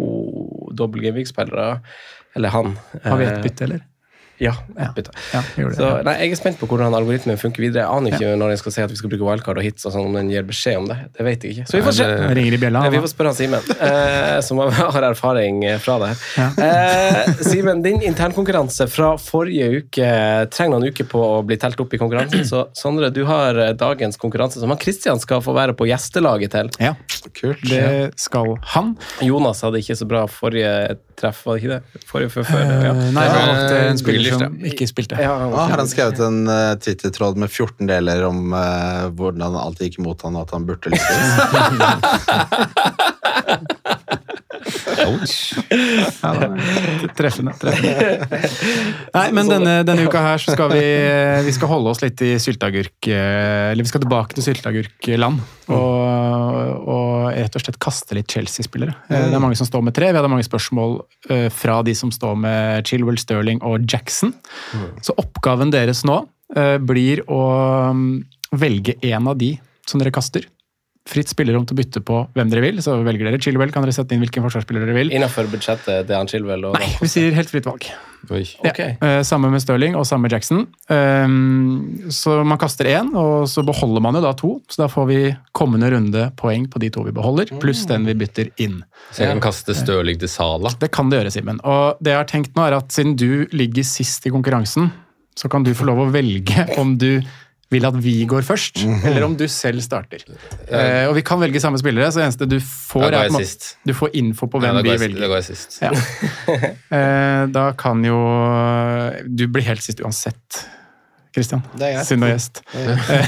dobbel 0.72 1.03
Gamevik-spillere. 1.03 1.82
Eller 2.36 2.53
han. 2.53 2.78
Har 3.03 3.20
vi 3.20 3.26
Eh, 3.26 3.34
ett 3.34 3.43
bytte, 3.43 3.68
eller? 3.68 3.84
Ja, 4.40 4.52
Ja. 4.78 4.90
Ja, 5.34 5.42
det. 5.56 5.76
Så, 5.78 5.90
nei, 6.04 6.14
jeg 6.26 6.32
er 6.36 6.40
spent 6.40 6.58
på 6.60 6.68
hvordan 6.68 6.94
algoritmen 6.98 7.38
funker 7.40 7.64
videre. 7.64 7.86
Jeg 7.86 7.92
aner 7.98 8.12
ikke 8.16 8.34
når 8.40 8.50
jeg 8.56 8.60
skal 8.60 8.72
si 8.76 8.82
at 8.84 8.92
vi 8.92 8.98
skal 9.00 9.10
bruke 9.14 9.24
wildcard 9.30 9.58
og 9.62 9.64
hits, 9.64 9.86
og 9.88 9.94
sånn, 9.96 10.06
om 10.10 10.14
den 10.18 10.30
gir 10.34 10.44
beskjed 10.44 10.78
om 10.82 10.88
det. 10.92 10.98
Det 11.16 11.24
vet 11.28 11.44
jeg 11.46 11.56
ikke. 11.56 11.68
Så 11.70 11.78
vi 11.78 11.84
får 11.86 11.96
se. 11.96 12.08
Eh, 12.86 12.92
Vi 12.92 13.00
får 13.06 13.12
spørre 13.14 13.34
Simen, 13.36 13.62
eh, 13.80 14.42
som 14.42 14.58
har 14.60 15.08
erfaring 15.12 15.64
fra 15.80 15.98
det 16.04 16.10
her. 16.12 16.18
Eh, 16.66 17.34
Simen, 17.48 17.82
din 17.86 18.02
internkonkurranse 18.02 18.88
fra 18.92 19.14
forrige 19.22 19.70
uke 19.86 20.10
trenger 20.52 20.76
noen 20.80 20.92
uker 20.92 21.08
på 21.12 21.20
å 21.22 21.40
bli 21.48 21.58
telt 21.62 21.80
opp 21.80 21.94
i 21.96 21.98
konkurransen. 22.02 22.44
Så 22.48 22.66
Sondre, 22.76 23.12
du 23.14 23.24
har 23.26 23.56
eh, 23.58 23.72
dagens 23.74 24.18
konkurranse 24.18 24.60
som 24.60 24.70
han 24.74 24.80
Christian 24.82 25.20
skal 25.20 25.42
få 25.46 25.54
være 25.56 25.74
på 25.78 25.88
gjestelaget 25.88 26.52
til. 26.52 26.70
Ja, 27.26 27.32
Kult. 27.34 27.64
det 27.70 28.12
skal 28.22 28.56
han. 28.76 28.92
Jonas 29.26 29.62
hadde 29.66 29.80
ikke 29.82 29.96
så 29.98 30.06
bra 30.08 30.26
forrige 30.30 30.98
treff, 31.18 31.40
var 31.48 31.56
det 31.58 31.64
ikke 31.64 31.74
det? 31.74 32.04
Forrige 32.06 32.30
før 32.36 32.44
før? 32.52 32.60
Ja. 32.62 32.92
Eh, 32.92 33.12
Nei, 33.16 33.26
han 33.32 33.50
valgte 33.50 33.80
en 33.90 33.98
spiller 34.02 34.38
som 34.38 34.58
ikke 34.72 34.88
spilte. 34.92 35.18
Ja, 35.22 35.34
han- 35.42 35.54
ah, 35.56 35.68
har 35.72 35.78
han 35.82 35.90
skrevet 35.90 36.20
en 36.28 36.42
uh, 36.48 36.76
Twitter-tråd 36.78 37.38
med 37.42 37.50
14 37.50 37.88
deler 37.90 38.24
om 38.28 38.54
uh, 38.54 39.10
hvordan 39.16 39.56
alt 39.58 39.80
gikk 39.82 39.98
imot 40.04 40.22
han, 40.28 40.36
og 40.38 40.42
at 40.46 40.52
han 40.58 40.66
burde 40.70 40.94
lykkes. 40.94 41.06
Treffende. 47.16 47.53
treffende. 47.60 48.39
Nei, 49.16 49.26
men 49.36 49.49
denne, 49.49 49.76
denne 49.88 50.06
uka 50.08 50.22
her 50.24 50.41
så 50.41 50.56
skal 50.56 50.72
vi, 50.74 50.84
vi 51.47 51.53
skal 51.56 51.72
holde 51.72 51.91
oss 51.93 52.01
litt 52.03 52.22
i 52.26 52.34
sylteagurk 52.41 53.10
eh, 53.12 53.72
Eller 53.72 53.86
vi 53.86 53.91
skal 53.91 54.03
tilbake 54.03 54.38
til 54.38 54.45
sylteagurkland. 54.49 55.41
Og, 55.74 56.88
og 56.91 57.30
rett 57.36 57.58
og 57.58 57.64
slett 57.66 57.80
kaste 57.82 58.18
litt 58.18 58.32
Chelsea-spillere. 58.32 58.95
Eh, 59.10 59.28
Det 59.30 59.38
er 59.38 59.43
mange 59.43 59.58
som 59.60 59.70
står 59.70 59.86
med 59.88 59.95
tre. 59.97 60.12
Vi 60.12 60.20
hadde 60.20 60.32
mange 60.32 60.47
spørsmål 60.47 60.97
eh, 61.34 61.47
fra 61.53 61.80
de 61.86 61.95
som 61.97 62.14
står 62.14 62.36
med 62.45 62.89
Chilwell, 62.89 63.20
Sterling 63.22 63.62
og 63.66 63.86
Jackson. 63.89 64.34
Så 65.06 65.16
oppgaven 65.22 65.74
deres 65.74 66.03
nå 66.08 66.22
blir 66.86 67.24
å 67.34 67.39
mm, 67.97 68.10
velge 68.62 68.93
én 69.03 69.26
av 69.28 69.34
de 69.39 69.56
som 69.89 69.99
dere 69.99 70.14
kaster. 70.14 70.45
Fritt 71.06 71.30
spillerom 71.30 71.68
til 71.70 71.76
å 71.76 71.78
bytte 71.78 72.01
på 72.01 72.24
hvem 72.34 72.49
dere 72.49 72.64
vil. 72.64 72.80
Så 72.82 72.95
velger 73.06 73.30
dere 73.30 73.38
Chilwell, 73.41 73.70
kan 73.74 73.86
dere 73.86 73.93
sette 73.93 74.16
inn 74.16 74.24
hvilken 74.24 74.41
forsvarsspiller 74.41 74.88
dere 74.88 74.95
vil. 74.97 75.12
Innenfor 75.14 75.45
budsjettet 75.51 76.08
til 76.10 76.18
han 76.18 76.30
Chilwell? 76.32 76.66
Og 76.72 76.80
Nei, 76.80 76.88
vi 76.97 77.10
sier 77.12 77.36
helt 77.38 77.51
fritt 77.51 77.70
valg. 77.70 77.86
Oi. 78.34 78.41
Ja. 78.66 78.72
Eh, 78.74 79.20
samme 79.28 79.51
med 79.53 79.62
Stirling 79.62 79.93
og 79.99 80.08
samme 80.10 80.26
med 80.26 80.34
Jackson. 80.34 80.64
Um, 80.89 82.10
så 82.10 82.39
man 82.41 82.58
kaster 82.58 82.89
én, 82.89 83.14
og 83.14 83.45
så 83.51 83.62
beholder 83.68 84.01
man 84.01 84.18
jo 84.18 84.24
da 84.26 84.34
to. 84.38 84.51
Så 84.66 84.82
da 84.82 84.89
får 84.89 85.08
vi 85.12 85.20
kommende 85.53 85.91
runde 85.93 86.26
poeng 86.41 86.66
på 86.74 86.82
de 86.82 86.89
to 86.97 87.06
vi 87.06 87.14
beholder, 87.14 87.53
pluss 87.62 87.86
den 87.89 88.10
vi 88.10 88.18
bytter 88.18 88.49
inn. 88.66 88.82
Så 89.12 89.28
jeg 89.28 89.36
kan 89.36 89.45
kaste 89.45 89.78
Stirling 89.78 90.18
til 90.22 90.32
Sala. 90.32 90.74
Det 90.82 90.89
kan 90.95 91.14
det 91.14 91.22
gjøre, 91.22 91.38
Simen. 91.38 91.62
Og 91.62 92.01
det 92.01 92.16
jeg 92.16 92.24
har 92.24 92.30
tenkt 92.34 92.58
nå, 92.58 92.66
er 92.66 92.80
at 92.82 92.89
siden 92.95 93.14
du 93.14 93.45
ligger 93.53 93.86
sist 93.86 94.26
i 94.26 94.34
konkurransen, 94.34 94.89
så 95.38 95.51
kan 95.51 95.66
du 95.68 95.74
få 95.76 95.86
lov 95.86 96.06
å 96.06 96.12
velge 96.14 96.66
om 96.82 96.95
du 96.97 97.20
vil 97.76 97.88
at 97.88 97.98
vi 98.02 98.16
går 98.30 98.46
først, 98.48 98.82
eller 99.06 99.26
om 99.28 99.36
du 99.38 99.46
selv 99.52 99.84
starter. 99.86 100.24
Uh, 100.70 101.10
og 101.10 101.16
vi 101.18 101.24
kan 101.28 101.42
velge 101.42 101.62
samme 101.64 101.80
spillere, 101.82 102.12
så 102.12 102.22
det 102.22 102.30
eneste 102.30 102.50
du 102.50 102.58
får, 102.64 103.08
er 103.12 103.34
sist. 103.38 103.74
du 103.86 103.94
får 103.98 104.16
info 104.22 104.50
på 104.52 104.62
hvem 104.64 104.80
ja, 104.80 104.86
vi 104.86 104.94
jeg, 104.94 105.04
velger. 105.06 105.26
da 105.26 105.32
går 105.32 105.42
jeg 105.42 105.50
sist. 105.52 105.80
Ja. 105.84 105.92
uh, 105.92 107.44
da 107.58 107.68
kan 107.80 108.04
jo 108.06 108.20
Du 109.26 109.48
blir 109.52 109.66
helt 109.68 109.84
sist 109.86 110.02
uansett, 110.04 110.62
Christian. 111.36 111.64
Siden 111.76 112.24
du 112.24 112.30
er 112.30 112.36
gjest. 112.38 112.64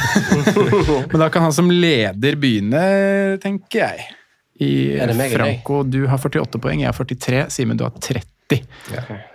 Men 1.12 1.26
da 1.26 1.32
kan 1.34 1.48
han 1.48 1.56
som 1.56 1.72
leder 1.72 2.40
begynne, 2.40 2.86
tenker 3.44 3.84
jeg. 3.84 4.08
I? 4.58 4.98
Franco, 5.36 5.84
du 5.86 6.08
har 6.10 6.18
48 6.18 6.62
poeng, 6.64 6.82
jeg 6.82 6.90
har 6.90 6.98
43. 6.98 7.44
Simen, 7.54 7.78
du 7.78 7.86
har 7.86 7.94
30. 7.94 8.37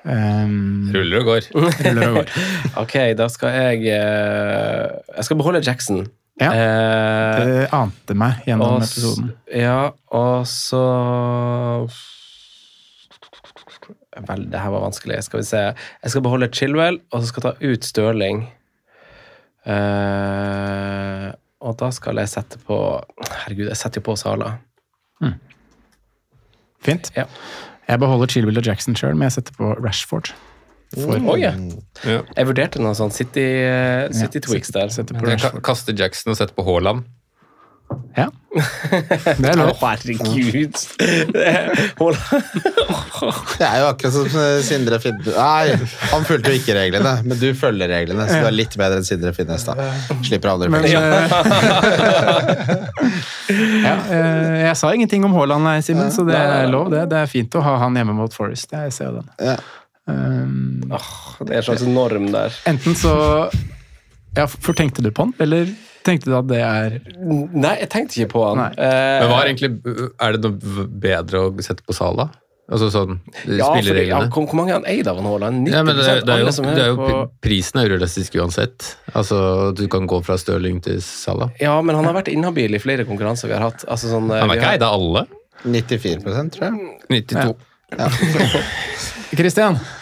Um, 0.08 0.88
Ruller 0.94 1.18
og 1.20 1.26
går. 1.28 1.48
ruller 1.54 2.08
og 2.08 2.14
går. 2.16 2.30
Ok, 2.82 2.94
da 3.18 3.26
skal 3.28 3.52
jeg 3.52 3.82
eh, 3.92 4.86
Jeg 5.16 5.24
skal 5.26 5.36
beholde 5.36 5.60
Jackson. 5.66 6.06
Ja. 6.40 6.48
Eh, 6.56 7.42
Det 7.44 7.66
ante 7.76 8.16
meg 8.16 8.40
gjennom 8.48 8.78
og 8.78 8.86
episoden. 8.86 9.34
Ja, 9.52 9.90
og 10.16 10.46
så 10.48 10.80
Vel, 14.28 14.42
det 14.52 14.60
her 14.60 14.72
var 14.74 14.82
vanskelig. 14.84 15.22
Skal 15.24 15.40
vi 15.40 15.46
se. 15.48 15.60
Jeg 16.02 16.10
skal 16.12 16.22
beholde 16.24 16.48
Chilwell, 16.52 16.98
og 17.12 17.22
så 17.22 17.28
skal 17.30 17.46
jeg 17.46 17.54
ta 17.60 17.72
ut 17.72 17.84
Stirling. 17.88 18.42
Uh, 19.62 21.30
og 21.62 21.76
da 21.80 21.88
skal 21.94 22.18
jeg 22.20 22.28
sette 22.32 22.58
på 22.66 22.76
Herregud, 23.22 23.68
jeg 23.70 23.78
setter 23.78 24.00
jo 24.02 24.06
på 24.10 24.16
Sala. 24.20 24.56
Fint. 26.82 27.12
Ja. 27.16 27.24
Jeg 27.92 28.00
beholder 28.00 28.30
Chilwell 28.32 28.60
og 28.60 28.66
Jackson 28.66 28.96
sjøl, 28.96 29.16
men 29.18 29.28
jeg 29.28 29.36
setter 29.38 29.56
på 29.58 29.74
Rashford. 29.82 30.32
For 30.92 31.16
mm. 31.16 31.28
oh, 31.28 31.38
yeah. 31.40 31.56
Ja. 32.04 32.20
Jeg 32.36 32.48
vurderte 32.48 32.80
noe 32.82 32.92
sånn 32.96 33.12
City, 33.12 33.44
eh, 33.64 34.06
City 34.16 34.42
Twix 34.44 34.72
der. 34.74 34.92
setter 34.92 35.16
på 35.16 35.28
Jeg 35.28 35.62
kaster 35.64 35.96
Jackson 35.96 36.34
og 36.34 36.40
setter 36.40 36.56
på 36.56 36.64
Haaland. 36.66 37.06
Ja. 38.16 38.28
Det 38.52 39.48
er 39.48 39.56
lov. 39.56 39.78
herregud! 39.80 40.76
Det 41.32 41.44
er- 41.48 41.72
jo 43.80 43.86
akkurat 43.88 44.12
som 44.12 44.28
eh, 44.42 44.60
Sindre 44.66 44.98
Finnes 45.00 45.24
Nei, 45.32 45.72
han 46.10 46.24
fulgte 46.28 46.52
jo 46.52 46.58
ikke 46.60 46.74
reglene, 46.76 47.14
men 47.24 47.32
du 47.40 47.48
følger 47.56 47.88
reglene, 47.88 48.26
så 48.28 48.42
du 48.42 48.46
er 48.50 48.56
litt 48.56 48.76
bedre 48.76 48.96
enn 49.00 49.06
Sindre 49.08 49.32
Finnes. 49.36 49.64
da. 49.64 49.72
Slipper 50.26 50.48
andre 50.52 50.68
Men, 50.72 50.82
fengsel. 50.84 51.00
eh, 51.00 51.32
ja, 53.86 53.94
eh, 54.10 54.56
jeg 54.68 54.76
sa 54.80 54.86
ingenting 54.94 55.24
om 55.28 55.34
Haaland, 55.36 55.64
nei, 55.66 55.78
Simen, 55.84 56.10
så 56.14 56.24
det 56.28 56.36
er 56.38 56.68
lov. 56.72 56.86
Det 56.92 57.02
Det 57.12 57.18
er 57.24 57.28
fint 57.30 57.52
å 57.58 57.60
ha 57.64 57.74
han 57.82 57.96
hjemme 57.98 58.14
mot 58.16 58.32
Forest. 58.36 58.68
Jeg 58.72 58.92
ser 58.96 59.04
jo 59.10 59.14
den. 59.20 59.28
Ja. 59.52 59.56
Um, 60.10 60.80
det 60.88 61.52
er 61.54 61.60
en 61.60 61.66
slags 61.68 61.84
norm 61.86 62.26
der. 62.34 62.50
enten 62.66 62.94
så 62.98 63.12
Ja, 64.36 64.46
for 64.48 64.72
tenkte 64.74 65.02
du 65.04 65.10
på 65.14 65.22
han, 65.28 65.34
eller 65.40 65.66
tenkte 66.04 66.30
du 66.30 66.36
at 66.38 66.46
det 66.50 66.60
er 66.60 66.98
Nei, 67.22 67.74
jeg 67.80 67.88
tenkte 67.92 68.18
ikke 68.20 68.32
på 68.34 68.44
han. 68.48 68.58
Nei. 68.58 68.70
Eh, 68.76 69.18
Men 69.22 69.28
hva 69.32 69.40
er 69.42 69.50
egentlig 69.52 69.72
Er 70.20 70.36
det 70.36 70.40
noe 70.44 70.86
bedre 71.02 71.42
å 71.48 71.52
sette 71.64 71.84
på 71.86 71.94
Sala? 71.96 72.28
Altså 72.72 72.86
sånn 72.94 73.18
ja, 73.50 73.66
for, 73.66 73.88
ja, 74.00 74.20
hvor, 74.32 74.46
hvor 74.48 74.56
mange 74.56 74.70
er 74.72 74.78
han 74.78 74.86
eid 74.88 75.08
av 75.10 75.18
nå, 75.20 75.28
Haaland? 75.34 75.66
90 75.66 75.74
Ja, 75.74 75.82
men 75.84 75.96
det, 75.98 76.04
det 76.06 76.12
er 76.36 76.44
jo, 76.44 76.52
det 76.62 76.84
er 76.84 76.92
jo, 76.92 76.96
på 77.00 77.16
prisen 77.44 77.80
er 77.82 77.90
urealistisk 77.90 78.38
uansett. 78.40 78.86
Altså, 79.18 79.40
Du 79.76 79.82
kan 79.92 80.06
gå 80.08 80.20
fra 80.24 80.38
Stirling 80.40 80.78
til 80.84 81.02
Salah. 81.04 81.50
Ja, 81.60 81.74
men 81.84 81.98
han 81.98 82.06
har 82.08 82.14
vært 82.16 82.30
inhabil 82.32 82.78
i 82.78 82.80
flere 82.80 83.04
konkurranser 83.04 83.50
vi 83.50 83.58
har 83.58 83.66
hatt. 83.66 83.84
Altså, 83.90 84.08
sånn, 84.14 84.30
eh, 84.30 84.40
Han 84.40 84.54
er 84.54 84.56
ikke 84.62 84.70
har- 84.70 84.78
eid 84.78 84.86
av 84.88 84.94
alle. 85.00 85.26
94% 85.66 86.54
tror 86.56 86.64
jeg. 86.70 86.96
92. 87.10 87.28
Christian, 87.34 87.54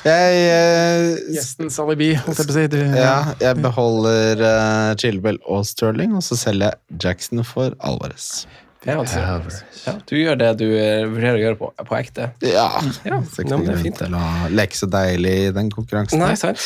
Jeg, 0.03 0.39
eh, 0.51 1.21
gjestens 1.37 1.79
alibi, 1.83 2.09
holdt 2.19 2.41
jeg 2.41 2.49
på 2.49 2.55
å 2.55 2.57
si. 2.57 2.65
Du, 2.73 2.79
ja, 2.99 3.19
jeg 3.39 3.61
beholder 3.63 4.43
uh, 4.43 4.89
Chilwell 4.99 5.39
og 5.47 5.63
Sterling, 5.69 6.17
og 6.19 6.25
så 6.27 6.39
selger 6.41 6.73
jeg 6.73 7.05
Jackson 7.05 7.45
for 7.47 7.77
Alvarez. 7.79 8.43
Ja, 8.81 8.95
altså, 8.97 9.21
ja, 9.21 9.93
du 10.09 10.13
gjør 10.17 10.39
det 10.41 10.47
du 10.57 10.65
eh, 10.73 11.03
vurderer 11.05 11.37
å 11.37 11.41
gjøre 11.43 11.57
på, 11.59 11.67
på 11.85 11.97
ekte. 11.99 12.31
Ja, 12.41 12.63
Ja, 13.05 13.19
det 13.21 13.75
er 13.75 13.77
fint, 13.83 13.99
det. 14.01 14.09
leke 14.57 14.79
så 14.79 14.89
deilig 14.89 15.35
i 15.43 15.51
den 15.53 15.69
konkurransen. 15.75 16.23
Nei, 16.23 16.31
sant? 16.41 16.63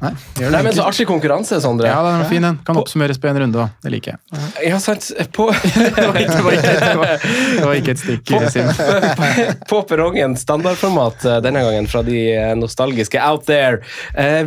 Nei, 0.00 0.14
gjør 0.40 0.54
Nei, 0.54 0.62
det 0.62 0.62
men 0.70 0.76
så 0.78 0.86
artig 0.88 1.04
konkurranse, 1.10 1.58
Sondre. 1.60 1.90
Ja, 1.92 2.00
den 2.06 2.24
er 2.24 2.30
fin, 2.32 2.46
den. 2.48 2.56
Kan 2.64 2.80
oppsummeres 2.80 3.20
på 3.20 3.28
en 3.28 3.42
runde 3.44 3.60
òg. 3.60 3.76
Det 3.84 3.92
liker 3.92 4.14
jeg. 4.16 4.40
Ja, 4.70 4.80
sant. 4.80 5.10
På, 5.36 5.50
Det 5.76 6.06
var 6.08 6.20
ikke, 6.22 6.38
det 6.38 6.46
var 6.48 6.56
ikke, 6.56 6.74
det 6.80 6.96
var, 7.02 7.14
det 7.28 7.68
var 7.68 7.82
ikke 7.82 7.96
et 7.98 8.02
stikk, 8.06 8.34
Simen. 8.56 9.62
på 9.74 9.82
perrongen, 9.92 10.40
standardformat 10.40 11.28
eh, 11.28 11.38
denne 11.44 11.66
gangen 11.68 11.92
fra 11.92 12.00
de 12.08 12.18
eh, 12.38 12.56
nostalgiske 12.56 13.20
out 13.20 13.44
there. 13.50 13.82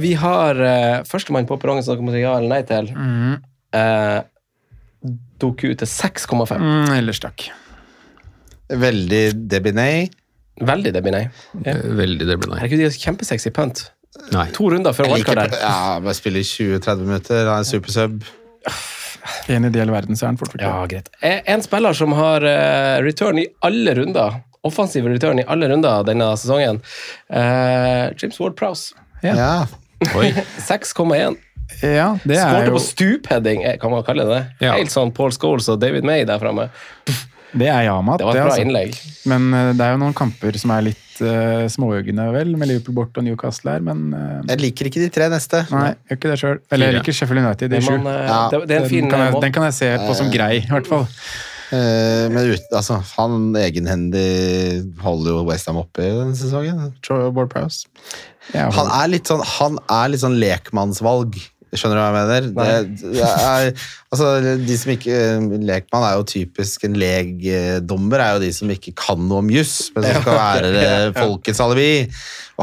Vi 0.02 0.16
har 0.18 0.58
førstemann 1.06 1.46
på 1.46 1.62
perrongen 1.62 1.86
som 1.86 1.94
dere 1.94 2.10
må 2.10 2.14
si 2.18 2.26
ja 2.26 2.34
eller 2.40 2.50
nei 2.58 2.64
til. 2.66 2.90
Eh, 3.74 4.20
Doku 5.40 5.74
til 5.76 5.90
6,5. 5.90 6.54
Mm, 6.60 6.94
ellers 6.98 7.20
takk. 7.24 7.50
Veldig 8.70 9.24
Debinay. 9.52 10.08
Veldig 10.64 10.94
Debinay. 10.96 11.28
Ja. 11.66 11.74
Veldig 11.98 12.28
er 12.30 12.38
ikke 12.38 12.56
Herregud, 12.60 12.80
de 12.80 12.88
har 12.88 12.96
kjempesexy 13.04 13.52
punt. 13.54 13.84
nei. 14.32 14.46
To 14.54 14.70
runder 14.70 14.94
før 14.94 15.10
wildcard 15.12 15.42
der. 15.50 15.60
ja, 15.60 16.00
bare 16.00 16.14
spille 16.16 16.40
i 16.40 16.48
20-30 16.48 17.04
minutter, 17.08 17.50
har 17.50 17.58
en 17.64 17.66
supersub. 17.68 18.24
En 19.50 19.66
ideell 19.66 19.92
verden 19.92 20.16
så 20.20 20.26
er 20.28 20.34
han 20.34 20.38
fort. 20.38 20.56
Ja, 20.60 20.86
greit. 20.88 21.10
Eh, 21.22 21.42
En 21.48 21.62
spiller 21.64 21.94
som 21.98 22.12
har 22.16 22.44
eh, 22.48 23.02
return 23.04 23.40
i 23.40 23.48
alle 23.64 23.96
runder, 23.98 24.42
offensiv 24.64 25.08
return 25.10 25.40
i 25.40 25.46
alle 25.48 25.68
runder 25.72 26.04
denne 26.08 26.30
sesongen, 26.40 26.80
uh, 27.34 28.12
James 28.16 28.38
Ward-Prowse. 28.40 28.94
Ja. 29.24 29.36
Ja. 29.36 29.68
6,1. 30.70 31.36
Ja, 31.84 32.08
det 32.24 32.38
er 32.40 32.48
Skårte 32.48 32.72
jo 32.72 32.78
på 32.78 32.84
stupheading, 32.88 33.64
eh, 33.68 33.78
kan 33.82 33.92
man 33.92 34.04
kalle 34.08 34.26
det. 34.30 34.42
Ja. 34.64 34.78
Helt 34.80 34.94
sånn 34.94 35.12
Paul 35.16 35.36
Scholes 35.36 35.68
og 35.74 35.82
David 35.84 36.08
May 36.08 36.24
der 36.30 36.40
framme. 36.42 36.70
Det 37.54 37.68
er 37.70 37.84
Yamat. 37.86 38.18
Det 38.18 38.26
var 38.26 38.34
et 38.40 38.42
bra 38.42 38.50
altså. 38.56 38.64
innlegg. 38.66 38.96
Men 39.30 39.52
eh, 39.54 39.72
det 39.78 39.86
er 39.86 39.92
jo 39.94 40.00
noen 40.02 40.16
kamper 40.18 40.56
som 40.58 40.72
er 40.74 40.88
litt 40.88 41.20
uh, 41.22 41.68
småøgne, 41.70 42.24
vel, 42.34 42.56
med 42.58 42.72
Liverpool 42.72 42.96
borte 42.98 43.22
og 43.22 43.28
Newcastle 43.28 43.76
her, 43.76 43.84
men 43.86 44.08
uh, 44.18 44.40
Jeg 44.50 44.58
liker 44.64 44.90
ikke 44.90 45.04
de 45.04 45.10
tre 45.14 45.28
neste. 45.30 45.62
Nei, 45.70 45.92
gjør 46.10 46.18
ikke 46.18 46.32
det 46.32 46.38
sjøl. 46.42 46.60
Eller 46.74 46.90
jeg 46.90 46.98
liker 46.98 47.18
Sheffield 47.20 47.44
United 47.44 47.76
de 47.76 47.82
sju. 47.86 47.94
eh, 47.94 48.24
Ja. 48.26 48.40
det, 48.50 48.64
det 48.72 48.80
er 48.80 48.88
en 48.88 48.90
fin 48.90 49.06
Den 49.06 49.14
kan, 49.14 49.22
eh, 49.22 49.30
jeg, 49.30 49.42
den 49.46 49.54
kan 49.60 49.68
jeg 49.70 49.78
se 49.78 49.92
på 50.02 50.16
som 50.18 50.32
grei, 50.34 50.54
i 50.64 50.72
hvert 50.72 50.90
fall. 50.90 51.06
Eh, 51.74 52.26
men 52.34 52.50
ut, 52.56 52.66
altså, 52.78 52.98
han 53.16 53.54
egenhendig 53.62 54.26
holder 55.06 55.38
jo 55.38 55.46
Westham 55.48 55.78
oppe 55.82 56.04
i 56.06 56.10
denne 56.10 56.36
sesongen. 56.38 56.92
Troy 57.06 57.30
Ward-Prowse. 57.30 57.86
Ja, 58.54 58.68
Han 58.76 58.90
er 58.92 59.08
litt 59.14 59.30
sånn, 59.30 59.46
han 59.60 59.78
er 59.94 60.10
litt 60.12 60.22
sånn 60.26 60.36
lekmannsvalg. 60.42 61.38
Skjønner 61.74 61.98
du 61.98 62.02
hva 62.02 62.08
jeg 62.08 62.16
mener? 62.18 62.48
Det, 62.54 63.10
det 63.16 63.26
er, 63.26 63.86
altså, 64.14 64.30
de 64.62 64.78
som 64.78 64.94
ikke, 64.94 65.20
lekmann 65.66 66.06
er 66.08 66.18
jo 66.20 66.26
typisk 66.30 66.86
en 66.88 66.98
legdommer, 67.02 68.22
er 68.24 68.38
jo 68.38 68.44
de 68.46 68.52
som 68.56 68.72
ikke 68.74 68.94
kan 69.00 69.22
noe 69.26 69.42
om 69.44 69.52
juss, 69.54 69.90
men 69.96 70.06
som 70.08 70.26
skal 70.26 70.40
være 70.40 70.74
eh, 70.84 71.08
folkets 71.18 71.64
alibi. 71.64 71.92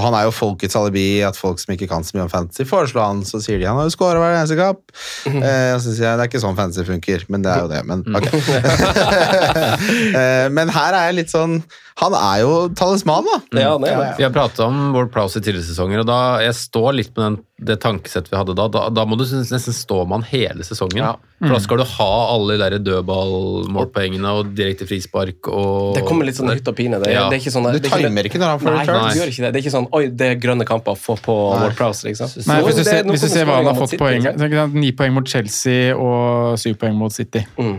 Og 0.00 0.06
han 0.06 0.16
er 0.16 0.24
jo 0.24 0.32
folkets 0.32 0.76
alibi 0.80 1.20
at 1.26 1.36
folk 1.36 1.60
som 1.60 1.74
ikke 1.74 1.90
kan 1.90 2.06
så 2.06 2.16
mye 2.16 2.24
om 2.24 2.32
fantasy, 2.32 2.64
foreslår 2.64 3.04
han, 3.04 3.20
så 3.28 3.36
sier 3.44 3.60
de 3.60 3.68
han 3.68 3.76
har 3.76 3.84
jo 3.90 3.92
scora 3.92 4.16
hver 4.22 4.38
eneste 4.38 4.56
kamp. 4.56 4.80
Eh, 5.28 5.74
og 5.74 5.82
så 5.84 5.92
sier 5.92 6.08
jeg 6.08 6.16
det 6.16 6.24
er 6.24 6.30
ikke 6.32 6.40
sånn 6.46 6.56
fantasy 6.56 6.86
funker, 6.88 7.26
men 7.28 7.44
det 7.44 7.52
er 7.52 7.66
jo 7.66 7.70
det. 7.74 7.82
Men, 7.90 8.00
ok. 8.16 8.30
eh, 10.22 10.48
men 10.56 10.72
her 10.72 10.96
er 10.96 11.10
jeg 11.10 11.18
litt 11.20 11.32
sånn 11.32 11.60
Han 12.00 12.14
er 12.16 12.38
jo 12.40 12.52
talisman, 12.78 13.26
da. 13.28 13.38
Ja, 13.60 13.72
det 13.76 13.90
er 13.90 13.98
det. 14.00 14.10
Vi 14.16 14.24
har 14.24 14.32
pratet 14.32 14.62
om 14.64 14.94
Ward 14.94 15.10
Prowse 15.12 15.36
i 15.36 15.44
tidligere 15.44 15.66
sesonger, 15.68 16.00
og 16.00 16.06
da 16.08 16.20
jeg 16.40 16.54
står 16.56 16.94
litt 16.96 17.10
med 17.18 17.24
den, 17.26 17.34
det 17.68 17.76
tankesettet 17.82 18.30
vi 18.32 18.38
hadde 18.40 18.54
da. 18.56 18.70
Da, 18.72 18.86
da 18.88 19.04
må 19.04 19.18
du 19.20 19.26
nesten 19.26 19.74
stå 19.76 19.98
med 20.08 20.14
han 20.22 20.24
hele 20.30 20.64
sesongen. 20.64 21.02
Ja. 21.02 21.10
For 21.42 21.52
da 21.52 21.60
skal 21.60 21.82
du 21.82 21.84
ha 21.98 22.08
alle 22.32 22.56
de 22.60 22.78
dødballmålpoengene 22.86 24.32
og 24.32 24.54
direkte 24.56 24.88
frispark 24.88 25.50
og 25.52 25.98
Det 25.98 26.06
kommer 26.08 26.28
litt 26.28 26.38
sånn 26.40 26.48
hytt 26.54 26.68
og 26.72 26.76
pine. 26.78 27.02
Det, 27.04 27.12
Ja. 27.12 27.26
det 27.28 27.36
er 27.36 27.42
ikke 27.44 27.52
sånn, 27.52 27.68
Du 27.68 27.78
det 27.78 27.92
er 27.92 28.06
timer 28.06 28.28
ikke 28.30 28.40
når 28.40 28.54
han 28.54 28.60
får 28.64 28.70
Nei, 28.70 28.80
returns. 28.86 29.12
du 29.12 29.20
gjør 29.20 29.32
ikke 29.34 29.44
det. 29.44 29.52
Det 29.52 29.60
er 29.60 29.64
ikke 29.66 29.76
sånn 29.76 29.89
Oi, 29.96 30.06
det 30.08 30.26
er 30.34 30.40
grønne 30.40 30.66
kamper, 30.68 30.96
få 30.98 31.16
på 31.20 31.34
Ward 31.50 31.76
Prowse, 31.78 32.06
liksom. 32.06 32.30
Nei, 32.46 32.60
hvis 32.66 32.78
du 32.78 32.82
er 32.82 32.88
ser, 32.88 33.04
hvis 33.10 33.24
du 33.24 33.28
ser 33.32 33.48
hva 33.48 33.60
han 33.60 33.70
har 33.70 33.78
fått 33.78 33.96
poeng 34.00 34.22
sant, 34.26 34.74
Ni 34.74 34.92
poeng 34.96 35.14
mot 35.16 35.26
Chelsea 35.28 35.94
og 35.96 36.58
syv 36.60 36.76
poeng 36.80 36.94
mot 36.98 37.12
City. 37.14 37.44
Mm. 37.58 37.78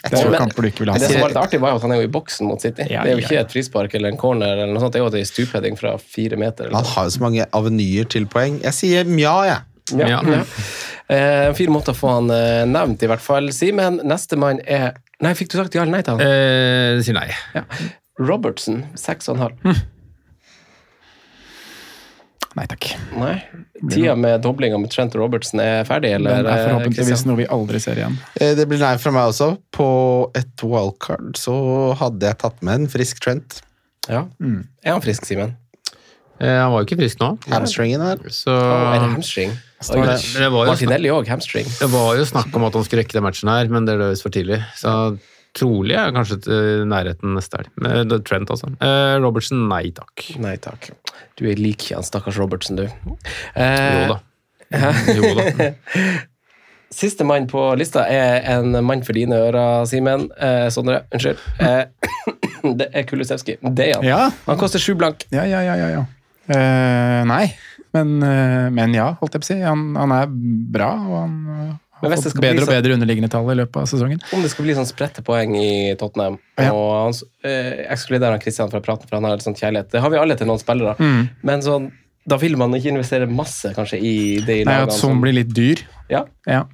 Det 0.00 0.16
er 0.16 0.24
jo 0.24 0.30
Men- 0.32 0.40
kamper 0.40 0.62
du 0.64 0.68
ikke 0.70 0.80
vil 0.80 0.90
ha. 0.92 0.98
Det 0.98 1.10
som 1.10 1.20
var 1.20 1.28
litt 1.28 1.36
artig, 1.36 1.60
var 1.60 1.74
jo 1.74 1.76
at 1.76 1.82
han 1.82 1.92
er 1.92 2.00
jo 2.00 2.08
i 2.08 2.12
boksen 2.12 2.46
mot 2.48 2.60
City. 2.60 2.86
Ja, 2.88 3.02
det 3.04 3.10
er 3.12 3.18
jo 3.18 3.20
ja. 3.20 3.26
ikke 3.26 3.40
et 3.40 3.52
frispark 3.52 3.94
eller 3.94 4.08
en 4.08 4.16
corner, 4.16 4.54
eller 4.56 4.72
noe 4.72 4.80
sånt. 4.80 4.94
det 4.94 5.00
er 5.00 5.04
jo 5.04 5.10
er 5.20 5.28
stupheading 5.28 5.76
fra 5.76 5.98
fire 5.98 6.38
meter. 6.40 6.66
Eller 6.70 6.76
Han 6.76 6.84
har 6.94 7.04
jo 7.04 7.10
så 7.10 7.20
mange 7.20 7.46
avenyer 7.52 8.08
til 8.08 8.24
poeng. 8.26 8.62
Jeg 8.64 8.72
sier 8.72 9.04
mja, 9.04 9.34
jeg. 9.44 9.60
Ja, 9.98 10.06
Ja. 10.08 10.22
ja. 10.24 10.44
Eh, 11.10 11.48
En 11.48 11.54
fin 11.54 11.70
måte 11.70 11.90
å 11.92 11.96
få 11.98 12.08
han 12.14 12.30
eh, 12.30 12.64
nevnt, 12.64 13.02
i 13.02 13.06
hvert 13.10 13.20
fall. 13.20 13.50
Simen, 13.52 14.00
nestemann 14.04 14.60
er 14.66 14.94
Nei, 15.20 15.34
fikk 15.34 15.50
du 15.52 15.58
sagt 15.58 15.74
ja 15.74 15.82
eller 15.82 15.92
nei 15.92 16.02
til 16.02 16.16
han? 16.16 16.20
Eh, 16.24 17.02
sier 17.04 17.12
nei. 17.12 17.28
Ja. 17.52 17.64
Robertson, 18.18 18.86
seks 18.96 19.28
og 19.28 19.36
en 19.36 19.42
halv. 19.42 19.82
Nei 22.58 22.64
takk. 22.66 22.88
Nei. 23.14 23.36
Tida 23.92 24.16
med 24.18 24.40
doblinga 24.42 24.78
med 24.82 24.90
Trent 24.90 25.14
Robertson 25.14 25.60
er 25.62 25.84
ferdig, 25.86 26.10
eller? 26.16 26.40
Den 26.42 26.48
er 26.50 26.58
eh, 26.58 26.66
forhåpentligvis 26.66 27.22
noe 27.28 27.38
vi 27.38 27.46
aldri 27.46 27.78
ser 27.82 28.00
igjen. 28.00 28.16
Eh, 28.40 28.56
Det 28.58 28.66
blir 28.68 28.80
nei 28.82 28.96
fra 28.98 29.12
meg 29.14 29.30
også. 29.30 29.52
På 29.76 29.86
et 30.36 30.64
wildcard 30.66 31.38
så 31.38 31.54
hadde 32.00 32.26
jeg 32.32 32.40
tatt 32.42 32.58
med 32.66 32.82
en 32.82 32.90
frisk 32.90 33.22
Trent. 33.22 33.60
Ja. 34.10 34.24
Er 34.42 34.96
han 34.96 35.04
frisk, 35.04 35.28
Simen? 35.28 35.54
Eh, 36.40 36.48
han 36.56 36.72
var 36.72 36.82
jo 36.82 36.88
ikke 36.88 36.98
frisk 37.04 37.20
nå. 37.22 37.34
Hamstringen 37.52 38.00
her. 38.02 38.22
Så 38.32 38.50
Oh, 38.50 38.94
er 38.96 38.98
det 39.04 39.10
hamstring? 39.14 39.50
Det 39.80 39.96
det 40.36 40.48
var 40.52 40.66
jo 40.66 40.72
Martinelli 40.74 41.08
òg, 41.12 41.28
hamstring. 41.30 41.68
Det 41.78 41.88
var 41.92 42.16
jo 42.18 42.24
snakk 42.28 42.50
om 42.56 42.64
at 42.66 42.74
han 42.76 42.84
skulle 42.84 43.04
rekke 43.04 43.16
den 43.16 43.24
matchen 43.24 43.48
her, 43.48 43.68
men 43.72 43.86
det 43.88 43.94
løs 44.00 44.20
for 44.24 44.32
tidlig. 44.34 44.58
Så 44.76 44.90
trolig 45.58 45.96
er 45.98 46.12
kanskje 46.14 46.40
til 46.46 46.82
nærheten 46.90 47.34
neste 47.36 47.60
helg. 47.60 47.70
Men 47.82 48.08
det 48.10 48.20
er 48.20 48.24
Trent, 48.28 48.50
altså. 48.54 48.70
Eh, 48.80 49.14
Robertsen, 49.22 49.64
nei 49.70 49.90
takk. 49.96 50.26
Nei 50.42 50.56
takk. 50.62 50.90
Du 51.40 51.46
er 51.50 51.58
lik 51.60 51.88
han 51.94 52.06
stakkars 52.06 52.38
Robertsen, 52.40 52.78
du. 52.80 52.84
Eh, 53.54 53.86
Jo 53.96 54.14
da. 54.14 54.20
Jo 55.18 55.32
da. 55.38 55.46
Siste 56.90 57.22
mann 57.26 57.46
på 57.50 57.60
lista 57.78 58.02
er 58.10 58.40
en 58.50 58.74
mann 58.82 59.04
for 59.06 59.14
dine 59.14 59.36
ører, 59.46 59.84
Simen. 59.86 60.26
Eh, 60.42 60.66
Sondre, 60.74 61.04
unnskyld. 61.14 61.38
Eh, 61.62 61.84
det 62.80 62.88
er 62.90 63.06
Kulusevski. 63.06 63.58
Det 63.62 63.90
er 63.92 64.00
han. 64.00 64.06
Ja. 64.08 64.22
Han 64.48 64.58
koster 64.58 64.82
sju 64.82 64.96
blank. 64.98 65.26
Ja, 65.34 65.44
ja, 65.46 65.62
ja, 65.66 65.76
ja. 65.78 65.90
ja. 65.98 66.06
Eh, 66.50 67.20
nei, 67.30 67.44
men, 67.94 68.16
eh, 68.26 68.66
men 68.74 68.94
ja, 68.96 69.12
holdt 69.20 69.36
jeg 69.38 69.42
på 69.44 69.46
å 69.46 69.50
si. 69.52 69.58
Han, 69.62 69.92
han 69.98 70.14
er 70.16 70.34
bra, 70.74 70.90
og 71.06 71.16
han 71.20 71.36
eh, 71.54 71.70
Men 72.02 72.12
hvis 72.12 72.24
det 72.24 72.32
skal 72.32 72.40
bedre 72.42 72.62
og 72.62 72.68
sånn- 72.68 72.76
bedre 72.82 72.94
underliggende 72.96 73.30
tall 73.30 73.50
i 73.50 73.54
løpet 73.60 73.76
av 73.82 73.86
sesongen. 73.90 74.20
Om 74.32 74.42
det 74.42 74.50
skal 74.50 74.64
bli 74.64 74.74
sånn 74.74 74.88
spredte 74.88 75.22
poeng 75.26 75.54
i 75.56 75.94
Tottenham, 76.00 76.38
Ja. 76.58 76.72
og 76.72 76.90
han 77.04 77.14
eh, 77.44 77.86
ekskluderer 77.92 78.30
han 78.36 78.40
Christian 78.40 78.70
fra 78.70 78.80
praten, 78.80 79.08
for 79.08 79.16
han 79.16 79.24
har 79.24 79.36
litt 79.36 79.44
sånn 79.46 79.56
kjærlighet. 79.58 79.90
Det 79.90 80.00
har 80.00 80.10
vi 80.10 80.16
alle 80.16 80.36
til 80.36 80.46
noen 80.46 80.58
spillere. 80.62 80.96
Mm. 80.98 81.30
Men 81.42 81.60
sånn, 81.62 81.90
da 82.26 82.36
vil 82.36 82.56
man 82.56 82.70
ikke 82.72 82.92
investere 82.92 83.28
masse 83.28 83.72
kanskje 83.74 83.98
i 84.00 84.40
de 84.44 84.64
Nei, 84.64 84.72
lagene 84.72 84.82
at 84.88 84.92
Son 84.92 85.20
blir 85.20 85.32
litt 85.34 85.52
dyr. 85.54 85.80
Ja. 86.08 86.24
Ja. 86.46 86.64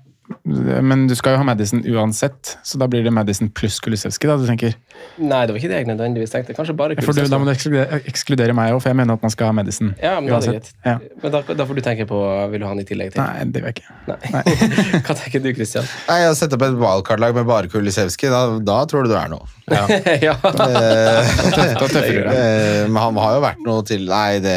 Men 0.47 1.05
du 1.11 1.15
skal 1.19 1.35
jo 1.37 1.39
ha 1.41 1.45
Madison 1.47 1.83
uansett, 1.87 2.57
så 2.67 2.79
da 2.79 2.87
blir 2.91 3.05
det 3.07 3.13
Madison 3.15 3.49
pluss 3.55 3.77
Kulisevskij, 3.83 4.27
da, 4.31 4.37
du 4.41 4.47
tenker? 4.49 4.75
Nei, 5.23 5.41
det 5.47 5.55
var 5.55 5.59
ikke 5.61 5.71
det 5.71 5.79
jeg 5.83 5.89
nødvendigvis 5.91 6.33
tenkte. 6.33 6.55
Kanskje 6.57 6.75
bare 6.79 6.97
For 7.03 7.15
du, 7.15 7.23
da 7.31 7.39
må 7.39 7.47
du 7.47 7.53
ekskludere, 7.53 8.01
ekskludere 8.11 8.55
meg 8.57 8.73
òg, 8.75 8.81
for 8.83 8.91
jeg 8.91 8.99
mener 8.99 9.19
at 9.19 9.23
man 9.27 9.33
skal 9.35 9.51
ha 9.51 9.55
Madison 9.59 9.93
Ja, 10.03 10.17
men 10.19 10.27
det 10.27 10.33
er 10.33 10.39
uansett. 10.39 10.71
greit. 10.73 10.87
Ja. 10.87 10.97
Men 11.23 11.35
da, 11.37 11.43
da 11.61 11.67
får 11.69 11.79
du 11.79 11.83
tenke 11.87 12.07
på 12.11 12.21
Vil 12.53 12.63
du 12.63 12.67
ha 12.67 12.73
han 12.73 12.83
i 12.83 12.87
tillegg 12.89 13.13
til? 13.15 13.23
Nei, 13.23 13.45
det 13.55 13.63
vil 13.63 13.71
jeg 13.71 13.79
ikke. 13.79 13.99
Nei. 14.11 14.57
Hva 15.07 15.19
tenker 15.21 15.45
du, 15.47 15.51
Christian? 15.59 15.87
Nei, 16.09 16.19
Jeg 16.23 16.31
har 16.33 16.39
sett 16.41 16.57
opp 16.59 16.67
et 16.67 16.79
wildcard-lag 16.81 17.37
med 17.39 17.47
bare 17.51 17.71
Kulisevskij. 17.73 18.31
Da, 18.35 18.43
da 18.67 18.79
tror 18.91 19.07
du 19.07 19.13
du 19.15 19.17
er 19.21 19.31
noe. 19.35 19.47
ja. 19.77 19.85
ja. 20.23 20.35
Da 20.47 21.87
tøffer 21.87 22.13
du 22.13 22.23
deg. 22.27 22.33
eh, 22.35 22.83
Men 22.89 22.99
han 23.03 23.19
har 23.23 23.37
jo 23.39 23.43
vært 23.45 23.63
noe 23.67 23.85
til 23.87 24.07
Nei, 24.11 24.39
det, 24.43 24.57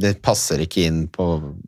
det 0.00 0.14
passer 0.24 0.62
ikke 0.64 0.84
inn 0.88 1.04
på 1.12 1.26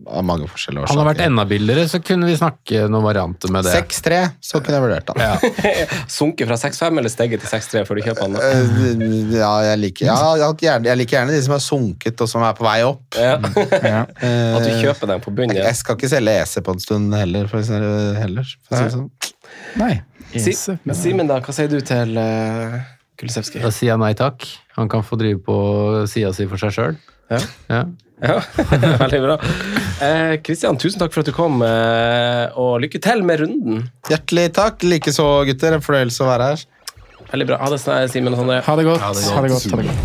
av 0.08 0.24
mange 0.26 0.48
forskjellige 0.50 0.84
årsaker. 0.86 0.96
Han 0.96 1.02
har 1.04 1.10
vært 1.14 1.24
enda 1.26 1.44
billigere, 1.48 1.86
så 1.90 2.00
kunne 2.04 2.28
vi 2.30 2.36
snakke 2.38 2.86
noen 3.02 3.08
varianter 3.10 3.50
med 3.52 3.66
det. 3.66 3.74
6-3, 3.74 4.20
så 4.40 4.60
kunne 4.62 4.78
jeg 4.78 4.84
vurdert 4.86 5.10
den. 5.10 5.20
Ja. 5.26 5.74
Sunket 6.16 6.48
fra 6.48 6.56
6-5 6.62 7.02
eller 7.02 7.12
steget 7.12 7.42
til 7.42 7.50
6-3 7.50 7.82
før 7.88 7.98
du 7.98 8.04
kjøper 8.06 8.30
den? 8.30 8.38
Eh, 8.38 9.36
Ja, 9.42 9.50
jeg 9.72 9.82
liker, 9.82 10.06
ja, 10.08 10.16
jeg, 10.38 10.56
gjerne, 10.62 10.88
jeg 10.92 11.00
liker 11.02 11.18
gjerne 11.18 11.34
de 11.34 11.42
som 11.44 11.56
har 11.56 11.62
sunket 11.66 12.22
og 12.24 12.30
som 12.30 12.46
er 12.46 12.54
på 12.58 12.66
vei 12.68 12.78
opp. 12.86 13.18
Ja. 13.18 13.34
Ja. 13.92 14.04
Eh, 14.22 14.54
At 14.56 14.64
du 14.68 14.72
kjøper 14.80 15.10
den 15.10 15.20
på 15.24 15.32
bunnen? 15.34 15.56
Jeg 15.58 15.76
skal 15.76 15.98
ikke 15.98 16.08
selge 16.12 16.38
EC 16.44 16.54
på 16.64 16.72
en 16.76 16.80
stund 16.82 17.14
heller, 17.18 17.48
for 17.50 17.58
å 17.60 17.66
si 17.66 17.78
det 17.82 17.92
heller. 18.22 18.52
For 18.68 18.86
å 18.86 18.90
sånn. 18.96 19.08
Nei. 19.82 19.94
Si- 20.32 20.52
Yes, 20.54 20.62
men- 20.86 20.96
Simen, 20.96 21.28
da, 21.28 21.40
hva 21.44 21.52
sier 21.52 21.68
du 21.68 21.80
til 21.84 22.14
uh, 22.16 22.78
Kulisevskij? 23.20 23.60
Da 23.64 23.68
sier 23.74 23.90
jeg 23.92 24.00
nei 24.00 24.12
takk. 24.16 24.46
Han 24.78 24.88
kan 24.92 25.02
få 25.04 25.18
drive 25.20 25.42
på 25.44 25.56
sida 26.08 26.30
si 26.36 26.46
for 26.48 26.56
seg 26.62 26.72
sjøl. 26.78 26.96
Ja. 27.32 27.40
Ja. 27.68 27.82
Ja, 28.22 28.38
veldig 29.02 29.20
bra. 29.24 29.36
Eh, 30.02 30.36
Kristian, 30.46 30.78
tusen 30.78 31.00
takk 31.02 31.14
for 31.14 31.24
at 31.24 31.30
du 31.30 31.34
kom, 31.34 31.58
eh, 31.66 32.54
og 32.54 32.78
lykke 32.84 33.00
til 33.02 33.24
med 33.26 33.42
runden. 33.42 33.88
Hjertelig 34.10 34.52
takk. 34.58 34.86
Likeså, 34.86 35.26
gutter. 35.48 35.74
En 35.78 35.84
fornøyelse 35.84 36.22
å 36.22 36.30
være 36.30 36.52
her. 36.52 36.64
Veldig 37.32 37.48
bra. 37.48 37.58
Ha 37.64 37.70
det, 37.72 37.80
sånn, 37.82 38.08
Simen 38.12 38.36
og 38.36 38.42
Sondre. 38.42 38.60
Ha 38.62 38.76
det 38.78 38.86
godt. 38.86 39.02
Ha 39.02 39.12
det 39.16 39.22
godt. 39.24 39.34
Ha 39.34 39.42
det 39.42 39.50
godt. 39.54 39.64
Ha 39.72 39.76
det 39.78 39.86
godt. 39.88 40.00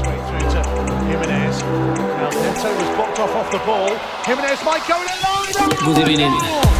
Straight 0.00 0.22
through 0.30 0.46
to 0.48 1.04
Jimenez. 1.10 1.58
Might 4.64 4.86
go 4.86 4.96
in 6.06 6.79